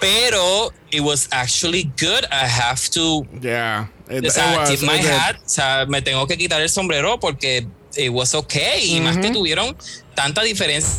Pero 0.01 0.71
it 0.91 1.01
was 1.01 1.27
actually 1.31 1.83
good. 1.99 2.25
I 2.31 2.45
have 2.45 2.89
to 2.91 3.25
Yeah. 3.41 3.87
It, 4.09 4.25
o 4.25 4.29
sea, 4.29 4.53
it 4.53 4.57
was, 4.57 4.69
tip 4.69 4.81
my 4.81 4.95
it 4.95 5.01
did. 5.01 5.11
hat. 5.11 5.35
O 5.37 5.49
sea, 5.49 5.85
me 5.87 6.01
tengo 6.01 6.27
que 6.27 6.37
quitar 6.37 6.61
el 6.61 6.69
sombrero 6.69 7.19
porque 7.19 7.65
it 7.95 8.11
was 8.11 8.35
okay. 8.35 8.95
Y 8.95 8.99
más 8.99 9.17
que 9.17 9.31
tuvieron 9.31 9.75
tanta 10.13 10.43
diferencia 10.43 10.91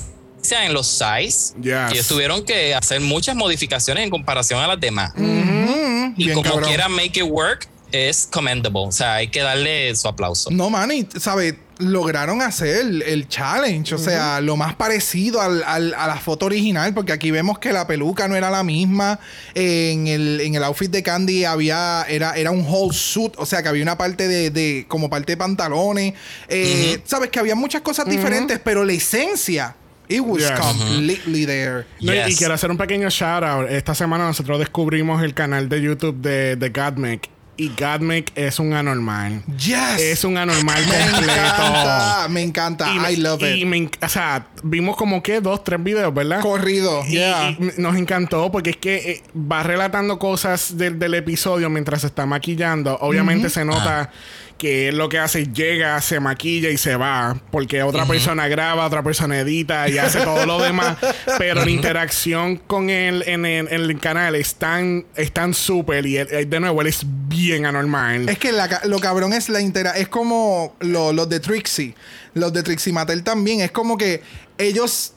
en 0.53 0.73
los 0.75 0.87
size. 0.87 1.55
Yes. 1.61 1.73
que 1.89 1.95
ellos 1.95 2.09
tuvieron 2.09 2.45
que 2.45 2.75
hacer 2.75 3.01
muchas 3.01 3.35
modificaciones 3.37 4.05
en 4.05 4.11
comparación 4.11 4.61
a 4.61 4.67
las 4.69 4.81
demás. 4.81 5.13
Mm, 5.17 6.13
Y 6.17 6.25
bien 6.25 6.35
como 6.35 6.51
cabrón. 6.51 6.69
quiera 6.69 6.89
make 6.89 7.19
it 7.21 7.25
work, 7.27 7.69
es 7.93 8.29
commendable. 8.31 8.81
O 8.89 8.93
sea, 8.93 9.15
hay 9.15 9.29
que 9.29 9.41
darle 9.41 9.95
su 9.97 10.09
aplauso. 10.09 10.51
No, 10.51 10.71
man, 10.71 10.91
y, 10.93 11.07
¿sabes? 11.19 11.55
Lograron 11.79 12.41
hacer 12.41 12.79
el, 12.79 13.03
el 13.03 13.29
challenge, 13.29 13.95
o 13.95 13.99
sea, 13.99 14.41
lo 14.41 14.57
más 14.57 14.75
parecido 14.77 15.43
al- 15.43 15.63
al- 15.63 15.93
a 15.93 16.07
la 16.07 16.17
foto 16.17 16.47
original, 16.47 16.95
porque 16.95 17.13
aquí 17.13 17.31
vemos 17.31 17.59
que 17.59 17.71
la 17.71 17.87
peluca 17.87 18.29
no 18.29 18.35
era 18.35 18.49
la 18.51 18.63
misma. 18.65 19.21
En 19.55 20.07
el, 20.07 20.41
en 20.41 20.55
el 20.55 20.65
outfit 20.65 20.91
de 20.91 21.03
Candy 21.03 21.45
había, 21.45 22.07
era, 22.09 22.33
era 22.35 22.51
un 22.51 22.65
whole 22.67 22.95
suit, 22.97 23.35
o 23.37 23.45
sea, 23.45 23.63
que 23.63 23.69
había 23.69 23.83
una 23.83 23.99
parte 23.99 24.27
de, 24.27 24.49
de- 24.51 24.87
como 24.89 25.11
parte 25.11 25.33
de 25.33 25.37
pantalones. 25.37 26.15
Eh, 26.49 26.99
Sabes 27.05 27.29
que 27.29 27.39
había 27.41 27.55
muchas 27.55 27.83
cosas 27.83 28.09
diferentes, 28.09 28.59
pero 28.65 28.83
la 28.83 28.95
esencia, 28.95 29.77
it 30.09 30.21
was 30.21 30.43
Yes. 30.43 30.59
completely 30.59 31.47
there. 31.47 31.85
No, 32.01 32.13
y- 32.15 32.35
quiero 32.37 32.55
hacer 32.55 32.71
un 32.71 32.77
pequeño 32.77 33.09
shout 33.11 33.43
out. 33.45 33.71
Esta 33.71 33.95
semana 33.95 34.25
nosotros 34.25 34.59
descubrimos 34.59 35.23
el 35.23 35.35
canal 35.35 35.69
de 35.69 35.81
YouTube 35.83 36.17
de, 36.21 36.57
de 36.57 36.69
Godmik. 36.71 37.29
Y 37.59 37.71
Godmik 37.71 38.33
es 38.35 38.59
un 38.59 38.75
anormal. 38.75 39.43
Yes. 39.57 39.99
Es 39.99 40.25
un 40.25 40.37
anormal 40.37 40.79
me 40.87 41.11
completo. 41.11 41.33
encanta, 41.33 42.27
me 42.29 42.43
encanta. 42.43 42.93
Y 42.95 42.99
me- 42.99 43.13
I 43.13 43.17
love 43.17 43.41
y 43.43 43.63
it. 43.63 43.67
me 43.67 43.91
o 44.05 44.09
sea, 44.11 44.47
vimos 44.63 44.95
como 44.95 45.23
que 45.23 45.41
dos, 45.41 45.65
tres 45.65 45.83
videos, 45.83 46.13
¿verdad? 46.13 46.41
Corrido, 46.43 47.03
Y, 47.07 47.13
yeah. 47.13 47.51
y 47.59 47.71
nos 47.81 47.97
encantó 47.97 48.53
porque 48.53 48.71
es 48.71 48.77
que 48.77 48.97
eh, 49.11 49.23
va 49.35 49.63
relatando 49.63 50.19
cosas 50.19 50.77
del, 50.77 50.99
del 50.99 51.15
episodio 51.15 51.71
mientras 51.71 52.03
se 52.03 52.09
está 52.09 52.27
maquillando. 52.27 52.99
Obviamente 53.01 53.49
se 53.49 53.65
nota 53.65 54.11
que 54.59 54.89
él 54.89 54.97
lo 54.99 55.09
que 55.09 55.19
hace 55.19 55.43
es 55.43 55.53
llega, 55.53 56.01
se 56.01 56.19
maquilla 56.21 56.71
y 56.71 56.79
se 56.79 56.97
va. 56.97 57.39
Porque 57.51 57.83
otra 57.83 58.07
persona 58.07 58.49
graba, 58.49 58.87
otra 58.87 59.03
persona 59.03 59.39
edita 59.39 59.89
y 59.89 59.99
hace 59.99 60.21
todo 60.23 60.47
lo 60.47 60.61
demás. 60.63 60.97
Pero 61.39 61.65
la 61.65 61.71
interacción 61.71 62.57
con 62.57 62.89
él 62.89 63.23
en 63.27 63.45
el, 63.45 63.69
en 63.69 63.81
el 63.83 64.01
canal 64.01 64.35
es 64.35 64.55
tan, 64.55 65.05
es 65.15 65.33
tan 65.33 65.53
súper. 65.55 66.07
Y 66.07 66.17
él- 66.17 66.29
él, 66.31 66.49
de 66.49 66.61
nuevo, 66.61 66.81
él 66.81 66.87
es 66.87 67.01
bien 67.05 67.67
anormal. 67.67 68.29
Es 68.29 68.39
que 68.39 68.53
la 68.53 68.81
lo 68.85 68.99
cabrón 68.99 69.33
es 69.35 69.49
la 69.49 69.61
intera 69.61 69.91
es 69.93 70.09
como 70.09 70.75
lo- 70.81 71.13
los 71.13 71.29
de 71.29 71.41
Trixie. 71.41 71.95
Los 72.35 72.53
de 72.53 72.63
Trixie 72.63 72.93
Mattel 72.93 73.23
también. 73.23 73.61
Es 73.61 73.71
como 73.73 73.97
que 73.99 74.23
ellos. 74.59 75.13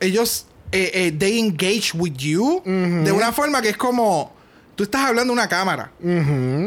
Ellos. 0.00 0.46
eh, 0.72 0.90
eh, 0.94 1.12
they 1.18 1.38
engage 1.38 1.92
with 1.94 2.14
you. 2.16 2.62
De 2.64 3.12
una 3.12 3.32
forma 3.32 3.62
que 3.62 3.70
es 3.70 3.76
como. 3.76 4.34
Tú 4.74 4.84
estás 4.84 5.02
hablando 5.06 5.32
a 5.32 5.34
una 5.34 5.48
cámara. 5.48 5.92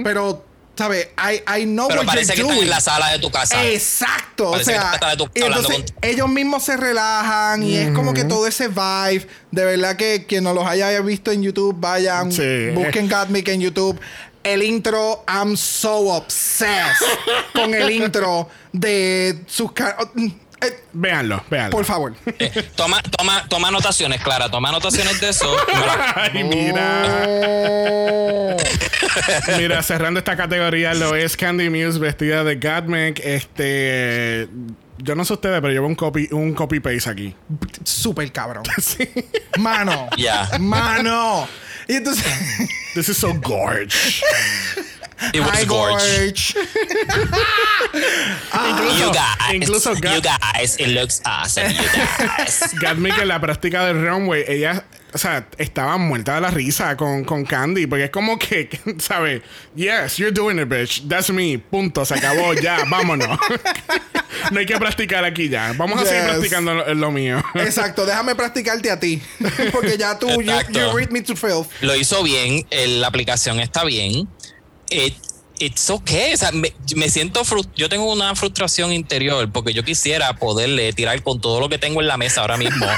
Pero. 0.03 0.45
¿Sabes? 0.77 1.07
I, 1.17 1.61
I 1.61 1.65
know 1.65 1.87
Pero 1.87 2.01
what 2.01 2.07
parece 2.07 2.33
que 2.33 2.39
you're 2.39 2.49
están 2.51 2.57
doing. 2.57 2.63
en 2.63 2.69
la 2.69 2.81
sala 2.81 3.11
de 3.11 3.19
tu 3.19 3.31
casa. 3.31 3.63
Exacto. 3.65 4.51
Parece 4.51 4.77
o 4.77 4.81
sea, 4.81 4.99
entonces 5.35 5.75
con- 5.77 5.85
ellos 6.09 6.27
mismos 6.27 6.63
se 6.63 6.75
relajan 6.75 7.63
y 7.63 7.77
es 7.77 7.91
como 7.91 8.13
que 8.13 8.25
todo 8.25 8.45
ese 8.45 8.67
vibe. 8.67 9.25
De 9.51 9.63
verdad 9.63 9.95
que 9.95 10.25
quien 10.27 10.43
no 10.43 10.53
los 10.53 10.67
haya 10.67 10.99
visto 11.01 11.31
en 11.31 11.43
YouTube, 11.43 11.75
vayan, 11.79 12.31
Sí. 12.31 12.71
busquen 12.73 13.07
Gatmic 13.07 13.47
en 13.47 13.61
YouTube. 13.61 13.99
El 14.43 14.61
intro, 14.61 15.23
I'm 15.27 15.57
so 15.57 16.13
obsessed 16.13 17.07
con 17.53 17.73
el 17.73 17.89
intro 17.89 18.47
de 18.71 19.39
sus 19.47 19.71
ca- 19.71 19.97
eh, 20.67 20.83
Véanlo, 20.93 21.43
véanlo. 21.49 21.71
por 21.71 21.85
favor. 21.85 22.13
Eh, 22.39 22.69
toma, 22.75 23.01
toma, 23.03 23.47
toma 23.47 23.67
anotaciones, 23.69 24.21
Clara. 24.21 24.49
Toma 24.49 24.69
anotaciones 24.69 25.21
de 25.21 25.29
eso. 25.29 25.55
Ay, 26.15 26.43
mira. 26.43 28.55
Mira, 29.57 29.83
cerrando 29.83 30.19
esta 30.19 30.35
categoría, 30.35 30.93
lo 30.93 31.15
es 31.15 31.37
Candy 31.37 31.69
Muse 31.69 31.99
vestida 31.99 32.43
de 32.43 32.55
Gatmec. 32.55 33.19
Este. 33.23 34.49
Yo 34.97 35.13
no 35.13 35.25
sé 35.25 35.33
ustedes, 35.33 35.59
pero 35.59 35.73
llevo 35.73 35.87
un 35.87 35.95
copy, 35.95 36.29
un 36.31 36.53
copy 36.53 36.79
paste 36.79 37.09
aquí. 37.09 37.35
Súper 37.83 38.31
cabrón. 38.31 38.63
Mano. 39.59 40.07
Yeah. 40.17 40.49
Mano. 40.59 41.47
Y 41.87 41.97
entonces. 41.97 42.25
This 42.95 43.09
is 43.09 43.17
so 43.17 43.31
gorge. 43.35 44.23
It 45.33 45.39
was 45.39 45.49
Hi, 45.51 45.65
gorge. 45.65 46.53
Gorge. 46.53 46.55
You 48.97 49.11
guys, 49.11 49.53
incluso 49.53 49.93
you 49.93 50.21
guys, 50.21 50.75
it 50.77 50.87
looks 50.89 51.21
awesome, 51.25 51.71
you 51.71 51.87
guys. 51.93 52.73
Gatmec 52.81 53.17
en 53.19 53.27
la 53.27 53.39
práctica 53.39 53.85
del 53.85 54.01
runway, 54.05 54.43
ella, 54.47 54.83
o 55.13 55.17
sea, 55.17 55.47
estaba 55.57 55.97
muerta 55.97 56.35
de 56.35 56.41
la 56.41 56.51
risa 56.51 56.95
con, 56.97 57.23
con 57.23 57.45
Candy, 57.45 57.87
porque 57.87 58.05
es 58.05 58.09
como 58.09 58.37
que, 58.37 58.69
¿sabes? 58.99 59.41
Yes, 59.75 60.17
you're 60.17 60.31
doing 60.33 60.59
it, 60.59 60.67
bitch. 60.67 61.07
That's 61.07 61.29
me. 61.29 61.57
Punto. 61.57 62.05
Se 62.05 62.15
acabó. 62.15 62.53
Ya, 62.53 62.83
vámonos. 62.89 63.37
no 64.51 64.59
hay 64.59 64.65
que 64.65 64.77
practicar 64.77 65.23
aquí 65.23 65.47
ya. 65.49 65.73
Vamos 65.77 66.01
a 66.01 66.05
seguir 66.05 66.23
practicando 66.25 66.73
lo, 66.73 66.93
lo 66.93 67.11
mío. 67.11 67.41
Exacto, 67.55 68.05
déjame 68.05 68.35
practicarte 68.35 68.91
a 68.91 68.99
ti. 68.99 69.21
Porque 69.71 69.97
ya 69.97 70.17
tú, 70.19 70.27
you, 70.41 70.51
read 70.93 71.09
me 71.11 71.21
to 71.21 71.35
filth. 71.35 71.67
Lo 71.81 71.95
hizo 71.95 72.21
bien, 72.23 72.65
el- 72.69 73.01
la 73.01 73.07
aplicación 73.07 73.59
está 73.59 73.83
bien. 73.85 74.27
It, 74.89 75.13
it's 75.59 75.89
okay. 75.89 76.33
O 76.33 76.37
sea, 76.37 76.51
me, 76.51 76.73
me 76.95 77.09
siento 77.09 77.41
yo 77.75 77.89
tengo 77.89 78.11
una 78.11 78.35
frustración 78.35 78.91
interior 78.93 79.51
porque 79.51 79.73
yo 79.73 79.83
quisiera 79.83 80.33
poderle 80.35 80.91
tirar 80.93 81.21
con 81.23 81.39
todo 81.41 81.59
lo 81.59 81.69
que 81.69 81.77
tengo 81.77 82.01
en 82.01 82.07
la 82.07 82.17
mesa 82.17 82.41
ahora 82.41 82.57
mismo. 82.57 82.85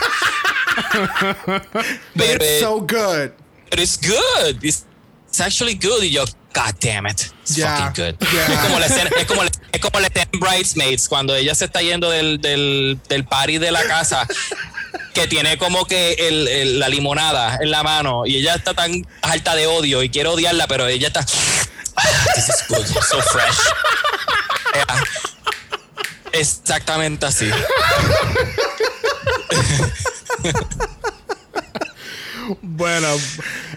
Pero, 2.16 2.44
it's 2.44 2.60
so 2.62 2.80
good. 2.80 3.32
but 3.70 3.80
it's 3.80 3.98
good. 3.98 4.64
It's, 4.64 4.86
it's 5.28 5.40
actually 5.42 5.76
good. 5.76 6.04
Y 6.04 6.12
yo, 6.12 6.26
God 6.54 6.76
damn 6.80 7.06
it. 7.08 7.32
It's 7.44 7.56
Yeah, 7.58 7.78
fucking 7.88 8.04
good. 8.06 8.16
yeah. 8.34 8.54
Es 8.54 8.60
como 8.60 8.80
la 8.80 8.86
escena, 8.86 9.10
es 9.18 9.26
como 9.26 9.44
la, 9.44 9.52
es 9.72 9.80
como 9.82 10.00
la 10.00 10.08
escena 10.08 10.30
en 10.34 10.40
Bridesmaids 10.40 11.08
cuando 11.08 11.36
ella 11.36 11.56
se 11.56 11.66
está 11.66 11.82
yendo 11.82 12.10
del, 12.10 12.40
del, 12.42 13.00
del 13.10 13.26
party 13.26 13.58
de 13.58 13.72
la 13.72 13.84
casa. 13.86 14.28
que 15.14 15.28
tiene 15.28 15.58
como 15.58 15.86
que 15.86 16.14
el- 16.14 16.48
el- 16.48 16.80
la 16.80 16.90
limonada 16.90 17.58
en 17.62 17.72
la 17.72 17.82
mano 17.82 18.26
y 18.28 18.38
ella 18.38 18.54
está 18.56 18.74
tan 18.76 19.06
alta 19.24 19.56
de 19.56 19.66
odio 19.66 20.04
y 20.04 20.10
quiere 20.10 20.30
odiarla, 20.30 20.68
pero 20.68 20.88
ella 20.88 21.08
está. 21.08 21.26
This 22.36 22.50
is 22.50 22.62
good, 22.68 22.86
so 23.04 23.22
fresh. 23.22 23.58
Yeah. 24.76 25.04
Exactamente 26.34 27.26
así. 27.26 27.50
Bueno, 32.62 33.08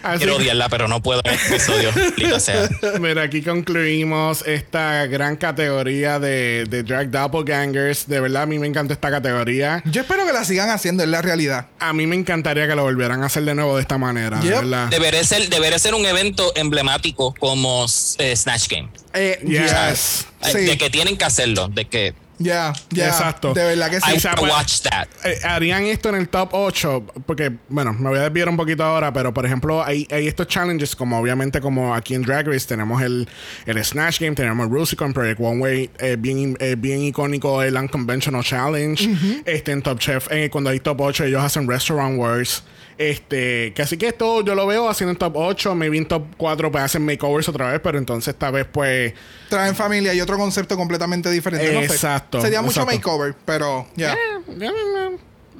así 0.03 0.17
Quiero 0.19 0.37
odiarla, 0.37 0.69
pero 0.69 0.87
no 0.87 1.01
puedo 1.01 1.21
en 1.25 1.33
este 1.33 1.55
episodio. 1.55 1.91
sea. 2.39 2.69
Mira, 2.99 3.23
aquí 3.23 3.41
concluimos 3.41 4.43
esta 4.47 5.05
gran 5.07 5.35
categoría 5.35 6.19
de, 6.19 6.65
de 6.69 6.83
Drag 6.83 7.09
Doppelgangers. 7.09 8.07
De 8.07 8.19
verdad, 8.19 8.43
a 8.43 8.45
mí 8.45 8.59
me 8.59 8.67
encanta 8.67 8.93
esta 8.93 9.09
categoría. 9.11 9.81
Yo 9.85 10.01
espero 10.01 10.25
que 10.25 10.33
la 10.33 10.43
sigan 10.45 10.69
haciendo, 10.69 11.03
es 11.03 11.09
la 11.09 11.21
realidad. 11.21 11.67
A 11.79 11.93
mí 11.93 12.07
me 12.07 12.15
encantaría 12.15 12.67
que 12.67 12.75
lo 12.75 12.83
volvieran 12.83 13.23
a 13.23 13.27
hacer 13.27 13.43
de 13.43 13.55
nuevo 13.55 13.75
de 13.75 13.81
esta 13.81 13.97
manera. 13.97 14.39
de 14.39 14.45
Yep. 14.47 14.55
verdad. 14.55 14.87
Debería 14.89 15.23
ser, 15.23 15.49
debería 15.49 15.79
ser 15.79 15.93
un 15.95 16.05
evento 16.05 16.51
emblemático 16.55 17.33
como 17.39 17.85
eh, 18.17 18.35
Snatch 18.35 18.67
Game. 18.69 18.89
Eh, 19.13 19.39
Yes. 19.45 19.71
yes. 19.71 20.25
Sí. 20.53 20.59
De 20.61 20.77
que 20.77 20.89
tienen 20.89 21.17
que 21.17 21.25
hacerlo. 21.25 21.67
De 21.67 21.85
que 21.85 22.13
Ya, 22.43 22.73
ya. 22.89 23.07
Exacto. 23.07 23.53
De 23.53 23.63
verdad 23.63 23.89
que 23.89 24.01
sí. 24.01 24.11
I 24.11 24.17
o 24.17 24.19
sea, 24.19 24.35
wanna 24.37 24.53
watch 24.53 24.81
that. 24.81 25.07
Eh, 25.23 25.39
harían 25.43 25.85
esto 25.85 26.09
en 26.09 26.15
el 26.15 26.29
top 26.29 26.49
8 26.53 27.05
porque 27.25 27.51
bueno 27.69 27.93
me 27.93 28.09
voy 28.09 28.19
a 28.19 28.23
desviar 28.23 28.49
un 28.49 28.57
poquito 28.57 28.83
ahora 28.83 29.13
pero 29.13 29.33
por 29.33 29.45
ejemplo 29.45 29.83
hay, 29.83 30.07
hay 30.11 30.27
estos 30.27 30.47
challenges 30.47 30.95
como 30.95 31.19
obviamente 31.19 31.61
como 31.61 31.93
aquí 31.93 32.15
en 32.15 32.23
Drag 32.23 32.47
Race 32.47 32.67
tenemos 32.67 33.01
el, 33.01 33.27
el 33.65 33.83
Snatch 33.83 34.19
Game 34.19 34.35
tenemos 34.35 34.65
el 34.65 34.71
Rusicon 34.71 35.13
Project 35.13 35.39
One 35.39 35.61
Way 35.61 35.89
eh, 35.99 36.15
bien, 36.19 36.57
eh, 36.59 36.75
bien 36.77 37.01
icónico 37.01 37.61
el 37.61 37.75
Unconventional 37.75 38.43
Challenge 38.43 39.43
este 39.45 39.71
en 39.71 39.81
Top 39.81 39.99
Chef 39.99 40.27
eh, 40.31 40.49
cuando 40.49 40.69
hay 40.69 40.79
top 40.79 41.01
8 41.01 41.25
ellos 41.25 41.43
hacen 41.43 41.67
Restaurant 41.67 42.17
Wars 42.17 42.63
este 43.09 43.73
que 43.73 43.81
así 43.81 43.97
que 43.97 44.07
esto 44.09 44.43
yo 44.43 44.53
lo 44.55 44.65
veo 44.67 44.89
haciendo 44.89 45.11
en 45.11 45.17
top 45.17 45.33
8 45.35 45.75
maybe 45.75 45.97
en 45.97 46.07
top 46.07 46.23
4 46.37 46.71
pues 46.71 46.83
hacen 46.83 47.05
makeovers 47.05 47.49
otra 47.49 47.71
vez 47.71 47.81
pero 47.83 47.97
entonces 47.97 48.33
esta 48.33 48.51
vez 48.51 48.65
pues 48.71 49.13
Traen 49.49 49.75
familia 49.75 50.13
y 50.13 50.21
otro 50.21 50.37
concepto 50.37 50.77
completamente 50.77 51.29
diferente. 51.29 51.73
no 51.73 51.79
sé. 51.81 51.85
Exacto, 51.87 52.41
Sería 52.41 52.61
mucho 52.61 52.85
makeover, 52.85 53.35
pero 53.45 53.87
ya. 53.95 54.15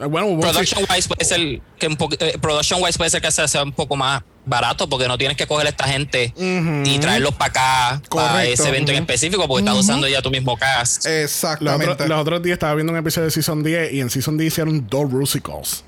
bueno 0.09 0.27
we'll 0.27 0.41
see. 0.41 0.51
Production 0.51 0.85
wise 0.89 1.07
puede 1.07 1.25
ser 1.25 1.61
que 1.77 1.87
un 1.87 1.95
poco, 1.97 2.15
eh, 2.19 2.37
production 2.41 2.81
wise 2.81 2.97
puede 2.97 3.09
ser 3.09 3.21
que 3.21 3.31
sea, 3.31 3.47
sea 3.47 3.63
un 3.63 3.71
poco 3.73 3.95
más 3.95 4.23
barato 4.45 4.89
porque 4.89 5.07
no 5.07 5.17
tienes 5.17 5.37
que 5.37 5.45
coger 5.45 5.67
a 5.67 5.69
esta 5.69 5.83
gente 5.87 6.33
y 6.35 6.99
traerlos 6.99 7.35
para 7.35 7.49
acá 7.51 8.01
para 8.09 8.29
Correcto. 8.31 8.53
ese 8.53 8.69
evento 8.69 8.91
en 8.91 8.99
específico 8.99 9.47
porque 9.47 9.59
estás 9.63 9.77
usando 9.77 10.07
ya 10.07 10.21
tu 10.21 10.31
mismo 10.31 10.57
cast. 10.57 11.05
Los, 11.05 11.13
Exactamente. 11.13 11.89
otros- 11.91 12.09
los 12.09 12.19
otros 12.19 12.41
días 12.41 12.53
estaba 12.55 12.73
viendo 12.73 12.91
un 12.93 12.97
episodio 12.99 13.25
de 13.25 13.31
Season 13.31 13.61
10 13.63 13.93
y 13.93 14.01
en 14.01 14.09
Season 14.09 14.37
10 14.37 14.47
hicieron 14.53 14.87
dos 14.89 15.11
Rusicals. 15.11 15.83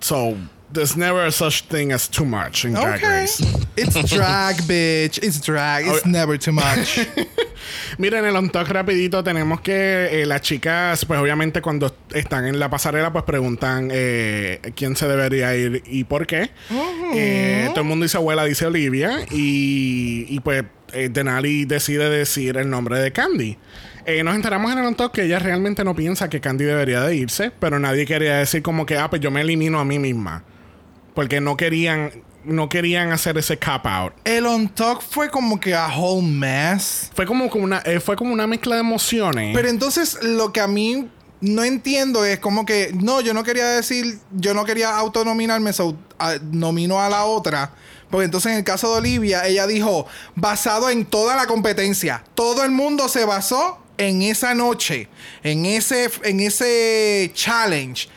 So, 0.00 0.34
there's 0.72 0.96
never 0.96 1.30
such 1.30 1.62
thing 1.68 1.92
as 1.92 2.08
too 2.08 2.24
much 2.24 2.64
in 2.64 2.74
Drag 2.74 3.02
Okay. 3.02 3.20
Race. 3.20 3.40
It's 3.76 3.94
drag, 4.10 4.56
bitch. 4.68 5.18
It's 5.22 5.40
drag. 5.40 5.86
It's 5.86 6.06
never 6.06 6.38
too 6.38 6.52
much. 6.52 7.06
Miren, 7.98 8.24
en 8.24 8.30
el 8.30 8.36
on 8.36 8.50
talk 8.50 8.68
rapidito 8.68 9.22
tenemos 9.22 9.60
que 9.60 10.22
eh, 10.22 10.26
las 10.26 10.40
chicas, 10.42 11.04
pues 11.04 11.20
obviamente 11.20 11.60
cuando 11.62 11.94
están 12.12 12.46
en 12.46 12.58
la 12.58 12.68
pasarela, 12.68 13.12
pues 13.12 13.24
preguntan 13.24 13.88
eh, 13.92 14.60
quién 14.74 14.96
se 14.96 15.06
debería 15.06 15.54
ir 15.54 15.82
y 15.86 16.04
por 16.04 16.26
qué. 16.26 16.50
Eh, 17.14 17.66
todo 17.70 17.80
el 17.82 17.86
mundo 17.86 18.04
dice 18.04 18.16
abuela, 18.16 18.44
dice 18.44 18.66
Olivia. 18.66 19.20
Y, 19.30 20.26
y 20.28 20.40
pues 20.40 20.64
eh, 20.92 21.08
Denali 21.12 21.64
decide 21.64 22.10
decir 22.10 22.56
el 22.56 22.68
nombre 22.68 22.98
de 22.98 23.12
Candy. 23.12 23.58
Eh, 24.04 24.24
nos 24.24 24.34
enteramos 24.34 24.72
en 24.72 24.78
el 24.78 24.84
on 24.86 24.96
talk 24.96 25.12
que 25.12 25.22
ella 25.22 25.38
realmente 25.38 25.84
no 25.84 25.94
piensa 25.94 26.28
que 26.28 26.40
Candy 26.40 26.64
debería 26.64 27.02
de 27.02 27.14
irse, 27.14 27.52
pero 27.60 27.78
nadie 27.78 28.04
quería 28.04 28.38
decir 28.38 28.62
como 28.62 28.84
que, 28.84 28.96
ah, 28.96 29.08
pues 29.08 29.22
yo 29.22 29.30
me 29.30 29.42
elimino 29.42 29.78
a 29.78 29.84
mí 29.84 29.98
misma. 30.00 30.42
Porque 31.14 31.40
no 31.40 31.56
querían, 31.56 32.10
no 32.44 32.68
querían 32.68 33.12
hacer 33.12 33.36
ese 33.38 33.58
cap 33.58 33.86
out. 33.86 34.12
El 34.24 34.46
on 34.46 34.68
talk 34.68 35.02
fue 35.02 35.30
como 35.30 35.60
que 35.60 35.74
a 35.74 35.88
whole 35.96 36.26
mess. 36.26 37.10
Fue 37.14 37.26
como, 37.26 37.50
como 37.50 37.64
una, 37.64 37.78
eh, 37.84 38.00
fue 38.00 38.16
como 38.16 38.32
una 38.32 38.46
mezcla 38.46 38.76
de 38.76 38.80
emociones. 38.80 39.54
Pero 39.54 39.68
entonces 39.68 40.18
lo 40.22 40.52
que 40.52 40.60
a 40.60 40.66
mí 40.66 41.08
no 41.40 41.64
entiendo 41.64 42.24
es 42.24 42.38
como 42.38 42.64
que 42.64 42.92
no, 42.94 43.20
yo 43.20 43.34
no 43.34 43.42
quería 43.44 43.66
decir, 43.66 44.18
yo 44.32 44.54
no 44.54 44.64
quería 44.64 44.96
autonominarme, 44.96 45.72
so, 45.72 45.96
a- 46.18 46.36
nomino 46.50 47.00
a 47.00 47.08
la 47.08 47.24
otra. 47.24 47.72
Porque 48.10 48.26
entonces 48.26 48.52
en 48.52 48.58
el 48.58 48.64
caso 48.64 48.92
de 48.92 48.98
Olivia, 48.98 49.46
ella 49.46 49.66
dijo, 49.66 50.06
basado 50.34 50.88
en 50.90 51.04
toda 51.04 51.34
la 51.34 51.46
competencia, 51.46 52.22
todo 52.34 52.62
el 52.64 52.70
mundo 52.70 53.08
se 53.08 53.24
basó 53.24 53.78
en 53.98 54.22
esa 54.22 54.54
noche, 54.54 55.08
en 55.42 55.64
ese, 55.66 56.10
en 56.22 56.40
ese 56.40 57.30
challenge. 57.34 58.08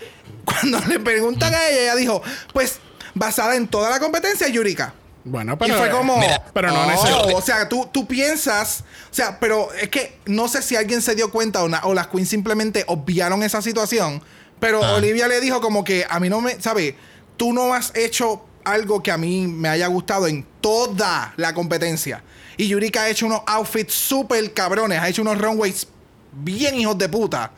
Cuando 0.45 0.79
le 0.87 0.99
preguntan 0.99 1.53
a 1.53 1.67
ella, 1.69 1.81
ella 1.83 1.95
dijo, 1.95 2.21
pues 2.53 2.79
basada 3.15 3.55
en 3.55 3.67
toda 3.67 3.89
la 3.89 3.99
competencia, 3.99 4.47
Yurika. 4.47 4.93
Bueno, 5.23 5.57
pero. 5.57 5.73
y 5.75 5.77
fue 5.79 5.89
como. 5.89 6.17
Mira, 6.19 6.43
pero 6.53 6.67
no 6.69 6.81
oh, 6.85 7.37
O 7.37 7.41
sea, 7.41 7.67
tú, 7.67 7.89
tú 7.91 8.05
piensas. 8.05 8.83
O 9.11 9.13
sea, 9.15 9.39
pero 9.39 9.73
es 9.73 9.89
que 9.89 10.19
no 10.27 10.47
sé 10.47 10.61
si 10.61 10.75
alguien 10.75 11.01
se 11.01 11.15
dio 11.15 11.31
cuenta 11.31 11.63
o, 11.63 11.67
na- 11.67 11.81
o 11.85 11.95
las 11.95 12.07
queens 12.07 12.29
simplemente 12.29 12.83
obviaron 12.87 13.41
esa 13.41 13.61
situación. 13.63 14.21
Pero 14.59 14.83
Ah. 14.83 14.93
Olivia 14.93 15.27
le 15.27 15.41
dijo 15.41 15.59
como 15.61 15.83
que 15.83 16.05
a 16.07 16.19
mí 16.19 16.29
no 16.29 16.41
me. 16.41 16.61
¿Sabes? 16.61 16.93
Tú 17.37 17.53
no 17.53 17.73
has 17.73 17.91
hecho 17.95 18.45
algo 18.63 19.01
que 19.01 19.11
a 19.11 19.17
mí 19.17 19.47
me 19.47 19.67
haya 19.69 19.87
gustado 19.87 20.27
en 20.27 20.45
toda 20.61 21.33
la 21.37 21.55
competencia. 21.55 22.21
Y 22.57 22.67
Yurika 22.67 23.01
ha 23.03 23.09
hecho 23.09 23.25
unos 23.25 23.41
outfits 23.47 23.93
súper 23.95 24.53
cabrones. 24.53 24.99
Ha 24.99 25.09
hecho 25.09 25.23
unos 25.23 25.39
runways 25.39 25.87
bien 26.33 26.75
hijos 26.75 26.97
de 26.99 27.09
puta. 27.09 27.51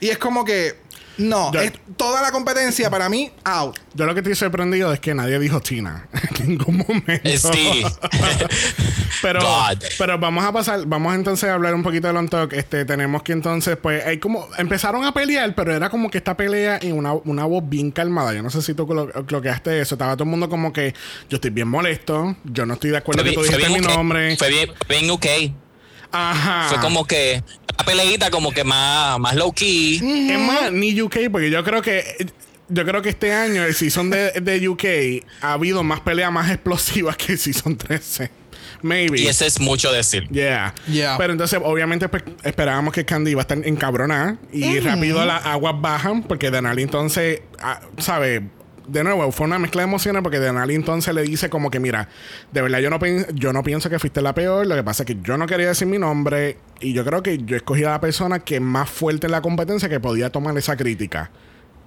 Y 0.00 0.08
es 0.08 0.16
como 0.16 0.44
que. 0.46 0.80
No, 1.18 1.52
Yo- 1.52 1.60
es 1.60 1.72
toda 1.96 2.22
la 2.22 2.32
competencia 2.32 2.88
para 2.90 3.08
mí, 3.08 3.30
out. 3.44 3.78
Yo 3.94 4.06
lo 4.06 4.14
que 4.14 4.20
estoy 4.20 4.34
sorprendido 4.34 4.92
es 4.92 5.00
que 5.00 5.14
nadie 5.14 5.38
dijo 5.38 5.60
Tina 5.60 6.08
en 6.40 6.48
ningún 6.50 6.78
momento. 6.78 7.52
Sí. 7.52 7.82
pero, 9.22 9.40
God. 9.40 9.82
pero 9.98 10.18
vamos 10.18 10.44
a 10.44 10.52
pasar, 10.52 10.84
vamos 10.86 11.14
entonces 11.14 11.48
a 11.48 11.54
hablar 11.54 11.74
un 11.74 11.82
poquito 11.82 12.06
del 12.06 12.16
on 12.16 12.28
talk. 12.28 12.52
Este, 12.54 12.84
tenemos 12.84 13.22
que 13.22 13.32
entonces, 13.32 13.76
pues, 13.80 14.04
hay 14.04 14.18
como, 14.18 14.48
empezaron 14.58 15.04
a 15.04 15.12
pelear, 15.12 15.54
pero 15.54 15.74
era 15.74 15.90
como 15.90 16.10
que 16.10 16.18
esta 16.18 16.36
pelea 16.36 16.78
en 16.80 16.94
una, 16.96 17.12
una 17.12 17.44
voz 17.44 17.62
bien 17.68 17.90
calmada. 17.90 18.32
Yo 18.32 18.42
no 18.42 18.50
sé 18.50 18.62
si 18.62 18.74
tú 18.74 18.86
clo- 18.86 19.26
cloqueaste 19.26 19.80
eso. 19.80 19.94
Estaba 19.94 20.14
todo 20.16 20.24
el 20.24 20.30
mundo 20.30 20.48
como 20.48 20.72
que 20.72 20.94
yo 21.28 21.36
estoy 21.36 21.50
bien 21.50 21.68
molesto, 21.68 22.36
yo 22.44 22.66
no 22.66 22.74
estoy 22.74 22.90
de 22.90 22.96
acuerdo 22.98 23.22
Fue 23.22 23.30
que 23.30 23.36
tú 23.36 23.42
dijiste 23.42 23.68
mi 23.68 23.80
nombre. 23.80 24.36
Fue 24.36 24.48
bien, 24.48 24.70
bien 24.88 25.10
UK. 25.10 25.26
Ajá. 26.12 26.68
Fue 26.68 26.78
como 26.78 27.06
que 27.06 27.42
una 27.74 27.84
peleita 27.84 28.30
como 28.30 28.52
que 28.52 28.64
más, 28.64 29.18
más 29.18 29.34
low 29.34 29.52
key. 29.52 29.96
Es 30.30 30.38
más, 30.38 30.72
ni 30.72 31.00
UK, 31.00 31.30
porque 31.30 31.50
yo 31.50 31.62
creo 31.64 31.82
que. 31.82 32.26
Yo 32.68 32.86
creo 32.86 33.02
que 33.02 33.10
este 33.10 33.34
año 33.34 33.64
el 33.64 33.74
season 33.74 34.08
de, 34.08 34.30
de 34.40 34.66
UK 34.66 35.24
ha 35.42 35.52
habido 35.52 35.82
más 35.82 36.00
peleas 36.00 36.32
más 36.32 36.50
explosivas 36.50 37.16
que 37.18 37.32
el 37.32 37.38
season 37.38 37.76
13. 37.76 38.30
Maybe. 38.82 39.20
Y 39.20 39.26
eso 39.26 39.44
es 39.44 39.60
mucho 39.60 39.92
decir. 39.92 40.28
Yeah. 40.28 40.74
Yeah. 40.90 41.16
Pero 41.18 41.32
entonces, 41.32 41.60
obviamente, 41.62 42.08
pues, 42.08 42.22
esperábamos 42.42 42.92
que 42.92 43.04
Candy 43.04 43.32
iba 43.32 43.40
a 43.40 43.42
estar 43.42 43.58
encabronada. 43.64 44.38
Y 44.52 44.80
rápido 44.80 45.24
las 45.24 45.44
aguas 45.44 45.74
bajan. 45.80 46.22
Porque 46.22 46.50
Denali 46.50 46.82
entonces, 46.82 47.42
ah, 47.60 47.80
¿sabe? 47.98 48.42
De 48.86 49.04
nuevo, 49.04 49.30
fue 49.32 49.46
una 49.46 49.58
mezcla 49.58 49.82
de 49.82 49.88
emociones. 49.88 50.22
Porque 50.22 50.40
Denali 50.40 50.74
entonces 50.74 51.14
le 51.14 51.22
dice 51.22 51.50
como 51.50 51.70
que, 51.70 51.80
mira, 51.80 52.08
de 52.52 52.62
verdad 52.62 52.78
yo 52.80 52.90
no, 52.90 52.98
yo 53.34 53.52
no 53.52 53.62
pienso 53.62 53.90
que 53.90 53.98
fuiste 53.98 54.22
la 54.22 54.34
peor. 54.34 54.66
Lo 54.66 54.74
que 54.74 54.82
pasa 54.82 55.02
es 55.02 55.06
que 55.06 55.16
yo 55.22 55.36
no 55.36 55.46
quería 55.46 55.68
decir 55.68 55.86
mi 55.86 55.98
nombre. 55.98 56.58
Y 56.80 56.92
yo 56.92 57.04
creo 57.04 57.22
que 57.22 57.38
yo 57.38 57.56
escogí 57.56 57.84
a 57.84 57.90
la 57.90 58.00
persona 58.00 58.40
que 58.40 58.60
más 58.60 58.90
fuerte 58.90 59.26
en 59.26 59.32
la 59.32 59.42
competencia 59.42 59.88
que 59.88 60.00
podía 60.00 60.30
tomar 60.30 60.56
esa 60.56 60.76
crítica. 60.76 61.30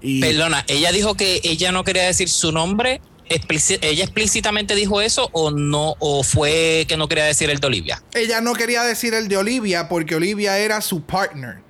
Y 0.01 0.21
Perdona, 0.21 0.63
ella 0.67 0.91
dijo 0.91 1.15
que 1.15 1.41
ella 1.43 1.71
no 1.71 1.83
quería 1.83 2.03
decir 2.03 2.29
su 2.29 2.51
nombre. 2.51 3.01
¿Ella 3.27 4.03
explícitamente 4.03 4.75
dijo 4.75 5.01
eso 5.01 5.29
o 5.31 5.49
no? 5.49 5.95
¿O 5.99 6.23
fue 6.23 6.85
que 6.87 6.95
no 6.95 7.07
quería 7.07 7.25
decir 7.25 7.49
el 7.49 7.59
de 7.59 7.67
Olivia? 7.67 8.03
ella 8.13 8.39
no 8.39 8.53
quería 8.53 8.83
decir 8.83 9.15
el 9.15 9.27
de 9.27 9.37
Olivia 9.37 9.89
porque 9.89 10.15
Olivia 10.15 10.59
era 10.59 10.79
su 10.81 11.01
partner. 11.01 11.64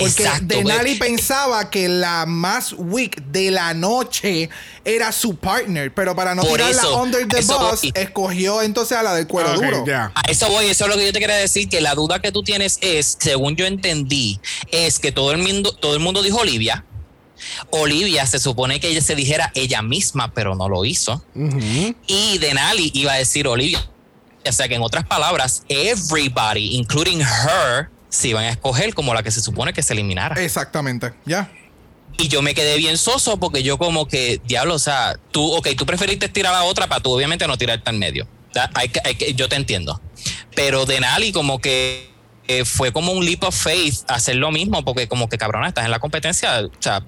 Porque 0.00 0.22
Exacto, 0.24 0.46
Denali 0.48 0.94
pensaba 0.96 1.70
que 1.70 1.88
la 1.88 2.26
más 2.26 2.74
weak 2.76 3.22
de 3.26 3.50
la 3.50 3.72
noche 3.74 4.50
era 4.84 5.12
su 5.12 5.36
partner, 5.36 5.92
pero 5.94 6.16
para 6.16 6.34
no 6.34 6.42
Por 6.42 6.52
tirarla 6.58 6.82
eso, 6.82 7.02
under 7.02 7.28
the 7.28 7.36
bus, 7.42 7.46
voy. 7.82 7.92
escogió 7.94 8.62
entonces 8.62 8.96
a 8.98 9.02
la 9.02 9.14
del 9.14 9.26
cuero 9.26 9.50
Ah, 9.50 9.54
duro. 9.54 9.84
ya. 9.86 10.12
A 10.14 10.22
eso 10.30 10.48
voy, 10.48 10.66
eso 10.66 10.84
es 10.84 10.90
lo 10.90 10.96
que 10.96 11.06
yo 11.06 11.12
te 11.12 11.20
quería 11.20 11.36
decir, 11.36 11.68
que 11.68 11.80
la 11.80 11.94
duda 11.94 12.20
que 12.20 12.32
tú 12.32 12.42
tienes 12.42 12.78
es, 12.80 13.16
según 13.20 13.56
yo 13.56 13.66
entendí, 13.66 14.40
es 14.72 14.98
que 14.98 15.12
todo 15.12 15.32
el 15.32 15.38
mundo, 15.38 15.72
todo 15.74 15.94
el 15.94 16.00
mundo 16.00 16.22
dijo 16.22 16.38
Olivia. 16.38 16.84
Olivia 17.70 18.26
se 18.26 18.38
supone 18.38 18.80
que 18.80 18.88
ella 18.88 19.00
se 19.00 19.14
dijera 19.14 19.50
ella 19.54 19.80
misma, 19.82 20.32
pero 20.34 20.54
no 20.54 20.68
lo 20.68 20.84
hizo. 20.84 21.24
Y 22.06 22.38
Denali 22.38 22.90
iba 22.94 23.12
a 23.12 23.16
decir 23.16 23.46
Olivia. 23.48 23.86
O 24.46 24.52
sea 24.52 24.68
que 24.68 24.74
en 24.74 24.82
otras 24.82 25.04
palabras, 25.06 25.64
everybody, 25.68 26.76
including 26.76 27.20
her, 27.20 27.90
se 28.10 28.28
iban 28.28 28.44
a 28.44 28.50
escoger 28.50 28.92
como 28.94 29.14
la 29.14 29.22
que 29.22 29.30
se 29.30 29.40
supone 29.40 29.72
que 29.72 29.82
se 29.82 29.94
eliminara. 29.94 30.42
Exactamente, 30.42 31.12
ya. 31.24 31.50
Y 32.18 32.28
yo 32.28 32.42
me 32.42 32.54
quedé 32.54 32.76
bien 32.76 32.98
soso 32.98 33.38
porque 33.38 33.62
yo 33.62 33.78
como 33.78 34.06
que, 34.06 34.40
diablo, 34.44 34.74
o 34.74 34.78
sea, 34.78 35.16
tú, 35.30 35.50
ok, 35.52 35.68
tú 35.76 35.86
preferiste 35.86 36.28
tirar 36.28 36.52
a 36.54 36.58
la 36.58 36.64
otra 36.64 36.86
para 36.86 37.00
tú 37.00 37.12
obviamente 37.12 37.46
no 37.46 37.56
tirarte 37.56 37.88
al 37.88 37.96
medio. 37.96 38.28
Hay 38.74 38.88
que- 38.88 39.00
hay 39.04 39.14
que- 39.14 39.32
yo 39.34 39.48
te 39.48 39.56
entiendo. 39.56 40.02
Pero 40.54 40.84
Denali 40.84 41.32
como 41.32 41.60
que 41.60 42.09
eh, 42.58 42.64
fue 42.64 42.92
como 42.92 43.12
un 43.12 43.24
leap 43.24 43.44
of 43.44 43.54
faith 43.54 43.96
hacer 44.08 44.36
lo 44.36 44.50
mismo 44.50 44.84
porque 44.84 45.06
como 45.08 45.28
que 45.28 45.38
cabrona, 45.38 45.68
estás 45.68 45.84
en 45.84 45.90
la 45.90 45.98
competencia, 45.98 46.60
o 46.64 46.70
sea, 46.82 47.02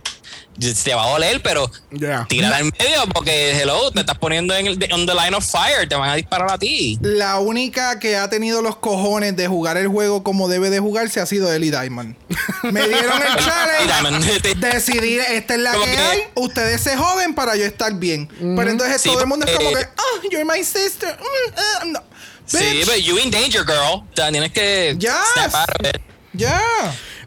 te 0.84 0.94
va 0.94 1.04
a 1.04 1.10
doler, 1.10 1.42
pero 1.42 1.70
Ya. 1.90 2.26
tírala 2.28 2.60
en 2.60 2.66
medio 2.78 3.06
porque, 3.12 3.60
hello, 3.60 3.90
te 3.90 4.00
estás 4.00 4.18
poniendo 4.18 4.54
en 4.54 4.66
el, 4.66 4.72
on 4.92 5.06
the 5.06 5.14
line 5.14 5.34
of 5.34 5.44
fire, 5.44 5.88
te 5.88 5.94
van 5.94 6.10
a 6.10 6.14
disparar 6.14 6.50
a 6.52 6.58
ti. 6.58 6.98
La 7.02 7.38
única 7.38 7.98
que 7.98 8.16
ha 8.16 8.28
tenido 8.30 8.62
los 8.62 8.76
cojones 8.76 9.34
de 9.36 9.48
jugar 9.48 9.76
el 9.78 9.88
juego 9.88 10.22
como 10.22 10.48
debe 10.48 10.70
de 10.70 10.78
jugarse 10.78 11.20
ha 11.20 11.26
sido 11.26 11.52
Ellie 11.52 11.70
Diamond. 11.70 12.14
Me 12.62 12.86
dieron 12.86 13.20
el 13.22 13.44
challenge. 13.44 13.86
Diamond. 13.86 14.24
Decidí, 14.60 15.16
esta 15.18 15.54
es 15.54 15.60
la 15.60 15.72
que, 15.72 15.84
que- 15.90 15.98
hay. 15.98 16.18
Ustedes 16.34 16.80
se 16.82 16.96
joven 16.96 17.34
para 17.34 17.56
yo 17.56 17.64
estar 17.64 17.92
bien. 17.94 18.28
Pero 18.38 18.70
entonces 18.70 19.00
Sí, 19.02 19.08
todo 19.08 19.20
el 19.22 19.26
mundo 19.26 19.46
es 19.46 19.56
como 19.56 19.70
porque- 19.70 19.84
que, 19.84 19.90
oh, 19.98 20.30
you're 20.30 20.44
my 20.44 20.62
sister. 20.62 21.18
Mm, 21.18 21.88
uh, 21.88 21.92
no. 21.92 22.11
Sí, 22.58 22.82
pero 22.86 22.98
you 22.98 23.18
in 23.18 23.30
danger, 23.30 23.64
girl. 23.64 24.02
O 24.02 24.06
sea, 24.14 24.30
tienes 24.30 24.52
que 24.52 24.96
Yes. 24.98 25.10
snap 25.34 25.54
out 25.54 25.70
of 25.80 25.86
it. 25.94 26.00
Ya. 26.34 26.60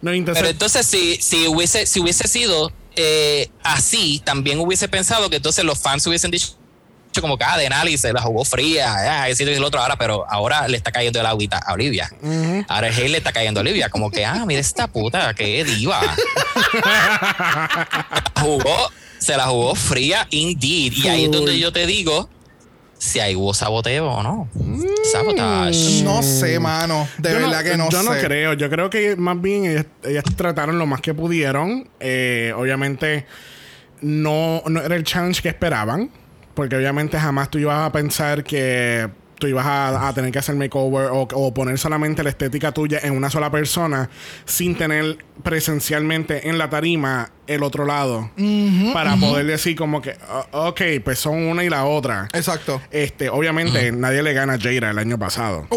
No, 0.01 0.11
entonces, 0.11 0.41
Pero 0.41 0.51
entonces, 0.51 0.85
si, 0.85 1.15
si, 1.21 1.47
hubiese, 1.47 1.85
si 1.85 1.99
hubiese 1.99 2.27
sido 2.27 2.71
eh, 2.95 3.49
así, 3.63 4.21
también 4.23 4.59
hubiese 4.59 4.87
pensado 4.87 5.29
que 5.29 5.37
entonces 5.37 5.65
los 5.65 5.79
fans 5.79 6.05
hubiesen 6.07 6.31
dicho 6.31 6.55
como 7.21 7.37
que, 7.37 7.45
ah, 7.45 7.57
Denali 7.57 7.97
se 7.97 8.11
la 8.11 8.21
jugó 8.21 8.43
fría, 8.43 8.93
ah, 8.93 9.29
ese 9.29 9.43
y 9.43 9.53
el 9.53 9.63
otro 9.63 9.81
ahora, 9.81 9.95
pero 9.95 10.25
ahora 10.29 10.67
le 10.67 10.77
está 10.77 10.91
cayendo 10.91 11.19
el 11.19 11.25
agüita 11.25 11.57
a 11.57 11.73
Olivia. 11.73 12.11
Ahora 12.67 12.87
el 12.87 12.93
hate 12.93 13.09
le 13.09 13.17
está 13.17 13.31
cayendo 13.31 13.59
a 13.59 13.61
Olivia, 13.61 13.89
como 13.89 14.11
que, 14.11 14.25
ah, 14.25 14.43
mira 14.45 14.59
esta 14.59 14.87
puta, 14.87 15.33
qué 15.33 15.63
diva. 15.63 16.01
jugó, 18.41 18.91
se 19.17 19.37
la 19.37 19.47
jugó 19.47 19.75
fría 19.75 20.27
indeed. 20.29 20.93
Y 20.93 21.07
ahí 21.07 21.25
es 21.25 21.31
donde 21.31 21.57
yo 21.57 21.71
te 21.71 21.85
digo 21.85 22.29
si 22.97 23.19
ahí 23.19 23.35
hubo 23.35 23.53
saboteo 23.53 24.07
o 24.07 24.23
no. 24.23 24.49
Sabotage. 25.11 26.03
No 26.03 26.23
sé, 26.23 26.59
mano. 26.59 27.07
De 27.17 27.31
yo 27.31 27.35
verdad 27.35 27.63
que 27.63 27.77
no 27.77 27.89
yo 27.89 28.01
sé. 28.01 28.09
no 28.09 28.11
creo. 28.19 28.53
Yo 28.53 28.69
creo 28.69 28.89
que 28.89 29.15
más 29.15 29.39
bien 29.41 29.65
ellas, 29.65 29.85
ellas 30.03 30.23
trataron 30.35 30.79
lo 30.79 30.85
más 30.85 31.01
que 31.01 31.13
pudieron. 31.13 31.87
Eh, 31.99 32.53
obviamente, 32.55 33.25
no, 34.01 34.63
no 34.67 34.81
era 34.81 34.95
el 34.95 35.03
challenge 35.03 35.41
que 35.41 35.49
esperaban. 35.49 36.09
Porque 36.53 36.77
obviamente 36.77 37.19
jamás 37.19 37.49
tú 37.49 37.59
ibas 37.59 37.85
a 37.85 37.91
pensar 37.91 38.43
que 38.43 39.09
tú 39.45 39.49
ibas 39.49 39.65
a, 39.65 40.07
a 40.07 40.13
tener 40.13 40.31
que 40.31 40.39
hacer 40.39 40.55
makeover 40.55 41.09
o, 41.11 41.21
o 41.31 41.53
poner 41.53 41.77
solamente 41.77 42.23
la 42.23 42.29
estética 42.29 42.71
tuya 42.71 42.99
en 43.03 43.15
una 43.15 43.29
sola 43.29 43.51
persona 43.51 44.09
sin 44.45 44.75
tener 44.75 45.17
presencialmente 45.43 46.49
en 46.49 46.57
la 46.57 46.69
tarima 46.69 47.29
el 47.47 47.61
otro 47.63 47.85
lado. 47.85 48.31
para 48.93 49.15
poder 49.17 49.45
decir 49.45 49.75
como 49.75 50.01
que, 50.01 50.15
"Oh, 50.51 50.69
ok, 50.69 50.81
pues 51.03 51.19
son 51.19 51.35
una 51.35 51.63
y 51.63 51.69
la 51.69 51.85
otra. 51.85 52.27
Exacto. 52.33 52.81
Este, 52.91 53.29
obviamente, 53.29 53.91
nadie 53.91 54.23
le 54.23 54.33
gana 54.33 54.53
a 54.53 54.57
Jada 54.59 54.89
el 54.91 54.97
año 54.97 55.19
pasado. 55.19 55.67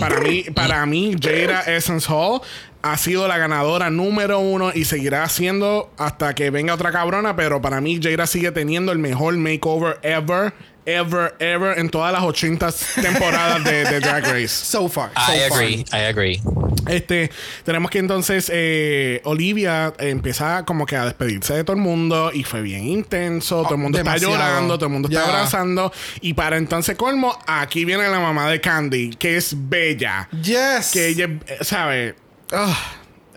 para 0.00 0.20
mí, 0.20 0.44
para 0.54 0.86
mí, 0.86 1.16
Jada 1.20 1.60
Essence 1.62 2.06
Hall 2.10 2.40
ha 2.82 2.96
sido 2.98 3.26
la 3.26 3.38
ganadora 3.38 3.90
número 3.90 4.38
uno 4.40 4.70
y 4.74 4.84
seguirá 4.84 5.26
siendo 5.28 5.90
hasta 5.98 6.34
que 6.34 6.50
venga 6.50 6.74
otra 6.74 6.92
cabrona. 6.92 7.34
Pero 7.34 7.60
para 7.60 7.80
mí, 7.80 7.98
Jada 8.02 8.26
sigue 8.26 8.52
teniendo 8.52 8.92
el 8.92 8.98
mejor 8.98 9.36
makeover 9.36 9.98
ever, 10.02 10.52
ever, 10.86 11.34
ever 11.38 11.78
en 11.78 11.88
todas 11.88 12.12
las 12.12 12.22
80 12.22 12.70
temporadas 13.02 13.64
de, 13.64 13.84
de 13.84 14.00
Drag 14.00 14.24
Race. 14.32 14.48
So 14.48 14.88
far. 14.88 15.10
so 15.14 15.32
I 15.32 15.48
far. 15.48 15.52
agree, 15.58 15.84
I 15.92 15.96
agree. 16.08 16.42
Este, 16.86 17.30
tenemos 17.64 17.90
que 17.90 17.98
entonces 17.98 18.50
eh, 18.52 19.22
Olivia 19.24 19.94
empieza 19.98 20.64
como 20.66 20.84
que 20.84 20.96
a 20.96 21.06
despedirse 21.06 21.54
de 21.54 21.64
todo 21.64 21.76
el 21.76 21.82
mundo 21.82 22.30
y 22.32 22.44
fue 22.44 22.60
bien 22.60 22.86
intenso, 22.86 23.62
todo 23.62 23.74
el 23.76 23.80
mundo 23.80 23.96
demasiado. 23.96 24.34
está 24.34 24.44
llorando, 24.44 24.76
todo 24.76 24.86
el 24.88 24.92
mundo 24.92 25.08
está 25.08 25.24
abrazando 25.24 25.90
y 26.20 26.34
para 26.34 26.58
entonces 26.58 26.94
colmo, 26.96 27.38
aquí 27.46 27.86
viene 27.86 28.06
la 28.08 28.20
mamá 28.20 28.50
de 28.50 28.60
Candy, 28.60 29.10
que 29.16 29.38
es 29.38 29.54
bella, 29.56 30.28
Yes. 30.42 30.90
que 30.92 31.08
ella, 31.08 31.24
eh, 31.46 31.58
¿sabe? 31.62 32.16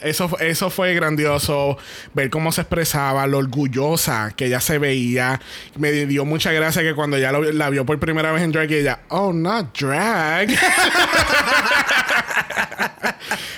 Eso, 0.02 0.30
eso 0.40 0.69
fue 0.69 0.94
grandioso, 0.94 1.78
ver 2.14 2.30
cómo 2.30 2.52
se 2.52 2.61
expresaba, 2.61 3.26
lo 3.28 3.40
orgullosa 3.40 4.32
que 4.36 4.45
ella 4.45 4.60
se 4.61 4.78
veía. 4.78 5.40
Me 5.78 5.91
dio 5.91 6.24
mucha 6.26 6.52
gracia 6.52 6.82
que 6.84 6.94
cuando 6.94 7.18
lo- 7.18 7.52
la 7.52 7.69
vio 7.69 7.86
por 7.86 7.99
primera 7.99 8.32
vez 8.32 8.44
en 8.44 8.52
drag, 8.52 8.72
ella, 8.72 8.99
oh, 9.10 9.34
not 9.34 9.78
drag. 9.78 10.49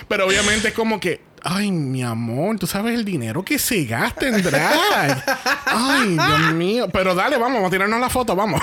Pero 0.07 0.25
obviamente 0.27 0.69
es 0.69 0.73
como 0.73 0.99
que, 0.99 1.21
ay, 1.43 1.71
mi 1.71 2.03
amor, 2.03 2.57
tú 2.59 2.67
sabes 2.67 2.95
el 2.95 3.05
dinero 3.05 3.43
que 3.43 3.59
se 3.59 3.85
gasta 3.85 4.27
en 4.27 4.41
drag. 4.41 5.23
Ay, 5.65 6.09
Dios 6.15 6.53
mío. 6.53 6.89
Pero 6.91 7.15
dale, 7.15 7.37
vamos, 7.37 7.55
vamos 7.55 7.67
a 7.67 7.71
tirarnos 7.71 7.99
la 7.99 8.09
foto, 8.09 8.35
vamos. 8.35 8.61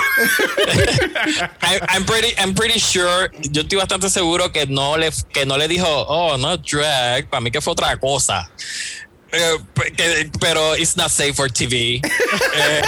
I'm 1.88 2.04
pretty, 2.04 2.34
I'm 2.38 2.54
pretty 2.54 2.78
sure. 2.78 3.30
Yo 3.50 3.62
estoy 3.62 3.78
bastante 3.78 4.10
seguro 4.10 4.52
que 4.52 4.66
no 4.66 4.96
le, 4.96 5.10
que 5.32 5.46
no 5.46 5.56
le 5.56 5.68
dijo, 5.68 5.86
oh, 5.88 6.36
no 6.36 6.56
drag. 6.56 7.28
Para 7.28 7.40
mí 7.40 7.50
que 7.50 7.60
fue 7.60 7.72
otra 7.72 7.96
cosa. 7.98 8.50
Eh, 9.32 10.30
pero 10.40 10.76
it's 10.76 10.96
not 10.96 11.10
safe 11.10 11.34
for 11.34 11.48
TV. 11.48 12.00
Eh, 12.54 12.82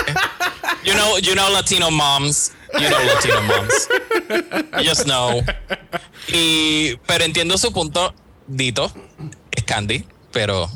you 0.85 0.95
know, 0.95 1.19
you 1.19 1.35
know 1.35 1.51
Latino 1.53 1.91
moms. 1.91 2.53
You 2.79 2.89
know 2.89 2.99
Latino 3.05 3.43
moms. 3.43 3.89
You 4.79 4.85
just 4.85 5.07
know. 5.07 5.43
Y, 6.29 6.97
pero 7.07 7.25
entiendo 7.25 7.59
su 7.59 7.73
punto, 7.73 8.15
Dito. 8.47 8.91
Candy, 9.69 10.03
pero 10.33 10.71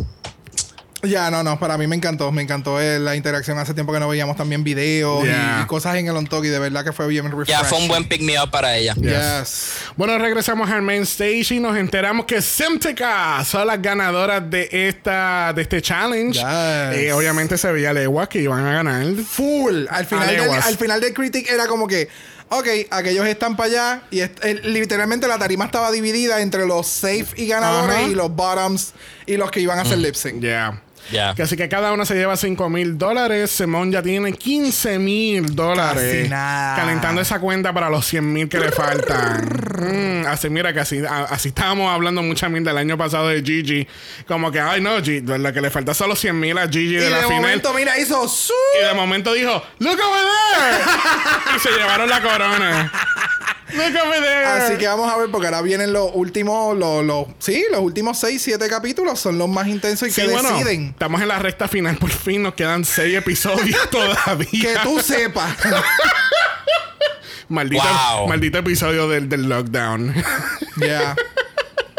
Ya, 1.02 1.30
no, 1.32 1.42
no, 1.42 1.58
para 1.58 1.76
mí 1.78 1.88
me 1.88 1.96
encantó, 1.96 2.30
me 2.30 2.42
encantó 2.42 2.80
eh, 2.80 3.00
la 3.00 3.16
interacción. 3.16 3.58
Hace 3.58 3.74
tiempo 3.74 3.92
que 3.92 3.98
no 3.98 4.06
veíamos 4.08 4.36
también 4.36 4.62
videos 4.62 5.24
y- 5.24 5.26
Yeah. 5.26 5.62
y, 5.64 5.66
cosas 5.66 5.96
en 5.96 6.06
el 6.06 6.16
on 6.16 6.26
talk 6.28 6.44
y 6.44 6.48
de 6.48 6.60
verdad 6.60 6.84
que 6.84 6.92
fue 6.92 7.08
bien 7.08 7.24
refresh. 7.28 7.48
ya 7.48 7.64
fue 7.64 7.78
un 7.78 7.88
buen 7.88 8.04
pick 8.06 8.20
me 8.22 8.38
up 8.40 8.50
para 8.52 8.76
ella. 8.76 8.94
Yes. 8.94 9.78
Bueno, 9.96 10.16
regresamos 10.18 10.70
al 10.70 10.82
main 10.82 11.02
stage 11.02 11.54
y 11.54 11.58
nos 11.58 11.76
enteramos 11.76 12.26
que 12.26 12.40
Simtica 12.40 13.42
son 13.44 13.66
las 13.66 13.82
ganadoras 13.82 14.48
de 14.48 14.68
esta 14.70 15.52
de 15.54 15.62
este 15.62 15.82
challenge. 15.82 16.34
Yes. 16.38 16.98
Eh, 17.00 17.12
obviamente 17.12 17.58
se 17.58 17.72
veía 17.72 17.92
leguas 17.92 18.28
que 18.28 18.38
iban 18.40 18.64
a 18.64 18.72
ganar. 18.72 19.04
Full. 19.28 19.86
Al 19.90 20.06
final, 20.06 20.28
del, 20.28 20.50
al 20.50 20.76
final 20.76 21.00
del 21.00 21.12
critic 21.14 21.50
era 21.50 21.66
como 21.66 21.88
que, 21.88 22.08
ok, 22.58 22.68
aquellos 22.90 23.26
están 23.26 23.56
para 23.56 23.68
allá 23.68 24.02
y 24.10 24.20
est- 24.20 24.44
eh, 24.44 24.54
literalmente 24.64 25.26
la 25.28 25.38
tarima 25.38 25.64
estaba 25.64 25.90
dividida 25.90 26.40
entre 26.40 26.66
los 26.66 26.86
safe 26.86 27.26
y 27.36 27.46
ganadores 27.46 27.96
Ajá. 27.96 28.08
y 28.08 28.14
los 28.14 28.34
bottoms 28.34 28.92
y 29.26 29.36
los 29.36 29.50
que 29.50 29.60
iban 29.60 29.78
a 29.78 29.82
hacer 29.82 29.98
lip 29.98 30.14
sync. 30.14 30.40
Yeah. 30.40 30.82
Ya. 31.10 31.34
Que 31.34 31.42
así 31.42 31.56
que 31.56 31.68
cada 31.68 31.92
uno 31.92 32.04
se 32.06 32.14
lleva 32.14 32.36
5 32.36 32.68
mil 32.70 32.96
dólares. 32.96 33.50
Simón 33.50 33.90
ya 33.92 34.02
tiene 34.02 34.32
15 34.32 34.98
mil 34.98 35.54
dólares. 35.54 36.28
Calentando 36.30 37.20
esa 37.20 37.40
cuenta 37.40 37.72
para 37.72 37.90
los 37.90 38.06
100 38.06 38.32
mil 38.32 38.48
que 38.48 38.58
le 38.58 38.70
faltan. 38.72 39.44
Mm, 39.44 40.26
así, 40.26 40.48
mira, 40.48 40.72
que 40.72 40.80
así, 40.80 41.04
a- 41.04 41.24
así 41.24 41.48
estábamos 41.48 41.92
hablando 41.92 42.22
mucha 42.22 42.48
mil 42.48 42.62
del 42.64 42.76
año 42.78 42.96
pasado 42.96 43.28
de 43.28 43.42
Gigi. 43.42 43.86
Como 44.26 44.50
que, 44.52 44.60
ay, 44.60 44.80
no, 44.80 44.98
G- 45.00 45.22
lo 45.38 45.52
que 45.52 45.60
le 45.60 45.70
falta 45.70 45.92
son 45.94 46.08
los 46.08 46.18
100 46.20 46.38
mil 46.38 46.56
a 46.58 46.68
Gigi 46.68 46.92
Y 46.94 46.96
de 46.96 47.04
de, 47.04 47.10
la 47.10 47.16
final. 47.22 47.34
momento, 47.42 47.74
mira, 47.74 47.98
hizo 47.98 48.28
su. 48.28 48.52
Y 48.80 48.86
de 48.86 48.94
momento 48.94 49.32
dijo, 49.32 49.62
look 49.80 49.98
over 50.00 50.22
there. 50.54 50.76
y 51.56 51.58
se 51.60 51.70
llevaron 51.70 52.08
la 52.08 52.22
corona. 52.22 52.92
Así 54.46 54.76
que 54.78 54.86
vamos 54.86 55.10
a 55.12 55.16
ver, 55.16 55.30
porque 55.30 55.46
ahora 55.46 55.62
vienen 55.62 55.92
los 55.92 56.10
últimos, 56.14 56.76
los, 56.76 57.04
los, 57.04 57.26
sí, 57.38 57.64
los 57.70 57.80
últimos 57.80 58.18
6, 58.18 58.40
7 58.42 58.68
capítulos 58.68 59.18
son 59.20 59.38
los 59.38 59.48
más 59.48 59.66
intensos 59.68 60.08
y 60.08 60.10
Sí, 60.10 60.22
que 60.22 60.28
bueno, 60.28 60.50
deciden. 60.52 60.88
estamos 60.90 61.20
en 61.22 61.28
la 61.28 61.38
recta 61.38 61.68
final. 61.68 61.96
Por 61.96 62.10
fin 62.10 62.42
nos 62.42 62.54
quedan 62.54 62.84
6 62.84 63.16
episodios 63.18 63.78
todavía. 63.90 64.48
Que 64.50 64.74
tú 64.82 65.00
sepas. 65.00 65.56
Maldito, 67.48 67.82
Wow. 68.16 68.28
maldito 68.28 68.58
episodio 68.58 69.08
del, 69.08 69.28
del 69.28 69.48
lockdown. 69.48 70.14
Ya. 70.76 71.14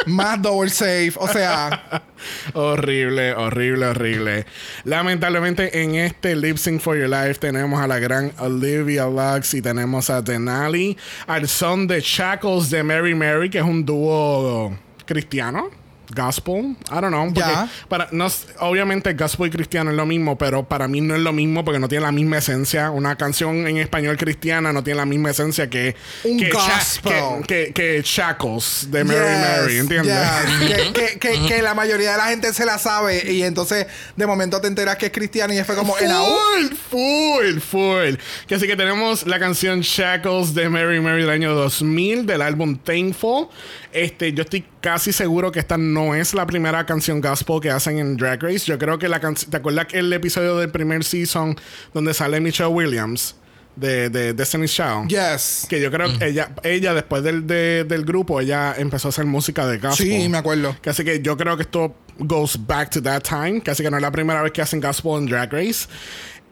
Más 0.06 0.42
double 0.42 0.70
safe. 0.70 1.14
O 1.18 1.28
sea, 1.28 2.04
horrible, 2.54 3.34
horrible, 3.34 3.88
horrible. 3.88 4.46
Lamentablemente 4.84 5.82
en 5.82 5.96
este 5.96 6.36
Lip 6.36 6.58
Sync 6.58 6.82
for 6.82 6.98
Your 6.98 7.10
Life 7.10 7.36
tenemos 7.36 7.82
a 7.82 7.88
la 7.88 8.00
gran 8.00 8.32
Olivia 8.40 9.06
Lux 9.08 9.54
y 9.54 9.62
tenemos 9.62 10.10
a 10.10 10.22
Denali 10.22 10.98
al 11.28 11.48
son 11.48 11.88
de 11.88 12.02
Shackles 12.02 12.70
de 12.70 12.84
Mary 12.84 13.16
Mary, 13.16 13.50
que 13.50 13.60
es 13.60 13.64
un 13.64 13.86
dúo 13.86 14.78
cristiano. 15.06 15.83
Gospel, 16.16 16.76
I 16.90 17.02
don't 17.02 17.08
know. 17.10 17.32
Ya. 17.34 17.70
Para, 17.88 18.08
no, 18.12 18.28
obviamente 18.60 19.14
gospel 19.14 19.48
y 19.48 19.50
cristiano 19.52 19.92
es 19.92 19.98
lo 19.98 20.06
mismo, 20.06 20.38
pero 20.38 20.64
para 20.64 20.88
mí 20.88 21.02
no 21.02 21.16
es 21.16 21.22
lo 21.22 21.34
mismo 21.34 21.64
porque 21.66 21.80
no 21.80 21.88
tiene 21.88 22.06
la 22.06 22.12
misma 22.12 22.38
esencia. 22.38 22.92
Una 22.92 23.16
canción 23.16 23.68
en 23.68 23.78
español 23.78 24.18
cristiana 24.18 24.72
no 24.74 24.84
tiene 24.84 24.98
la 24.98 25.06
misma 25.06 25.32
esencia 25.32 25.70
que, 25.70 25.96
Un 26.24 26.38
que, 26.40 26.50
gospel. 26.52 27.14
que, 27.48 27.72
que- 27.74 27.74
que 27.74 28.02
Shackles 28.04 28.88
de 28.92 29.04
Mary 29.04 29.20
yes, 29.20 29.60
Mary, 29.60 29.78
¿entiendes? 29.78 30.18
yes. 30.60 30.92
que, 30.94 31.20
que, 31.20 31.48
que, 31.48 31.62
la 31.62 31.74
mayoría 31.74 32.12
de 32.12 32.18
la 32.18 32.26
gente 32.28 32.54
se 32.54 32.66
la 32.66 32.78
sabe 32.78 33.32
y 33.32 33.44
entonces 33.44 33.88
de 34.16 34.28
momento 34.28 34.62
te 34.62 34.68
enteras 34.68 34.98
que 34.98 35.08
es 35.08 35.12
cristiano 35.12 35.54
y 35.54 35.64
fue 35.64 35.76
como 35.76 35.98
en. 35.98 36.10
Full, 36.12 36.76
full, 36.90 37.60
full. 37.60 38.16
Que 38.48 38.56
así 38.56 38.68
que 38.68 38.76
tenemos 38.76 39.26
la 39.28 39.40
canción 39.40 39.82
Shackles 39.82 40.54
de 40.54 40.70
Mary 40.70 41.00
Mary 41.00 41.22
del 41.22 41.30
año 41.30 41.54
2000 41.54 42.26
del 42.26 42.42
álbum 42.42 42.78
Thankful. 42.78 43.48
Este, 43.94 44.34
yo 44.34 44.44
estoy 44.44 44.66
casi 44.82 45.12
seguro 45.14 45.52
que 45.52 45.60
esta 45.60 45.78
no 45.78 46.16
es 46.16 46.34
la 46.34 46.46
primera 46.46 46.86
canción 46.86 47.22
gospel 47.22 47.60
que 47.62 47.70
hacen 47.70 48.00
en 48.00 48.18
Drag 48.18 48.42
Race. 48.42 48.66
Yo 48.66 48.78
creo 48.78 48.98
que 49.00 49.08
la 49.08 49.20
canción. 49.20 49.52
¿Te 49.52 49.58
acuerdas 49.58 49.86
que 49.88 50.00
el 50.00 50.12
episodio 50.12 50.58
del 50.58 50.70
primer 50.72 51.04
season 51.04 51.56
donde 51.94 52.14
sale 52.14 52.40
Michelle 52.40 52.70
Williams 52.70 53.36
de, 53.76 54.10
de 54.10 54.34
Destiny's 54.34 54.74
Child? 54.74 55.08
Yes. 55.08 55.66
Que 55.70 55.80
yo 55.82 55.92
creo 55.92 56.18
que 56.18 56.26
ella, 56.28 56.54
ella 56.64 56.94
después 56.94 57.24
del, 57.24 57.46
de- 57.48 57.84
del 57.88 58.04
grupo, 58.06 58.40
ella 58.42 58.76
empezó 58.78 59.08
a 59.08 59.10
hacer 59.10 59.26
música 59.26 59.66
de 59.68 59.78
gospel. 59.78 60.08
Sí, 60.08 60.30
me 60.30 60.38
acuerdo. 60.38 60.76
Que 60.82 60.90
así 60.90 61.04
que 61.04 61.22
yo 61.22 61.38
creo 61.38 61.56
que 61.56 61.64
esto 61.64 61.96
goes 62.20 62.58
back 62.68 62.90
to 62.92 63.02
that 63.02 63.22
time. 63.24 63.62
Casi 63.62 63.82
que 63.84 63.90
no 63.90 63.98
es 63.98 64.02
la 64.04 64.12
primera 64.12 64.42
vez 64.42 64.52
que 64.52 64.62
hacen 64.62 64.80
gospel 64.82 65.14
en 65.20 65.26
Drag 65.28 65.52
Race. 65.52 65.88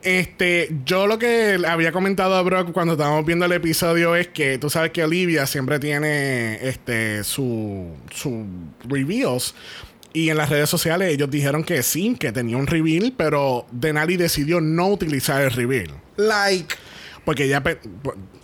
Este, 0.02 0.68
yo 0.84 1.06
lo 1.06 1.18
que 1.18 1.58
había 1.66 1.92
comentado 1.92 2.34
a 2.34 2.42
Brock 2.42 2.72
cuando 2.72 2.94
estábamos 2.94 3.24
viendo 3.24 3.46
el 3.46 3.52
episodio 3.52 4.16
es 4.16 4.28
que 4.28 4.58
tú 4.58 4.68
sabes 4.68 4.90
que 4.90 5.04
Olivia 5.04 5.46
siempre 5.46 5.78
tiene 5.78 6.58
este 6.66 7.22
su 7.22 7.86
su 8.10 8.44
reveals 8.88 9.54
y 10.12 10.28
en 10.28 10.36
las 10.36 10.50
redes 10.50 10.68
sociales 10.68 11.12
ellos 11.12 11.30
dijeron 11.30 11.64
que 11.64 11.82
sí, 11.82 12.16
que 12.18 12.32
tenía 12.32 12.56
un 12.56 12.66
reveal, 12.66 13.14
pero 13.16 13.66
Denali 13.70 14.16
decidió 14.16 14.60
no 14.60 14.88
utilizar 14.88 15.40
el 15.40 15.50
reveal. 15.50 15.90
Like. 16.16 16.74
Porque 17.24 17.44
ella. 17.44 17.62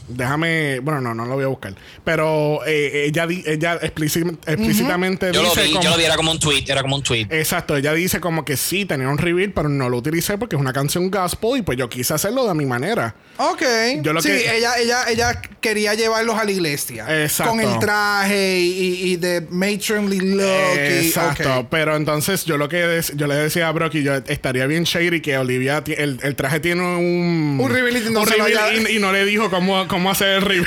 Déjame. 0.09 0.80
Bueno, 0.80 1.01
no, 1.01 1.14
no 1.14 1.24
lo 1.26 1.35
voy 1.35 1.44
a 1.44 1.48
buscar. 1.48 1.74
Pero 2.05 2.60
eh, 2.66 3.05
ella, 3.06 3.26
di- 3.26 3.43
ella 3.47 3.78
explícit- 3.80 4.39
explícitamente 4.47 5.30
Yo 5.32 5.43
lo 5.43 5.48
dice. 5.51 5.62
vi, 5.64 5.70
como- 5.72 5.82
yo 5.85 5.90
lo 5.90 5.97
vi, 5.97 6.05
era 6.05 6.16
como 6.16 6.30
un 6.32 6.39
tweet, 6.39 6.64
era 6.68 6.82
como 6.82 6.97
un 6.97 7.02
tweet. 7.02 7.26
Exacto, 7.30 7.76
ella 7.76 7.93
dice 7.93 8.20
como 8.20 8.44
que 8.44 8.56
sí, 8.56 8.85
tenía 8.85 9.09
un 9.09 9.18
reveal, 9.18 9.52
pero 9.52 9.68
no 9.68 9.89
lo 9.89 9.98
utilicé 9.98 10.39
porque 10.39 10.56
es 10.56 10.60
una 10.60 10.72
canción 10.72 11.10
gospel 11.10 11.59
y 11.59 11.62
pues 11.62 11.78
yo 11.78 11.89
quise 11.89 12.14
hacerlo 12.14 12.47
de 12.47 12.55
mi 12.55 12.66
manera. 12.66 13.14
Ok. 13.39 13.62
Yo 14.02 14.12
lo 14.12 14.20
sí, 14.22 14.28
que- 14.28 14.56
ella, 14.56 14.78
ella, 14.78 15.05
ella 15.09 15.43
quería 15.60 15.94
llevarlos 15.94 16.36
a 16.39 16.44
la 16.44 16.51
iglesia. 16.51 17.22
Exacto. 17.22 17.52
Con 17.52 17.60
el 17.60 17.78
traje 17.78 18.59
y, 18.60 18.70
y, 18.72 19.12
y 19.12 19.16
de 19.16 19.43
matronly 19.51 20.20
look. 20.20 20.76
y- 20.76 21.06
Exacto, 21.09 21.66
pero 21.70 21.97
entonces 21.97 22.44
yo 22.44 22.56
lo 22.56 22.68
que 22.68 22.76
des- 22.78 23.12
yo 23.16 23.26
le 23.26 23.35
decía 23.35 23.68
a 23.68 23.72
Brock 23.72 23.94
y 23.97 24.02
yo 24.02 24.14
estaría 24.14 24.66
bien 24.66 24.85
shady 24.85 25.20
que 25.20 25.36
Olivia 25.39 25.82
el, 25.86 26.18
el 26.22 26.35
traje 26.36 26.60
tiene 26.60 26.82
un 26.82 27.59
Un 27.60 27.70
reveal 27.70 27.97
y 27.97 28.10
no 28.10 28.20
un 28.20 28.26
reveal 28.26 28.86
y, 28.90 28.97
y 28.97 28.98
no 28.98 29.12
le 29.12 29.24
dijo 29.24 29.51
cómo, 29.51 29.86
cómo 29.89 29.97
hacer 30.10 30.28
el 30.28 30.42
reveal. 30.42 30.66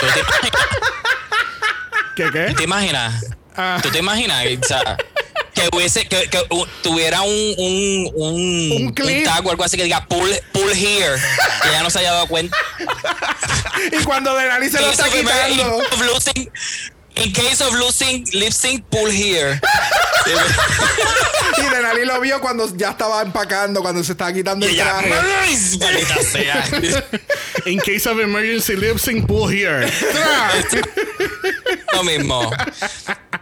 ¿Tú 0.00 0.06
te, 0.14 0.22
¿Qué 2.16 2.30
qué? 2.32 2.54
te 2.54 2.64
imaginas? 2.64 3.24
Ah. 3.56 3.78
¿Tú 3.82 3.90
te 3.90 3.98
imaginas? 3.98 4.44
O 4.62 4.66
sea, 4.66 4.96
que 5.54 5.68
hubiese, 5.76 6.06
que, 6.06 6.28
que 6.28 6.40
tuviera 6.82 7.22
un, 7.22 7.54
un, 7.58 8.12
un, 8.14 8.94
tag 9.24 9.46
o 9.46 9.50
algo 9.50 9.64
así 9.64 9.76
que 9.76 9.84
diga 9.84 10.06
pull, 10.06 10.30
pull 10.52 10.70
here, 10.70 11.16
que 11.62 11.70
ya 11.70 11.82
no 11.82 11.90
se 11.90 12.00
haya 12.00 12.12
dado 12.12 12.26
cuenta. 12.26 12.56
Y 13.92 14.02
cuando 14.02 14.34
Denali 14.34 14.68
se 14.68 14.80
lo 14.80 14.90
está 14.90 15.08
quitando. 15.08 15.80
In 17.18 17.32
case 17.32 17.60
of 17.60 17.72
losing 17.74 18.24
lip 18.34 18.52
sync, 18.52 18.84
pull 18.90 19.10
here. 19.10 19.60
Y 21.58 21.62
Denali 21.62 22.04
lo 22.04 22.20
vio 22.20 22.40
cuando 22.40 22.68
ya 22.76 22.90
estaba 22.90 23.22
empacando, 23.22 23.80
cuando 23.80 24.04
se 24.04 24.12
estaba 24.12 24.32
quitando 24.32 24.66
Y 24.68 24.70
el 24.70 24.76
traje. 24.76 25.14
"Nice, 25.48 25.78
maldita 25.78 26.16
sea. 26.32 26.64
In 27.66 27.78
case 27.80 28.06
of 28.08 28.18
emergency 28.20 28.76
lip 28.76 28.98
sync 28.98 29.26
pull 29.26 29.50
here. 29.50 29.90
Lo 31.94 32.04
mismo. 32.04 32.50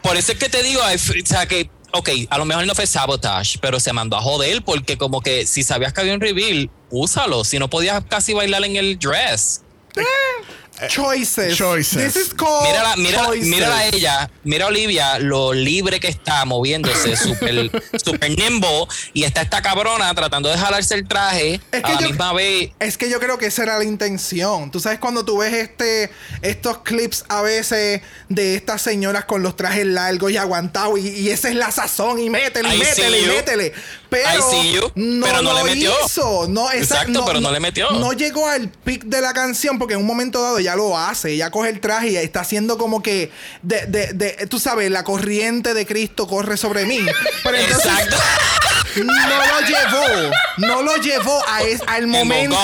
Por 0.02 0.16
eso 0.16 0.32
es 0.32 0.38
que 0.38 0.48
te 0.48 0.62
digo, 0.62 0.80
o 0.80 1.26
sea 1.26 1.46
que, 1.46 1.68
ok, 1.92 2.08
a 2.30 2.38
lo 2.38 2.44
mejor 2.44 2.66
no 2.66 2.74
fue 2.74 2.86
sabotage, 2.86 3.58
pero 3.60 3.80
se 3.80 3.92
mandó 3.92 4.16
a 4.16 4.22
joder 4.22 4.62
porque 4.62 4.96
como 4.96 5.20
que 5.20 5.44
si 5.46 5.62
sabías 5.62 5.92
que 5.92 6.00
había 6.00 6.14
un 6.14 6.20
reveal, 6.20 6.70
úsalo. 6.90 7.44
Si 7.44 7.58
no 7.58 7.68
podías 7.68 8.02
casi 8.08 8.32
bailar 8.32 8.64
en 8.64 8.76
el 8.76 8.98
dress. 8.98 9.62
Choices. 10.88 11.56
Choices. 11.56 12.12
This 12.14 12.16
is 12.28 12.34
called 12.34 12.66
Mírala, 12.66 12.96
mírala, 12.96 13.26
choices. 13.28 13.46
mírala 13.46 13.78
a 13.78 13.86
ella, 13.86 14.30
mira 14.44 14.64
a 14.66 14.68
Olivia, 14.68 15.18
lo 15.18 15.52
libre 15.52 16.00
que 16.00 16.08
está 16.08 16.44
moviéndose, 16.44 17.16
súper 17.16 17.70
super 18.02 18.30
nimble, 18.30 18.86
y 19.12 19.24
está 19.24 19.42
esta 19.42 19.62
cabrona 19.62 20.14
tratando 20.14 20.48
de 20.48 20.58
jalarse 20.58 20.94
el 20.94 21.08
traje 21.08 21.60
Es 21.72 21.82
que 21.82 21.90
a 21.92 21.94
la 21.94 22.00
yo- 22.00 22.08
misma 22.08 22.32
vez. 22.32 22.70
Es 22.78 22.98
que 22.98 23.08
yo 23.08 23.18
creo 23.20 23.38
que 23.38 23.46
esa 23.46 23.62
era 23.62 23.78
la 23.78 23.84
intención. 23.84 24.70
Tú 24.70 24.80
sabes 24.80 24.98
cuando 24.98 25.24
tú 25.24 25.38
ves 25.38 25.52
este 25.54 26.10
estos 26.42 26.78
clips 26.78 27.24
a 27.28 27.42
veces 27.42 28.02
de 28.28 28.54
estas 28.56 28.82
señoras 28.82 29.24
con 29.24 29.42
los 29.42 29.56
trajes 29.56 29.86
largos 29.86 30.30
y 30.30 30.36
aguantados 30.36 30.98
y, 30.98 31.08
y 31.08 31.30
esa 31.30 31.48
es 31.48 31.54
la 31.54 31.70
sazón 31.70 32.18
y 32.18 32.28
métele, 32.30 32.74
y 32.74 32.78
métele, 32.78 33.20
y 33.22 33.26
métele. 33.26 33.72
Pero 34.08 34.28
I 34.28 34.42
see 34.50 34.72
you. 34.74 34.92
no 34.94 35.26
Pero 35.26 35.42
no 35.42 35.52
lo 35.52 35.64
le 35.66 35.74
metió. 35.74 35.92
hizo. 36.06 36.46
No, 36.48 36.70
esa- 36.70 37.00
Exacto, 37.02 37.24
pero 37.26 37.40
no 37.40 37.50
le 37.50 37.60
metió. 37.60 37.90
No 37.90 38.12
llegó 38.12 38.48
al 38.48 38.68
pic 38.68 39.04
de 39.04 39.20
la 39.20 39.32
canción 39.32 39.78
porque 39.78 39.94
en 39.94 40.00
un 40.00 40.06
momento 40.06 40.40
dado 40.42 40.60
ya 40.60 40.76
lo 40.76 40.96
hace. 40.96 41.32
Ella 41.32 41.50
coge 41.50 41.70
el 41.70 41.80
traje 41.80 42.10
y 42.10 42.16
está 42.16 42.40
haciendo 42.40 42.78
como 42.78 43.02
que 43.02 43.30
de, 43.62 43.86
de, 43.86 44.12
de- 44.12 44.46
tú 44.48 44.58
sabes, 44.60 44.90
la 44.90 45.02
corriente 45.04 45.74
de 45.74 45.86
Cristo 45.86 46.26
corre 46.26 46.56
sobre 46.56 46.86
mí. 46.86 47.00
Pero 47.42 47.56
entonces 47.56 47.84
Exacto. 47.86 48.16
no 48.96 49.04
lo 49.12 49.60
llevó. 49.66 50.30
No 50.58 50.82
lo 50.82 50.96
llevó 50.96 51.42
a 51.48 51.62
es- 51.62 51.82
al 51.86 52.06
momento. 52.06 52.56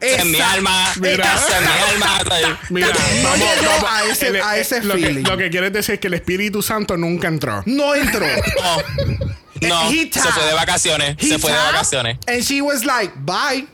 En 0.00 0.30
mi 0.30 0.38
alma, 0.40 0.92
Mira. 1.00 1.34
en 1.58 1.66
mi 1.66 2.04
alma. 2.06 2.56
Mira, 2.70 2.86
No 3.22 3.34
llegó 3.34 3.88
a 3.88 4.04
ese- 4.04 4.28
El- 4.28 4.42
a 4.42 4.56
ese 4.56 4.80
lo 4.84 4.94
que, 4.94 5.00
feeling. 5.06 5.24
lo 5.24 5.36
que 5.36 5.50
quieres 5.50 5.72
decir 5.72 5.94
es 5.94 6.00
que 6.00 6.06
el 6.06 6.14
Espíritu 6.14 6.62
Santo 6.62 6.96
nunca 6.96 7.26
entró. 7.26 7.64
No 7.66 7.94
entró. 7.96 8.24
No, 8.26 9.26
no 9.60 9.90
He 9.90 10.10
se 10.12 10.20
fue 10.32 10.44
de 10.44 10.52
vacaciones. 10.54 11.16
He 11.18 11.28
se 11.28 11.38
fue 11.38 11.50
de 11.52 11.58
vacaciones. 11.58 12.18
And 12.26 12.42
she 12.42 12.60
was 12.62 12.84
like, 12.84 13.12
bye. 13.18 13.66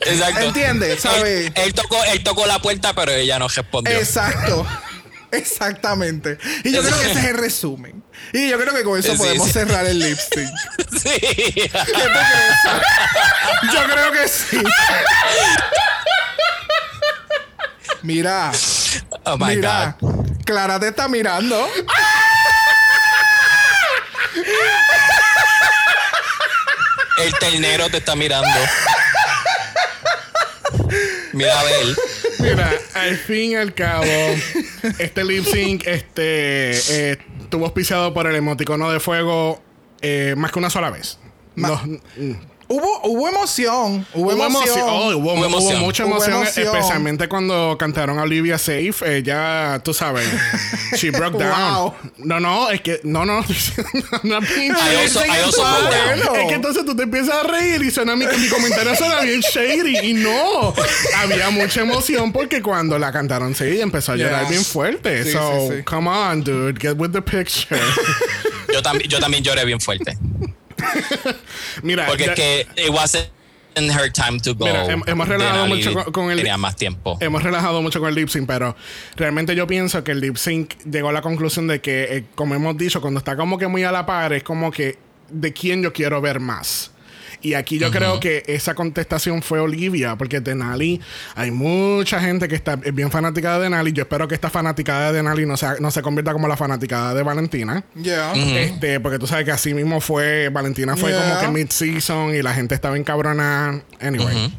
Exacto. 0.00 0.40
¿Entiendes? 0.42 1.00
¿Sabe? 1.00 1.46
Él, 1.46 1.52
él 1.56 1.74
tocó, 1.74 2.02
él 2.04 2.22
tocó 2.22 2.46
la 2.46 2.60
puerta, 2.60 2.92
pero 2.94 3.12
ella 3.12 3.38
no 3.38 3.48
respondió. 3.48 3.96
Exacto. 3.98 4.66
Exactamente. 5.32 6.38
Y 6.64 6.72
yo 6.72 6.82
creo 6.82 6.98
que 7.00 7.10
ese 7.10 7.20
es 7.20 7.26
el 7.26 7.36
resumen. 7.38 8.02
Y 8.32 8.48
yo 8.48 8.58
creo 8.60 8.72
que 8.74 8.84
con 8.84 8.98
eso 8.98 9.12
Sí, 9.12 9.18
podemos 9.18 9.46
sí. 9.48 9.52
cerrar 9.54 9.84
el 9.86 9.98
lipstick. 10.00 10.48
Sí. 11.02 11.70
Yo 13.72 13.84
creo 13.84 14.12
que 14.12 14.28
sí. 14.28 14.58
Mira, 18.02 18.52
Oh 19.24 19.36
my 19.36 19.56
mira. 19.56 19.96
God. 20.00 20.26
Clara 20.44 20.78
te 20.78 20.88
está 20.88 21.08
mirando. 21.08 21.68
El 27.24 27.32
ternero 27.38 27.88
te 27.88 27.98
está 27.98 28.14
mirando. 28.16 28.48
Mira 31.32 31.60
a 31.60 31.64
ver. 31.64 31.86
Mira, 32.38 32.72
al 32.94 33.16
fin 33.16 33.52
y 33.52 33.54
al 33.56 33.74
cabo, 33.74 34.04
este 34.98 35.24
lip 35.24 35.44
sync 35.44 35.86
este, 35.86 36.70
eh, 37.12 37.18
estuvo 37.40 37.64
auspiciado 37.64 38.12
por 38.14 38.26
el 38.26 38.34
emoticono 38.36 38.90
de 38.90 39.00
fuego 39.00 39.62
eh, 40.02 40.34
más 40.36 40.52
que 40.52 40.58
una 40.58 40.70
sola 40.70 40.90
vez. 40.90 41.18
Ma- 41.54 41.68
No, 41.68 41.82
mm. 42.16 42.32
Hubo, 42.68 43.00
hubo 43.04 43.28
emoción. 43.28 44.04
Hubo, 44.12 44.32
Hubo 44.32 44.44
emoción. 44.44 44.78
emoción. 44.78 44.88
Oh, 44.88 45.08
hubo, 45.08 45.16
Hubo 45.18 45.32
hubo 45.34 45.44
emoción. 45.46 45.80
mucha 45.80 46.04
Hubo 46.04 46.14
emoción, 46.16 46.42
emoción. 46.42 46.66
especialmente 46.66 47.28
cuando 47.28 47.76
cantaron 47.78 48.18
a 48.18 48.22
Olivia 48.22 48.58
Safe. 48.58 48.92
Ella, 49.04 49.80
tú 49.84 49.94
sabes, 49.94 50.26
she 50.96 51.10
broke 51.10 51.38
down. 51.38 51.54
Wow. 51.54 51.94
No, 52.18 52.40
no, 52.40 52.70
es 52.70 52.80
que, 52.80 53.00
no, 53.04 53.24
no, 53.24 53.40
no, 54.24 54.40
pinche. 54.40 55.04
Es 55.04 55.16
que 56.48 56.54
entonces 56.54 56.84
tú 56.84 56.96
te 56.96 57.04
empiezas 57.04 57.36
a 57.36 57.42
reír 57.44 57.82
y 57.82 57.90
suena 57.90 58.16
mi, 58.16 58.26
mi 58.26 58.48
comentario 58.48 58.96
suena 58.96 59.20
bien 59.20 59.40
shady. 59.40 59.98
Y 60.10 60.14
no, 60.14 60.74
había 61.16 61.50
mucha 61.50 61.82
emoción 61.82 62.32
porque 62.32 62.62
cuando 62.62 62.98
la 62.98 63.12
cantaron, 63.12 63.54
sí, 63.54 63.80
empezó 63.80 64.12
a 64.12 64.16
llorar 64.16 64.48
bien 64.48 64.64
fuerte. 64.64 65.24
Sí, 65.24 65.32
so, 65.32 65.68
sí, 65.70 65.76
sí. 65.78 65.82
come 65.84 66.08
on, 66.10 66.42
dude, 66.42 66.80
get 66.80 66.94
with 66.98 67.10
the 67.12 67.22
picture. 67.22 67.80
Yo, 68.72 68.82
también 68.82 69.08
yo 69.08 69.18
también 69.20 69.42
lloré 69.42 69.64
bien 69.64 69.80
fuerte. 69.80 70.18
Mira, 71.82 72.06
Porque 72.06 72.26
ya- 72.26 72.32
es 72.32 72.36
que 72.36 72.66
it 72.84 72.90
wasn't 72.90 73.28
her 73.76 74.10
time 74.12 74.40
to 74.40 74.54
go. 74.54 74.64
Mira, 74.66 74.86
hem- 74.86 75.02
hemos 75.06 75.28
relajado 75.28 75.66
mucho 75.66 75.92
con- 75.92 76.12
con 76.12 76.30
el- 76.30 76.38
Tenía 76.38 76.56
más 76.56 76.76
tiempo. 76.76 77.18
hemos 77.20 77.42
relajado 77.42 77.82
mucho 77.82 78.00
con 78.00 78.08
el 78.08 78.14
lip 78.14 78.28
sync, 78.28 78.46
pero 78.46 78.74
realmente 79.16 79.54
yo 79.54 79.66
pienso 79.66 80.02
que 80.02 80.12
el 80.12 80.20
lip 80.20 80.36
sync 80.36 80.74
llegó 80.90 81.10
a 81.10 81.12
la 81.12 81.20
conclusión 81.22 81.66
de 81.66 81.80
que, 81.80 82.16
eh, 82.16 82.24
como 82.34 82.54
hemos 82.54 82.76
dicho, 82.78 83.00
cuando 83.00 83.18
está 83.18 83.36
como 83.36 83.58
que 83.58 83.66
muy 83.66 83.84
a 83.84 83.92
la 83.92 84.06
par, 84.06 84.32
es 84.32 84.42
como 84.42 84.70
que 84.70 84.98
de 85.28 85.52
quién 85.52 85.82
yo 85.82 85.92
quiero 85.92 86.20
ver 86.20 86.40
más. 86.40 86.90
Y 87.42 87.54
aquí 87.54 87.78
yo 87.78 87.90
creo 87.90 88.18
que 88.20 88.42
esa 88.46 88.74
contestación 88.74 89.42
fue 89.42 89.60
Olivia, 89.60 90.16
porque 90.16 90.40
Denali, 90.40 91.00
hay 91.34 91.50
mucha 91.50 92.20
gente 92.20 92.48
que 92.48 92.54
está 92.54 92.76
bien 92.76 93.10
fanática 93.10 93.56
de 93.56 93.64
Denali. 93.64 93.92
Yo 93.92 94.02
espero 94.02 94.26
que 94.26 94.34
esta 94.34 94.50
fanaticada 94.50 95.10
de 95.12 95.18
Denali 95.18 95.46
no, 95.46 95.56
sea, 95.56 95.76
no 95.80 95.90
se 95.90 96.02
convierta 96.02 96.32
como 96.32 96.48
la 96.48 96.56
fanaticada 96.56 97.14
de 97.14 97.22
Valentina. 97.22 97.84
Yeah. 97.94 98.32
Este, 98.34 99.00
porque 99.00 99.18
tú 99.18 99.26
sabes 99.26 99.44
que 99.44 99.52
así 99.52 99.74
mismo 99.74 100.00
fue, 100.00 100.48
Valentina 100.48 100.96
fue 100.96 101.10
Yeah. 101.10 101.22
como 101.22 101.40
que 101.40 101.48
mid-season 101.48 102.34
y 102.34 102.42
la 102.42 102.52
gente 102.54 102.74
estaba 102.74 102.96
encabronada. 102.96 103.82
Anyway. 104.00 104.52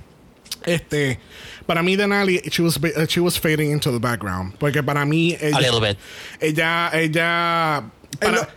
Este, 0.65 1.19
para 1.65 1.81
mí 1.83 1.95
Denali, 1.95 2.41
she 2.49 2.61
was, 2.61 2.79
she 3.07 3.19
was 3.19 3.39
fading 3.39 3.71
into 3.71 3.91
the 3.91 3.99
background. 3.99 4.53
Porque 4.57 4.83
para 4.83 5.05
mí, 5.05 5.35
ella, 5.39 5.57
A 5.57 5.61
little 5.61 5.79
bit. 5.81 5.97
ella, 6.39 6.89
ella, 6.93 7.83
para- 8.19 8.49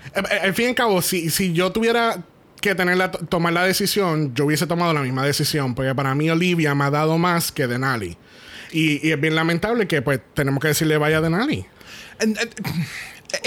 al 0.42 0.54
fin 0.54 0.66
y 0.66 0.68
al 0.70 0.74
cabo, 0.74 1.02
si, 1.02 1.30
si 1.30 1.52
yo 1.52 1.70
tuviera 1.72 2.22
que 2.60 2.74
tener 2.74 2.96
la, 2.96 3.10
tomar 3.10 3.52
la 3.52 3.64
decisión, 3.64 4.34
yo 4.34 4.44
hubiese 4.46 4.66
tomado 4.66 4.92
la 4.92 5.00
misma 5.00 5.24
decisión. 5.24 5.74
Porque 5.74 5.94
para 5.94 6.14
mí 6.14 6.28
Olivia 6.30 6.74
me 6.74 6.84
ha 6.84 6.90
dado 6.90 7.18
más 7.18 7.52
que 7.52 7.66
Denali. 7.66 8.16
Y, 8.72 9.06
y 9.06 9.12
es 9.12 9.20
bien 9.20 9.34
lamentable 9.34 9.88
que 9.88 10.00
pues 10.02 10.20
tenemos 10.34 10.60
que 10.60 10.68
decirle 10.68 10.96
vaya 10.98 11.18
a 11.18 11.20
Denali. 11.20 11.66
En- 12.20 12.36
en- 12.38 12.50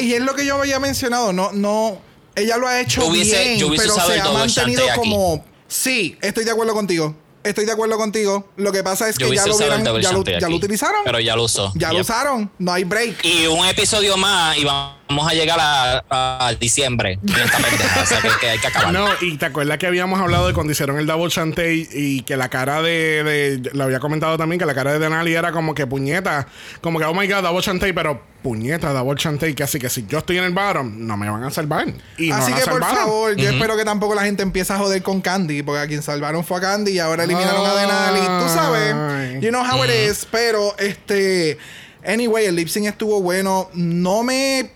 Y 0.06 0.14
es 0.14 0.22
lo 0.22 0.34
que 0.36 0.46
yo 0.46 0.56
había 0.60 0.80
mencionado, 0.80 1.34
no, 1.34 1.52
no, 1.52 2.02
ella 2.36 2.58
lo 2.58 2.68
ha 2.68 2.80
hecho 2.82 3.02
Yo 3.02 3.08
hubiese- 3.08 3.44
bien, 3.44 3.60
yo 3.60 3.70
pero 3.76 3.94
se 3.96 4.20
ha 4.22 4.32
mantenido 4.32 4.84
aquí. 4.90 4.96
como, 5.00 5.46
sí, 5.68 6.18
estoy 6.22 6.46
de 6.46 6.52
acuerdo 6.52 6.74
contigo, 6.74 7.16
estoy 7.44 7.66
de 7.66 7.74
acuerdo 7.74 7.98
contigo. 7.98 8.50
Lo 8.56 8.72
que 8.72 8.82
pasa 8.82 9.10
es 9.10 9.18
que 9.18 9.26
ya 9.36 9.46
lo, 9.46 9.58
double 9.58 10.02
ya, 10.02 10.12
lo, 10.14 10.24
ya 10.24 10.48
lo 10.50 10.56
utilizaron, 10.56 11.02
Pero 11.04 11.20
ya 11.20 11.36
lo 11.36 11.44
usó. 11.44 11.72
ya 11.76 11.92
lo 11.92 12.00
usaron, 12.00 12.50
no 12.60 12.72
hay 12.72 12.86
break. 12.86 13.24
Y 13.26 13.46
un 13.48 13.66
episodio 13.68 14.16
más 14.18 14.58
y 14.58 14.64
vamos 14.64 14.96
vamos 15.10 15.32
a 15.32 15.34
llegar 15.36 15.58
a, 15.62 16.04
a 16.48 16.54
diciembre. 16.56 17.20
esta 17.24 17.58
pendeja, 17.58 18.02
o 18.02 18.06
sea 18.06 18.22
que, 18.22 18.30
que 18.40 18.50
hay 18.50 18.60
que 18.60 18.68
acabar. 18.68 18.92
No, 18.94 19.06
y 19.22 19.38
te 19.38 19.46
acuerdas 19.46 19.78
que 19.78 19.86
habíamos 19.88 20.20
hablado 20.20 20.48
de 20.48 20.54
cuando 20.54 20.72
hicieron 20.72 20.98
el 20.98 21.06
Double 21.06 21.30
Chantey 21.30 21.88
y 21.92 22.22
que 22.22 22.36
la 22.38 22.50
cara 22.50 22.82
de, 22.82 23.24
de- 23.24 23.70
Lo 23.74 23.84
había 23.84 24.00
comentado 24.00 24.38
también 24.38 24.60
que 24.60 24.66
la 24.66 24.74
cara 24.74 24.94
de 24.94 25.00
Denali 25.00 25.34
era 25.36 25.52
como 25.52 25.76
que 25.76 25.86
puñeta. 25.86 26.48
Como 26.82 26.98
que, 27.00 27.06
oh 27.06 27.14
my 27.14 27.28
god, 27.28 27.44
Double 27.44 27.62
Chantey, 27.62 27.94
pero 27.94 28.22
puñeta, 28.42 28.92
Double 28.92 29.16
Chantey. 29.16 29.54
Que 29.54 29.64
así 29.64 29.78
que 29.78 29.90
si 29.90 30.06
yo 30.08 30.20
estoy 30.20 30.38
en 30.40 30.46
el 30.46 30.52
bottom, 30.52 30.92
no 31.06 31.16
me 31.18 31.30
van 31.30 31.44
a 31.44 31.52
salvar. 31.52 31.88
Y 32.18 32.32
Así 32.32 32.52
que 32.54 32.62
por 32.62 32.74
salvaron. 32.82 32.98
favor, 32.98 33.36
yo 33.36 33.50
espero 33.50 33.78
que 33.78 33.86
tampoco 33.86 34.16
la 34.16 34.24
gente 34.24 34.42
empiece 34.42 34.74
a 34.74 34.78
joder 34.78 35.04
con 35.04 35.22
Candy, 35.22 35.62
porque 35.64 35.82
a 35.82 35.88
quien 35.88 36.02
salvaron 36.02 36.44
fue 36.44 36.58
a 36.58 36.62
Candy 36.62 36.92
y 36.94 37.00
ahora 37.00 37.24
eliminaron 37.26 37.66
a 37.66 37.76
Denali. 37.76 38.22
Tú 38.44 38.50
sabes, 38.54 39.42
you 39.42 39.50
know 39.50 39.62
how 39.64 39.84
it 39.84 39.92
is. 39.92 40.26
Pero 40.32 40.76
este, 40.80 41.58
anyway, 42.06 42.46
el 42.46 42.56
lip 42.56 42.68
sync 42.68 42.88
estuvo 42.88 43.22
bueno. 43.22 43.70
No 43.74 44.24
me 44.24 44.72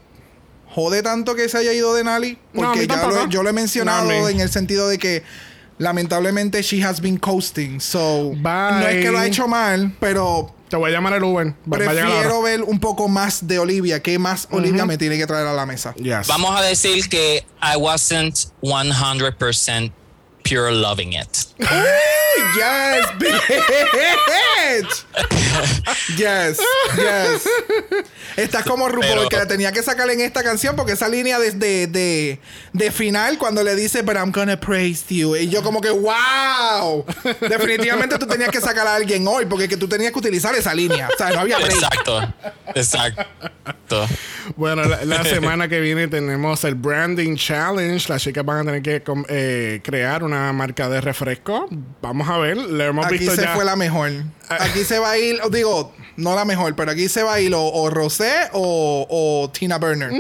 jode 0.78 1.02
tanto 1.02 1.34
que 1.34 1.50
se 1.50 1.58
haya 1.58 1.74
ido 1.74 1.96
Denali, 1.96 2.38
No, 2.54 2.62
a 2.62 2.74
porque 2.74 2.86
ya 2.86 3.08
lo, 3.08 3.28
yo 3.30 3.42
lo 3.42 3.50
he 3.50 3.54
mencionado 3.54 4.06
No, 4.12 4.30
en 4.30 4.40
el 4.40 4.50
sentido 4.52 4.88
de 4.88 5.00
que 5.00 5.24
lamentablemente 5.80 6.62
she 6.62 6.84
has 6.84 7.02
been 7.02 7.18
coasting. 7.18 7.82
So, 7.82 8.30
Bye. 8.36 8.80
no 8.80 8.88
es 8.88 9.04
que 9.04 9.12
lo 9.12 9.18
ha 9.18 9.26
hecho 9.26 9.48
mal, 9.48 9.96
pero 10.00 10.54
Te 10.70 10.76
voy 10.76 10.92
a 10.92 10.94
llamar 10.94 11.14
el 11.14 11.24
Uber. 11.24 11.48
Va- 11.72 11.78
prefiero 11.78 12.42
ver 12.44 12.62
un 12.62 12.80
poco 12.80 13.08
más 13.08 13.48
de 13.48 13.58
Olivia. 13.58 14.04
¿Qué 14.04 14.20
más 14.20 14.48
Olivia 14.52 14.86
me 14.86 14.98
tiene 15.00 15.18
que 15.18 15.26
traer 15.26 15.48
a 15.48 15.54
la 15.54 15.66
mesa? 15.66 15.96
Yes. 15.96 16.28
Vamos 16.28 16.56
a 16.60 16.62
decir 16.64 17.10
que 17.10 17.44
I 17.62 17.76
wasn't 17.78 18.36
100% 18.62 19.92
pure 20.48 20.72
loving 20.72 21.14
it. 21.14 21.46
Yes, 22.56 23.06
bitch. 23.20 25.06
Yes, 26.18 26.60
yes. 26.96 27.44
Estás 28.38 28.64
como 28.64 28.88
RuPaul 28.88 29.18
Pero- 29.18 29.30
que 29.30 29.38
la 29.38 29.48
tenía 29.48 29.72
que 29.72 29.82
sacar 29.82 30.10
en 30.10 30.22
esta 30.22 30.44
canción 30.44 30.76
porque 30.76 30.92
esa 30.94 31.10
línea 31.10 31.40
desde 31.40 31.88
de, 31.88 32.40
de 32.74 32.92
final 32.92 33.38
cuando 33.40 33.64
le 33.64 33.76
dice 33.76 34.04
But 34.04 34.16
I'm 34.16 34.32
gonna 34.32 34.60
praise 34.60 35.04
you 35.10 35.36
y 35.36 35.50
yo 35.50 35.64
como 35.64 35.82
que 35.82 35.90
wow. 35.90 37.04
Definitivamente 37.50 38.18
tú 38.20 38.28
tenías 38.28 38.50
que 38.50 38.62
sacar 38.62 38.86
a 38.88 38.96
alguien 38.96 39.28
hoy 39.28 39.46
porque 39.48 39.68
que 39.68 39.78
tú 39.78 39.88
tenías 39.88 40.12
que 40.12 40.20
utilizar 40.20 40.54
esa 40.56 40.74
línea. 40.74 41.10
O 41.14 41.18
sea, 41.18 41.32
no 41.32 41.40
había 41.40 41.58
break. 41.58 41.72
Exacto. 41.74 42.34
Exacto. 42.76 44.08
Bueno, 44.56 44.84
la, 44.86 45.04
la 45.06 45.24
semana 45.24 45.68
que 45.68 45.80
viene 45.80 46.08
tenemos 46.08 46.64
el 46.64 46.76
Branding 46.76 47.36
Challenge. 47.36 48.08
Las 48.08 48.22
chicas 48.22 48.46
van 48.46 48.60
a 48.60 48.64
tener 48.72 48.82
que 48.84 49.02
eh, 49.30 49.82
crear 49.84 50.24
una 50.24 50.37
marca 50.54 50.90
de 50.90 51.02
refresco. 51.02 51.68
Vamos 52.02 52.28
a 52.30 52.38
ver. 52.38 52.58
Le 52.58 52.86
hemos 52.88 53.06
Aquí 53.06 53.18
visto 53.18 53.36
se 53.36 53.42
ya. 53.44 53.54
fue 53.56 53.66
la 53.66 53.76
mejor. 53.76 54.12
Aquí 54.50 54.84
se 54.84 55.00
va 55.00 55.12
a 55.12 55.18
ir, 55.18 55.40
digo, 55.52 55.94
no 56.16 56.36
la 56.36 56.46
mejor, 56.46 56.76
pero 56.76 56.92
aquí 56.92 57.10
se 57.10 57.24
va 57.24 57.34
a 57.36 57.40
ir 57.40 57.54
o, 57.54 57.62
o 57.64 57.90
Rosé 57.90 58.34
o, 58.54 59.06
o 59.10 59.50
Tina 59.52 59.78
Burner. 59.78 60.12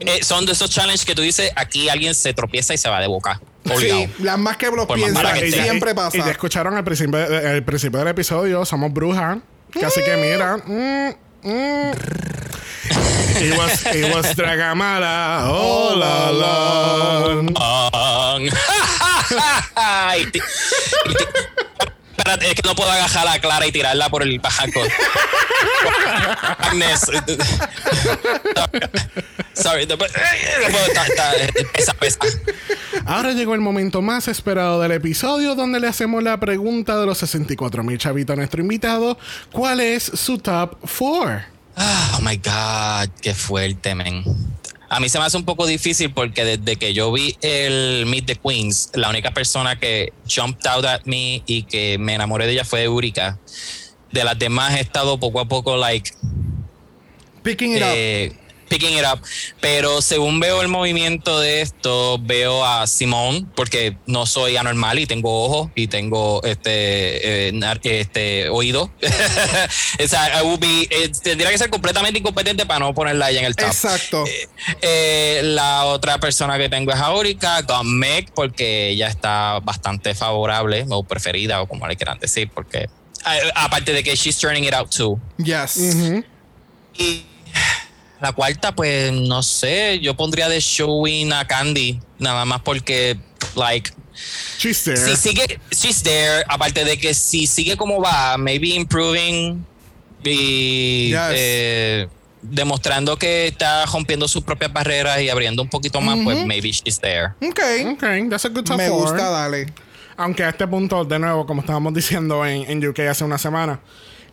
Eh, 0.00 0.22
son 0.22 0.46
de 0.46 0.52
esos 0.52 0.70
challenges 0.70 1.04
que 1.04 1.14
tú 1.14 1.20
dices, 1.22 1.50
aquí 1.56 1.88
alguien 1.90 2.14
se 2.14 2.32
tropieza 2.32 2.72
y 2.72 2.78
se 2.78 2.88
va 2.88 3.00
de 3.00 3.06
boca. 3.06 3.40
Obligado. 3.70 4.00
Sí, 4.00 4.22
las 4.22 4.38
más 4.38 4.56
que 4.56 4.70
los 4.70 4.86
piensan. 4.86 5.36
Siempre 5.50 5.94
pasa. 5.94 6.16
Y 6.16 6.20
escucharon 6.20 6.74
al 6.76 6.84
principio, 6.84 7.18
al 7.18 7.62
principio 7.64 7.98
del 7.98 8.08
episodio, 8.08 8.64
somos 8.64 8.92
brujas. 8.92 9.38
Así 9.84 10.00
que 10.02 10.16
mira. 10.16 10.56
mm, 10.56 11.48
mm. 11.48 11.92
It 13.40 13.56
was, 13.56 13.86
it 13.94 14.14
was 14.14 14.34
Dragamala. 14.36 15.46
La, 15.96 16.30
la. 16.32 17.42
Ah. 19.76 20.14
Y 20.18 20.22
y 20.22 20.30
Espérate, 22.18 22.48
es 22.50 22.54
que 22.54 22.62
no 22.68 22.74
puedo 22.74 22.90
agajar 22.90 23.26
a 23.28 23.38
Clara 23.40 23.66
y 23.66 23.72
tirarla 23.72 24.08
por 24.10 24.22
el 24.22 24.38
bajaco. 24.40 24.82
Agnes. 26.58 27.00
Sorry. 29.54 29.86
no 29.86 29.96
puedo- 29.96 30.12
no 30.62 30.68
puedo, 30.70 30.86
está- 30.86 31.06
está- 31.06 31.32
Pesa, 31.72 31.94
pesa. 31.94 32.18
Ahora 33.06 33.32
llegó 33.32 33.54
el 33.54 33.60
momento 33.60 34.02
más 34.02 34.28
esperado 34.28 34.80
del 34.80 34.92
episodio 34.92 35.54
donde 35.54 35.80
le 35.80 35.86
hacemos 35.88 36.22
la 36.22 36.38
pregunta 36.38 36.98
de 36.98 37.06
los 37.06 37.18
64 37.18 37.82
mil 37.82 37.96
chavitos 37.98 38.34
a 38.34 38.36
nuestro 38.36 38.60
invitado. 38.60 39.16
¿Cuál 39.52 39.80
es 39.80 40.02
su 40.02 40.38
top 40.38 40.76
4? 40.98 41.59
Ah, 41.82 42.18
Oh 42.18 42.22
my 42.22 42.36
God, 42.36 43.08
qué 43.22 43.32
fuerte, 43.32 43.94
men. 43.94 44.22
A 44.90 45.00
mí 45.00 45.08
se 45.08 45.18
me 45.18 45.24
hace 45.24 45.38
un 45.38 45.44
poco 45.44 45.66
difícil 45.66 46.12
porque 46.12 46.44
desde 46.44 46.76
que 46.76 46.92
yo 46.92 47.10
vi 47.10 47.38
el 47.40 48.04
Meet 48.06 48.26
the 48.26 48.36
Queens, 48.36 48.90
la 48.92 49.08
única 49.08 49.30
persona 49.30 49.78
que 49.78 50.12
jumped 50.28 50.66
out 50.66 50.84
at 50.84 51.00
me 51.06 51.42
y 51.46 51.62
que 51.62 51.96
me 51.96 52.14
enamoré 52.14 52.46
de 52.46 52.52
ella 52.52 52.64
fue 52.64 52.82
Eureka. 52.82 53.38
De 54.12 54.24
las 54.24 54.38
demás 54.38 54.74
he 54.74 54.80
estado 54.80 55.18
poco 55.18 55.40
a 55.40 55.46
poco, 55.46 55.76
like, 55.78 56.12
Picking 57.42 57.76
it 57.76 57.82
up. 57.82 58.36
Eh, 58.70 58.78
picking 58.78 58.96
it 58.98 59.04
up. 59.04 59.20
Pero 59.60 60.00
según 60.00 60.40
veo 60.40 60.62
el 60.62 60.68
movimiento 60.68 61.40
de 61.40 61.60
esto, 61.60 62.18
veo 62.20 62.64
a 62.64 62.86
Simón, 62.86 63.50
porque 63.54 63.96
no 64.06 64.26
soy 64.26 64.56
anormal 64.56 64.98
y 64.98 65.06
tengo 65.06 65.44
ojos 65.44 65.70
y 65.74 65.88
tengo 65.88 66.42
este, 66.44 67.48
eh, 67.48 67.52
este 67.84 68.48
oído. 68.48 68.90
o 70.04 70.08
sea, 70.08 70.40
I 70.40 70.44
would 70.44 70.60
be- 70.60 70.88
eh, 70.90 71.10
tendría 71.22 71.50
que 71.50 71.58
ser 71.58 71.70
completamente 71.70 72.18
incompetente 72.20 72.66
para 72.66 72.80
no 72.80 72.94
ponerla 72.94 73.26
ahí 73.26 73.38
en 73.38 73.44
el 73.44 73.56
top. 73.56 73.66
Exacto. 73.66 74.24
Eh, 74.80 75.40
la 75.42 75.84
otra 75.86 76.18
persona 76.18 76.58
que 76.58 76.68
tengo 76.68 76.92
es 76.92 76.98
Aurica, 76.98 77.64
con 77.66 77.98
Meg, 77.98 78.32
porque 78.34 78.90
ella 78.90 79.08
está 79.08 79.60
bastante 79.60 80.14
favorable 80.14 80.86
o 80.88 81.02
preferida, 81.04 81.60
o 81.62 81.66
como 81.66 81.86
le 81.86 81.96
quieran 81.96 82.18
decir, 82.18 82.50
porque 82.54 82.78
eh, 82.78 83.50
aparte 83.54 83.92
de 83.92 84.02
que 84.02 84.14
she's 84.14 84.38
turning 84.38 84.64
it 84.64 84.74
out 84.74 84.90
too. 84.94 85.18
Yes. 85.38 85.78
Y 86.98 87.24
la 88.20 88.32
cuarta, 88.32 88.72
pues 88.74 89.12
no 89.12 89.42
sé, 89.42 89.98
yo 90.00 90.14
pondría 90.16 90.48
de 90.48 90.60
showing 90.60 91.32
a 91.32 91.46
Candy, 91.46 92.00
nada 92.18 92.44
más 92.44 92.60
porque, 92.62 93.18
like, 93.56 93.90
She's 94.58 94.82
there. 94.84 94.96
si 94.98 95.16
sigue, 95.16 95.58
she's 95.70 96.02
there, 96.02 96.44
aparte 96.48 96.84
de 96.84 96.98
que 96.98 97.14
si 97.14 97.46
sigue 97.46 97.76
como 97.76 98.00
va, 98.00 98.36
maybe 98.36 98.68
improving 98.74 99.64
y 100.22 101.08
Yes. 101.10 101.18
eh, 101.32 102.08
demostrando 102.42 103.16
que 103.16 103.46
está 103.48 103.86
rompiendo 103.86 104.28
sus 104.28 104.42
propias 104.42 104.72
barreras 104.72 105.20
y 105.22 105.28
abriendo 105.30 105.62
un 105.62 105.68
poquito 105.70 106.00
más, 106.00 106.18
pues 106.22 106.44
maybe 106.44 106.70
she's 106.72 106.98
there. 107.00 107.28
Ok. 107.42 107.60
Ok, 107.94 108.04
that's 108.28 108.44
a 108.44 108.48
good 108.48 108.64
top 108.64 108.76
Me 108.76 108.88
four. 108.88 109.02
gusta, 109.02 109.30
dale. 109.30 109.66
Aunque 110.18 110.44
a 110.44 110.50
este 110.50 110.66
punto, 110.66 111.04
de 111.04 111.18
nuevo, 111.18 111.46
como 111.46 111.62
estábamos 111.62 111.94
diciendo 111.94 112.44
en, 112.44 112.70
en 112.70 112.86
UK 112.86 113.00
hace 113.10 113.24
una 113.24 113.38
semana, 113.38 113.80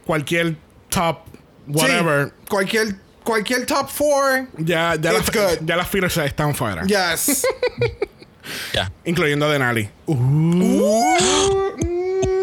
cualquier 0.05 0.57
top, 0.89 1.19
whatever, 1.67 2.27
Sí, 2.27 2.33
cualquier, 2.49 2.95
cualquier 3.27 3.65
top 3.65 3.89
four. 3.89 4.47
ya, 4.57 4.95
ya, 4.95 5.11
las, 5.11 5.25
ya 5.61 5.75
las 5.75 5.87
feelers 5.87 6.17
están 6.17 6.55
fuera. 6.55 6.83
Yes. 6.85 7.45
Ya. 8.73 8.89
Incluyendo 9.03 9.45
a 9.45 9.51
Denali. 9.51 9.89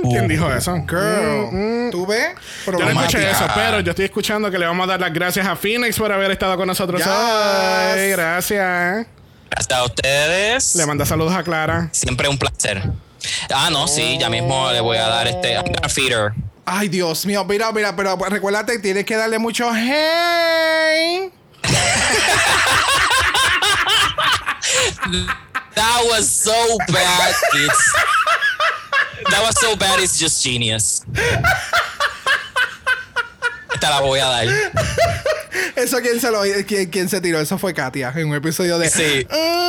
¿Quién 0.02 0.28
dijo 0.28 0.52
eso? 0.52 0.74
Girl. 0.86 1.90
¿Tú 1.90 2.06
ves? 2.06 2.28
Yo 2.66 2.73
no 2.73 2.89
escuché 3.01 3.31
eso, 3.31 3.47
pero 3.55 3.81
yo 3.81 3.90
estoy 3.90 4.05
escuchando 4.05 4.51
que 4.51 4.59
le 4.59 4.66
vamos 4.66 4.85
a 4.85 4.90
dar 4.93 5.01
las 5.01 5.12
gracias 5.15 5.47
a 5.47 5.56
Phoenix 5.56 5.97
por 5.97 6.12
haber 6.12 6.31
estado 6.31 6.59
con 6.59 6.66
nosotros 6.66 7.01
Yes. 7.01 7.09
hoy. 7.09 8.11
Gracias. 8.11 9.06
Hasta 9.56 9.82
ustedes. 9.85 10.74
Le 10.74 10.85
manda 10.85 11.06
saludos 11.06 11.32
a 11.35 11.43
Clara. 11.43 11.89
Siempre 11.93 12.28
un 12.28 12.36
placer. 12.36 12.82
Ah, 13.51 13.70
no, 13.73 13.89
sí, 13.89 14.19
ya 14.20 14.28
mismo 14.28 14.70
le 14.73 14.81
voy 14.81 14.98
a 14.98 15.09
dar 15.09 15.27
este 15.27 15.55
I'm 15.55 15.65
gonna 15.65 15.89
feed 15.89 16.12
her. 16.12 16.32
Ay, 16.66 16.89
Dios 16.89 17.27
mío. 17.27 17.45
Mira, 17.45 17.70
mira, 17.73 17.95
pero 17.95 18.16
recuérdate, 18.16 18.78
tienes 18.78 19.05
que 19.05 19.16
darle 19.16 19.39
mucho 19.39 19.70
hey. 19.74 21.31
That 25.74 26.07
was 26.09 26.28
so 26.28 26.78
bad. 26.89 27.35
It's 27.55 27.93
that 29.31 29.43
was 29.43 29.59
so 29.61 29.77
bad. 29.77 30.01
It's 30.01 30.19
just 30.19 30.43
genius. 30.43 31.05
Te 33.81 33.86
la 33.89 34.01
voy 34.01 34.20
a 34.20 34.27
dar. 34.27 34.47
Eso, 35.77 36.01
¿quién 36.01 36.20
se 36.20 36.31
lo 36.31 36.43
quién, 36.66 36.91
quién 36.91 37.09
se 37.09 37.20
tiró? 37.20 37.41
Eso 37.41 37.59
fue 37.59 37.74
Katia 37.74 38.12
en 38.16 38.28
un 38.28 38.35
episodio 38.35 38.78
de. 38.78 38.89
Sí. 38.89 39.27
Mm. 39.31 39.65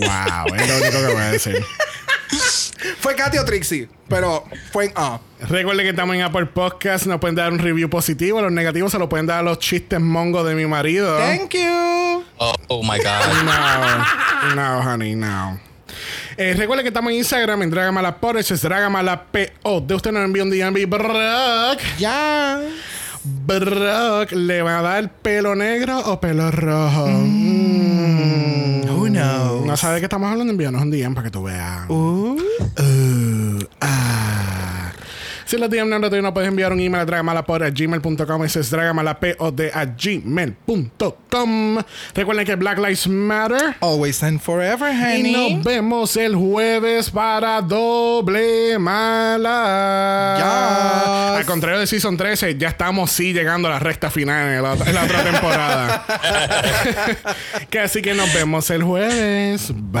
Wow, 0.00 0.54
es 0.56 0.68
lo 0.68 0.76
único 0.76 0.98
que 0.98 1.12
voy 1.12 1.22
a 1.22 1.30
decir. 1.32 1.64
Fue 2.98 3.14
Katia 3.14 3.42
o 3.42 3.44
Trixie, 3.44 3.88
pero 4.08 4.44
fue 4.72 4.86
en 4.86 4.92
A. 4.96 5.20
Recuerden 5.40 5.84
que 5.84 5.90
estamos 5.90 6.14
en 6.16 6.22
Apple 6.22 6.46
Podcast. 6.46 7.06
Nos 7.06 7.20
pueden 7.20 7.34
dar 7.34 7.52
un 7.52 7.58
review 7.58 7.88
positivo. 7.88 8.40
Los 8.40 8.52
negativos 8.52 8.92
se 8.92 8.98
los 8.98 9.08
pueden 9.08 9.26
dar 9.26 9.40
a 9.40 9.42
los 9.42 9.58
chistes 9.58 10.00
mongos 10.00 10.46
de 10.46 10.54
mi 10.54 10.66
marido. 10.66 11.16
Thank 11.18 11.54
you. 11.54 12.24
Oh, 12.38 12.54
oh 12.68 12.82
my 12.82 12.98
god. 12.98 13.04
No, 14.54 14.54
no, 14.56 14.80
honey, 14.92 15.14
no. 15.14 15.60
Eh, 16.36 16.54
recuerden 16.56 16.84
que 16.84 16.88
estamos 16.88 17.12
en 17.12 17.18
Instagram 17.18 17.62
en 17.62 17.70
Dragamala 17.70 18.16
Porridge, 18.18 18.50
es 18.52 18.62
Dragamala 18.62 19.24
PO. 19.24 19.80
De 19.80 19.94
usted 19.94 20.12
nos 20.12 20.24
envía 20.24 20.42
un. 20.42 20.90
Brock, 20.90 21.80
Ya. 21.98 22.60
Brock, 23.24 24.32
¿le 24.32 24.62
va 24.62 24.80
a 24.80 24.82
dar 24.82 25.12
pelo 25.12 25.54
negro 25.54 26.00
o 26.06 26.20
pelo 26.20 26.50
rojo? 26.50 27.06
Mm. 27.06 28.82
Who 28.88 29.08
knows? 29.10 29.64
No 29.64 29.76
sabe 29.76 29.94
de 29.94 30.00
qué 30.00 30.06
estamos 30.06 30.30
hablando, 30.30 30.50
envíanos 30.50 30.82
un 30.82 30.90
DM 30.90 31.14
para 31.14 31.26
que 31.26 31.30
tú 31.30 31.44
veas. 31.44 31.88
Uh. 31.88 32.36
Uh, 32.78 33.64
ah. 33.80 34.61
Si 35.52 35.58
los 35.58 35.68
DM 35.68 35.86
no 35.86 35.98
lo 35.98 36.08
tienen, 36.08 36.32
puedes 36.32 36.48
enviar 36.48 36.72
un 36.72 36.80
email 36.80 37.02
a 37.02 37.04
dragamalapod.gmail.com. 37.04 38.44
Ese 38.44 38.60
es 38.60 38.70
dragamalapod 38.70 39.60
a 39.74 39.84
gmail.com. 39.84 41.78
Recuerden 42.14 42.46
que 42.46 42.54
Black 42.56 42.78
Lives 42.78 43.06
Matter. 43.06 43.76
Always 43.80 44.22
and 44.22 44.40
forever, 44.40 44.90
honey. 44.90 45.26
Y 45.26 45.32
nos 45.56 45.62
vemos 45.62 46.16
el 46.16 46.34
jueves 46.36 47.10
para 47.10 47.60
doble 47.60 48.78
mala. 48.78 50.36
Yes. 50.38 51.40
Al 51.40 51.44
contrario 51.44 51.80
de 51.80 51.86
Season 51.86 52.16
13, 52.16 52.56
ya 52.56 52.68
estamos 52.68 53.10
sí 53.10 53.34
llegando 53.34 53.68
a 53.68 53.72
la 53.72 53.78
recta 53.78 54.10
final 54.10 54.54
en 54.54 54.62
la, 54.62 54.72
en 54.72 54.94
la 54.94 55.04
otra 55.04 55.22
temporada. 55.22 56.06
que 57.68 57.78
así 57.78 58.00
que 58.00 58.14
nos 58.14 58.32
vemos 58.32 58.70
el 58.70 58.82
jueves. 58.82 59.70
Bye. 59.74 60.00